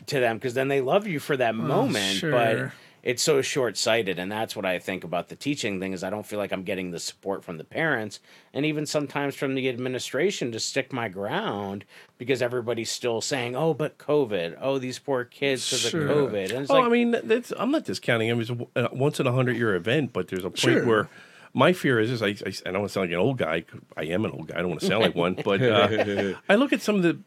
to 0.07 0.19
them 0.19 0.37
because 0.37 0.55
then 0.55 0.67
they 0.67 0.81
love 0.81 1.07
you 1.07 1.21
for 1.21 1.37
that 1.37 1.55
moment. 1.55 2.21
But 2.23 2.57
sure. 2.57 2.73
It's 3.03 3.23
so 3.23 3.43
short 3.43 3.77
sighted. 3.77 4.19
And 4.19 4.31
that's 4.31 4.55
what 4.55 4.65
I 4.65 4.79
think 4.79 5.03
about 5.05 5.29
the 5.29 5.35
teaching 5.37 5.81
thing 5.81 5.93
is 5.93 6.05
I 6.05 6.11
don't 6.11 6.25
feel 6.27 6.39
like 6.39 6.53
I'm 6.53 6.63
getting 6.63 6.91
the 6.93 6.99
support 7.01 7.43
from 7.45 7.59
the 7.59 7.65
parents 7.65 8.21
and 8.55 8.65
even 8.65 8.87
sometimes 8.87 9.35
from 9.35 9.55
the 9.55 9.69
administration 9.69 10.53
to 10.53 10.61
stick 10.61 10.93
my 10.93 11.09
ground 11.09 11.85
because 12.19 12.41
everybody's 12.43 12.91
still 12.91 13.21
saying, 13.21 13.57
oh, 13.57 13.75
but 13.75 13.99
COVID. 13.99 14.57
Oh, 14.61 14.79
these 14.79 14.99
poor 14.99 15.25
kids 15.25 15.69
because 15.69 15.81
Sure. 15.91 16.07
of 16.07 16.31
COVID. 16.33 16.51
And 16.53 16.63
it's 16.63 16.71
Oh, 16.71 16.75
like, 16.75 16.85
I 16.85 16.89
mean, 16.89 17.17
that's 17.25 17.53
I'm 17.59 17.71
not 17.73 17.85
discounting 17.85 18.29
him. 18.29 18.41
It's 18.41 18.51
a 18.51 18.67
a 18.77 18.95
once 18.95 19.19
in 19.19 19.27
a 19.27 19.33
hundred 19.33 19.57
year 19.57 19.75
event, 19.75 20.13
but 20.13 20.29
there's 20.29 20.45
a 20.45 20.51
point 20.51 20.59
Sure. 20.59 20.87
where 20.87 21.09
my 21.55 21.73
fear 21.73 21.99
is, 22.01 22.11
is 22.11 22.23
I, 22.23 22.29
I, 22.29 22.53
I 22.67 22.71
don't 22.73 22.81
want 22.81 22.85
to 22.85 22.89
sound 22.91 23.05
like 23.11 23.15
an 23.15 23.21
old 23.21 23.37
guy. 23.39 23.65
I 23.97 24.05
am 24.05 24.25
an 24.25 24.31
old 24.31 24.47
guy. 24.49 24.55
I 24.57 24.61
don't 24.61 24.69
want 24.71 24.81
to 24.81 24.87
sound 24.87 25.03
like 25.03 25.15
one, 25.15 25.35
but 25.45 25.61
uh, 25.61 26.35
I 26.49 26.55
look 26.55 26.73
at 26.73 26.81
some 26.81 26.95
of 26.97 27.03
the 27.03 27.19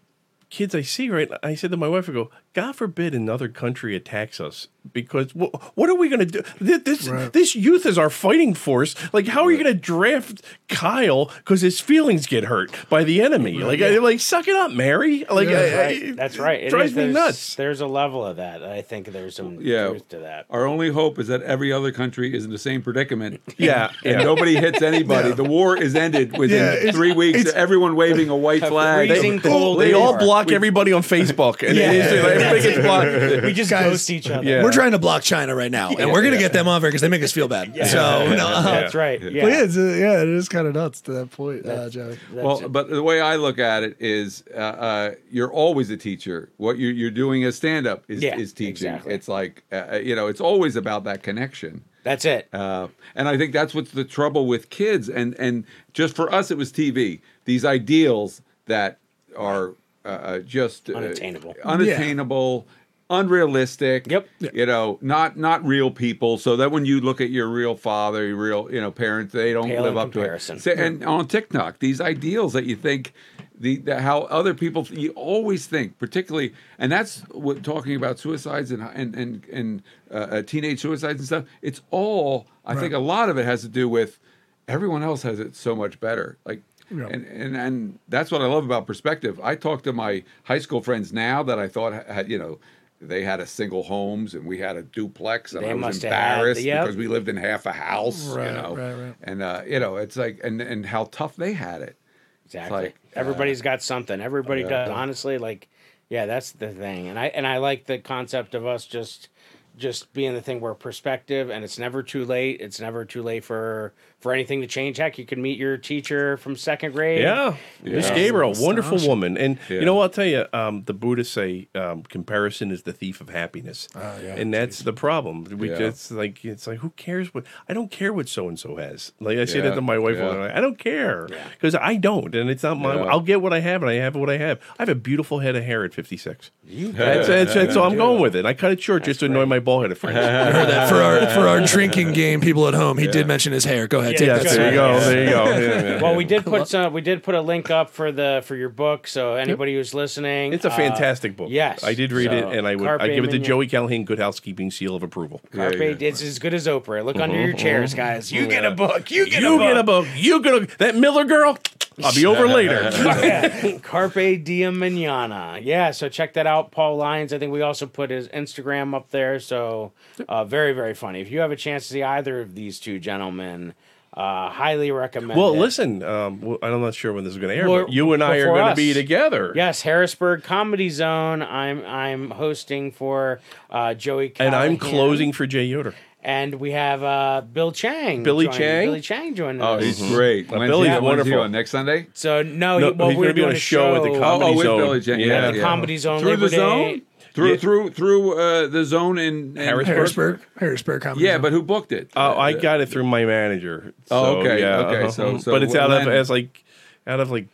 kids 0.50 0.74
I 0.74 0.82
see. 0.84 1.10
Right, 1.10 1.30
I 1.44 1.54
said 1.54 1.70
to 1.72 1.78
my 1.78 1.88
wife, 1.90 2.10
I 2.10 2.14
go, 2.14 2.32
God 2.54 2.76
forbid 2.76 3.14
another 3.14 3.50
country 3.50 3.96
attacks 3.96 4.40
us 4.40 4.68
because 4.94 5.32
wh- 5.32 5.54
what 5.78 5.90
are 5.90 5.96
we 5.96 6.10
going 6.10 6.20
to 6.20 6.26
do? 6.26 6.42
Th- 6.66 6.84
This 6.84 7.08
Right. 7.08 7.32
this 7.34 7.56
youth 7.56 7.86
is 7.86 7.98
our 7.98 8.10
fighting 8.10 8.54
force. 8.54 8.96
Like, 9.14 9.28
how 9.28 9.44
are 9.46 9.52
you 9.52 9.62
going 9.62 9.74
to 9.74 9.80
draft 9.80 10.42
Kyle 10.68 11.26
because 11.38 11.62
his 11.62 11.80
feelings 11.80 12.26
get 12.28 12.46
hurt 12.46 12.72
by 12.90 13.04
the 13.04 13.22
enemy? 13.22 13.60
Like, 13.60 13.82
I, 13.82 13.98
like 13.98 14.20
suck 14.20 14.48
it 14.48 14.56
up, 14.56 14.72
Mary. 14.72 15.26
Like, 15.30 15.50
Yeah. 15.50 15.58
I- 15.58 15.62
that's 15.62 15.74
I- 15.74 15.84
right. 15.84 16.16
That's 16.16 16.38
right. 16.40 16.64
It 16.64 16.70
drives 16.70 16.92
is- 16.92 16.98
me 16.98 17.04
there's- 17.04 17.14
nuts. 17.16 17.56
There's 17.56 17.82
a 17.82 17.88
level 17.88 18.26
of 18.26 18.38
that. 18.38 18.64
I 18.64 18.82
think 18.82 19.12
there's 19.12 19.36
some 19.36 19.60
Yeah. 19.62 19.90
truth 19.90 20.10
to 20.10 20.20
that. 20.20 20.46
Our 20.50 20.66
only 20.66 20.90
hope 20.90 21.20
is 21.20 21.28
that 21.28 21.42
every 21.44 21.72
other 21.72 21.92
country 21.92 22.36
is 22.36 22.46
in 22.46 22.52
the 22.52 22.58
same 22.58 22.82
predicament. 22.82 23.42
Yeah, 23.58 23.90
And 24.04 24.20
yeah. 24.20 24.24
nobody 24.24 24.56
hits 24.56 24.82
anybody. 24.94 25.32
The 25.32 25.44
war 25.44 25.78
is 25.78 25.96
ended 25.96 26.38
within 26.38 26.58
Yeah, 26.64 26.74
it's- 26.74 26.96
three 26.96 27.12
weeks. 27.14 27.40
it's- 27.40 27.56
Everyone 27.56 27.96
waving 27.96 28.30
a 28.30 28.36
white 28.36 28.66
flag. 28.66 29.10
freezing 29.10 29.40
cold 29.40 29.80
They 29.80 29.94
all 29.94 30.12
war. 30.12 30.20
block 30.20 30.52
everybody 30.52 30.92
on 30.94 31.02
Facebook, 31.04 31.68
and 31.68 31.78
Yeah. 31.78 31.92
it 31.92 31.96
is, 32.06 32.12
everybody 32.24 32.62
gets 32.62 32.80
blocked. 32.86 33.44
We 33.46 33.54
just 33.54 33.70
Guys, 33.70 33.86
ghost 33.92 34.10
each 34.10 34.30
other. 34.30 34.62
We're 34.64 34.72
trying 34.76 34.92
to 34.92 35.00
block 35.00 35.24
China 35.24 35.56
right 35.56 35.72
now, 35.72 35.90
and 35.90 36.12
we're 36.12 36.22
gonna 36.24 36.38
get 36.38 36.54
them 36.54 36.68
off 36.68 36.82
here 36.82 36.90
because 36.90 37.02
they 37.02 37.08
make 37.10 37.24
us 37.24 37.32
feel 37.32 37.48
bad. 37.48 37.74
So, 37.88 38.36
no, 38.36 38.48
uh, 38.48 38.62
That's 38.64 38.94
right. 38.96 39.22
Yeah. 39.22 39.44
But 39.44 39.52
yeah, 39.52 39.64
it's, 39.64 39.78
uh, 39.78 39.82
yeah, 39.82 40.22
it 40.22 40.28
is 40.30 40.48
kind 40.50 40.68
of 40.68 40.74
nuts 40.76 41.02
to 41.02 41.12
that 41.14 41.32
point, 41.32 41.66
uh, 41.66 41.90
Joey. 41.90 42.18
well, 42.34 42.68
but 42.70 42.90
the 42.90 43.02
way 43.04 43.22
I 43.22 43.36
look 43.38 43.58
at 43.60 43.84
it 43.84 43.98
is, 44.00 44.44
uh, 44.54 44.58
uh, 44.58 45.12
you're 45.32 45.52
always 45.52 45.90
a 45.90 45.98
teacher. 45.98 46.50
What 46.58 46.78
you're, 46.78 46.92
you're 46.92 47.12
doing 47.12 47.44
as 47.44 47.56
stand 47.56 47.88
up 47.88 48.04
is, 48.08 48.22
Yeah, 48.22 48.38
is 48.38 48.54
teaching. 48.54 48.70
exactly. 48.94 49.14
It's 49.14 49.28
like, 49.28 49.64
uh, 49.72 49.98
you 50.04 50.16
know, 50.16 50.28
it's 50.28 50.42
always 50.42 50.76
about 50.76 51.04
that 51.06 51.24
connection. 51.24 51.84
That's 52.04 52.24
it. 52.26 52.48
Uh, 52.54 52.90
and 53.16 53.28
I 53.28 53.36
think 53.38 53.52
that's 53.52 53.74
what's 53.74 53.90
the 53.92 54.04
trouble 54.04 54.46
with 54.46 54.70
kids. 54.70 55.10
And 55.10 55.34
and 55.40 55.66
just 55.94 56.16
for 56.16 56.32
us, 56.32 56.52
it 56.52 56.58
was 56.58 56.72
TV. 56.72 57.22
These 57.46 57.66
ideals 57.66 58.44
that 58.68 59.00
are 59.36 59.74
uh, 60.06 60.08
uh, 60.10 60.40
just 60.40 60.88
uh, 60.92 60.94
Unattainable. 60.94 61.56
unattainable, 61.64 62.68
unrealistic. 63.10 64.08
Yep. 64.10 64.28
You 64.54 64.66
know, 64.66 64.98
not 65.02 65.38
not 65.38 65.66
real 65.66 65.92
people. 65.92 66.38
So 66.38 66.56
that 66.58 66.72
when 66.72 66.86
you 66.86 67.02
look 67.02 67.22
at 67.22 67.30
your 67.30 67.48
real 67.48 67.76
father, 67.76 68.26
your 68.28 68.36
real 68.38 68.68
you 68.72 68.82
know 68.82 68.92
parents, 68.92 69.34
they 69.34 69.54
don't 69.54 69.68
Pale 69.70 69.84
live 69.84 69.98
up 69.98 70.12
comparison. 70.12 70.60
to 70.60 70.72
it. 70.72 70.76
So- 70.78 70.84
and 70.84 71.04
on 71.04 71.28
TikTok, 71.28 71.80
these 71.80 72.00
ideals 72.02 72.54
that 72.54 72.66
you 72.66 72.76
think. 72.76 73.14
The, 73.58 73.78
the 73.78 74.02
how 74.02 74.24
other 74.24 74.54
people 74.54 74.86
you 74.92 75.12
always 75.12 75.66
think 75.66 75.98
particularly 75.98 76.54
and 76.78 76.92
that's 76.92 77.22
what 77.32 77.64
talking 77.64 77.96
about 77.96 78.20
suicides 78.20 78.70
and 78.70 78.84
and 78.84 79.16
and, 79.16 79.46
and 79.46 79.84
uh, 80.12 80.14
uh, 80.14 80.42
teenage 80.42 80.82
suicides 80.82 81.20
and 81.22 81.26
stuff 81.26 81.46
it's 81.62 81.80
all 81.90 82.48
I 82.66 82.76
think 82.76 82.92
a 82.94 83.00
lot 83.00 83.30
of 83.30 83.38
it 83.38 83.46
has 83.46 83.62
to 83.62 83.70
do 83.70 83.88
with 83.88 84.20
everyone 84.68 85.04
else 85.04 85.22
has 85.22 85.40
it 85.40 85.56
so 85.56 85.74
much 85.74 86.02
better 86.02 86.38
like 86.46 86.64
Yeah. 86.92 87.08
and, 87.10 87.26
and 87.26 87.56
and 87.56 88.00
that's 88.10 88.30
what 88.30 88.42
I 88.42 88.46
love 88.48 88.66
about 88.66 88.86
perspective 88.88 89.40
I 89.42 89.56
talk 89.56 89.84
to 89.84 89.94
my 89.94 90.24
high 90.44 90.60
school 90.60 90.82
friends 90.82 91.14
now 91.14 91.42
that 91.44 91.58
I 91.58 91.70
thought 91.70 91.94
had 92.08 92.30
you 92.30 92.38
know 92.38 92.60
they 93.02 93.24
had 93.24 93.40
a 93.40 93.46
single 93.46 93.84
homes 93.84 94.34
and 94.36 94.46
we 94.46 94.58
had 94.58 94.78
a 94.78 94.82
duplex 94.84 95.54
and 95.54 95.64
They 95.64 95.72
I 95.72 95.74
was 95.74 96.02
have 96.02 96.12
had- 96.12 96.32
embarrassed 96.38 96.62
yep. 96.62 96.84
because 96.84 96.96
we 96.98 97.08
lived 97.08 97.28
in 97.30 97.36
half 97.38 97.66
a 97.66 97.72
house 97.72 98.26
Right, 98.28 98.48
you 98.48 98.54
know 98.54 98.76
right, 98.76 98.94
right. 98.94 99.16
and 99.24 99.42
uh, 99.44 99.62
you 99.68 99.80
know 99.80 99.98
it's 99.98 100.16
like 100.16 100.40
and 100.44 100.62
and 100.62 100.86
how 100.86 101.06
tough 101.06 101.36
they 101.36 101.54
had 101.54 101.82
it 101.82 101.98
Exactly. 102.46 102.78
like, 102.78 102.92
uh, 103.16 103.20
Everybody's 103.20 103.62
got 103.64 103.82
something. 103.82 104.22
Everybody 104.22 104.62
yeah. 104.62 104.70
does. 104.70 104.90
Honestly, 104.92 105.40
like, 105.40 105.68
yeah, 106.10 106.28
that's 106.28 106.52
the 106.52 106.70
thing. 106.70 107.08
And 107.08 107.18
I 107.18 107.26
and 107.28 107.48
I 107.48 107.58
like 107.58 107.86
the 107.88 107.98
concept 107.98 108.54
of 108.54 108.68
us 108.68 108.86
just 108.86 109.30
just 109.78 110.14
being 110.14 110.34
the 110.36 110.42
thing 110.42 110.62
where 110.62 110.76
perspective 110.76 111.50
and 111.50 111.64
it's 111.64 111.80
never 111.80 112.04
too 112.04 112.24
late. 112.24 112.62
It's 112.62 112.80
never 112.80 113.04
too 113.04 113.24
late 113.24 113.44
for 113.44 113.94
for 114.26 114.34
anything 114.34 114.60
to 114.62 114.66
change. 114.66 114.98
Heck, 114.98 115.20
you 115.20 115.26
can 115.28 115.40
meet 115.40 115.60
your 115.60 115.78
teacher 115.78 116.36
from 116.38 116.56
second 116.56 116.94
grade. 116.94 117.22
Yeah, 117.22 117.58
Miss 117.84 118.10
Yeah. 118.10 118.16
Gabriel, 118.16 118.54
wonderful 118.58 118.98
woman, 119.08 119.38
and 119.38 119.60
Yeah. 119.70 119.82
you 119.82 119.86
know 119.86 119.94
what 119.94 120.02
I'll 120.06 120.10
tell 120.10 120.26
you. 120.26 120.46
Um, 120.52 120.82
the 120.88 120.96
Buddhists 120.96 121.32
say 121.32 121.68
um, 121.76 122.02
comparison 122.02 122.72
is 122.72 122.82
the 122.82 122.92
thief 122.92 123.22
of 123.22 123.30
happiness, 123.30 123.88
and 123.94 124.52
that's 124.52 124.80
the 124.80 124.94
problem. 124.94 125.44
We 125.44 125.70
Yeah. 125.70 125.78
just 125.78 126.10
like 126.12 126.44
it's 126.44 126.66
like 126.66 126.80
who 126.80 126.90
cares 126.98 127.36
what 127.36 127.44
I 127.70 127.76
don't 127.76 127.92
care 127.92 128.12
what 128.12 128.28
so 128.28 128.48
and 128.50 128.58
so 128.58 128.78
has. 128.78 129.12
Like 129.20 129.38
I 129.38 129.46
say 129.46 129.60
Yeah, 129.60 129.66
that 129.70 129.76
to 129.76 129.82
my 129.82 130.00
wife, 130.00 130.20
all 130.20 130.30
the 130.32 130.48
time, 130.48 130.52
I 130.56 130.60
don't 130.60 130.80
care 130.80 131.28
because 131.52 131.76
I 131.76 131.96
don't, 131.98 132.34
and 132.34 132.50
it's 132.50 132.64
not 132.64 132.80
my. 132.80 132.96
Yeah. 132.96 133.04
I'll 133.04 133.20
get 133.20 133.44
what 133.44 133.54
I 133.54 133.60
have, 133.60 133.84
and 133.84 133.92
I 133.92 133.96
have 134.06 134.16
what 134.16 134.32
I 134.32 134.38
have. 134.40 134.58
I 134.80 134.82
have 134.82 134.90
a 134.90 134.96
beautiful 134.96 135.38
head 135.38 135.56
of 135.56 135.64
hair 135.64 135.84
at 135.86 135.94
fifty 135.94 136.18
six. 136.18 136.50
That's, 136.68 137.28
that's, 137.28 137.54
that's, 137.54 137.74
so 137.76 137.84
I'm 137.84 137.96
going 137.96 138.20
with 138.20 138.36
it. 138.36 138.44
I 138.44 138.56
cut 138.56 138.72
it 138.72 138.82
short 138.82 139.04
just 139.04 139.20
to 139.20 139.28
annoy 139.28 139.46
my 139.46 139.60
bald 139.60 139.84
headed 139.84 140.00
friends. 140.00 140.18
For 140.90 140.96
our 140.96 141.28
for 141.28 141.48
our 141.48 141.62
drinking 141.68 142.14
game 142.14 142.42
people 142.42 142.68
at 142.68 142.74
home. 142.74 142.98
He 142.98 143.06
did 143.06 143.28
mention 143.28 143.54
his 143.54 143.66
hair. 143.66 143.86
Go 143.86 144.00
ahead, 144.00 144.15
take 144.18 144.28
Yeah, 144.28 144.38
that. 144.38 144.44
go 144.44 144.50
there 144.56 144.70
you 144.70 144.76
go. 144.76 145.00
There 145.00 145.24
you 145.24 145.30
go. 145.30 145.44
Yeah, 145.46 145.82
yeah. 145.96 146.02
Well, 146.02 146.16
we 146.16 146.26
did 146.26 146.44
put 146.46 146.68
some. 146.68 146.94
We 146.94 147.02
did 147.02 147.24
put 147.24 147.36
a 147.36 147.42
link 147.42 147.70
up 147.70 147.90
for 147.90 148.12
the 148.12 148.42
for 148.46 148.56
your 148.56 148.70
book. 148.70 149.08
So 149.08 149.36
anybody 149.36 149.76
who's 149.76 149.94
listening, 149.94 150.54
It's 150.54 150.66
a 150.66 150.72
uh, 150.72 150.76
fantastic 150.76 151.36
book. 151.38 151.50
yes. 151.50 151.84
I 151.84 151.94
did 151.94 152.12
read 152.12 152.30
So, 152.30 152.38
it, 152.52 152.58
and 152.58 152.68
I 152.68 152.76
would 152.76 152.88
I 152.88 153.08
give 153.08 153.24
it 153.24 153.28
to 153.28 153.34
Mignon- 153.34 153.44
Joey 153.44 153.68
Callahan, 153.68 154.04
Good 154.06 154.20
Housekeeping 154.20 154.72
seal 154.72 154.96
of 154.96 155.04
approval. 155.04 155.42
Carpe, 155.52 155.74
Yeah, 155.76 155.84
yeah. 155.90 156.08
it's 156.08 156.22
as 156.22 156.40
good 156.40 156.54
as 156.54 156.68
Oprah. 156.68 157.04
Look 157.06 157.18
under 157.18 157.40
your 157.40 157.54
chairs, 157.54 157.94
guys. 157.94 158.32
You 158.32 158.48
get 158.48 158.66
a 158.66 158.72
book. 158.72 159.12
You 159.12 159.26
get 159.30 159.42
you 159.42 159.56
a 159.56 159.58
book. 159.58 159.62
You 159.62 159.68
get 159.74 159.78
a 159.78 159.84
book. 159.84 160.08
You 160.16 160.42
get 160.42 160.54
a 160.54 160.78
that 160.78 160.96
Miller 160.96 161.26
girl. 161.26 161.58
I'll 162.04 162.14
be 162.14 162.26
over 162.26 162.46
later. 162.46 162.90
yeah. 162.94 163.78
Carpe 163.78 164.44
diem 164.44 164.78
manana. 164.80 165.60
Yeah, 165.62 165.92
so 165.92 166.10
check 166.10 166.34
that 166.34 166.46
out. 166.46 166.72
Paul 166.72 166.98
Lyons. 166.98 167.32
I 167.32 167.40
think 167.40 167.54
we 167.54 167.62
also 167.62 167.86
put 167.86 168.10
his 168.10 168.28
Instagram 168.28 168.94
up 168.94 169.12
there. 169.12 169.40
So 169.40 169.94
uh, 170.28 170.44
very, 170.44 170.74
very 170.74 170.94
funny. 170.94 171.22
If 171.22 171.32
you 171.32 171.40
have 171.40 171.52
a 171.52 171.56
chance 171.56 171.88
to 171.88 171.94
see 171.94 172.04
either 172.04 172.42
of 172.42 172.54
these 172.54 172.82
two 172.82 173.00
gentlemen, 173.00 173.76
uh, 174.16 174.50
highly 174.50 174.92
recommend 174.92 175.38
well, 175.38 175.54
it. 175.54 175.58
listen. 175.58 176.02
Um, 176.02 176.58
I'm 176.64 176.82
not 176.82 176.96
sure 176.96 177.12
when 177.14 177.24
this 177.26 177.34
is 177.34 177.40
going 177.40 177.54
to 177.54 177.62
air, 177.62 177.70
Well, 177.70 177.86
but 177.86 177.94
you 177.94 178.14
and 178.14 178.24
I 178.24 178.38
are 178.38 178.46
going 178.46 178.70
to 178.70 178.76
be 178.76 178.94
together. 178.94 179.52
Yes, 179.56 179.82
Harrisburg 179.82 180.44
Comedy 180.44 180.90
Zone. 180.90 181.42
I'm 181.42 181.84
I'm 181.86 182.32
hosting 182.32 182.92
for 182.92 183.40
uh, 183.70 183.94
Joey 183.94 184.34
and 184.40 184.56
I'm 184.56 184.78
closing 184.78 185.32
for 185.34 185.46
Jay 185.46 185.66
Yoder. 185.66 185.94
And 186.22 186.56
we 186.56 186.72
have 186.72 187.04
uh, 187.04 187.42
Bill 187.42 187.72
Chang. 187.72 188.24
Billy 188.24 188.46
joining- 188.46 188.58
Chang? 188.60 188.88
Billy 188.88 189.02
Chang 189.02 189.36
joining 189.36 189.62
us. 189.62 189.68
oh 189.68 189.74
us. 189.76 189.84
he's 189.84 190.00
great 190.10 190.52
Uh, 190.52 190.58
when's 190.58 190.72
Billy's 190.72 190.88
he, 190.88 190.94
when's 190.94 191.02
he 191.02 191.06
wonderful. 191.06 191.40
on 191.42 191.52
next 191.52 191.70
Sunday 191.70 192.08
So 192.16 192.42
no, 192.42 192.80
No, 192.80 192.88
he, 192.88 192.92
well, 192.94 193.10
he's 193.10 193.18
we're 193.20 193.24
gonna 193.26 193.34
be 193.36 193.44
on 193.44 193.52
a 193.52 193.56
show 193.56 193.96
at 193.96 194.02
the 194.02 194.10
oh, 194.10 194.20
Comedy 194.20 194.52
oh 194.52 194.58
with 194.58 194.66
Zone. 194.66 194.80
Billy 194.80 195.00
Jean 195.02 195.20
Yeah. 195.20 195.26
yeah, 195.28 195.52
the. 195.52 195.62
Comedy 195.62 195.98
Zone 195.98 196.22
through 196.22 196.30
Labor 196.32 196.50
the 196.50 196.56
zone 196.56 196.88
Day. 196.94 197.02
Through 197.36 197.52
Yeah. 197.52 197.58
through 197.58 197.90
through 197.92 198.40
uh, 198.40 198.68
the 198.68 198.84
zone 198.84 199.18
in, 199.20 199.36
in 199.52 199.56
Harrisburg? 199.58 199.96
Harrisburg, 199.96 200.40
Harrisburg 200.58 201.02
Comedy. 201.04 201.26
Yeah, 201.26 201.34
Zone. 201.34 201.42
but 201.44 201.52
who 201.52 201.62
booked 201.62 201.92
it? 201.92 202.10
Oh, 202.16 202.32
I 202.32 202.54
Uh, 202.54 202.60
got 202.60 202.82
it 202.82 202.90
through 202.90 203.04
my 203.04 203.26
manager. 203.26 203.94
Oh, 204.10 204.38
okay, 204.38 204.62
Yeah, 204.62 204.78
okay, 204.80 205.00
uh-huh. 205.02 205.12
so- 205.12 205.38
so 205.38 205.52
but 205.52 205.62
it's 205.62 205.76
out 205.76 205.92
of 205.92 206.08
as 206.08 206.30
like 206.30 206.64
out 207.06 207.20
of 207.20 207.30
like 207.30 207.48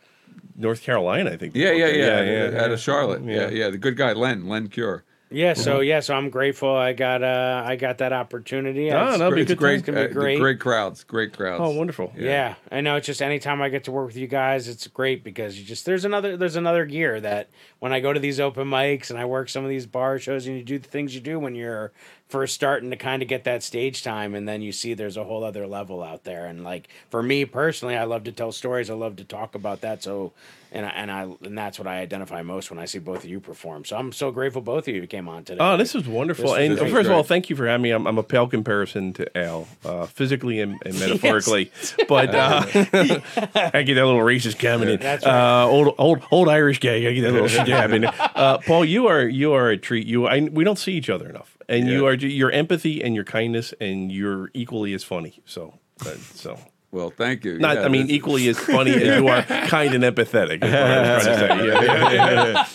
North 0.56 0.82
Carolina, 0.82 1.30
I 1.30 1.36
think. 1.36 1.54
Yeah, 1.56 1.72
yeah, 1.72 1.86
yeah, 1.88 2.22
yeah, 2.52 2.62
Out 2.62 2.70
of 2.70 2.78
Charlotte. 2.80 3.22
Yeah. 3.24 3.48
yeah, 3.50 3.70
The 3.70 3.78
good 3.78 3.96
guy, 3.96 4.12
Len, 4.12 4.48
Len 4.48 4.68
Cure. 4.68 5.02
Yeah, 5.32 5.54
so 5.54 5.80
yeah, 5.80 6.00
so 6.00 6.14
I'm 6.14 6.30
grateful 6.30 6.74
I 6.74 6.92
got 6.92 7.22
uh 7.22 7.62
I 7.64 7.76
got 7.76 7.98
that 7.98 8.12
opportunity. 8.12 8.88
It's- 8.88 9.18
that'll 9.18 9.34
be 9.34 9.42
it's 9.42 9.50
good 9.50 9.58
great. 9.58 9.74
It's 9.80 9.86
gonna 9.86 10.02
uh, 10.02 10.06
great. 10.08 10.38
great 10.38 10.60
crowds. 10.60 11.04
Great 11.04 11.36
crowds. 11.36 11.60
Oh, 11.62 11.70
wonderful. 11.70 12.12
yeah. 12.16 12.54
I 12.70 12.80
know 12.80 12.96
it's 12.96 13.06
just 13.06 13.22
anytime 13.22 13.60
I 13.62 13.68
get 13.68 13.84
to 13.84 13.92
work 13.92 14.06
with 14.06 14.16
you 14.16 14.26
guys, 14.26 14.68
it's 14.68 14.86
great 14.86 15.24
because 15.24 15.58
you 15.58 15.64
just 15.64 15.84
there's 15.86 16.04
another 16.04 16.36
there's 16.36 16.56
another 16.56 16.84
gear 16.84 17.20
that 17.20 17.50
when 17.80 17.92
I 17.92 18.00
go 18.00 18.12
to 18.12 18.20
these 18.20 18.38
open 18.40 18.68
mics 18.68 19.10
and 19.10 19.18
I 19.18 19.24
work 19.24 19.48
some 19.48 19.64
of 19.64 19.70
these 19.70 19.86
bar 19.86 20.18
shows 20.18 20.46
and 20.46 20.56
you 20.56 20.62
do 20.62 20.78
the 20.78 20.88
things 20.88 21.14
you 21.14 21.20
do 21.20 21.38
when 21.38 21.54
you're 21.54 21.92
first 22.32 22.54
starting 22.54 22.90
to 22.90 22.96
kind 22.96 23.20
of 23.22 23.28
get 23.28 23.44
that 23.44 23.62
stage 23.62 24.02
time 24.02 24.34
and 24.34 24.48
then 24.48 24.62
you 24.62 24.72
see 24.72 24.94
there's 24.94 25.18
a 25.18 25.24
whole 25.24 25.44
other 25.44 25.66
level 25.66 26.02
out 26.02 26.24
there 26.24 26.46
and 26.46 26.64
like 26.64 26.88
for 27.10 27.22
me 27.22 27.44
personally 27.44 27.94
I 27.96 28.04
love 28.04 28.24
to 28.24 28.32
tell 28.32 28.50
stories 28.52 28.88
I 28.88 28.94
love 28.94 29.16
to 29.16 29.24
talk 29.24 29.54
about 29.54 29.82
that 29.82 30.02
so 30.02 30.32
and 30.74 30.86
I, 30.86 30.88
and 30.88 31.10
I 31.10 31.22
and 31.44 31.58
that's 31.58 31.78
what 31.78 31.86
I 31.86 31.98
identify 31.98 32.40
most 32.40 32.70
when 32.70 32.78
I 32.78 32.86
see 32.86 32.98
both 32.98 33.24
of 33.24 33.28
you 33.28 33.38
perform 33.38 33.84
so 33.84 33.96
I'm 33.96 34.12
so 34.12 34.30
grateful 34.30 34.62
both 34.62 34.88
of 34.88 34.94
you 34.94 35.06
came 35.06 35.28
on 35.28 35.44
today 35.44 35.58
Oh, 35.60 35.76
this 35.76 35.92
was 35.92 36.08
wonderful. 36.08 36.54
This 36.54 36.70
and 36.70 36.80
was 36.80 36.90
first 36.90 37.10
of 37.10 37.14
all, 37.14 37.22
thank 37.22 37.50
you 37.50 37.56
for 37.56 37.66
having 37.66 37.82
me. 37.82 37.90
I'm, 37.90 38.06
I'm 38.06 38.16
a 38.18 38.22
pale 38.22 38.48
comparison 38.48 39.12
to 39.12 39.38
Al, 39.38 39.68
uh, 39.84 40.06
physically 40.06 40.60
and, 40.60 40.80
and 40.84 40.98
metaphorically. 40.98 41.70
But 42.08 42.34
uh, 42.34 42.64
I 42.74 43.82
get 43.82 43.94
that 43.94 44.06
little 44.06 44.20
racist 44.20 44.58
comment 44.58 44.90
in. 44.90 45.00
That's 45.00 45.24
right. 45.24 45.62
Uh, 45.62 45.66
old, 45.66 45.94
old, 45.98 46.22
old 46.30 46.48
Irish 46.48 46.80
guy. 46.80 46.96
I 46.96 47.12
get 47.12 47.22
that 47.22 47.32
little 47.32 47.48
jab 47.66 47.92
in. 47.92 48.04
Uh, 48.04 48.58
Paul, 48.66 48.84
you 48.84 49.06
are 49.08 49.22
you 49.22 49.52
are 49.52 49.70
a 49.70 49.76
treat. 49.76 50.06
You, 50.06 50.26
I, 50.26 50.40
we 50.40 50.64
don't 50.64 50.78
see 50.78 50.92
each 50.92 51.10
other 51.10 51.28
enough, 51.28 51.51
and 51.72 51.88
you 51.88 52.06
are 52.06 52.14
your 52.14 52.50
empathy 52.50 53.02
and 53.02 53.14
your 53.14 53.24
kindness, 53.24 53.72
and 53.80 54.12
you're 54.12 54.50
equally 54.54 54.94
as 54.94 55.04
funny. 55.04 55.40
So, 55.44 55.74
uh, 56.00 56.14
so. 56.34 56.58
Well, 56.90 57.08
thank 57.08 57.42
you. 57.42 57.58
Not, 57.58 57.76
Yeah, 57.76 57.84
I 57.84 57.88
mean, 57.88 58.10
equally 58.10 58.48
as 58.48 58.58
funny 58.76 58.90
as 58.90 59.02
you 59.02 59.26
are 59.26 59.42
kind 59.42 59.94
and 59.94 60.04
empathetic. 60.04 60.62
Is 60.62 60.70
what 60.70 60.82
I 60.82 61.14
was 61.14 61.24
trying 61.24 61.58
to 61.58 61.64
say. 61.64 61.66
Yeah, 61.72 62.12
yeah, 62.12 62.66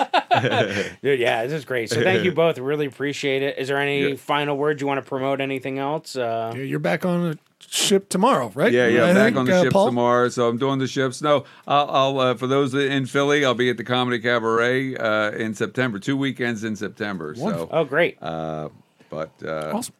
yeah. 0.41 0.93
Dude, 1.01 1.19
yeah 1.19 1.43
this 1.43 1.53
is 1.53 1.65
great 1.65 1.89
so 1.89 2.01
thank 2.03 2.23
you 2.23 2.31
both 2.31 2.59
really 2.59 2.85
appreciate 2.85 3.41
it 3.41 3.57
is 3.57 3.69
there 3.69 3.79
any 3.79 4.15
final 4.15 4.55
words 4.55 4.79
you 4.79 4.85
want 4.85 5.03
to 5.03 5.07
promote 5.07 5.41
anything 5.41 5.79
else 5.79 6.15
uh 6.15 6.53
Yeah, 6.55 6.61
You're 6.61 6.79
back 6.79 7.05
on 7.05 7.31
the 7.31 7.39
ship 7.59 8.09
tomorrow, 8.09 8.51
right? 8.53 8.71
Yeah, 8.71 8.87
yeah, 8.87 9.05
I 9.05 9.13
back 9.13 9.23
think, 9.25 9.37
on 9.37 9.45
the 9.45 9.55
uh, 9.55 9.63
ships 9.63 9.73
Paul? 9.73 9.87
tomorrow. 9.87 10.29
So 10.29 10.47
I'm 10.47 10.57
doing 10.57 10.79
the 10.79 10.87
ships. 10.87 11.21
No, 11.21 11.43
I'll, 11.67 11.89
I'll 11.89 12.19
uh, 12.19 12.33
for 12.35 12.47
those 12.47 12.73
in 12.73 13.05
Philly, 13.07 13.43
I'll 13.43 13.55
be 13.55 13.69
at 13.69 13.77
the 13.77 13.83
Comedy 13.83 14.19
Cabaret 14.19 14.95
uh, 14.95 15.31
in 15.31 15.53
September. 15.53 15.99
Two 15.99 16.17
weekends 16.17 16.63
in 16.63 16.75
September. 16.75 17.33
So, 17.35 17.67
oh 17.71 17.83
great 17.83 18.21
uh, 18.21 18.69
but 19.09 19.29
uh, 19.43 19.71
Awesome. 19.73 19.93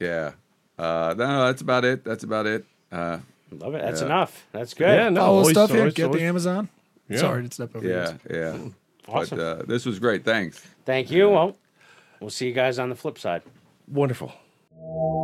yeah, 0.00 0.32
uh, 0.78 1.14
no, 1.16 1.26
no, 1.26 1.46
that's 1.46 1.62
about 1.62 1.84
it. 1.84 2.04
That's 2.04 2.24
about 2.24 2.46
it. 2.46 2.64
Uh, 2.92 3.18
love 3.50 3.74
it 3.74 3.82
that's 3.82 4.00
Yeah. 4.00 4.06
enough 4.06 4.46
that's 4.52 4.74
good 4.74 4.88
Yeah, 4.88 5.08
no, 5.10 5.20
Follow 5.20 5.38
always- 5.38 5.50
stuff 5.50 5.70
here. 5.70 5.90
Get 5.90 6.06
always- 6.06 6.20
the 6.20 6.26
Amazon. 6.26 6.68
Yeah. 7.08 7.18
Sorry 7.18 7.46
to 7.48 7.54
step 7.54 7.76
over. 7.76 7.86
yeah, 7.86 8.14
yours. 8.28 8.70
yeah. 9.08 9.12
Awesome. 9.14 9.38
But 9.38 9.44
uh, 9.44 9.62
this 9.66 9.84
was 9.86 9.98
great. 9.98 10.24
Thanks. 10.24 10.60
thank 10.86 11.10
you 11.10 11.28
well 11.30 11.56
we'll 12.20 12.30
see 12.30 12.46
you 12.46 12.52
guys 12.54 12.78
on 12.78 12.88
the 12.88 12.94
flip 12.96 13.18
side 13.18 13.42
Wonderful. 13.88 14.32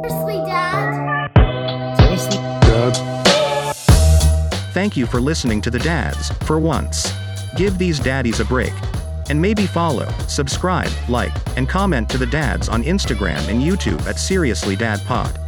Seriously, 0.03 0.37
Dad? 0.47 1.97
Seriously? 1.99 2.39
Thank 4.73 4.97
you 4.97 5.07
for 5.07 5.21
listening 5.21 5.61
to 5.63 5.71
the 5.71 5.79
dads, 5.81 6.31
for 6.47 6.59
once. 6.59 7.13
Give 7.57 7.77
these 7.79 7.99
daddies 7.99 8.39
a 8.41 8.45
break. 8.45 8.73
And 9.31 9.41
maybe 9.41 9.65
follow, 9.65 10.09
subscribe, 10.27 10.91
like, 11.09 11.31
and 11.57 11.69
comment 11.69 12.09
to 12.11 12.19
the 12.19 12.27
dads 12.27 12.69
on 12.69 12.83
Instagram 12.83 13.49
and 13.49 13.63
YouTube 13.63 14.05
at 14.09 14.19
Seriously 14.19 14.75
Dad 14.75 15.01
Pod. 15.07 15.39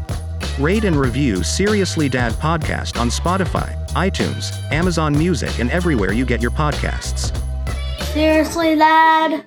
Rate 0.60 0.84
and 0.84 0.94
review 0.94 1.42
Seriously 1.42 2.08
Dad 2.08 2.32
Podcast 2.34 3.00
on 3.00 3.08
Spotify, 3.08 3.76
iTunes, 3.88 4.52
Amazon 4.70 5.18
Music, 5.18 5.58
and 5.58 5.68
everywhere 5.72 6.12
you 6.12 6.24
get 6.24 6.40
your 6.40 6.52
podcasts. 6.52 7.36
Seriously, 8.12 8.76
Dad? 8.76 9.46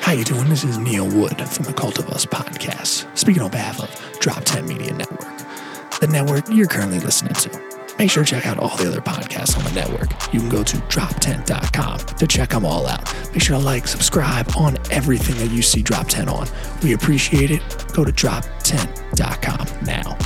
How 0.00 0.12
you 0.12 0.22
doing? 0.22 0.48
This 0.48 0.62
is 0.62 0.78
Neil 0.78 1.08
Wood 1.08 1.40
from 1.48 1.64
the 1.64 1.72
Cult 1.72 1.98
of 1.98 2.08
Us 2.10 2.24
podcast, 2.24 3.18
speaking 3.18 3.42
on 3.42 3.50
behalf 3.50 3.80
of 3.80 3.90
DropTent 4.20 4.68
Media 4.68 4.92
Network, 4.92 5.98
the 5.98 6.06
network 6.06 6.44
you're 6.48 6.68
currently 6.68 7.00
listening 7.00 7.34
to. 7.34 7.75
Make 7.98 8.10
sure 8.10 8.24
to 8.24 8.30
check 8.30 8.46
out 8.46 8.58
all 8.58 8.76
the 8.76 8.86
other 8.88 9.00
podcasts 9.00 9.56
on 9.56 9.64
the 9.64 9.72
network. 9.72 10.10
You 10.32 10.40
can 10.40 10.50
go 10.50 10.62
to 10.62 10.76
droptent.com 10.76 11.98
to 11.98 12.26
check 12.26 12.50
them 12.50 12.66
all 12.66 12.86
out. 12.86 13.14
Make 13.32 13.42
sure 13.42 13.56
to 13.58 13.64
like, 13.64 13.88
subscribe 13.88 14.50
on 14.56 14.76
everything 14.90 15.36
that 15.36 15.54
you 15.54 15.62
see 15.62 15.82
DropTent 15.82 16.30
on. 16.30 16.46
We 16.82 16.92
appreciate 16.92 17.50
it. 17.50 17.62
Go 17.94 18.04
to 18.04 18.12
droptent.com 18.12 19.86
now. 19.86 20.18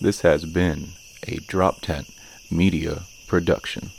This 0.00 0.20
has 0.20 0.44
been 0.44 0.88
a 1.26 1.38
DropTent 1.38 2.12
Media 2.50 3.04
Production. 3.26 3.90